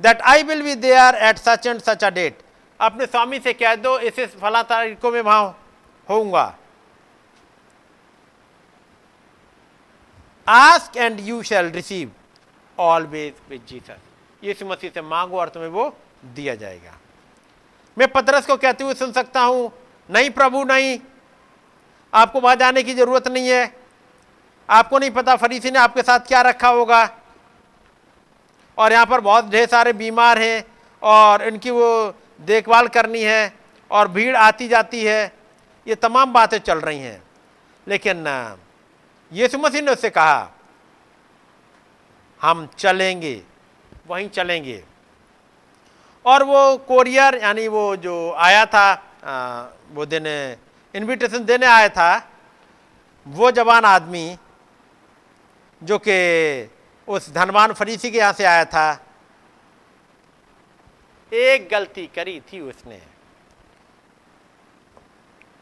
that 0.00 0.20
I 0.22 0.42
will 0.42 0.62
be 0.62 0.74
there 0.76 1.14
at 1.24 1.38
such 1.38 1.66
and 1.66 1.80
such 1.80 2.04
a 2.04 2.10
date 2.10 2.38
अपने 2.80 3.06
स्वामी 3.06 3.38
से 3.40 3.52
कह 3.54 3.74
दो, 3.76 3.98
इस 3.98 4.34
फला 4.36 4.62
तारीख 4.64 5.00
को 5.00 5.10
मैं 5.10 5.20
वहाँ 5.22 5.58
होऊँगा। 6.08 6.54
Ask 10.46 10.96
and 10.96 11.20
you 11.20 11.42
shall 11.42 11.70
receive 11.70 12.10
always 12.78 13.34
with 13.50 13.66
Jesus 13.68 13.98
यीशु 14.42 14.66
मसीह 14.66 14.90
से 14.90 15.02
मांगो 15.02 15.38
और 15.40 15.48
तुम्हें 15.48 15.70
वो 15.70 15.88
दिया 16.34 16.54
जाएगा। 16.54 16.96
मैं 17.96 18.08
पतरस 18.08 18.46
को 18.46 18.56
कहते 18.56 18.84
हुए 18.84 18.94
सुन 18.94 19.12
सकता 19.12 19.40
हूँ, 19.40 19.70
नहीं 20.08 20.30
प्रभु, 20.30 20.62
नहीं। 20.64 20.98
आपको 22.12 22.40
वहाँ 22.40 22.56
जाने 22.56 22.82
की 22.82 22.94
ज़रूरत 22.94 23.28
नहीं 23.28 23.48
है। 23.48 23.66
आपको 24.70 24.98
नहीं 24.98 25.10
पता 25.10 25.36
फरीसी 25.36 25.70
ने 25.70 25.78
आपके 25.78 26.02
साथ 26.02 26.26
क्या 26.26 26.40
रखा 26.42 26.68
होगा। 26.70 27.08
और 28.78 28.92
यहाँ 28.92 29.06
पर 29.06 29.20
बहुत 29.20 29.48
ढेर 29.50 29.66
सारे 29.68 29.92
बीमार 29.94 30.38
हैं 30.38 30.64
और 31.02 31.42
इनकी 31.42 31.70
वो 31.70 32.14
देखभाल 32.40 32.88
करनी 32.88 33.22
है 33.22 33.52
और 33.90 34.08
भीड़ 34.08 34.36
आती 34.38 34.68
जाती 34.68 35.04
है, 35.04 35.32
ये 35.86 35.94
तमाम 35.96 36.32
बातें 36.32 36.58
चल 36.60 36.78
रही 36.80 36.98
हैं। 36.98 37.22
लेकिन 37.86 38.26
यीशु 39.32 39.58
मसीह 39.58 39.82
ने 39.82 39.92
उससे 39.92 40.10
कहा, 40.10 40.50
हम 42.40 42.66
चलेंगे, 42.78 43.42
वहीं 44.08 44.28
चलेंगे। 44.30 44.82
और 46.24 46.42
वो 46.44 46.76
कोरियर, 46.78 47.34
यानी 47.36 47.66
वो 47.68 47.96
जो 47.98 48.32
आया 48.34 48.64
था 48.66 48.86
वो 49.92 50.06
देने, 50.06 50.56
इनविटेशन 50.94 51.44
देने 51.44 51.66
आया 51.66 51.88
था, 51.90 52.10
वो 53.26 53.50
जवान 53.50 53.84
आदमी 53.86 54.38
जो 55.82 55.98
कि 55.98 56.70
उस 57.08 57.30
धनवान 57.34 57.72
फरीसी 57.72 58.10
के 58.10 58.18
यहाँ 58.18 58.32
से 58.32 58.44
आया 58.44 58.64
था। 58.64 58.88
एक 61.32 61.68
गलती 61.70 62.06
करी 62.14 62.40
थी 62.52 62.60
उसने। 62.60 63.00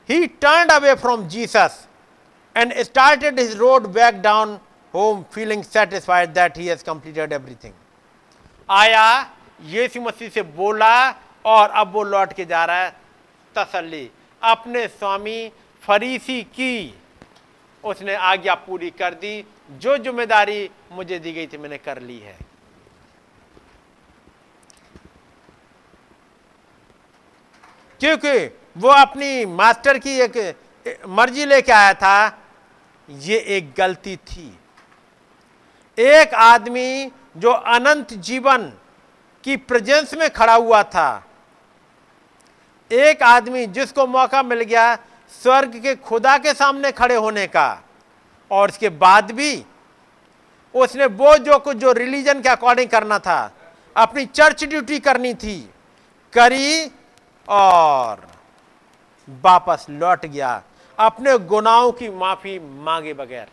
He 0.09 0.27
turn 0.43 0.69
away 0.69 0.95
from 0.95 1.27
Jesus 1.29 1.87
and 2.57 2.73
started 2.83 3.39
his 3.41 3.57
road 3.57 3.87
back 3.93 4.21
down 4.23 4.59
home 4.95 5.23
feeling 5.33 5.63
satisfied 5.65 6.31
that 6.31 6.59
he 6.59 6.67
has 6.67 6.85
completed 6.85 7.33
everything 7.33 7.73
आया, 8.69 9.31
यीशु 9.63 10.01
मसीह 10.01 10.29
से 10.29 10.43
बोला 10.43 11.11
और 11.45 11.71
अब 11.71 11.93
वो 11.93 12.03
लौट 12.05 12.33
के 12.33 12.45
जा 12.45 12.65
रहा 12.65 12.85
है 12.85 12.91
तसल्ली। 13.57 14.11
अपने 14.43 14.87
स्वामी 14.89 15.53
फरीसी 15.83 16.43
की 16.45 16.95
उसने 17.85 18.15
आज्ञा 18.15 18.55
पूरी 18.57 18.91
कर 18.91 19.15
दी 19.15 19.41
जो 19.71 19.97
ज़िम्मेदारी 19.99 20.71
मुझे 20.93 21.19
दी 21.19 21.33
गई 21.33 21.47
थी, 21.47 21.59
मैंने 21.59 21.79
कर 21.79 22.01
ली 22.03 22.19
है। 22.19 22.37
क्योंकि 28.01 28.33
वो 28.77 28.89
अपनी 28.91 29.45
मास्टर 29.47 29.99
की 29.99 30.19
एक 30.21 31.07
मर्ज़ी 31.09 31.45
लेके 31.45 31.73
आया 31.73 31.93
था, 31.95 32.39
ये 33.09 33.39
एक 33.57 33.73
गलती 33.79 34.17
थी। 34.19 34.59
एक 35.99 36.35
आदमी 36.35 37.11
जो 37.37 37.51
अनंत 37.51 38.13
जीवन 38.15 38.73
की 39.45 39.57
प्रेजेंस 39.59 40.15
में 40.15 40.29
खड़ा 40.31 40.55
हुआ 40.55 40.83
था, 40.85 41.25
एक 42.91 43.23
आदमी 43.23 43.67
जिसको 43.69 44.07
मौका 44.07 44.43
मिल 44.43 44.63
गया 44.63 44.95
स्वर्ग 45.33 45.77
के 45.83 45.95
खुदा 45.97 46.37
के 46.39 46.53
सामने 46.55 46.93
खड़े 46.93 47.15
होने 47.17 47.47
का 47.47 47.69
और 48.51 48.69
उसके 48.69 48.89
बाद 48.89 49.31
भी 49.33 49.65
उसने 50.75 51.07
वो 51.07 51.37
जो 51.39 51.59
कुछ, 51.59 51.77
जो 51.77 51.93
रिलीजन 51.93 52.41
के 52.43 52.49
अकॉर्डिंग 52.49 52.89
करना 52.91 53.19
था, 53.19 53.51
अपनी 53.97 54.25
चर्च 54.27 54.65
ड्यूटी 54.65 54.99
करनी 55.01 55.35
थी, 55.35 55.59
करी 56.33 56.91
और 57.49 58.27
वापस 59.29 59.87
लौट 59.91 60.27
गया, 60.27 60.63
अपने 60.99 61.37
गुनाहों 61.39 61.93
की 61.93 62.09
माफ़ी 62.11 62.59
मांगे 62.59 63.15
बगैर। 63.15 63.49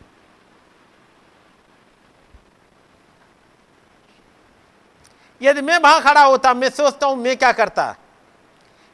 यदि 5.41 5.61
मैं 5.61 5.77
वहाँ 5.79 6.01
खड़ा 6.01 6.23
होता, 6.23 6.53
मैं 6.53 6.69
सोचता 6.69 7.07
हूँ 7.07 7.15
मैं 7.17 7.35
क्या 7.37 7.51
करता। 7.51 7.95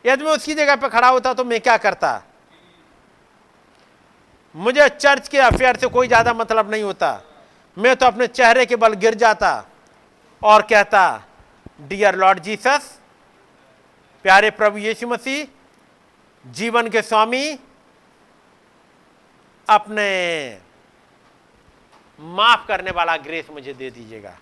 यदि 0.06 0.24
मैं 0.24 0.32
उसकी 0.32 0.54
जगह 0.56 0.76
पर 0.76 0.90
खड़ा 0.90 1.08
होता 1.08 1.34
तो 1.34 1.44
मैं 1.44 1.60
क्या 1.62 1.78
करता। 1.78 2.22
मुझे 4.56 4.88
चर्च 4.92 5.28
के 5.28 5.38
अफेयर 5.40 5.78
से 5.78 5.88
कोई 5.90 6.08
ज़्यादा 6.08 6.34
मतलब 6.34 6.72
नहीं 6.72 6.84
होता। 6.84 7.22
मैं 7.78 7.96
तो 7.96 8.06
अपने 8.06 8.28
चेहरे 8.30 8.66
के 8.66 8.76
बल 8.76 8.94
गिर 8.96 9.14
जाता 9.16 9.52
और 10.42 10.62
कहता 10.64 11.04
डियर 11.82 12.16
लॉर्ड 12.16 12.40
जीसस 12.40 12.98
प्यारे 14.26 14.50
प्रभु 14.52 14.78
यीशु 14.78 15.08
मसीह, 15.08 15.48
जीवन 16.46 16.90
के 16.90 17.02
स्वामी, 17.02 17.58
अपने 19.68 20.10
माफ़ 22.20 22.68
करने 22.68 22.92
वाला 22.92 23.16
ग्रेस 23.20 23.48
मुझे 23.52 23.74
दे 23.74 23.90
दीजिएगा। 23.90 24.38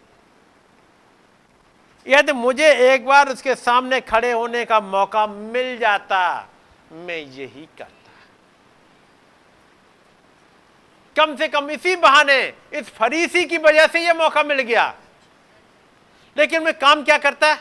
यदि 2.05 2.33
मुझे 2.33 2.71
एक 2.85 3.05
बार 3.05 3.29
उसके 3.29 3.55
सामने 3.57 3.99
खड़े 4.01 4.31
होने 4.31 4.65
का 4.65 4.79
मौका 4.81 5.25
मिल 5.27 5.77
जाता, 5.79 6.47
मैं 6.91 7.17
यही 7.17 7.67
करता। 7.77 7.98
कम 11.19 11.35
से 11.35 11.48
कम 11.48 11.69
इसी 11.69 11.95
बहाने, 11.95 12.41
इस 12.73 12.89
फरीसी 12.89 13.43
की 13.45 13.57
वजह 13.57 13.88
से 13.88 13.99
यह 13.99 14.14
मौका 14.14 14.43
मिल 14.43 14.61
गया। 14.61 14.93
लेकिन 16.38 16.64
मैं 16.64 16.73
काम 16.80 17.03
क्या 17.03 17.17
करता? 17.17 17.56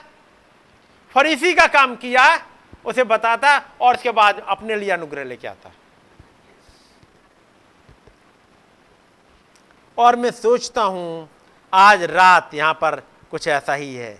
फरीसी 1.14 1.52
का 1.54 1.66
काम 1.66 1.96
किया, 1.96 2.24
उसे 2.86 3.04
बताता 3.04 3.56
और 3.80 3.94
उसके 3.94 4.10
बाद 4.10 4.38
अपने 4.48 4.76
लिए 4.76 4.90
अनुग्रह 4.90 5.24
लेके 5.24 5.48
आता। 5.48 5.72
और 9.98 10.16
मैं 10.16 10.30
सोचता 10.30 10.82
हूँ, 10.82 11.28
आज 11.72 12.02
रात 12.02 12.54
यहाँ 12.54 12.74
पर 12.74 13.00
कुछ 13.30 13.48
ऐसा 13.48 13.74
ही 13.74 13.94
है। 13.94 14.12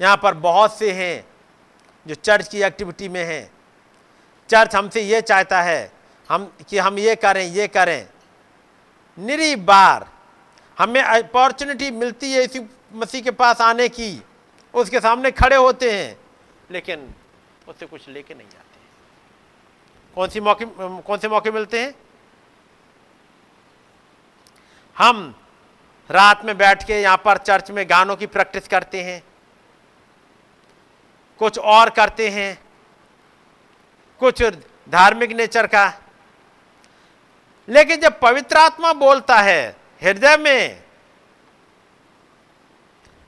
यहाँ 0.00 0.16
पर 0.16 0.34
बहुत 0.34 0.78
से 0.78 0.90
हैं 0.92 1.24
जो 2.06 2.14
चर्च 2.14 2.48
की 2.48 2.62
एक्टिविटी 2.62 3.08
में 3.08 3.24
हैं। 3.24 3.50
चर्च 4.50 4.76
हमसे 4.76 5.00
यह 5.00 5.20
चाहता 5.20 5.62
है 5.62 5.99
हम 6.30 6.50
कि 6.68 6.78
हम 6.78 6.98
ये 6.98 7.14
करें 7.16 7.44
ये 7.44 7.66
करें। 7.68 8.08
निरी 9.18 9.54
बार 9.58 10.08
हमें 10.78 11.00
अपॉर्चुनिटी 11.02 11.90
मिलती 11.92 12.32
है 12.32 12.42
इसी 12.44 12.60
मसीह 12.94 13.22
के 13.22 13.30
पास 13.32 13.60
आने 13.60 13.88
की। 13.90 14.22
उसके 14.74 15.00
सामने 15.00 15.30
खड़े 15.30 15.56
होते 15.56 15.90
हैं, 15.92 16.16
लेकिन 16.70 17.08
उससे 17.68 17.86
कुछ 17.86 18.08
लेके 18.08 18.34
नहीं 18.34 18.46
आते 18.46 18.78
कौन 20.16 20.28
सी 20.28 20.40
मौके, 20.40 20.64
कौन 20.66 21.18
से 21.18 21.28
मौके 21.28 21.50
मिलते 21.50 21.80
हैं? 21.80 21.94
हम 24.96 25.34
रात 26.10 26.44
में 26.44 26.56
बैठ 26.58 26.86
के 26.86 27.00
यहाँ 27.02 27.16
पर 27.16 27.38
चर्च 27.38 27.70
में 27.70 27.84
गानों 27.90 28.16
की 28.16 28.26
प्रैक्टिस 28.28 28.68
करते 28.68 29.02
हैं। 29.02 29.22
कुछ 31.40 31.58
और 31.58 31.90
करते 31.90 32.28
हैं। 32.30 32.58
कुछ 34.20 34.42
धार्मिक 34.88 35.32
नेचर 35.32 35.66
का 35.66 35.86
लेकिन 37.70 38.00
जब 38.00 38.20
पवित्र 38.20 38.56
आत्मा 38.56 38.92
बोलता 38.92 39.36
है, 39.36 39.76
हृदय 40.02 40.36
में, 40.36 40.84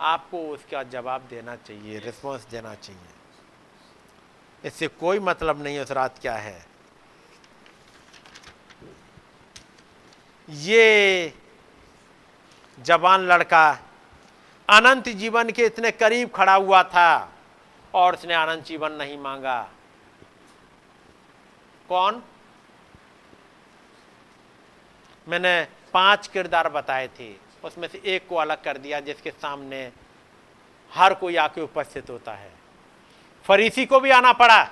आपको 0.01 0.39
उसका 0.49 0.83
जवाब 0.83 1.27
देना 1.31 1.57
चाहिए 1.57 1.99
रिस्पॉन्स 1.99 2.47
देना 2.51 2.75
चाहिए। 2.75 3.11
इससे 4.65 4.89
कोई 4.89 5.19
मतलब 5.19 5.63
नहीं 5.63 5.79
उस 5.79 5.91
रात 5.91 6.19
क्या 6.19 6.35
है। 6.35 6.67
ये 10.49 11.35
जवान 12.79 13.21
लड़का 13.21 13.79
अनंत 14.69 15.09
जीवन 15.09 15.51
के 15.51 15.67
इतने 15.67 15.91
करीब 15.91 16.31
खड़ा 16.35 16.55
हुआ 16.55 16.83
था 16.83 17.33
और 17.95 18.15
उसने 18.15 18.35
अनंत 18.35 18.65
जीवन 18.65 18.93
नहीं 18.93 19.19
मांगा। 19.19 19.71
कौन? 21.89 22.23
मैंने 25.27 25.67
पाँच 25.95 26.27
किरदार 26.27 26.69
बताए 26.69 27.09
थे, 27.19 27.31
उसमें 27.65 27.89
से 27.89 28.01
एक 28.07 28.27
को 28.29 28.37
अलग 28.37 28.63
कर 28.65 28.79
दिया, 28.79 29.01
जिसके 29.01 29.31
सामने 29.33 29.91
हर 30.93 31.15
कोई 31.15 31.37
आके 31.37 31.61
उपस्थित 31.61 32.11
होता 32.11 32.33
है। 32.33 32.51
फरीसी 33.47 33.85
को 33.87 34.01
भी 34.01 34.11
आना 34.11 34.33
पड़ा। 34.35 34.69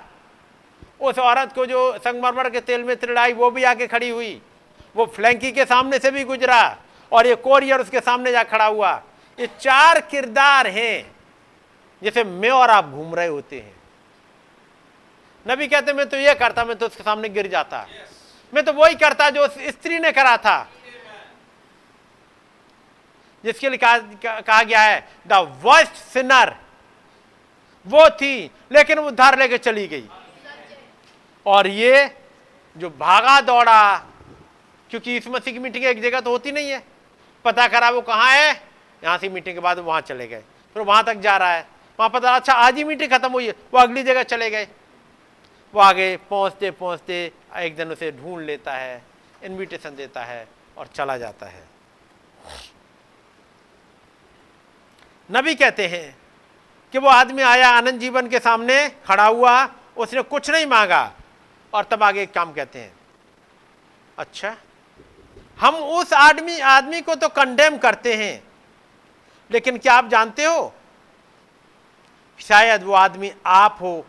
उस 1.01 1.19
औरत 1.19 1.53
को 1.53 1.65
जो 1.65 1.91
संगमरमर 1.97 2.49
के 2.49 2.59
तेल 2.61 2.83
में 2.83 2.95
त्रिड़ाई 2.95 3.33
वो 3.33 3.49
भी 3.51 3.63
आके 3.63 3.87
खड़ी 3.87 4.09
हुई। 4.09 4.41
वो 4.95 5.05
फ्लैंकी 5.05 5.51
के 5.51 5.65
सामने 5.65 5.99
से 5.99 6.11
भी 6.11 6.23
गुजरा 6.23 6.77
और 7.11 7.27
ये 7.27 7.35
कोरियर 7.37 7.81
उसके 7.81 7.99
सामने 7.99 8.31
जा 8.31 8.43
खड़ा 8.43 8.65
हुआ। 8.65 8.91
ये 9.37 9.47
चार 9.49 9.99
किरदार 10.01 10.67
हैं, 10.67 11.11
जैसे 12.01 12.23
मैं 12.23 12.49
और 12.49 12.69
आप 12.69 12.85
घूम 12.85 13.15
रहे 13.15 13.27
होते 13.27 13.59
हैं। 13.59 13.75
नबी 15.45 15.67
कहते, 15.67 15.93
मैं 15.93 16.07
तो 16.09 16.17
ये 16.17 16.33
करता, 16.35 16.65
मैं 16.65 16.75
तो 16.77 16.85
उसके 16.85 17.03
सामने 17.03 17.29
गिर 17.29 17.47
जाता। 17.47 17.85
मैं 18.53 18.63
तो 18.65 18.73
वही 18.73 18.95
करता 18.95 19.29
जो 19.29 19.47
स्त्री 19.47 19.99
ने 19.99 20.11
करा 20.11 20.35
था। 20.37 20.69
जिसके 23.43 23.69
लिए 23.69 23.77
कहा, 23.77 23.97
कहा 24.41 24.63
गया 24.63 24.81
है 24.81 25.07
द 25.27 25.33
वर्स्ट 25.63 25.95
सिनर। 26.13 26.55
वो 27.87 28.09
थी 28.11 28.51
लेकिन 28.71 28.99
उद्धार 28.99 29.37
लेके 29.39 29.57
चली 29.57 29.87
गई। 29.87 30.07
और 31.45 31.67
ये 31.67 32.09
जो 32.75 32.89
भागा 32.91 33.39
दौड़ा 33.41 33.97
क्योंकि 34.89 35.15
इस 35.17 35.27
मसीह 35.27 35.53
की 35.53 35.59
मीटिंग 35.59 35.85
एक 35.85 36.01
जगह 36.01 36.19
तो 36.19 36.29
होती 36.29 36.51
नहीं 36.51 36.69
है। 36.71 36.83
पता 37.45 37.67
करा 37.67 37.89
वो 37.89 38.01
कहाँ 38.01 38.31
है 38.31 38.51
यहाँ 39.01 39.17
से 39.17 39.29
मीटिंग 39.29 39.55
के 39.55 39.61
बाद 39.61 39.79
वहाँ 39.79 40.01
चले 40.01 40.27
गए। 40.27 40.43
फिर 40.75 40.83
वहाँ 40.83 41.03
तक 41.03 41.15
जा 41.15 41.37
रहा 41.37 41.53
है। 41.53 41.67
वहाँ 41.99 42.09
पता 42.09 42.35
अच्छा 42.35 42.53
आज 42.55 42.75
ही 42.77 42.83
मीटिंग 42.83 43.11
खत्म 43.11 43.31
हुई 43.31 43.47
है 43.47 43.55
वो 43.73 43.79
अगली 43.79 44.03
जगह 44.03 44.23
चले 44.25 44.49
गए। 44.49 44.67
वो 45.73 45.81
आगे 45.81 46.15
पहुँचते 46.29 46.71
पहुँचते 46.71 47.31
एक 47.57 47.75
दिन 47.75 47.91
उसे 47.91 48.11
ढूंढ 48.11 48.45
लेता 48.45 48.73
है 48.73 49.01
इनविटेशन 49.43 49.95
देता 49.95 50.23
है 50.23 50.47
और 50.77 50.87
चला 50.87 51.17
जाता 51.17 51.45
है। 51.45 51.63
नबी 55.29 55.55
कहते 55.55 55.87
हैं 55.87 56.15
कि 56.93 56.97
वो 56.97 57.09
आदमी 57.09 57.41
आया, 57.41 57.69
आनंद 57.69 57.99
जीवन 57.99 58.27
के 58.27 58.39
सामने 58.39 58.87
खड़ा 59.05 59.25
हुआ, 59.25 59.69
उसने 59.97 60.21
कुछ 60.21 60.49
नहीं 60.49 60.65
मांगा 60.65 61.11
और 61.73 61.83
तब 61.83 62.03
आगे 62.03 62.21
एक 62.23 62.33
काम 62.33 62.53
कहते 62.53 62.79
हैं 62.79 62.93
अच्छा 64.17 64.55
हम 65.59 65.75
उस 65.75 66.13
आदमी 66.13 66.59
आदमी 66.59 67.01
को 67.01 67.15
तो 67.15 67.29
कंडेम 67.29 67.77
करते 67.77 68.15
हैं, 68.15 68.43
लेकिन 69.51 69.77
क्या 69.77 69.93
आप 69.93 70.07
जानते 70.07 70.45
हो? 70.45 70.73
शायद 72.39 72.83
वो 72.83 72.93
आदमी 72.93 73.31
आप 73.45 73.77
हो 73.81 74.05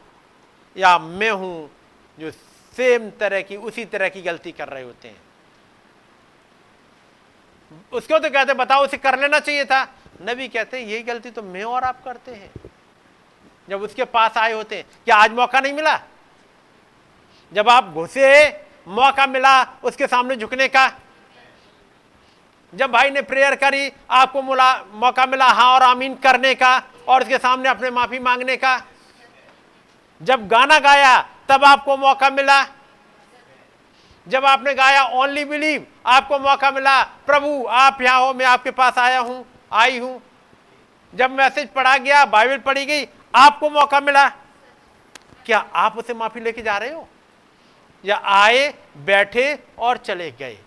या 0.76 0.98
मैं 0.98 1.30
हूँ 1.30 1.70
जो 2.18 2.30
सेम 2.30 3.10
तरह 3.10 3.40
की, 3.40 3.56
उसी 3.56 3.84
तरह 3.84 4.08
की 4.08 4.22
गलती 4.22 4.52
कर 4.52 4.68
रहे 4.68 4.82
होते 4.82 5.08
हैं। 5.08 5.20
उसको 7.92 8.18
तो 8.18 8.30
कहते 8.30 8.54
बताओ, 8.54 8.84
उसे 8.84 8.96
कर 8.96 9.18
लेना 9.18 9.38
चाहिए 9.38 9.64
था। 9.64 9.82
नबी 10.22 10.48
कहते 10.48 10.80
हैं, 10.80 10.86
यही 10.86 11.02
गलती 11.02 11.30
तो 11.30 11.42
मैं 11.42 11.64
और 11.64 11.84
आप 11.84 12.02
करते 12.04 12.30
हैं। 12.30 12.50
जब 13.68 13.82
उसके 13.82 14.04
पास 14.04 14.36
आए 14.36 14.52
होते 14.52 14.76
हैं, 14.76 14.84
क्या 15.04 15.16
आज 15.16 15.32
मौका 15.32 15.60
नहीं 15.60 15.72
मिला? 15.72 16.00
जब 17.52 17.68
आप 17.68 17.84
घुसे, 17.84 18.48
मौका 18.88 19.26
मिला 19.26 19.62
उसके 19.84 20.06
सामने 20.06 20.36
झुकने 20.36 20.68
का। 20.68 20.86
जब 22.72 22.90
भाई 22.90 23.10
ने 23.10 23.22
प्रेयर 23.22 23.54
करी, 23.54 23.90
आपको 24.10 24.42
मौका 24.42 25.26
मिला 25.26 25.46
हाँ 25.46 25.72
और 25.74 25.82
आमीन 25.82 26.14
करने 26.14 26.54
का 26.54 26.76
और 27.08 27.22
उसके 27.22 27.38
सामने 27.38 27.68
अपने 27.68 27.90
माफ़ी 27.90 28.18
मांगने 28.18 28.56
का। 28.56 28.76
जब 30.22 30.46
गाना 30.48 30.78
गाया, 30.78 31.20
तब 31.48 31.64
आपको 31.64 31.96
मौका 31.96 32.30
मिला। 32.30 32.62
जब 34.26 34.44
आपने 34.44 34.74
गाया 34.74 35.04
ओनली 35.04 35.44
बिलीव 35.44 35.86
आपको 36.06 36.38
मौका 36.38 36.70
मिला, 36.70 37.02
प्रभु, 37.26 37.64
आप 37.66 38.02
यहाँ 38.02 38.20
हो, 38.20 38.32
मैं 38.34 38.46
आपके 38.46 38.70
पास 38.70 38.98
आया 38.98 39.18
हूँ, 39.20 39.44
आई 39.72 39.98
हूँ। 39.98 40.20
जब 41.12 41.30
मैसेज 41.30 41.68
पढ़ा 41.68 41.96
गया 41.98 42.24
बाइबल 42.24 42.58
पढ़ी 42.58 42.84
गई, 42.86 43.06
आपको 43.34 43.70
मौका 43.70 44.00
मिला। 44.00 44.28
क्या 45.46 45.58
आप 45.58 45.96
उसे 45.98 46.14
माफ़ी 46.14 46.40
लेके 46.40 46.62
जा 46.62 46.76
रहे 46.78 46.92
हो? 46.92 47.08
या 48.04 48.16
आए, 48.16 48.68
बैठे 48.96 49.58
और 49.78 49.96
चले 49.96 50.30
गए? 50.30 50.58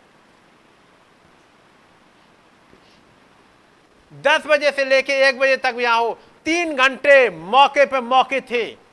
दस 4.13 4.45
बजे 4.47 4.71
से 4.71 4.85
लेके 4.85 5.13
एक 5.27 5.39
बजे 5.39 5.57
तक 5.57 5.75
यहाँ 5.79 5.99
हो, 5.99 6.17
तीन 6.45 6.75
घंटे 6.75 7.29
मौके 7.29 7.85
पे 7.85 7.99
मौके 8.01 8.41
थे। 8.41 8.84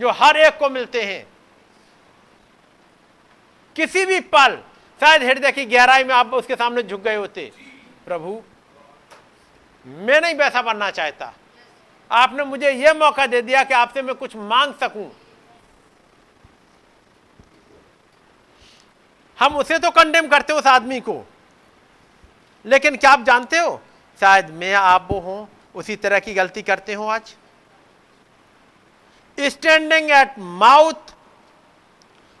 जो 0.00 0.10
हर 0.10 0.36
एक 0.36 0.58
को 0.58 0.70
मिलते 0.70 1.02
हैं। 1.02 1.26
किसी 3.76 4.06
भी 4.06 4.20
पल, 4.20 4.56
शायद 5.00 5.22
हृदय 5.22 5.52
की 5.52 5.64
गहराई 5.64 6.04
में 6.04 6.14
आप 6.14 6.34
उसके 6.34 6.54
सामने 6.54 6.82
झुक 6.82 7.00
गए 7.00 7.14
होते। 7.14 7.52
प्रभु, 8.06 8.42
मैं 9.86 10.20
नहीं 10.20 10.34
वैसा 10.34 10.62
बनना 10.62 10.90
चाहता। 10.90 11.34
आपने 12.10 12.44
मुझे 12.44 12.70
यह 12.70 12.94
मौका 12.94 13.26
दे 13.26 13.42
दिया 13.42 13.64
कि 13.64 13.74
आपसे 13.74 14.02
मैं 14.02 14.14
कुछ 14.14 14.36
मांग 14.36 14.74
सकूँ। 14.74 15.10
हम 19.38 19.56
उसे 19.56 19.78
तो 19.78 19.90
कंडेम 19.90 20.28
करते 20.28 20.52
उस 20.52 20.66
आदमी 20.66 21.00
को। 21.00 21.24
लेकिन 22.64 22.96
क्या 22.96 23.10
आप 23.10 23.22
जानते 23.22 23.58
हो? 23.58 23.80
शायद 24.20 24.50
मैं 24.50 24.74
आप 24.74 25.08
वो 25.10 25.20
हूँ, 25.20 25.48
उसी 25.74 25.96
तरह 25.96 26.18
की 26.18 26.34
गलती 26.34 26.62
करते 26.62 26.94
हो 26.94 27.06
आज। 27.06 27.36
स्टैंडिंग 29.40 30.10
एट 30.10 30.38
माउथ 30.38 31.14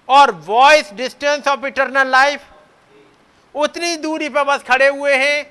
और 0.08 0.30
voice 0.46 0.92
distance 0.92 1.48
of 1.48 1.66
eternal 1.66 2.08
life 2.08 2.42
उतनी 3.54 3.96
दूरी 3.96 4.28
पर 4.28 4.44
बस 4.44 4.62
खड़े 4.62 4.88
हुए 4.88 5.14
हैं, 5.16 5.46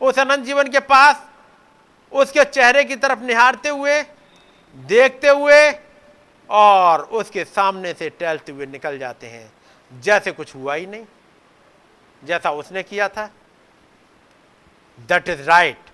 उस 0.00 0.18
अनंत 0.18 0.44
जीवन 0.46 0.68
के 0.68 0.80
पास, 0.80 1.22
उसके 2.12 2.44
चेहरे 2.44 2.84
की 2.84 2.96
तरफ़ 2.96 3.20
निहारते 3.20 3.68
हुए, 3.68 4.02
देखते 4.76 5.28
हुए 5.28 5.70
और 6.50 7.02
उसके 7.12 7.44
सामने 7.44 7.92
से 7.92 8.08
टहलते 8.10 8.52
हुए 8.52 8.66
निकल 8.66 8.98
जाते 8.98 9.26
हैं। 9.26 9.52
जैसे 9.92 10.32
कुछ 10.32 10.54
हुआ 10.54 10.74
ही 10.74 10.86
नहीं, 10.86 11.04
जैसा 12.22 12.50
उसने 12.52 12.82
किया 12.82 13.08
था। 13.08 13.30
That 14.98 15.28
is 15.28 15.42
right 15.42 15.90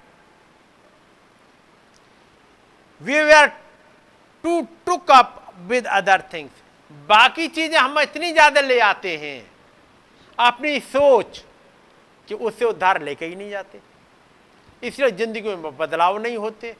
we 3.00 3.20
were 3.22 3.52
too 4.44 4.60
took 4.86 5.10
up 5.10 5.40
with 5.68 5.86
other 5.88 6.22
things 6.32 6.62
बाकी 7.08 7.48
चीज़ें 7.48 7.78
हम 7.78 7.98
इतनी 8.00 8.32
ज़्यादा 8.32 8.60
ले 8.60 8.78
आते 8.82 9.16
हैं। 9.16 9.40
अपनी 10.38 10.78
सोच 10.82 11.42
कि 12.28 12.34
उससे 12.36 12.64
उद्धार 12.64 13.00
लेके 13.02 13.26
ही 13.26 13.34
नहीं 13.36 13.50
जाते। 13.50 13.80
इसलिए 14.82 15.10
ज़िंदगी 15.10 15.54
में 15.56 15.76
बदलाव 15.76 16.18
नहीं 16.22 16.36
होते। 16.36 16.74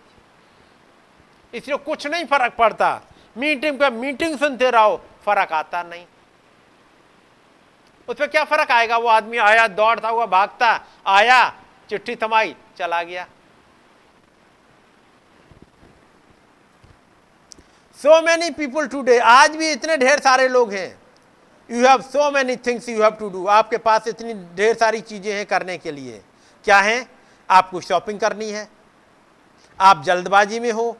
इसलिए 1.52 1.76
कुछ 1.78 2.06
नहीं 2.06 2.24
फ़र्क 2.26 2.54
पड़ता। 2.54 3.00
मीटिंग 3.36 3.78
पे 3.78 3.90
मीटिंग 3.90 4.38
सुनते 4.38 4.70
रहो, 4.70 4.96
फ़र्क 5.24 5.52
आता 5.52 5.82
नहीं। 5.82 6.04
उसमें 8.08 8.28
क्या 8.30 8.44
फ़र्क 8.44 8.70
आएगा? 8.70 8.96
वो 8.96 9.08
आदमी 9.08 9.36
आया, 9.38 9.66
दौड़ता 9.68 10.08
हुआ 10.08 10.26
भागता, 10.28 10.80
आया, 11.06 11.48
चिट्ठी 11.90 12.16
थमाई, 12.16 12.54
चला 12.78 13.02
गया। 13.02 13.26
सो 18.04 18.20
मैनी 18.22 18.48
पीपल 18.50 18.86
टूडे 18.86 19.18
आज 19.18 19.54
भी 19.56 19.70
इतने 19.72 19.96
ढेर 19.96 20.20
सारे 20.20 20.46
लोग 20.48 20.72
हैं। 20.72 20.88
You 21.70 21.86
have 21.86 22.00
so 22.02 22.30
many 22.30 22.56
things 22.56 22.88
you 22.88 23.02
have 23.02 23.10
to 23.10 23.28
do 23.30 23.44
आपके 23.48 23.76
पास 23.78 24.08
इतनी 24.08 24.34
ढेर 24.56 24.74
सारी 24.76 25.00
चीज़ें 25.00 25.32
हैं 25.32 25.44
करने 25.46 25.76
के 25.78 25.92
लिए। 25.92 26.20
क्या 26.64 26.80
है? 26.80 27.06
आपको 27.48 27.80
शॉपिंग 27.80 28.18
करनी 28.20 28.50
है। 28.50 28.68
आप 29.78 30.02
जल्दबाजी 30.06 30.60
में 30.60 30.70
हो। 30.72 30.96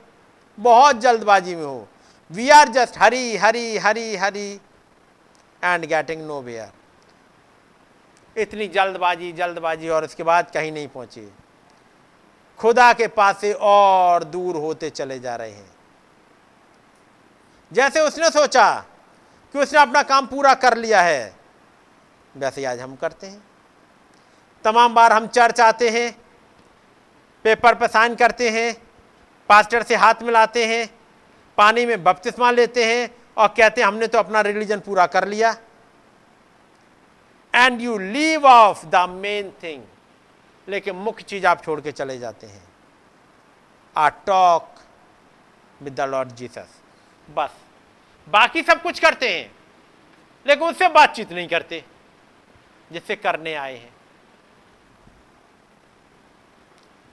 बहुत 0.58 1.00
जल्दबाजी 1.00 1.55
में 1.55 1.65
हो। 1.65 1.86
We 2.31 2.49
are 2.50 2.68
just 2.68 2.99
hurry 2.99 3.36
hurry 3.36 3.76
hurry 3.78 4.16
hurry 4.16 4.49
and 5.62 5.84
getting 5.84 6.26
nowhere 6.41 6.73
इतनी 8.36 8.68
जल्दबाजी 8.70 9.33
जल्दबाजी 9.34 9.89
और 9.89 10.05
उसके 10.05 10.23
बाद 10.23 10.50
कहीं 10.55 10.73
नहीं 10.73 10.89
पहुँचे। 10.89 11.28
खुदा 12.60 12.92
के 12.92 13.07
पास 13.12 13.41
से 13.41 13.52
और 13.52 14.24
दूर 14.24 14.57
होते 14.57 14.91
चले 14.92 15.18
जा 15.20 15.36
रहे 15.36 15.50
हैं। 15.50 15.74
जैसे 17.75 18.01
उसने 18.01 18.31
सोचा 18.31 18.75
कि 19.55 19.59
उसने 19.59 19.81
अपना 19.81 20.03
काम 20.03 20.27
पूरा 20.27 20.55
कर 20.55 20.77
लिया 20.77 21.01
है, 21.03 21.35
वैसे 22.35 22.65
आज 22.65 22.81
हम 22.81 22.94
करते 22.97 23.27
हैं। 23.27 23.43
तमाम 24.65 24.94
बार 24.94 25.12
हम 25.12 25.27
चर्च 25.27 25.61
आते 25.61 25.89
हैं, 25.91 26.11
पेपर 27.44 27.75
पर 27.75 27.86
साइन 27.86 28.15
करते 28.15 28.51
हैं, 28.51 28.75
पास्टर 29.51 29.83
से 29.83 29.94
हाथ 29.97 30.23
मिलाते 30.23 30.67
हैं, 30.67 30.86
पानी 31.59 31.86
में 31.86 32.03
बपतिस्मा 32.05 32.51
लेते 32.51 32.85
हैं 32.85 33.11
और 33.36 33.49
कहते 33.49 33.81
हैं, 33.81 33.89
हमने 33.89 34.07
तो 34.07 34.19
अपना 34.19 34.41
रिलीजन 34.43 34.81
पूरा 34.81 35.07
कर 35.07 35.28
लिया। 35.28 35.55
And 37.55 37.81
you 37.81 37.99
leave 37.99 38.47
off 38.47 38.86
the 38.86 39.09
main 39.11 39.53
thing 39.62 39.83
लेकिन 40.69 40.97
मुख्य 40.97 41.23
चीज़ 41.23 41.47
आप 41.47 41.65
छोड़ 41.65 41.81
के 41.81 41.93
चले 41.93 42.19
जाते 42.19 42.47
हैं। 42.47 42.62
A 43.97 44.09
talk 44.09 44.75
with 45.81 45.94
the 45.94 46.01
lord 46.01 46.33
Jesus 46.33 46.81
बस। 47.28 47.51
बाकी 48.27 48.62
सब 48.62 48.83
कुछ 48.83 48.99
करते 49.01 49.28
हैं, 49.28 49.51
लेकिन 50.47 50.69
उससे 50.69 50.89
बातचीत 50.91 51.33
नहीं 51.33 51.49
करते, 51.49 51.85
जिससे 52.91 53.17
करने 53.17 53.55
आए 53.57 53.77
हैं। 53.77 53.93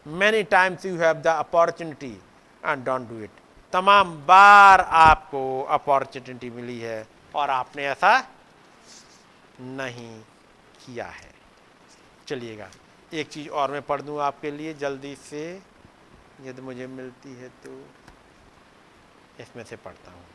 Many 0.06 0.44
times 0.46 0.86
you 0.86 0.98
have 0.98 1.16
the 1.16 1.28
opportunity 1.28 2.12
and 2.64 2.84
don't 2.86 3.08
do 3.10 3.20
it 3.24 3.30
तमाम 3.74 4.16
बार 4.28 4.82
आपको 4.82 5.42
अपॉर्चुनिटी 5.72 6.50
मिली 6.52 6.80
है 6.80 7.06
और 7.36 7.50
आपने 7.50 7.86
ऐसा 7.88 8.18
नहीं 9.62 10.20
किया 10.78 11.06
है। 11.08 11.30
चलिएगा, 12.28 12.70
एक 13.14 13.28
चीज़ 13.30 13.50
और 13.50 13.72
मैं 13.72 13.82
पढ़ 13.82 14.02
दूँ 14.02 14.20
आपके 14.22 14.52
लिए 14.52 14.74
जल्दी 14.76 15.16
से। 15.22 15.44
यदि 16.42 16.62
मुझे 16.62 16.88
मिलती 16.90 17.34
है 17.36 17.50
तो 17.64 17.72
इसमें 19.40 19.64
से 19.64 19.76
पढ़ता 19.78 20.12
हूँ। 20.12 20.26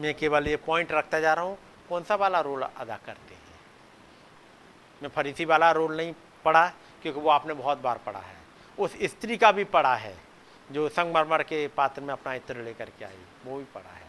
मैं 0.00 0.14
केवल 0.14 0.48
ये 0.48 0.56
पॉइंट 0.56 0.92
रखता 0.92 1.20
जा 1.20 1.34
रहा 1.34 1.44
हूँ, 1.44 1.58
कौन 1.88 2.02
सा 2.02 2.14
वाला 2.14 2.40
रोल 2.40 2.62
अदा 2.62 2.96
करते 2.96 3.34
हैं? 3.34 3.42
मैं 5.02 5.08
फरीसी 5.08 5.44
वाला 5.44 5.70
रोल 5.70 5.96
नहीं 5.96 6.14
पढ़ा, 6.44 6.66
क्योंकि 7.02 7.20
वो 7.20 7.30
आपने 7.30 7.54
बहुत 7.54 7.78
बार 7.78 7.98
पढ़ा 7.98 8.18
है। 8.18 8.36
उस 8.78 8.96
स्त्री 9.02 9.36
का 9.36 9.52
भी 9.52 9.64
पढ़ा 9.64 9.94
है, 9.94 10.16
जो 10.72 10.88
संगमरमर 10.88 11.42
के 11.42 11.66
पात्र 11.68 12.02
में 12.02 12.12
अपना 12.12 12.34
इत्र 12.34 12.56
लेकर 12.56 12.90
के 12.98 13.04
आई, 13.04 13.18
वो 13.44 13.58
भी 13.58 13.64
पढ़ा 13.64 13.90
है। 13.90 14.08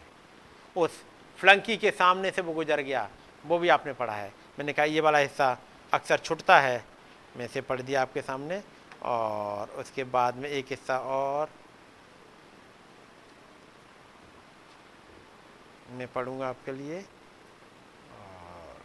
उस 0.75 1.03
फ्लंकी 1.39 1.77
के 1.77 1.91
सामने 1.91 2.31
से 2.31 2.41
वो 2.41 2.53
गुजर 2.53 2.81
गया, 2.81 3.09
वो 3.45 3.57
भी 3.59 3.69
आपने 3.69 3.93
पढ़ा 3.93 4.13
है। 4.13 4.31
मैंने 4.59 4.73
कहा, 4.73 4.85
ये 4.85 5.01
वाला 5.01 5.17
हिस्सा 5.17 5.57
अक्सर 5.93 6.17
छुटता 6.17 6.59
है। 6.59 6.83
मैं 7.37 7.45
इसे 7.45 7.61
पढ़ 7.61 7.81
दिया 7.81 8.01
आपके 8.01 8.21
सामने, 8.21 8.61
और 9.03 9.69
उसके 9.69 10.03
बाद 10.03 10.35
में 10.35 10.49
एक 10.49 10.65
हिस्सा 10.69 10.97
और 10.99 11.49
मैं 15.89 16.07
पढ़ूँगा 16.13 16.47
आपके 16.49 16.71
लिए। 16.71 16.99
और 16.99 18.81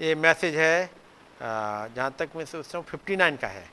ये 0.00 0.14
मैसेज 0.14 0.54
है 0.56 0.90
जहाँ 1.40 2.10
तक 2.18 2.30
मैं 2.36 2.44
सोचता 2.44 2.78
हूँ, 2.78 2.86
फिफ्टी 2.86 3.16
नाइन 3.16 3.36
का 3.36 3.48
है। 3.48 3.68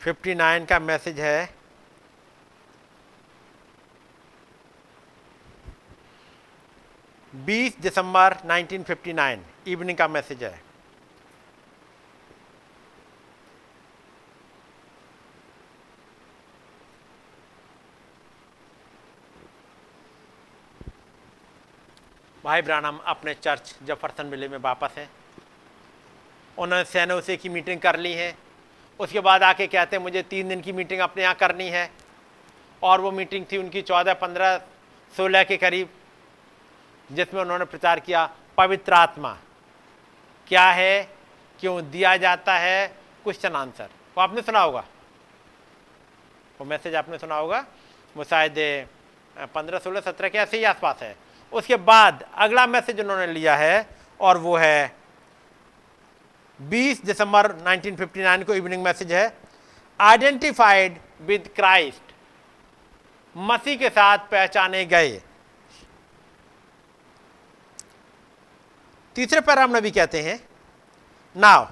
फिफ्टी 0.00 0.34
नाइन 0.34 0.64
का 0.64 0.78
मैसेज 0.78 1.20
है 1.20 1.63
बीस 7.34 7.80
दिसंबर 7.80 8.36
1959 8.44 9.38
इवनिंग 9.66 9.98
का 9.98 10.08
मैसेज 10.08 10.44
है। 10.44 10.60
भाई 22.44 22.62
ब्रानम, 22.62 22.98
अपने 23.06 23.34
चर्च 23.34 23.74
जफरसन 23.82 24.26
विले 24.26 24.48
में 24.48 24.58
वापस 24.58 24.90
हैं। 24.98 25.10
उन्होंने 26.58 26.84
सैनोसे 26.84 27.36
की 27.36 27.48
मीटिंग 27.48 27.80
कर 27.80 27.98
ली 27.98 28.12
है। 28.12 28.36
उसके 29.00 29.20
बाद 29.20 29.42
आके 29.42 29.66
कहते 29.66 29.96
हैं, 29.96 30.02
मुझे 30.02 30.22
तीन 30.22 30.48
दिन 30.48 30.60
की 30.60 30.72
मीटिंग 30.72 31.00
अपने 31.00 31.22
यहाँ 31.22 31.34
करनी 31.34 31.68
है। 31.68 31.90
और 32.82 33.00
वो 33.00 33.10
मीटिंग 33.10 33.46
थी 33.52 33.56
उनकी 33.56 33.82
चौदह 33.82 34.14
पंद्रह 34.14 34.58
सोलह 35.16 35.44
के 35.44 35.56
करीब। 35.56 35.88
जिसमें 37.10 37.40
उन्होंने 37.40 37.64
प्रचार 37.64 38.00
किया, 38.00 38.28
पवित्र 38.58 38.92
आत्मा। 38.92 39.36
क्या 40.48 40.64
है? 40.64 41.02
क्यों 41.60 41.90
दिया 41.90 42.16
जाता 42.16 42.54
है? 42.54 42.86
क्वेश्चन 43.24 43.52
आंसर 43.52 43.88
वो 44.16 44.22
आपने 44.22 44.42
सुना 44.42 44.60
होगा। 44.60 44.84
वो 46.60 46.64
मैसेज 46.64 46.94
आपने 46.94 47.18
सुना 47.18 47.34
होगा। 47.34 47.64
वो 48.16 48.24
शायद 48.24 48.54
पंद्रह, 49.54 49.78
सोलह, 49.78 50.00
सत्रह 50.00 50.28
के 50.28 50.38
ऐसे 50.38 50.56
ही 50.56 50.64
आसपास 50.64 51.02
है। 51.02 51.16
उसके 51.52 51.76
बाद 51.76 52.24
अगला 52.34 52.66
मैसेज 52.66 53.00
उन्होंने 53.00 53.26
लिया 53.26 53.56
है, 53.56 53.86
और 54.20 54.38
वो 54.38 54.56
है 54.56 54.96
20 56.60 57.04
दिसंबर 57.04 57.50
1959 57.58 58.44
को 58.44 58.54
इवनिंग 58.54 58.82
मैसेज 58.84 59.12
है। 59.12 59.26
आइडेंटिफाइड 60.00 60.98
विद 61.20 61.48
क्राइस्ट 61.56 62.12
मसीह 63.36 63.76
के 63.76 63.88
साथ 63.90 64.18
पहचाने 64.30 64.84
गए। 64.84 65.20
तीसरे 69.16 69.40
पैराम 69.40 69.76
नबी 69.76 69.90
कहते 69.90 70.20
हैं, 70.22 70.38
now 71.36 71.66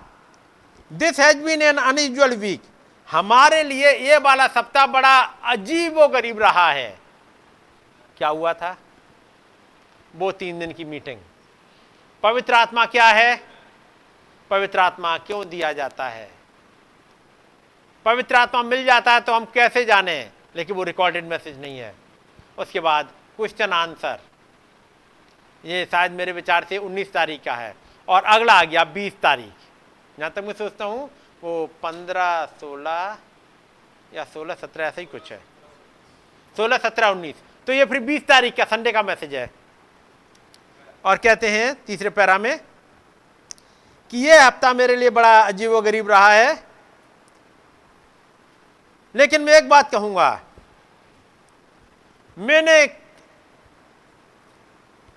this 0.90 1.20
has 1.20 1.38
been 1.38 1.62
an 1.62 1.76
unusual 1.78 2.36
week 2.36 2.62
हमारे 3.08 3.62
लिए 3.62 3.92
ये 4.00 4.16
वाला 4.18 4.46
सप्ताह 4.46 4.86
बड़ा 4.86 5.18
अजीब 5.44 5.98
व 5.98 6.06
गरीब 6.08 6.38
रहा 6.38 6.70
है। 6.70 6.98
क्या 8.18 8.28
हुआ 8.28 8.52
था? 8.52 8.76
वो 10.16 10.30
तीन 10.32 10.58
दिन 10.58 10.72
की 10.72 10.84
मीटिंग 10.84 11.20
पवित्र 12.22 12.54
आत्मा 12.54 12.86
क्या 12.86 13.06
है? 13.06 13.40
पवित्र 14.50 14.78
आत्मा 14.78 15.16
क्यों 15.18 15.48
दिया 15.48 15.72
जाता 15.72 16.08
है? 16.08 16.30
पवित्र 18.06 18.36
आत्मा 18.36 18.62
मिल 18.62 18.84
जाता 18.84 19.12
है 19.12 19.20
तो 19.20 19.34
हम 19.34 19.44
कैसे 19.44 19.84
जाने? 19.84 20.30
लेकिन 20.56 20.76
वो 20.76 20.82
रिकॉर्डेड 20.84 21.24
मैसेज 21.24 21.60
नहीं 21.60 21.78
है। 21.78 21.94
उसके 22.58 22.80
बाद 22.80 23.12
क्वेश्चन 23.36 23.72
आंसर 23.72 24.20
ये 25.64 25.84
शायद 25.84 26.12
मेरे 26.12 26.32
विचार 26.32 26.64
से 26.68 26.78
19 26.78 27.12
तारीख 27.12 27.42
का 27.44 27.54
है। 27.54 27.74
और 28.08 28.24
अगला 28.24 28.52
आ 28.52 28.64
गया 28.64 28.84
20 28.86 29.12
तारीख। 29.22 29.52
जहाँ 30.18 30.30
तक 30.30 30.44
मैं 30.44 30.52
सोचता 30.54 30.84
हूँ, 30.84 31.10
वो 31.42 31.66
15 31.82 32.44
16 32.60 33.16
या 34.12 34.24
16 34.24 34.54
17 34.56 34.80
ऐसा 34.80 35.00
ही 35.00 35.06
कुछ 35.06 35.32
है। 35.32 35.40
16 36.56 36.78
17 36.78 37.10
19 37.10 37.34
तो 37.68 37.72
ये 37.72 37.84
फिर 37.84 38.00
20 38.02 38.26
तारीख 38.28 38.56
का 38.56 38.64
संडे 38.66 38.92
का 38.92 39.02
मैसेज 39.02 39.34
है। 39.34 39.50
और 41.04 41.16
कहते 41.16 41.48
हैं 41.50 41.74
तीसरे 41.84 42.10
पैरा 42.10 42.38
में 42.38 42.58
कि 44.12 44.18
ये 44.18 44.38
हफ़्ता 44.38 44.72
मेरे 44.74 44.96
लिए 44.96 45.10
बड़ा 45.10 45.40
अजीब 45.40 45.78
गरीब 45.80 46.10
रहा 46.10 46.32
है। 46.32 46.52
लेकिन 49.14 49.42
मैं 49.42 49.54
एक 49.54 49.68
बात 49.68 49.90
कहूँगा, 49.90 50.40
मैंने 52.36 52.86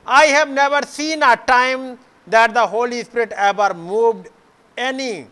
I 0.08 0.26
have 0.26 0.50
never 0.50 0.86
seen 0.86 1.24
a 1.24 1.36
time 1.36 1.98
that 2.28 2.54
the 2.54 2.68
Holy 2.68 3.04
Spirit 3.04 3.32
ever 3.36 3.74
moved 3.74 4.30
any 4.78 5.28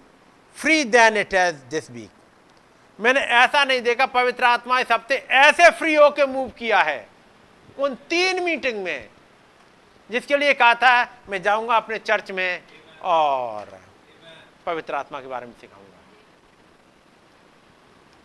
free 0.54 0.84
than 0.84 1.16
it 1.18 1.32
has 1.32 1.56
this 1.70 1.90
week. 1.90 2.10
मैंने 3.00 3.20
ऐसा 3.20 3.64
नहीं 3.64 3.82
देखा, 3.82 4.06
पवित्र 4.06 4.44
आत्मा 4.44 4.80
इस 4.80 4.92
हफ़्ते 4.92 5.16
ऐसे 5.16 5.70
फ्री 5.78 5.96
होके 5.96 6.26
मूव 6.26 6.50
किया 6.58 6.82
है। 6.82 7.08
उन 7.80 7.96
तीन 8.10 8.44
मीटिंग 8.44 8.84
में, 8.84 9.10
जिसके 10.10 10.38
लिए 10.38 10.54
कहा 10.54 10.74
था, 10.76 11.10
मैं 11.30 11.42
जाऊँगा 11.42 11.76
अपने 11.76 11.98
चर्च 12.00 12.32
में 12.32 12.62
और 13.02 13.80
पवित्र 14.66 14.96
आत्मा 14.96 15.22
के 15.22 15.28
बारे 15.28 15.46
में 15.46 15.54
सिखाऊँगा। 15.62 15.98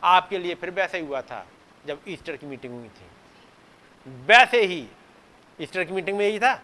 आपके 0.02 0.38
लिए 0.38 0.54
फिर 0.54 0.70
वैसे 0.70 0.98
ही 0.98 1.06
हुआ 1.06 1.20
था, 1.20 1.46
जब 1.86 2.00
ईस्टर 2.08 2.36
की 2.36 2.46
मीटिंग 2.46 2.72
हुई 2.74 2.88
थी। 2.88 3.06
वैसे 4.26 4.62
ही 4.64 4.88
ईस्टर 5.60 5.84
की 5.84 5.92
मीटिंग 5.92 6.16
में 6.18 6.26
यही 6.26 6.38
था। 6.38 6.60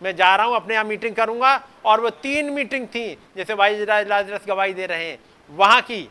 मैं 0.00 0.14
जा 0.16 0.34
रहा 0.36 0.46
हूँ, 0.46 0.56
अपने 0.56 0.74
यहाँ 0.74 0.84
मीटिंग 0.84 1.14
करूँगा 1.16 1.60
और 1.84 2.00
वो 2.00 2.10
तीन 2.10 2.50
मीटिंग 2.52 2.86
थी, 2.88 3.06
जैसे 3.36 3.54
भाई 3.54 3.84
लाजरस 3.84 4.46
गवाही 4.48 4.74
दे 4.74 4.86
रहे 4.86 5.04
हैं, 5.04 5.18
वहाँ 5.50 5.80
की, 5.82 6.08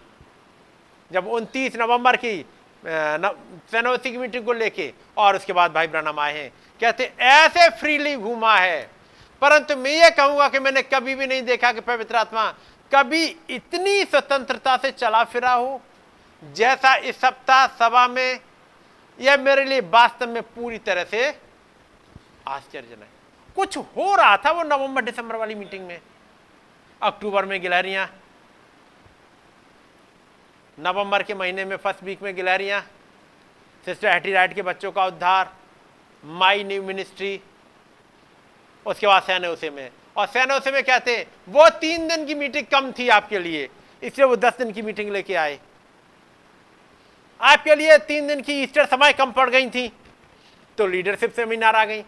जब 1.12 1.28
उनतीस 1.28 1.76
नवंबर 1.76 2.16
की 2.16 2.46
सैनोसी 2.84 4.12
की 4.12 4.18
मीटिंग 4.18 4.46
को 4.46 4.54
लेके 4.54 4.92
और 5.18 5.36
उसके 5.36 5.54
बाद 5.54 5.74
भाई 5.74 5.88
ब्रनम 5.88 6.20
आए 6.20 6.34
हैं। 6.34 6.52
कहते, 6.82 7.12
ऐसे 7.20 7.70
फ्रीली 7.72 8.16
घूमा 8.16 8.56
है। 8.56 8.90
परंतु 9.42 9.76
मैं 9.76 9.92
ये 9.94 10.10
कहूँगा 10.10 10.48
कि 10.50 10.60
मैंने 10.60 10.82
कभी 10.84 11.16
भी 11.16 11.28
नहीं 11.28 11.42
देखा 11.44 11.72
कि 11.72 11.82
पवित्र 11.82 12.16
आत्मा 12.16 12.52
कभी 12.92 13.24
इतनी 13.50 14.04
स्वतंत्रता 14.04 14.76
से 14.78 14.92
चला 14.92 15.24
फिरा 15.26 15.52
हो, 15.52 15.82
जैसा 16.44 16.96
इस 16.96 17.20
सप्ताह 17.20 17.66
सभा 17.70 18.08
में, 18.08 18.40
यह 19.20 19.38
मेरे 19.38 19.64
लिए 19.66 19.80
वास्तव 19.84 20.30
में 20.30 20.42
पूरी 20.44 20.78
तरह 20.80 21.04
से 21.04 21.32
आश्चर्यजनक। 22.48 23.08
कुछ 23.56 23.78
हो 23.78 24.16
रहा 24.16 24.38
था 24.38 24.52
वो 24.52 24.64
नवंबर, 24.64 25.02
दिसंबर 25.02 25.36
वाली 25.36 25.56
मीटिंग 25.56 25.88
में? 25.88 26.02
अक्टूबर 27.02 27.46
में 27.46 27.62
गिलहरियाँ। 27.62 28.20
नवंबर 30.80 31.24
के 31.24 31.34
महीने 31.34 31.66
में 31.66 31.78
फ़र्स्ट 31.78 32.04
वीक 32.04 32.22
में 32.22 32.36
गिलहरियाँ। 32.36 32.82
सिस्टर 33.86 34.12
हेटी 34.12 34.32
राइट 34.32 34.54
के 34.54 34.62
बच्चों 34.62 34.92
का 34.92 35.06
उद्धार। 35.06 35.56
My 36.26 36.64
new 36.64 36.84
ministry. 36.84 37.42
उसके 38.86 39.08
बाद 39.08 39.24
सैनोसे 39.24 39.70
में। 39.70 39.92
और 40.18 40.28
सैनोसे 40.28 40.72
में 40.72 40.84
कहते 40.84 41.28
वो 41.50 41.70
तीन 41.70 42.08
दिन 42.08 42.26
की 42.26 42.36
मीटिंग 42.36 42.66
कम 42.66 42.92
थी 42.92 43.10
आपके 43.10 43.40
लिए। 43.40 43.70
इसलिए 44.04 44.28
वो 44.28 44.36
दस 44.36 44.58
दिन 44.58 44.72
की 44.72 44.82
मीटिंग 44.82 45.12
लेके 45.12 45.36
आए। 45.36 45.60
आपके 47.42 47.76
लिए 47.76 47.98
तीन 47.98 48.28
दिन 48.28 48.42
की 48.42 48.54
ईस्टर 48.54 48.86
समय 48.86 49.14
कम 49.14 49.32
पड़ 49.32 49.50
गई 49.50 49.70
थी। 49.70 49.94
तो 50.78 50.88
लीडरशिप 50.88 51.34
सेमिनार 51.34 51.76
आ 51.76 51.86
गई। 51.86 52.04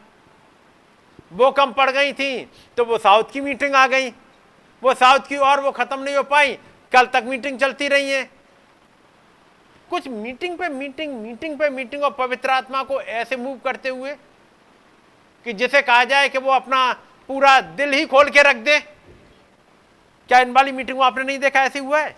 वो 1.35 1.51
कम 1.51 1.71
पड़ 1.73 1.89
गई 1.89 2.13
थी 2.13 2.45
तो 2.77 2.85
वो 2.85 2.97
साउथ 2.97 3.31
की 3.31 3.41
मीटिंग 3.41 3.75
आ 3.75 3.85
गई। 3.87 4.09
वो 4.83 4.93
साउथ 4.93 5.27
की 5.29 5.37
और 5.37 5.59
वो 5.59 5.71
खत्म 5.71 5.99
नहीं 5.99 6.15
हो 6.15 6.23
पाई। 6.23 6.57
कल 6.91 7.05
तक 7.05 7.23
मीटिंग 7.25 7.59
चलती 7.59 7.87
रही 7.87 8.09
है। 8.11 8.23
कुछ 9.89 10.07
मीटिंग 10.07 10.57
पे 10.57 10.69
मीटिंग 10.69 11.13
मीटिंग 11.13 11.57
पे 11.59 11.69
मीटिंग 11.69 12.03
और 12.03 12.11
पवित्र 12.11 12.49
आत्मा 12.49 12.83
को 12.83 13.01
ऐसे 13.01 13.35
मूव 13.37 13.57
करते 13.57 13.89
हुए 13.89 14.13
कि 15.45 15.53
जिसे 15.53 15.81
कहा 15.81 16.03
जाए 16.03 16.29
कि 16.29 16.37
वो 16.37 16.51
अपना 16.51 16.91
पूरा 17.29 17.59
दिल 17.61 17.93
ही 17.93 18.05
खोल 18.05 18.29
के 18.29 18.41
रख 18.41 18.55
दे। 18.55 18.79
क्या 18.79 20.39
इन 20.39 20.51
वाली 20.51 20.71
मीटिंग 20.71 21.01
आपने 21.01 21.23
नहीं 21.23 21.39
देखा? 21.39 21.63
ऐसे 21.63 21.79
हुआ 21.79 21.99
है। 22.01 22.15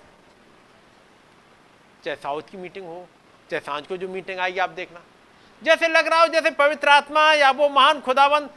चाहे 2.05 2.15
साउथ 2.15 2.41
की 2.41 2.57
मीटिंग 2.57 2.85
हो, 2.85 3.07
चाहे 3.51 3.59
साँझ 3.59 3.85
को 3.87 3.97
जो 3.97 4.07
मीटिंग 4.07 4.39
आएगी 4.39 4.59
आप 4.59 4.69
देखना। 4.69 5.01
जैसे 5.61 5.87
लग 5.87 6.07
रहा 6.07 6.21
हो 6.21 6.27
जैसे 6.27 6.51
पवित्र 6.51 6.89
आत्मा 6.89 7.31
या 7.33 7.51
वो 7.51 7.69
महान 7.69 7.99
खुदाबंद 8.01 8.49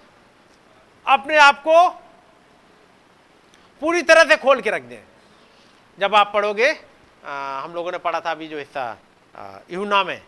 अपने 1.10 1.36
आप 1.38 1.62
को 1.62 1.88
पूरी 3.82 4.02
तरह 4.02 4.24
से 4.24 4.36
खोल 4.36 4.60
के 4.60 4.70
रख 4.70 4.82
दें। 4.82 5.02
जब 5.98 6.14
आप 6.14 6.30
पढ़ोगे 6.34 6.70
आ, 7.24 7.60
हम 7.60 7.74
लोगों 7.74 7.92
ने 7.92 7.98
पढ़ा 7.98 8.20
था 8.20 8.30
अभी 8.30 8.46
जो 8.48 8.58
हिस्सा 8.58 8.96
यूना 9.70 10.02
में 10.04 10.20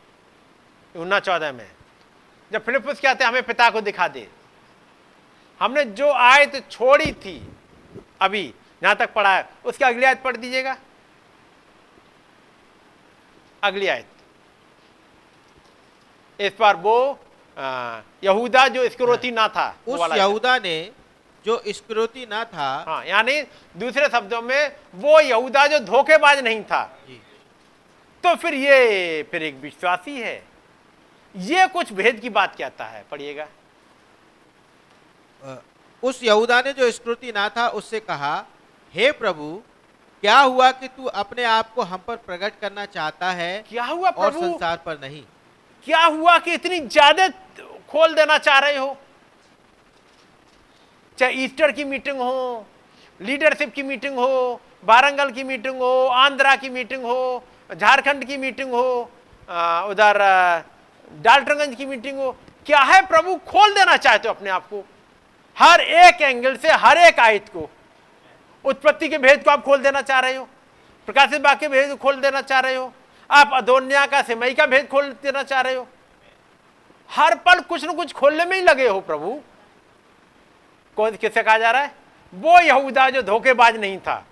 यूना 0.95 1.19
चौदह 1.21 1.53
में। 1.53 1.71
जब 2.51 2.65
फिलिपस 2.65 3.01
क्या 3.01 3.15
थे? 3.15 3.25
हमें 3.25 3.43
पिता 3.43 3.69
को 3.71 3.81
दिखा 3.81 4.09
दे। 4.09 4.29
हमने 5.61 5.85
जो 5.85 6.11
आयत 6.11 6.71
छोड़ी 6.71 7.13
थी 7.15 7.37
अभी 8.21 8.43
यहाँ 8.83 8.95
तक 8.97 9.13
पढ़ा 9.15 9.37
है 9.37 9.49
उसकी 9.65 9.85
अगली 9.85 10.05
आयत 10.05 10.23
पढ़ 10.23 10.37
दीजिएगा। 10.37 10.77
अगली 13.63 13.87
आयत। 13.87 14.07
इस 16.39 16.53
बार 16.61 16.77
वो 16.77 17.19
यहूदा 17.57 18.67
जो 18.69 18.89
स्क्रोती 18.89 19.31
ना 19.31 19.47
था 19.49 19.69
उस 19.89 20.17
यहूदा 20.17 20.59
ने 20.59 20.91
जो 21.45 21.63
स्क्रोती 21.69 22.27
ना 22.27 22.45
था 22.45 22.69
हाँ 22.89 23.05
यानी 23.07 23.41
दूसरे 23.77 24.09
शब्दों 24.09 24.43
में 24.43 24.77
वो 24.95 25.19
यहूदा 25.21 25.67
जो 25.67 25.79
धोखेबाज 25.81 26.39
नहीं 26.39 26.63
था। 26.65 26.83
तो 28.25 28.35
फिर 28.37 28.55
ये 28.55 29.23
फिर 29.31 29.43
एक 29.43 29.55
विश्वासी 29.63 30.21
है। 30.21 30.37
ये 31.35 31.67
कुछ 31.69 31.93
भेद 31.93 32.21
की 32.21 32.31
बात 32.31 32.57
कहता 32.57 32.85
है 32.85 33.05
पढ़िएगा। 33.11 33.47
उस 36.03 36.23
यहूदा 36.25 36.61
ने 36.61 36.73
जो 36.73 36.91
स्क्रोती 36.91 37.33
ना 37.33 37.49
था 37.49 37.69
उससे 37.71 38.01
कहा 38.01 38.35
हे 38.95 39.11
प्रभु 39.13 39.61
क्या 40.23 40.39
हुआ 40.39 40.71
कि 40.73 40.89
तू 40.89 41.05
अपने 41.05 41.45
आप 41.45 41.73
को 41.75 41.83
हम 41.83 42.01
पर 42.07 42.17
प्रकट 42.17 42.61
करना 42.61 42.85
चाहता 42.87 43.31
है 43.33 43.65
क्या 43.69 43.85
हुआ 43.85 44.11
प्रभु? 44.11 44.25
और 44.25 44.33
संसार 44.33 44.77
पर 44.87 44.99
नहीं? 45.01 45.23
क्या 45.87 46.05
हुआ 46.05 46.37
कि 46.39 46.53
इतनी 46.55 46.79
ज़्यादा 46.81 47.29
खोल 47.91 48.15
देना 48.15 48.37
चाह 48.39 48.59
रहे 48.59 48.77
हो? 48.77 48.97
चाहे 51.19 51.33
ईस्टर 51.45 51.73
की 51.73 51.85
मीटिंग 51.85 52.19
हो, 52.19 52.67
लीडरशिप 53.21 53.73
की 53.75 53.83
मीटिंग 53.83 54.19
हो 54.19 54.61
वारंगल 54.85 55.31
की 55.31 55.45
मीटिंग 55.45 55.77
हो, 55.77 56.07
आंध्रा 56.07 56.55
की 56.57 56.69
मीटिंग 56.71 57.05
हो, 57.05 57.45
झारखंड 57.71 58.25
की 58.25 58.37
मीटिंग 58.37 58.73
हो 58.73 59.11
उधर 59.91 60.19
डाल्टनगंज 61.13 61.75
की 61.77 61.87
मीटिंग 61.87 62.19
हो, 62.19 62.31
क्या 62.67 62.81
है 62.81 63.01
प्रभु? 63.07 63.35
खोल 63.47 63.75
देना 63.75 63.97
चाहते 63.97 64.29
हो 64.29 64.35
अपने 64.35 64.51
आप 64.51 64.67
को। 64.69 64.85
हर 65.57 65.81
एक 65.81 66.21
एंगल 66.23 66.57
से, 66.57 66.69
हर 66.71 66.99
एक 66.99 67.21
आयत 67.21 67.49
को। 67.49 67.69
उत्पत्ति 68.65 69.09
के 69.09 69.19
भेद 69.19 69.43
को 69.45 69.51
आप 69.51 69.65
खोल 69.65 69.83
देना 69.83 70.01
चाह 70.03 70.21
रहे 70.21 70.37
हो। 70.37 70.45
प्रकाशित 71.09 71.41
बाकी 71.43 71.69
भेद 71.69 71.89
को 71.91 71.97
खोल 71.97 72.21
देना 72.21 72.41
चाह 72.43 72.61
रहे 72.61 72.75
हो। 72.75 72.93
आप 73.31 73.51
अदोन्या 73.55 74.07
का, 74.07 74.23
सिमई 74.23 74.55
का 74.55 74.67
भेद 74.67 74.89
खोल 74.89 75.13
देना 75.23 75.43
चाह 75.43 75.61
रहे 75.61 75.75
हो? 75.75 75.89
हर 77.11 77.35
पल 77.35 77.61
कुछ 77.61 77.85
न 77.85 77.93
कुछ 77.97 78.13
खोलने 78.13 78.45
में 78.45 78.57
ही 78.57 78.63
लगे 78.63 78.89
हो 78.89 79.01
प्रभु। 79.01 79.41
कौन 80.97 81.17
किससे 81.17 81.43
कहा 81.43 81.59
जा 81.59 81.71
रहा 81.71 81.83
है? 81.83 81.95
वो 82.35 82.61
यहूदा 82.61 83.11
जो 83.11 83.23
धोखेबाज 83.23 83.77
नहीं 83.77 83.99
था। 83.99 84.27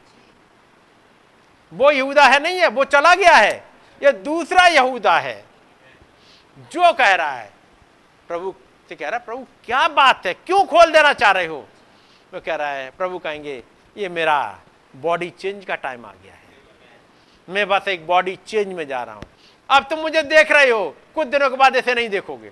वो 1.73 1.91
यहूदा 1.91 2.25
है 2.25 2.43
नहीं 2.43 2.59
है, 2.59 2.67
वो 2.67 2.85
चला 2.85 3.15
गया 3.15 3.35
है। 3.35 3.65
ये 4.03 4.13
दूसरा 4.13 4.67
यहूदा 4.67 5.19
है। 5.19 5.45
जो 6.59 6.93
कह 6.93 7.15
रहा 7.15 7.33
है। 7.33 7.53
प्रभु 8.29 8.55
से 8.89 8.97
कह 8.97 9.09
रहा 9.09 9.19
है, 9.19 9.25
प्रभु, 9.25 9.47
क्या 9.65 9.89
बात 9.89 10.27
है? 10.27 10.35
क्यों 10.35 10.65
खोल 10.65 10.93
देना 10.93 11.13
चाह 11.13 11.31
रहे 11.31 11.47
हो? 11.47 11.69
वो 12.35 12.41
कह 12.41 12.55
रहा 12.55 12.69
है, 12.69 12.91
प्रभु 12.91 13.19
कहेंगे, 13.19 13.63
ये 13.97 14.09
मेरा 14.09 14.59
बॉडी 14.97 15.31
चेंज 15.31 15.65
का 15.65 15.75
टाइम 15.75 16.07
आ 16.07 16.13
गया 16.13 16.33
है। 16.33 16.40
मैं 17.51 17.69
बस 17.69 17.89
एक 17.89 18.07
बॉडी 18.07 18.39
चेंज 18.47 18.73
में 18.73 18.87
जा 18.89 19.03
रहा 19.03 19.15
हूँ। 19.15 19.23
अब 19.71 19.87
तुम 19.91 19.99
मुझे 19.99 20.23
देख 20.23 20.53
रहे 20.53 20.71
हो, 20.71 20.97
कुछ 21.15 21.27
दिनों 21.27 21.51
के 21.51 21.57
बाद 21.57 21.77
ऐसे 21.77 21.95
नहीं 21.95 22.09
देखोगे। 22.09 22.51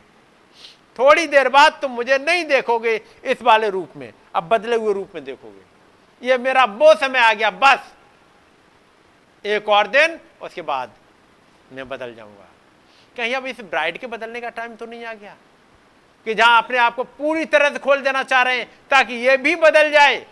थोड़ी 0.99 1.27
देर 1.27 1.49
बाद 1.49 1.79
तुम 1.83 1.91
मुझे 1.91 2.19
नहीं 2.19 2.45
देखोगे 2.45 3.01
इस 3.25 3.43
वाले 3.43 3.71
रूप 3.71 3.97
में, 3.97 4.13
अब 4.35 4.49
बदले 4.49 4.77
हुए 4.77 4.95
रूप 4.95 5.13
में 5.15 5.25
देखोगे। 5.25 6.27
ये 6.27 6.39
मेरा 6.39 6.65
वो 6.65 6.95
समय 6.95 7.19
आ 7.19 7.33
गया, 7.33 7.51
बस। 7.51 7.95
एक 9.45 9.69
और 9.69 9.87
दिन, 9.87 10.21
उसके 10.43 10.63
बाद 10.63 10.93
मैं 11.73 11.89
बदल 11.89 12.15
जाऊँगा। 12.15 12.49
कहीं 13.17 13.35
अब 13.35 13.47
इस 13.47 13.61
ब्राइड 13.61 13.99
के 13.99 14.07
बदलने 14.07 14.41
का 14.41 14.49
टाइम 14.49 14.75
तो 14.77 14.87
नहीं 14.87 15.05
आ 15.05 15.15
गया। 15.15 15.37
कि 16.27 16.35
जहाँ 16.35 16.63
अपने 16.63 16.79
आप 16.79 16.95
को 16.95 17.05
पूरी 17.05 17.45
तरह 17.45 17.71
से 17.71 17.79
खोल 17.79 18.01
देना 18.01 18.23
चाह 18.23 18.43
रहे 18.43 18.59
हैं, 18.59 18.71
ताकि 18.91 19.15
ये 19.15 19.37
भी 19.37 19.55
बदल 19.55 19.91
जाए। 19.91 20.27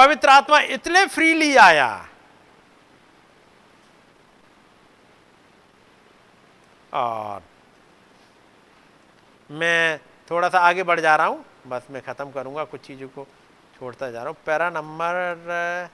पवित्र 0.00 0.28
आत्मा 0.28 0.58
इतने 0.72 1.04
फ्रीली 1.06 1.54
आया। 1.58 1.88
और 6.92 7.42
मैं 9.50 9.98
थोड़ा 10.30 10.48
सा 10.48 10.58
आगे 10.58 10.82
बढ़ 10.82 11.00
जा 11.00 11.16
रहा 11.16 11.26
हूँ, 11.26 11.44
बस 11.66 11.86
मैं 11.90 12.02
ख़त्म 12.02 12.30
करूँगा, 12.30 12.64
कुछ 12.64 12.80
चीज़ों 12.80 13.08
को 13.08 13.26
छोड़ता 13.74 14.10
जा 14.10 14.18
रहा 14.18 14.28
हूँ। 14.28 14.36
पैरा 14.46 14.70
नंबर 14.70 15.90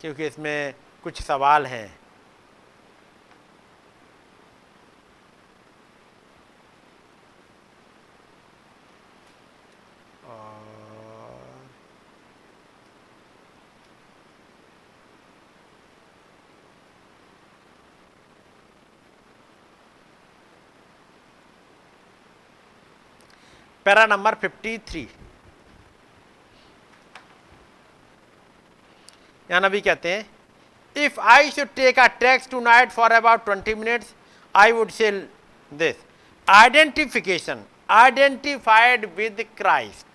क्योंकि 0.00 0.26
इसमें 0.26 0.74
कुछ 1.02 1.22
सवाल 1.22 1.66
हैं। 1.66 1.88
Para 23.86 24.04
number 24.06 24.34
fifty 24.34 24.76
three. 24.78 25.08
या 29.50 29.60
नबी 29.60 29.80
कहते 29.80 30.12
हैं 30.14 30.24
if 30.96 31.20
I 31.20 31.50
should 31.50 31.68
take 31.76 31.98
a 31.98 32.06
text 32.20 32.48
tonight 32.60 32.90
for 32.92 33.12
about 33.12 33.44
twenty 33.44 33.74
minutes 33.74 34.14
I 34.54 34.72
would 34.72 34.90
say 34.90 35.10
this 35.72 35.96
identification 36.48 37.64
identified 37.90 39.04
with 39.16 39.44
Christ 39.56 40.06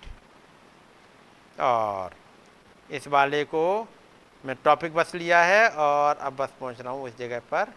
और 1.60 2.14
इस 2.90 3.06
वाले 3.08 3.44
को 3.44 3.64
मैं 4.44 4.56
टॉपिक 4.64 4.94
बस 4.94 5.14
लिया 5.14 5.42
है 5.44 5.68
और 5.68 6.16
अब 6.16 6.36
बस 6.36 6.48
पहुँच 6.60 6.80
रहा 6.80 6.92
हूँ 6.92 7.04
उस 7.04 7.16
जगह 7.18 7.40
पर। 7.52 7.72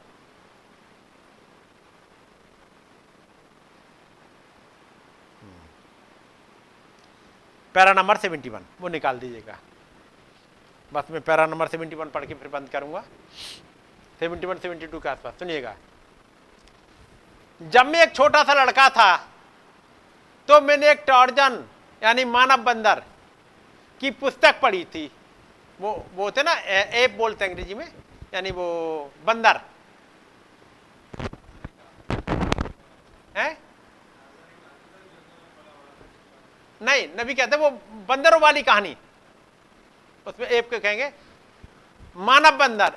पैरा 7.75 7.93
नंबर 7.93 8.17
सेवेंटी 8.17 8.49
वन, 8.49 8.65
वो 8.81 8.87
निकाल 8.89 9.17
दीजिएगा। 9.19 9.57
बस 10.95 11.11
मैं 11.11 11.21
पैरा 11.21 11.45
नंबर 11.45 11.67
सेवेंटी 11.67 11.95
वन 11.95 12.09
पढ़ 12.09 12.25
के 12.25 12.33
फिर 12.33 12.47
बंद 12.49 12.69
करूँगा। 12.69 13.03
सेवेंटी 14.19 14.47
वन, 14.47 14.57
सेवेंटी 14.57 14.87
टू 14.87 14.99
के 14.99 15.09
आसपास, 15.09 15.33
सुनिएगा। 15.39 15.75
जब 17.61 17.85
मैं 17.85 18.01
एक 18.03 18.15
छोटा 18.15 18.43
सा 18.43 18.53
लड़का 18.55 18.87
था 18.89 19.15
तो 20.47 20.59
मैंने 20.61 20.89
एक 20.91 21.03
टॉर्जन, 21.07 21.63
यानी 22.01 22.25
मानव 22.25 22.63
बंदर, 22.63 23.03
की 24.01 24.11
पुस्तक 24.13 24.59
पढ़ी 24.61 24.83
थी। 24.85 25.09
वो 25.79 25.91
वो 26.15 26.23
होते 26.23 26.43
ना 26.43 26.53
एप 26.95 27.15
बोलते 27.17 27.45
हैं 27.45 27.51
अंग्रेज़ी 27.51 27.73
में, 27.75 27.87
यानी 28.33 28.51
वो 28.51 28.67
बंदर। 29.25 29.59
है? 33.37 33.57
नहीं, 36.81 37.07
नबी 37.19 37.33
कहते 37.33 37.57
वो 37.57 37.69
बंदरों 38.09 38.39
वाली 38.41 38.61
कहानी। 38.63 38.95
उसमें 40.27 40.47
एक 40.47 40.69
को 40.69 40.79
कहेंगे 40.79 41.11
मानव 42.17 42.57
बंदर 42.57 42.93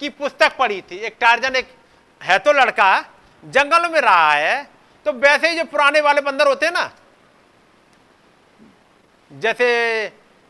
की 0.00 0.08
पुस्तक 0.10 0.56
पढ़ी 0.56 0.80
थी। 0.82 0.96
एक 0.98 1.16
टार्जन 1.20 1.56
एक 1.56 1.68
है 2.20 2.38
तो 2.38 2.52
लड़का 2.52 2.90
जंगल 3.42 3.88
में 3.90 4.00
रहा 4.00 4.32
है 4.32 4.62
तो 5.06 5.12
वैसे 5.12 5.48
ही 5.48 5.56
जो 5.56 5.64
पुराने 5.64 6.00
वाले 6.00 6.20
बंदर 6.20 6.48
होते 6.48 6.66
हैं 6.66 6.72
ना 6.72 6.90
जैसे 9.30 9.66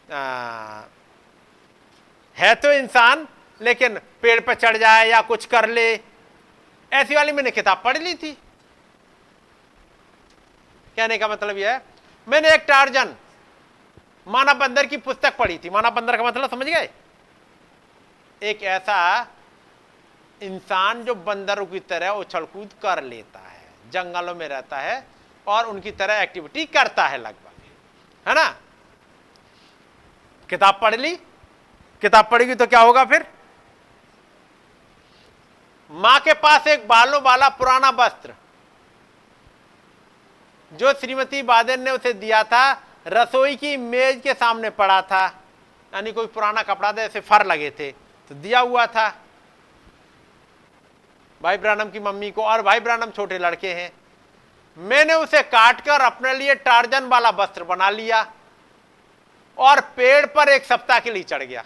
आ, 0.08 0.82
है 2.36 2.54
तो 2.54 2.72
इंसान 2.72 3.26
लेकिन 3.60 3.98
पेड़ 4.22 4.40
पर 4.40 4.54
चढ़ 4.54 4.76
जाए 4.76 5.08
या 5.08 5.20
कुछ 5.22 5.44
कर 5.46 5.68
ले 5.68 5.92
ऐसी 6.92 7.14
वाली 7.14 7.32
मैंने 7.32 7.50
किताब 7.50 7.80
पढ़ 7.84 7.98
ली 7.98 8.14
थी। 8.14 8.32
कहने 10.96 11.18
का 11.18 11.28
मतलब 11.28 11.58
यह 11.58 11.72
है 11.72 11.82
मैंने 12.26 12.54
एक 12.54 12.64
टार्जन 12.68 13.14
माना 14.26 14.52
बंदर 14.54 14.86
की 14.86 14.96
पुस्तक 14.96 15.36
पढ़ी 15.36 15.58
थी। 15.58 15.70
माना 15.70 15.90
बंदर 15.90 16.16
का 16.16 16.24
मतलब 16.24 16.50
समझ 16.50 16.66
गए? 16.66 16.88
एक 18.42 18.62
ऐसा 18.62 19.26
इंसान 20.40 21.02
जो 21.04 21.14
बंदरों 21.14 21.66
की 21.66 21.80
तरह 21.80 22.10
उछल 22.10 22.44
कूद 22.44 22.70
कर 22.82 23.02
लेता 23.02 23.38
है, 23.40 23.62
जंगलों 23.92 24.34
में 24.34 24.46
रहता 24.48 24.78
है 24.78 25.06
और 25.46 25.66
उनकी 25.66 25.90
तरह 25.92 26.22
एक्टिविटी 26.22 26.64
करता 26.66 27.06
है 27.06 27.18
लगभग। 27.18 28.28
है 28.28 28.34
ना? 28.34 28.48
किताब 30.48 30.78
पढ़ 30.82 30.94
ली? 30.94 31.14
किताब 32.02 32.28
पढ़ेगी 32.30 32.54
तो 32.54 32.66
क्या 32.66 32.80
होगा 32.80 33.04
फिर? 33.04 33.26
माँ 35.90 36.18
के 36.20 36.32
पास 36.34 36.66
एक 36.66 36.86
बालों 36.88 37.20
वाला 37.22 37.48
पुराना 37.50 37.90
वस्त्र, 37.96 38.34
जो 40.72 40.92
श्रीमती 40.92 41.42
बादल 41.44 41.80
ने 41.80 41.90
उसे 41.90 42.12
दिया 42.14 42.42
था 42.44 42.72
रसोई 43.06 43.56
की 43.56 43.76
मेज 43.76 44.20
के 44.20 44.34
सामने 44.34 44.70
पड़ा 44.70 45.02
था। 45.02 45.24
यानी 45.92 46.12
कोई 46.12 46.26
पुराना 46.26 46.62
कपड़ा 46.62 46.92
था, 46.92 47.02
ऐसे 47.02 47.20
फर 47.20 47.46
लगे 47.46 47.70
थे। 47.70 47.90
तो 47.92 48.34
दिया 48.34 48.60
हुआ 48.60 48.86
था। 48.86 49.08
भाई 51.40 51.56
ब्रानम 51.56 51.90
की 51.90 52.00
मम्मी 52.00 52.30
को, 52.30 52.42
और 52.42 52.62
भाई 52.62 52.80
ब्रानम 52.80 53.10
छोटे 53.10 53.38
लड़के 53.38 53.72
हैं। 53.74 53.90
मैंने 54.78 55.14
उसे 55.14 55.42
काटकर 55.42 56.00
अपने 56.00 56.34
लिए 56.34 56.54
टार्जन 56.54 57.04
वाला 57.04 57.30
वस्त्र 57.30 57.64
बना 57.64 57.90
लिया, 57.90 58.26
और 59.58 59.80
पेड़ 59.80 60.26
पर 60.26 60.48
एक 60.48 60.64
सप्ताह 60.64 60.98
के 60.98 61.10
लिए 61.10 61.22
चढ़ 61.22 61.42
गया। 61.42 61.64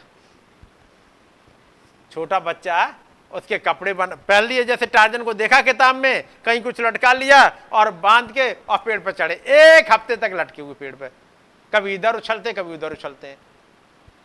छोटा 2.12 2.38
बच्चा 2.40 2.94
उसके 3.30 3.58
कपड़े 3.58 3.92
बन, 3.92 4.06
पहन 4.06 4.44
लिए, 4.44 4.64
जैसे 4.64 4.86
टार्जन 4.86 5.22
को 5.22 5.32
देखा 5.34 5.60
किताब 5.62 5.96
में 5.96 6.24
कहीं 6.44 6.62
कुछ 6.62 6.80
लटका 6.80 7.12
लिया, 7.12 7.56
और 7.72 7.90
बाँध 7.90 8.30
के 8.32 8.52
और 8.52 8.78
पेड़ 8.78 9.00
पर 9.00 9.12
चढ़े। 9.12 9.34
एक 9.34 9.92
हफ़्ते 9.92 10.16
तक 10.16 10.30
लटके 10.34 10.62
हुए 10.62 10.74
पेड़ 10.74 10.94
पर। 10.94 11.10
कभी 11.72 11.94
इधर 11.94 12.16
उछलते 12.16 12.52
कभी 12.52 12.74
उधर 12.74 12.92
उछलते। 12.92 13.36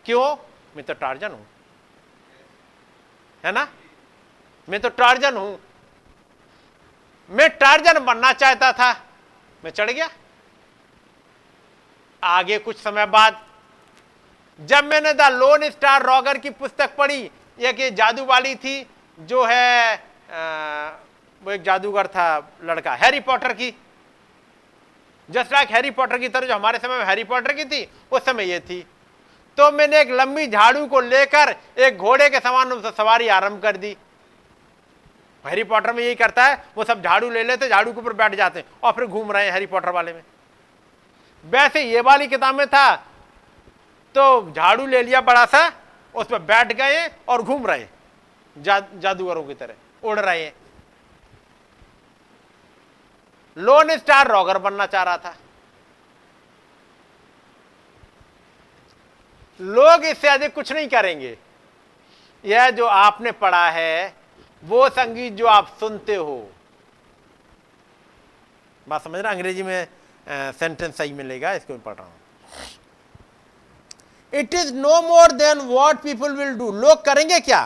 क्यों? 0.06 0.36
मैं 0.76 0.86
तो 0.86 0.94
टार्जन 0.94 1.32
हूँ। 1.32 1.46
है 3.44 3.52
ना? 3.52 3.68
मैं 4.68 4.80
तो 4.80 4.90
टार्जन 4.90 5.38
हूँ। 5.38 5.60
मैं 7.30 7.50
टार्जन 7.50 8.00
बनना 8.06 8.32
चाहता 8.34 8.72
था। 8.72 8.92
मैं 9.64 9.72
चढ़ 9.72 9.92
गया। 9.92 10.10
आगे 12.24 12.58
कुछ 12.60 12.78
समय 12.78 13.06
बाद 13.06 13.42
जब 14.60 14.86
मैंने 14.86 15.14
द 15.14 15.22
लोन 15.32 15.70
स्टार 15.70 16.04
रॉगर 16.04 16.38
की 16.38 16.50
पुस्तक 16.50 16.96
पढ़ी 16.96 17.22
एक 17.60 17.80
ये 17.80 17.90
जादू 17.92 18.26
वाली 18.26 18.56
थी 18.56 18.76
जो 19.20 19.44
है 19.46 19.96
आ, 19.96 20.90
वो 21.42 21.52
एक 21.52 21.62
जादूगर 21.62 22.08
था 22.08 22.26
लड़का 22.64 22.94
हैरी 22.96 23.20
पॉटर 23.20 23.54
की। 23.54 23.70
जस्ट 25.30 25.54
लाइक 25.54 25.70
हैरी 25.72 25.92
पॉटर 25.92 26.18
की 26.18 26.30
तरह 26.30 26.48
जो 26.48 26.54
हमारे 26.54 26.80
समय 26.80 26.98
में 26.98 27.06
हैरी 27.06 27.24
पॉटर 27.24 27.54
की 27.54 27.66
थी 27.66 27.88
उस 28.12 28.26
समय 28.26 28.50
ये 28.52 28.60
थी। 28.62 28.86
तो 29.58 29.72
मैंने 29.72 30.00
एक 30.02 30.12
लंबी 30.12 30.48
झाड़ू 30.48 30.86
को 30.88 31.00
लेकर 31.02 31.56
एक 31.80 31.98
घोड़े 31.98 32.30
के 32.30 32.40
समान 32.40 32.82
सवारी 32.88 33.28
आरंभ 33.30 33.62
कर 33.62 33.78
दी। 33.78 33.96
हैरी 35.46 35.64
पॉटर 35.64 35.94
में 35.94 36.04
यही 36.04 36.16
करता 36.16 36.46
है 36.46 36.64
वो 36.78 36.84
सब 36.84 37.02
झाड़ू 37.04 37.30
ले 37.30 37.44
लेते 37.44 37.70
झाड़ू 37.70 37.92
के 37.94 38.00
ऊपर 38.00 38.14
बैठ 38.14 38.36
जाते 38.36 38.60
हैं 38.60 38.66
और 38.84 38.92
फिर 38.92 39.06
घूम 39.06 39.32
रहे 39.32 39.46
हैं 39.46 39.52
हैरी 39.52 39.66
पॉटर 39.68 39.90
वाले 39.92 40.14
में। 40.14 40.22
वैसे 41.46 41.84
ये 41.84 42.02
वाली 42.02 42.28
किताब 42.28 42.56
में 42.56 42.68
था 42.68 42.96
तो 44.16 44.52
झाड़ू 44.52 44.86
ले 44.88 45.02
लिया 45.04 45.22
बड़ा 45.22 45.46
सा 45.46 45.72
उस 46.16 46.28
पर 46.28 46.40
बैठ 46.42 46.74
गए 46.74 47.08
और 47.28 47.42
घूम 47.42 47.66
रहे 47.68 47.86
जा, 48.56 48.80
जादूगरों 48.80 49.44
की 49.44 49.54
तरह 49.54 50.08
उड़ 50.08 50.20
रहे 50.20 50.44
हैं। 50.44 50.54
लोन 53.58 53.96
स्टार 53.98 54.28
रॉगर 54.28 54.58
बनना 54.58 54.86
चाह 54.86 55.04
रहा 55.04 55.18
था। 55.18 55.36
लोग 59.60 60.06
इससे 60.06 60.28
अधिक 60.28 60.54
कुछ 60.54 60.72
नहीं 60.72 60.88
करेंगे। 60.88 61.38
यह 62.44 62.70
जो 62.72 62.86
आपने 62.86 63.32
पढ़ा 63.34 63.70
है, 63.70 64.14
वो 64.64 64.90
संगीत 64.90 65.34
जो 65.34 65.46
आप 65.48 65.76
सुनते 65.80 66.16
हो। 66.16 66.50
बात 68.88 69.04
समझ 69.04 69.20
रहा 69.20 69.32
अंग्रेज़ी 69.32 69.64
में 69.64 69.88
सेंटेंस 70.28 70.98
सही 70.98 71.14
मिलेगा, 71.14 71.54
इसको 71.54 71.78
पढ़ 71.78 71.96
रहा 71.96 72.06
हूँ। 72.06 72.14
It 74.34 74.54
is 74.54 74.74
no 74.74 75.02
more 75.02 75.32
than 75.34 75.60
what 75.60 76.02
people 76.02 76.36
will 76.36 76.54
do 76.58 76.72
लोग 76.74 77.04
करेंगे 77.06 77.40
क्या? 77.40 77.66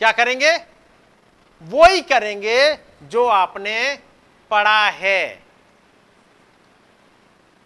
क्या 0.00 0.12
करेंगे? 0.12 0.56
वो 1.62 1.84
ही 1.84 2.00
करेंगे 2.02 2.58
जो 3.04 3.26
आपने 3.26 3.76
पढ़ा 4.50 4.88
है। 4.90 5.22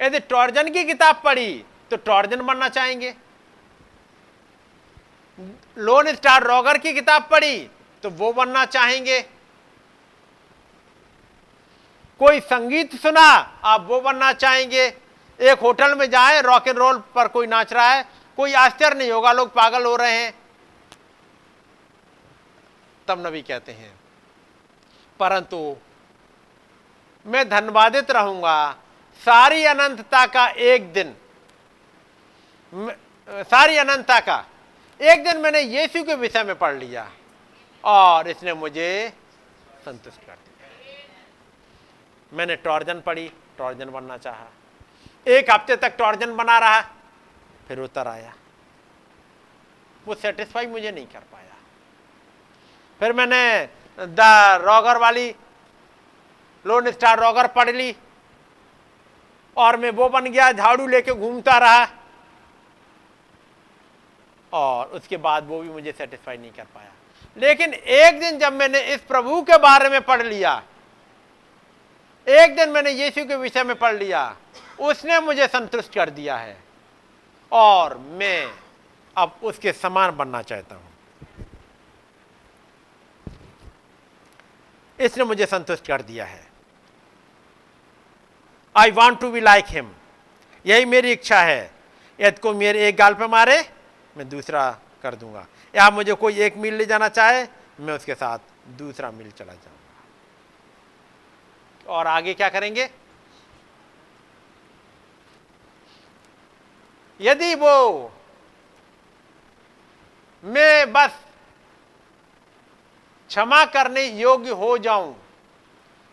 यदि 0.01 0.19
टॉर्जन 0.21 0.71
की 0.73 0.85
किताब 0.85 1.21
पढ़ी 1.25 1.53
तो 1.91 1.97
टॉर्जन 1.99 2.43
बनना 2.43 2.69
चाहेंगे। 2.69 3.15
लोन 5.79 6.13
स्टार 6.15 6.43
रॉगर 6.43 6.79
की 6.79 6.93
किताब 6.93 7.29
पढ़ी 7.31 7.59
तो 8.03 8.11
वो 8.11 8.33
बनना 8.33 8.65
चाहेंगे। 8.67 9.21
कोई 12.21 12.41
संगीत 12.43 12.95
सुना, 12.97 13.27
आप 13.65 13.87
वो 13.89 14.01
बनना 14.01 14.33
चाहेंगे। 14.35 14.87
एक 15.41 15.59
होटल 15.59 15.95
में 15.95 16.09
जाए 16.11 16.41
रॉक 16.43 16.69
एंड 16.69 16.79
रोल 16.79 16.99
पर 17.15 17.29
कोई 17.29 17.47
नाच 17.47 17.73
रहा 17.73 17.89
है, 17.89 18.05
कोई 18.39 18.53
आश्चर्य 18.55 18.99
नहीं 18.99 19.11
होगा, 19.11 19.33
लोग 19.33 19.53
पागल 19.55 19.85
हो 19.85 19.95
रहे 19.97 20.13
हैं। 20.15 20.35
तब 23.09 23.27
नबी 23.27 23.43
कहते 23.43 23.73
हैं, 23.73 23.93
परंतु 25.21 25.77
मैं 27.27 27.49
धन्यवादित 27.49 28.11
रहूँगा। 28.11 28.71
सारी 29.23 29.65
अनंतता 29.65 30.25
का 30.27 30.47
एक 30.49 30.93
दिन। 30.93 31.15
सारी 33.45 33.77
अनंतता 33.77 34.19
का। 34.21 34.45
एक 35.01 35.25
दिन 35.25 35.39
मैंने 35.41 35.61
यीशु 35.61 36.03
के 36.05 36.15
विषय 36.15 36.45
में 36.45 36.55
पढ़ 36.59 36.75
लिया 36.75 37.11
और 37.85 38.29
इसने 38.29 38.55
मुझे 38.55 39.13
संतुष्ट 39.85 40.21
कर 40.21 40.35
दिया। 40.35 40.69
मैंने 42.33 42.57
टॉर्जन 42.57 43.01
पढ़ी, 43.01 43.31
टॉर्जन 43.59 43.91
बनना 43.91 44.17
चाहा। 44.17 44.47
एक 45.27 45.51
हफ़्ते 45.51 45.77
तक 45.77 45.97
टॉर्जन 45.99 46.35
बना 46.37 46.59
रहा, 46.59 46.81
फिर 47.69 47.79
उतर 47.81 48.09
आया। 48.09 48.35
वो 50.07 50.15
सेटिस्फाई 50.15 50.67
मुझे 50.67 50.91
नहीं 50.91 51.07
कर 51.07 51.21
पाया। 51.33 51.57
फिर 53.01 53.13
मैंने 53.13 53.69
द 53.99 54.21
रॉगर 54.63 54.97
वाली 54.97 55.35
लोन 56.65 56.91
स्टार 56.91 57.21
रॉगर 57.21 57.47
पढ़ 57.49 57.71
ली, 57.71 57.95
और 59.57 59.77
मैं 59.77 59.91
वो 59.91 60.09
बन 60.09 60.25
गया, 60.25 60.51
झाड़ू 60.53 60.87
लेके 60.87 61.13
घूमता 61.13 61.59
रहा, 61.59 61.87
और 64.53 64.87
उसके 64.89 65.17
बाद 65.19 65.47
वो 65.49 65.61
भी 65.61 65.69
मुझे 65.69 65.93
सेटिस्फाई 65.93 66.37
नहीं 66.37 66.51
कर 66.51 66.65
पाया। 66.65 66.93
लेकिन 67.37 67.75
एक 67.75 68.21
दिन 68.21 68.39
जब 68.39 68.53
मैंने 68.53 68.81
इस 68.95 69.01
प्रभु 69.03 69.41
के 69.43 69.59
बारे 69.59 69.89
में 69.89 70.01
पढ़ 70.03 70.23
लिया, 70.23 70.63
एक 72.27 72.57
दिन 72.57 72.71
मैंने 72.71 72.91
यीशु 72.93 73.25
के 73.25 73.37
विषय 73.37 73.65
में 73.65 73.77
पढ़ 73.79 73.95
लिया, 73.95 74.37
उसने 74.81 75.21
मुझे 75.21 75.47
संतुष्ट 75.47 75.95
कर 75.95 76.11
दिया 76.11 76.37
है, 76.37 76.57
और 77.53 77.97
मैं 77.99 78.53
अब 79.17 79.39
उसके 79.43 79.73
समान 79.73 80.17
बनना 80.17 80.43
चाहता 80.43 80.75
हूँ। 80.75 80.89
इसने 84.99 85.25
मुझे 85.25 85.47
संतुष्ट 85.47 85.87
कर 85.87 86.03
दिया 86.03 86.25
है। 86.25 86.49
I 88.77 88.91
want 88.91 89.21
to 89.21 89.31
be 89.31 89.41
like 89.41 89.65
him 89.69 89.91
यही 90.65 90.85
मेरी 90.85 91.13
इच्छा 91.13 91.41
है। 91.41 91.71
यदि 92.19 92.41
को 92.41 92.53
मेरे 92.55 92.89
एक 92.89 92.97
गाल 92.97 93.15
पे 93.15 93.27
मारे, 93.27 93.59
मैं 94.17 94.29
दूसरा 94.29 94.71
कर 95.05 95.15
दूँगा। 95.15 95.47
या 95.75 95.91
मुझे 95.91 96.15
कोई 96.15 96.39
एक 96.41 96.57
मील 96.57 96.75
ले 96.75 96.87
जाना 96.87 97.09
चाहे, 97.09 97.47
मैं 97.81 97.95
उसके 97.95 98.15
साथ 98.15 98.39
दूसरा 98.79 99.11
मील 99.11 99.31
चला 99.31 99.53
जाऊँगा। 99.53 99.79
और 101.89 102.07
आगे 102.07 102.35
क्या 102.35 102.49
करेंगे? 102.49 102.91
यदि 107.21 107.55
वो 107.55 108.13
मैं 110.45 110.93
बस 110.93 111.11
क्षमा 113.31 113.65
करने 113.65 114.05
योग्य 114.05 114.51
हो 114.53 114.77
जाऊँ, 114.79 115.17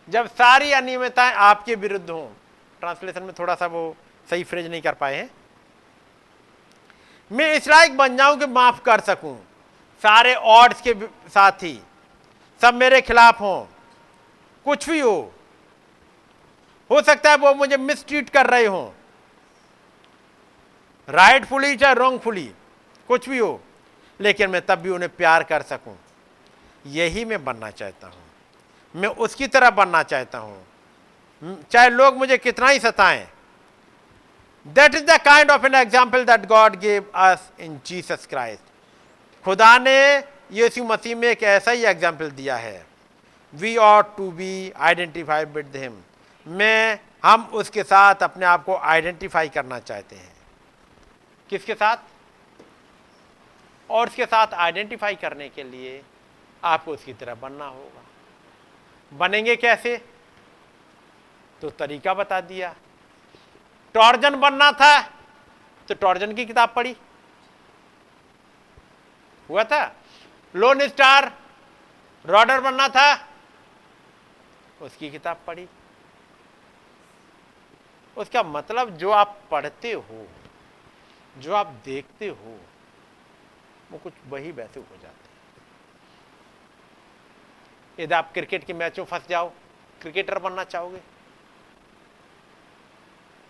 जब 0.07 0.27
सारी 0.27 0.71
अनियमितताएँ 0.71 1.33
आपके 1.33 1.75
विरुद्ध 1.75 2.09
हों 2.09 2.27
ट्रांसलेशन 2.79 3.23
में 3.23 3.33
थोड़ा 3.39 3.55
सा 3.55 3.65
वो 3.65 3.95
सही 4.29 4.43
फ्रेज 4.43 4.67
नहीं 4.67 4.81
कर 4.81 4.93
पाए 4.93 5.15
हैं। 5.15 5.29
मैं 7.31 7.53
इस 7.53 7.67
लायक 7.67 7.97
बन 7.97 8.17
जाऊँ 8.17 8.39
कि 8.39 8.45
माफ़ 8.45 8.81
कर 8.81 8.99
सकूँ। 8.99 9.37
सारे 10.03 10.35
ऑर्ड्स 10.35 10.81
के 10.81 10.93
साथ 11.29 11.51
ही 11.51 11.79
सब 12.61 12.73
मेरे 12.73 13.01
खिलाफ 13.01 13.41
हों। 13.41 13.65
कुछ 14.65 14.89
भी 14.89 14.99
हो। 14.99 15.33
हो 16.91 17.01
सकता 17.01 17.31
है 17.31 17.37
वो 17.37 17.53
मुझे 17.53 17.77
मिसट्रीट 17.77 18.29
कर 18.29 18.45
रहे 18.45 18.65
हो। 18.65 18.93
राइटफुली 21.09 21.75
चाहे 21.75 21.93
रॉन्गफुली 21.93 22.51
कुछ 23.07 23.29
भी 23.29 23.37
हो। 23.37 23.61
लेकिन 24.19 24.49
मैं 24.49 24.65
तब 24.65 24.75
भी 24.75 24.89
उन्हें 24.89 25.15
प्यार 25.15 25.43
कर 25.43 25.61
सकूँ। 25.61 25.97
यही 26.85 27.25
मैं 27.25 27.45
बनना 27.45 27.69
चाहता 27.71 28.07
हूँ। 28.07 28.23
मैं 28.95 29.09
उसकी 29.09 29.47
तरह 29.47 29.69
बनना 29.69 30.03
चाहता 30.03 30.37
हूँ। 30.37 30.67
चाहे 31.41 31.89
लोग 31.89 32.17
मुझे 32.17 32.37
कितना 32.37 32.69
ही 32.69 32.79
सताएँ। 32.79 33.27
That 34.65 34.95
is 34.95 35.03
the 35.05 35.17
kind 35.25 35.51
of 35.51 35.65
an 35.65 35.75
example 35.75 36.23
that 36.25 36.45
God 36.47 36.75
gave 36.79 37.11
us 37.15 37.51
in 37.59 37.79
Jesus 37.85 38.25
Christ 38.29 39.45
खुदा 39.45 39.77
ने 39.77 39.97
यीशु 40.53 40.83
मसीह 40.85 41.15
में 41.15 41.27
एक 41.27 41.43
ऐसा 41.45 41.71
ही 41.71 41.83
एग्ज़ाम्पल 41.85 42.31
दिया 42.31 42.55
है। 42.57 42.85
We 43.53 43.75
ought 43.77 44.15
to 44.17 44.29
be 44.31 44.71
identified 44.71 45.49
with 45.49 45.75
him 45.75 45.97
मैं, 46.47 46.99
हम 47.25 47.45
उसके 47.53 47.83
साथ 47.83 48.23
अपने 48.23 48.45
आप 48.45 48.63
को 48.63 48.75
आइडेंटिफाई 48.75 49.49
करना 49.49 49.79
चाहते 49.79 50.15
हैं। 50.15 50.35
किसके 51.49 51.73
साथ? 51.73 51.97
और 53.89 54.07
उसके 54.07 54.25
साथ 54.25 54.53
आइडेंटिफाई 54.55 55.15
करने 55.15 55.49
के 55.49 55.63
लिए 55.63 56.01
आपको 56.63 56.91
उसकी 56.91 57.13
तरह 57.13 57.35
बनना 57.35 57.65
होगा। 57.65 58.03
बनेंगे 59.11 59.55
कैसे? 59.55 59.99
तो 61.61 61.69
तरीका 61.69 62.13
बता 62.13 62.39
दिया। 62.43 62.75
टॉर्जन 63.95 64.35
बनना 64.35 64.71
था 64.71 64.99
तो 65.87 65.93
टॉर्जन 65.95 66.33
की 66.35 66.45
किताब 66.45 66.73
पढ़ी। 66.75 66.95
हुआ 69.49 69.63
था? 69.63 69.95
लोन 70.55 70.87
स्टार 70.87 71.31
रॉडर 72.25 72.59
बनना 72.61 72.87
था, 72.89 73.27
उसकी 74.81 75.09
किताब 75.11 75.41
पढ़ी। 75.47 75.67
उसका 78.17 78.43
मतलब 78.43 78.89
जो 78.97 79.11
आप 79.11 79.39
पढ़ते 79.51 79.91
हो, 79.91 80.27
जो 81.35 81.53
आप 81.53 81.67
देखते 81.85 82.27
हो, 82.27 82.59
वो 83.91 83.97
कुछ 83.97 84.13
वही 84.27 84.51
वैसे 84.51 84.79
हो 84.79 84.97
जाते 85.01 85.25
यदि 87.97 88.13
आप 88.13 88.31
क्रिकेट 88.33 88.63
के 88.63 88.73
मैच 88.73 88.99
में 88.99 89.05
फंस 89.05 89.27
जाओ, 89.29 89.49
क्रिकेटर 90.01 90.39
बनना 90.39 90.63
चाहोगे? 90.65 91.01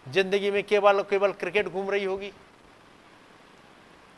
ज़िंदगी 0.07 0.51
में 0.51 0.63
केवल 0.63 1.01
केवल 1.03 1.31
क्रिकेट 1.33 1.67
घूम 1.67 1.89
रही 1.89 2.03
होगी। 2.03 2.31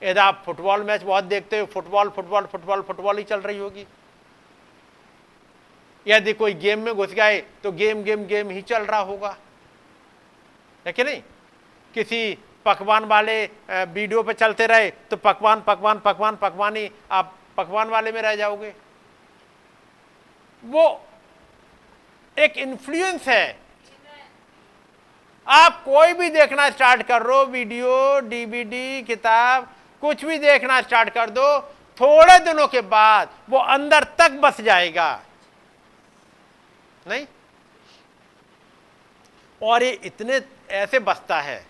यदि 0.02 0.20
आप 0.20 0.42
फुटबॉल 0.46 0.84
मैच 0.84 1.04
बहुत 1.04 1.24
देखते 1.26 1.60
हो, 1.60 1.66
फुटबॉल 1.68 2.10
फुटबॉल 2.10 2.46
फुटबॉल 2.46 2.82
फुटबॉल 2.82 3.18
ही 3.18 3.24
चल 3.24 3.40
रही 3.42 3.58
होगी। 3.58 3.86
यदि 6.06 6.34
कोई 6.34 6.54
गेम 6.56 6.80
में 6.80 6.94
घुस 6.96 7.14
गए 7.14 7.40
तो 7.64 7.72
गेम 7.74 8.04
गेम 8.04 8.26
गेम 8.26 8.50
ही 8.50 8.62
चल 8.64 8.84
रहा 8.84 9.00
होगा। 9.02 9.36
है 10.86 10.92
कि 10.94 11.04
नहीं? 11.04 11.22
किसी 11.96 12.38
पकवान 12.66 13.06
वाले 13.06 13.44
वीडियो 13.70 14.22
पे 14.24 14.34
चलते 14.34 14.68
रहे 14.68 14.90
तो 15.10 15.18
पकवान 15.18 15.62
पकवान 15.62 16.00
पकवान 16.00 16.36
पकवान 16.36 16.76
ही 16.76 16.90
आप 17.12 17.36
पकवान 17.58 17.90
वाले 17.90 18.12
में 18.12 18.22
रह 18.22 18.36
जाओगे। 18.36 18.74
वो 20.64 20.86
एक 22.38 22.58
इन्फ्लुएंस 22.58 23.28
है। 23.28 23.69
आप 25.48 25.84
कोई 25.84 26.14
भी 26.14 26.30
देखना 26.30 26.70
स्टार्ट 26.70 27.04
कर 27.04 27.22
रो 27.22 27.46
वीडियो 27.46 28.20
डीवीडी 28.20 29.02
किताब, 29.04 29.74
कुछ 30.02 30.26
भी 30.26 30.38
देखना 30.38 30.82
स्टार्ट 30.82 31.10
कर 31.10 31.30
दो, 31.30 31.60
थोड़े 31.98 32.40
दिनों 32.40 32.68
के 32.68 32.82
बाद 32.82 33.30
वो 33.50 33.60
अंदर 33.60 34.04
तक 34.04 34.32
बस 34.32 34.62
जाएगा। 34.62 35.22
नहीं? 37.08 37.26
और 39.64 39.84
ये 39.84 39.92
इतने 39.92 40.42
ऐसे 40.70 41.00
बसता 41.00 41.42
है। 41.42 41.68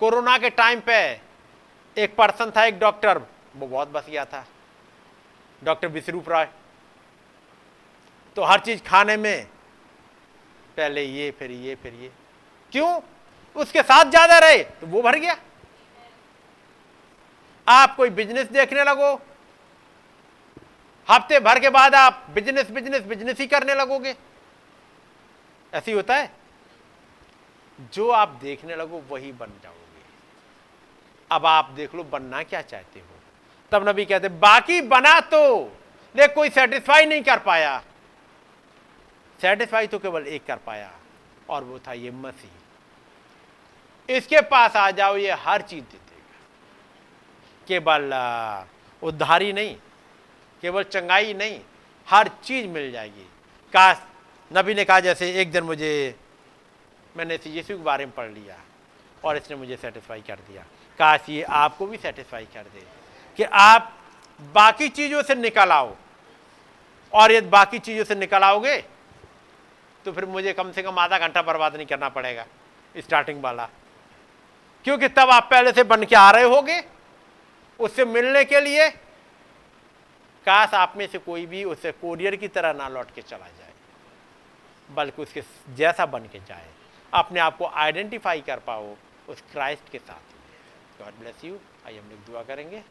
कोरोना 0.00 0.38
के 0.38 0.50
टाइम 0.50 0.80
पे 0.80 1.20
एक 1.96 2.14
पर्सन 2.16 2.52
था, 2.56 2.64
एक 2.64 2.78
डॉक्टर, 2.78 3.18
वो 3.56 3.66
बहुत 3.66 3.88
बस 3.88 4.06
गया 4.08 4.24
था। 4.24 4.46
डॉक्टर 5.64 5.88
विश्वरूप 5.88 6.28
राय। 6.28 6.48
तो 8.36 8.42
हर 8.42 8.60
चीज़ 8.60 8.82
खाने 8.82 9.16
में, 9.16 9.46
पहले 10.76 11.02
ये, 11.02 11.30
फिर 11.30 11.50
ये 11.50 11.74
फिर 11.74 11.94
ये। 11.94 12.12
क्यों? 12.72 13.00
उसके 13.56 13.82
साथ 13.82 14.10
ज़्यादा 14.10 14.38
रहे 14.38 14.62
तो 14.62 14.86
वो 14.86 15.02
भर 15.02 15.18
गया। 15.18 15.36
आप 17.66 17.94
कोई 17.96 18.10
बिज़नेस 18.10 18.46
देखने 18.50 18.84
लगो। 18.84 19.14
हफ़्ते 21.08 21.40
भर 21.40 21.58
के 21.60 21.68
बाद 21.70 21.94
आप 21.94 22.26
बिज़नेस 22.34 22.70
बिज़नेस 22.70 23.02
बिज़नेस 23.04 23.40
ही 23.40 23.46
करने 23.46 23.74
लगोगे। 23.74 24.14
ऐसी 25.72 25.92
होता 25.92 26.16
है। 26.16 26.30
जो 27.92 28.08
आप 28.10 28.38
देखने 28.42 28.76
लगो, 28.76 29.02
वही 29.08 29.32
बन 29.32 29.52
जाओगे। 29.62 30.02
अब 31.30 31.46
आप 31.46 31.70
देख 31.70 31.94
लो, 31.94 32.02
बनना 32.04 32.42
क्या 32.42 32.62
चाहते 32.62 33.00
हो। 33.00 33.06
तब 33.72 33.88
नबी 33.88 34.04
कहते, 34.04 34.28
बाकी 34.28 34.80
बना 34.82 35.18
तो। 35.22 35.60
देख 36.14 36.34
कोई 36.34 36.50
सेटिस्फाई 36.50 37.06
नहीं 37.06 37.22
कर 37.22 37.38
पाया। 37.40 37.78
सेटिस्फाई 39.40 39.86
तो 39.86 39.98
केवल 39.98 40.26
एक 40.26 40.44
कर 40.46 40.56
पाया, 40.66 40.90
और 41.48 41.64
वो 41.64 41.78
था 41.78 41.92
ये 41.92 42.10
मसीह। 42.12 42.60
इसके 44.08 44.40
पास 44.42 44.76
आ 44.76 44.90
जाओ, 44.90 45.16
ये 45.16 45.32
हर 45.34 45.62
चीज़ 45.62 45.82
दे 45.82 45.98
देगा। 45.98 47.66
केवल 47.68 48.12
उद्धारी 49.02 49.52
नहीं, 49.52 49.74
केवल 50.62 50.82
चंगाई 50.84 51.34
नहीं, 51.34 51.60
हर 52.08 52.28
चीज़ 52.44 52.66
मिल 52.68 52.90
जाएगी। 52.92 53.26
काश 53.72 54.02
नबी 54.50 54.74
ने 54.74 54.84
कहा, 54.84 55.00
जैसे 55.00 55.30
एक 55.40 55.52
दिन 55.52 55.64
मुझे, 55.64 56.14
मैंने 57.14 57.34
इस 57.34 57.46
यीशु 57.46 57.76
के 57.76 57.82
बारे 57.82 58.06
में 58.06 58.14
पढ़ 58.14 58.30
लिया 58.30 58.56
और 59.24 59.36
इसने 59.36 59.56
मुझे 59.56 59.76
सेटिस्फाई 59.76 60.20
कर 60.20 60.36
दिया। 60.48 60.64
काश 60.98 61.28
ये 61.28 61.42
आपको 61.42 61.86
भी 61.86 61.96
सेटिस्फाई 61.98 62.44
कर 62.54 62.62
दे 62.64 62.86
कि 63.38 63.42
आप 63.44 63.92
बाकी 64.54 64.88
चीज़ों 64.90 65.22
से 65.22 65.34
निकल 65.34 65.72
आओ। 65.72 65.94
और 67.12 67.32
यदि 67.32 67.48
बाकी 67.48 67.78
चीज़ों 67.78 68.04
से 68.04 68.14
निकल 68.14 68.42
आओगे 68.42 68.76
तो 70.04 70.12
फिर 70.12 70.24
मुझे 70.26 70.52
कम 70.52 70.70
से 70.72 70.82
कम 70.82 70.98
आधा 70.98 71.18
घंटा 71.18 71.42
बर्बाद 71.42 71.76
नहीं 71.76 71.86
करना 71.86 72.08
पड़ेगा 72.08 72.44
स्टार्टिंग 72.94 73.42
वाला। 73.42 73.68
क्योंकि 74.84 75.08
तब 75.10 75.30
आप 75.30 75.48
पहले 75.50 75.72
से 75.72 75.82
बन 75.84 76.04
के 76.04 76.16
आ 76.16 76.30
रहे 76.30 76.44
होगे। 76.46 76.82
उससे 77.80 78.04
मिलने 78.06 78.44
के 78.44 78.60
लिए 78.60 78.88
काश 80.46 80.74
आप 80.74 80.94
में 80.96 81.06
से 81.06 81.18
कोई 81.20 81.46
भी 81.46 81.64
उसे 81.64 81.92
कोरियर 81.92 82.36
की 82.36 82.48
तरह 82.48 82.72
ना 82.72 82.88
लौट 82.88 83.10
के 83.14 83.22
चला 83.22 83.46
जाए, 83.48 83.72
बल्कि 84.88 85.22
उसके 85.22 85.42
जैसा 85.76 86.06
बन 86.06 86.26
के 86.32 86.38
जाए। 86.38 86.68
अपने 87.12 87.40
आप 87.40 87.56
को 87.56 87.66
आइडेंटिफाई 87.66 88.40
कर 88.40 88.58
पाओ 88.66 88.94
उस 89.28 89.42
क्राइस्ट 89.52 89.90
के 89.92 89.98
साथ। 89.98 91.02
गॉड 91.02 91.18
ब्लेस 91.20 91.44
यू 91.44 91.58
आइए 91.86 91.98
हम 91.98 92.10
लोग 92.10 92.26
दुआ 92.26 92.42
करेंगे। 92.44 92.82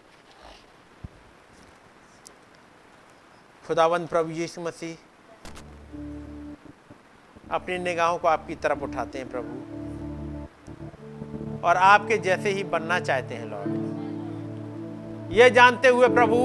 खुदावंद 3.63 4.07
प्रभु 4.07 4.31
यीशु 4.31 4.61
मसीह, 4.61 4.95
अपनी 7.51 7.77
निगाहों 7.79 8.17
को 8.17 8.27
आपकी 8.27 8.55
तरफ़ 8.57 8.79
उठाते 8.79 9.17
हैं 9.17 9.29
प्रभु। 9.29 9.70
और 11.63 11.77
आपके 11.77 12.17
जैसे 12.17 12.49
ही 12.49 12.63
बनना 12.63 12.99
चाहते 12.99 13.35
हैं 13.35 13.45
लॉर्ड। 13.45 13.79
ये 15.33 15.49
जानते 15.49 15.87
हुए 15.87 16.07
प्रभु, 16.07 16.37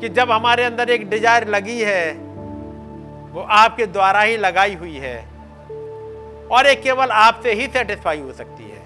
कि 0.00 0.08
जब 0.08 0.30
हमारे 0.30 0.64
अंदर 0.64 0.90
एक 0.90 1.08
डिज़ायर 1.10 1.48
लगी 1.48 1.80
है, 1.80 2.12
वो 3.32 3.40
आपके 3.40 3.86
द्वारा 3.86 4.20
ही 4.20 4.36
लगाई 4.36 4.74
हुई 4.74 4.96
है, 4.96 5.18
और 6.50 6.66
एक 6.66 6.82
केवल 6.82 7.10
आपसे 7.10 7.52
ही 7.52 7.66
सेटिस्फाई 7.66 8.20
हो 8.20 8.32
सकती 8.32 8.64
है। 8.64 8.78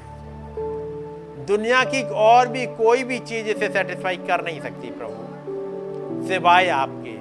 दुनिया 1.47 1.85
की 1.85 2.03
और 2.03 2.49
भी 2.49 2.67
कोई 2.67 3.05
भी 3.05 3.19
चीज़ 3.19 3.47
इसे 3.47 3.69
सेटिस्फाई 3.69 4.17
कर 4.17 4.45
नहीं 4.45 4.61
सकती 4.61 4.91
प्रभु, 4.91 6.27
सिवाय 6.29 6.69
आपके। 6.69 7.15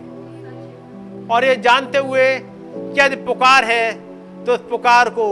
और 1.33 1.45
ये 1.45 1.55
जानते 1.55 1.97
हुए 1.97 2.39
कि 2.39 2.99
यदि 3.01 3.15
पुकार 3.15 3.65
है 3.65 3.91
तो 4.45 4.53
उस 4.53 4.61
पुकार 4.69 5.09
को 5.09 5.25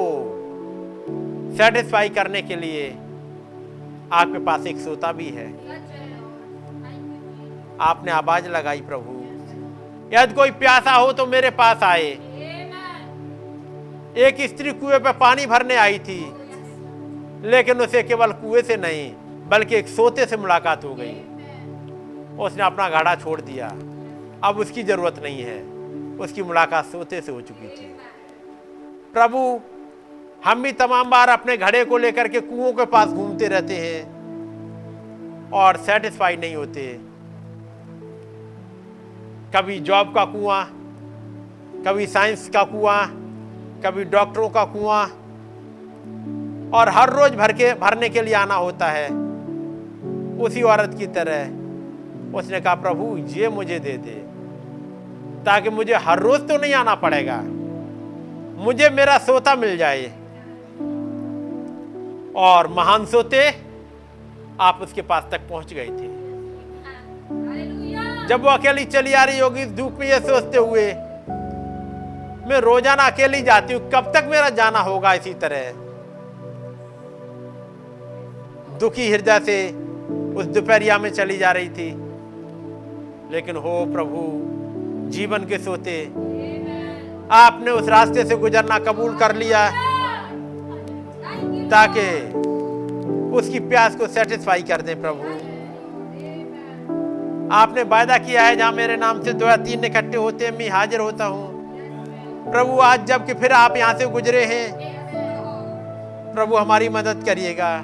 सेटिस्फाई 1.52 2.10
करने 2.10 2.42
के 2.42 2.56
लिए 2.56 2.90
आपके 4.14 4.40
पास 4.40 4.66
एक 4.68 4.78
सोता 4.78 5.12
भी 5.12 5.30
है। 5.30 5.48
आपने 7.82 8.12
आवाज़ 8.12 8.48
लगाई 8.48 8.82
प्रभु। 8.82 9.18
यदि 10.14 10.34
कोई 10.34 10.52
प्यासा 10.52 10.92
हो 10.92 11.12
तो 11.14 11.26
मेरे 11.26 11.50
पास 11.50 11.84
आए। 11.84 12.10
एक 14.18 14.38
स्त्री 14.42 14.72
कुएँ 14.74 15.00
पर 15.00 15.12
पानी 15.12 15.46
भरने 15.46 15.76
आई 15.76 16.00
थी, 16.00 16.20
लेकिन 17.50 17.82
उसे 17.82 18.04
केवल 18.04 18.32
कुएँ 18.32 18.62
से 18.62 18.78
नहीं, 18.78 19.14
बल्कि 19.50 19.76
एक 19.76 19.88
सोते 19.88 20.26
से 20.26 20.38
मुलाकात 20.38 20.84
हो 20.86 20.96
गई। 20.96 21.14
उसने 22.38 22.64
अपना 22.64 22.90
घड़ा 22.90 23.16
छोड़ 23.16 23.42
दिया। 23.42 23.68
अब 24.44 24.58
उसकी 24.60 24.84
ज़रूरत 24.84 25.20
नहीं 25.24 25.42
है। 25.44 25.60
उसकी 26.18 26.44
मुलाकात 26.44 26.86
सोते 26.86 27.22
से 27.22 27.32
हो 27.32 27.42
चुकी 27.42 27.68
थी। 27.68 27.86
प्रभु 29.14 29.60
हम 30.46 30.64
भी 30.64 30.72
तमाम 30.72 31.10
बार 31.10 31.30
अपने 31.30 31.56
घड़े 31.58 31.84
को 31.86 31.98
लेकर 31.98 32.28
के 32.28 32.40
कुओं 32.42 32.72
के 32.74 32.86
पास 32.86 33.08
घूमते 33.08 33.48
रहते 33.48 33.76
हैं 33.76 35.50
और 35.54 35.78
सेटिस्फाई 35.78 36.38
नहीं 36.38 36.56
होते। 36.56 36.86
कभी 39.56 39.80
जॉब 39.80 40.14
का 40.16 40.24
कुआँ, 40.26 40.64
कभी 41.88 42.08
साइंस 42.08 42.50
का 42.50 42.64
कुआँ, 42.64 43.06
कभी 43.86 44.04
डॉक्टरों 44.06 44.50
का 44.50 44.64
कुआँ, 44.66 45.04
और 46.72 46.90
हर 46.90 47.10
रोज 47.10 47.36
भर 47.36 47.52
के, 47.54 47.74
भरने 47.74 48.10
के 48.10 48.22
लिए 48.22 48.34
आना 48.34 48.56
होता 48.56 48.88
है। 48.88 49.08
उसी 50.40 50.62
औरत 50.64 50.96
की 50.98 51.08
तरह 51.10 52.38
उसने 52.38 52.62
कहा, 52.62 52.76
प्रभु, 52.76 53.18
ये 53.30 53.50
मुझे 53.50 53.80
दे 53.80 53.98
दे, 53.98 54.16
ताकि 55.46 55.70
मुझे 55.70 55.96
हर 55.98 56.20
रोज 56.20 56.48
तो 56.48 56.58
नहीं 56.58 56.74
आना 56.74 56.96
पड़ेगा। 56.96 57.42
मुझे 58.64 58.90
मेरा 58.90 59.18
सोता 59.18 59.56
मिल 59.56 59.78
जाए 59.78 60.12
और 62.36 62.68
महान 62.68 63.06
सोते 63.06 63.48
आप 64.60 64.80
उसके 64.82 65.02
पास 65.02 65.28
तक 65.32 65.48
पहुँच 65.50 65.74
गए 65.74 65.88
थे। 65.88 66.10
जब 68.28 68.44
वो 68.44 68.50
अकेली 68.50 68.86
चली 68.86 69.14
आ 69.14 69.24
रही 69.24 69.40
होगी 69.40 69.66
धूप 69.76 69.98
में 70.00 70.08
ये 70.08 70.20
सोचते 70.20 70.58
हुए 70.58 70.86
मैं 72.50 72.60
रोज़ाना 72.62 73.04
अकेली 73.04 73.42
जाती 73.42 73.74
हूँ 73.74 73.90
कब 73.90 74.12
तक 74.16 74.28
मेरा 74.32 74.50
जाना 74.52 74.80
होगा 74.80 75.14
इसी 75.14 75.34
तरह? 75.34 75.72
दुखी 78.80 79.12
हृदय 79.12 79.40
से 79.40 79.58
उस 80.36 80.46
दोपहरिया 80.46 80.98
में 80.98 81.10
चली 81.10 81.38
जा 81.38 81.52
रही 81.52 81.70
थी। 81.70 81.90
लेकिन 83.32 83.56
हो 83.56 83.86
प्रभु 83.94 84.22
जीवन 85.12 85.46
के 85.46 85.58
सोते 85.58 86.02
आपने 87.34 87.72
उस 87.72 87.88
रास्ते 87.90 88.24
से 88.26 88.36
गुजरना 88.38 88.78
कबूल 88.80 89.18
कर 89.18 89.36
लिया। 89.36 89.70
ताकि 91.72 92.06
उसकी 93.38 93.60
प्यास 93.60 93.96
को 93.96 94.08
सेटिस्फाई 94.08 94.62
कर 94.62 94.82
दे 94.82 94.96
प्रभु। 94.96 95.24
आपने 97.54 97.84
वायदा 97.84 98.18
किया 98.18 98.44
है, 98.44 98.56
जहाँ 98.56 98.72
मेरे 98.72 98.98
नाम 98.98 99.22
से 99.24 99.34
दो 99.34 99.46
या 99.46 99.56
तीन 99.58 99.84
इकट्ठे 99.86 100.18
होते 100.18 100.46
हैं, 100.46 100.58
मैं 100.58 100.70
हाजिर 100.70 101.00
होता 101.00 101.26
हूँ। 101.26 102.52
प्रभु, 102.52 102.80
आज 102.80 103.06
जबकि 103.06 103.34
फिर 103.34 103.52
आप 103.52 103.78
यहाँ 103.78 103.94
से 103.94 104.06
गुजरे 104.08 104.44
हैं, 104.46 104.66
प्रभु, 106.34 106.56
हमारी 106.56 106.90
मदद 106.90 107.24
करिएगा। 107.26 107.78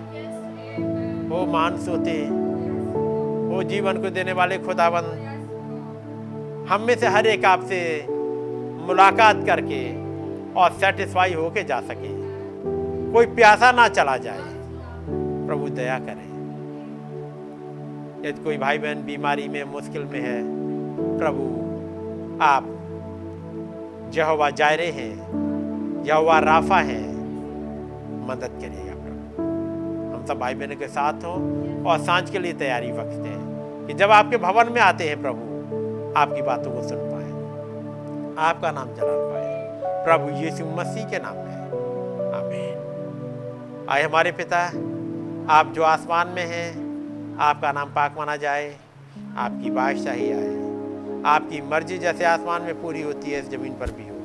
वो 1.30 1.46
मान 1.46 1.78
सोते 1.78 2.22
वो 3.48 3.64
जीवन 3.64 4.02
को 4.02 4.10
देने 4.10 4.34
वाले 4.34 4.58
खुदाबंद 4.58 5.26
हम 6.70 6.82
में 6.82 6.96
से 6.96 7.08
हर 7.08 7.28
एक 7.28 7.46
आपसे 7.46 7.80
मुलाकात 8.88 9.46
करके 9.46 9.82
और 10.54 10.72
सेटिस्फाई 10.72 11.34
होके 11.34 11.64
जा 11.64 11.80
सके। 11.80 12.17
कोई 13.14 13.26
प्यासा 13.26 13.72
ना 13.72 13.88
चला 13.88 14.18
जाए। 14.18 14.42
प्रभु 15.48 15.70
दया 15.70 16.00
करें। 16.00 16.28
यदि 18.26 18.44
कोई 18.44 18.58
भाई 18.58 18.78
बहन 18.78 19.06
बीमारी 19.06 19.48
में, 19.48 19.64
मुश्किल 19.64 20.04
में 20.04 20.22
है, 20.22 20.44
प्रभु, 21.18 21.44
आप 22.44 22.64
जहवा 24.14 24.50
जायरे 24.50 24.88
हैं, 24.88 25.14
यहोवा 26.04 26.40
राफा 26.40 26.78
हैं, 26.78 27.18
मदद 28.28 28.48
करिएगा 28.48 28.96
प्रभु। 28.96 29.44
हम 30.16 30.26
सब 30.28 30.40
भाई 30.40 30.54
बहनों 30.54 30.76
के 30.76 30.88
साथ 30.88 31.14
हों 31.14 31.84
और 31.84 32.00
साँझ 32.00 32.30
के 32.30 32.40
लिए 32.40 32.54
तैयारी 32.54 32.90
रखते 32.90 33.30
हैं 33.30 33.42
कि 33.88 33.94
जब 33.94 34.12
आपके 34.12 34.38
भवन 34.38 34.72
में 34.72 34.82
आते 34.82 35.04
हैं 35.04 35.22
प्रभु, 35.22 35.42
आपकी 36.20 36.42
बातों 36.42 36.72
को 36.72 36.88
सुन 36.88 36.98
पाए। 36.98 37.18
आपका 38.48 38.72
नाम 38.72 38.88
जला 38.88 39.06
पाए 39.06 39.48
प्रभु 40.06 40.30
यीशु 40.30 40.66
मसीह 40.66 41.06
के 41.06 41.18
नाम 41.18 41.47
आए 43.90 44.04
हमारे 44.04 44.32
पिता, 44.32 44.58
आप 45.54 45.72
जो 45.76 45.84
आसमान 45.84 46.28
में 46.28 46.46
हैं, 46.46 47.38
आपका 47.40 47.72
नाम 47.72 47.90
पाक 47.90 48.16
माना 48.18 48.36
जाए, 48.36 48.78
आपकी 49.38 49.70
बादशाही 49.70 50.32
आए। 50.32 50.56
आपकी 51.26 51.62
मर्ज़ी 51.62 51.98
जैसे 51.98 52.26
आसमान 52.26 52.62
में 52.62 52.82
पूरी 52.82 53.02
होती 53.02 53.32
है, 53.32 53.40
इस 53.40 53.50
ज़मीन 53.52 53.74
पर 53.74 53.92
भी 53.92 54.08
हो। 54.10 54.16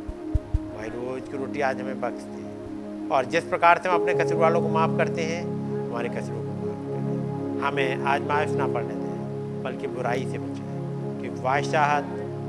भाई 0.76 0.88
रोज 0.88 1.28
की 1.28 1.36
रोटी 1.36 1.60
आज 1.60 1.80
हमें 1.80 2.00
बख्श 2.00 2.22
दे 2.22 3.08
और 3.14 3.24
जिस 3.24 3.44
प्रकार 3.44 3.78
से 3.78 3.88
हम 3.88 3.94
अपने 3.94 4.14
कसूर 4.14 4.38
वालों 4.38 4.62
को 4.62 4.68
माफ़ 4.68 4.96
करते 4.96 5.22
हैं, 5.22 5.42
हमारे 5.88 6.08
कसूरों 6.08 6.42
को 6.42 6.66
माफ़ 6.66 6.82
करें 6.88 7.60
हमें 7.60 8.04
आज 8.04 8.22
मायूस 8.22 8.56
ना 8.56 8.66
पड़ने 8.66 8.94
दें, 8.94 9.62
बल्कि 9.62 9.86
बुराई 9.86 10.26
से 10.30 10.38
बचाएँ 10.38 11.20
कि 11.20 11.28
बादशाहत 11.42 12.04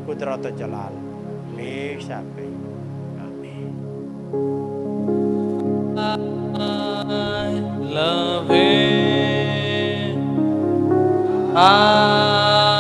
कुदरत 0.08 0.54
जलाल, 0.54 0.94
हमेशा 1.48 2.16
आमीन। 2.16 2.62
I 6.04 7.50
love 7.80 8.50
him. 8.50 10.20
I 11.56 12.73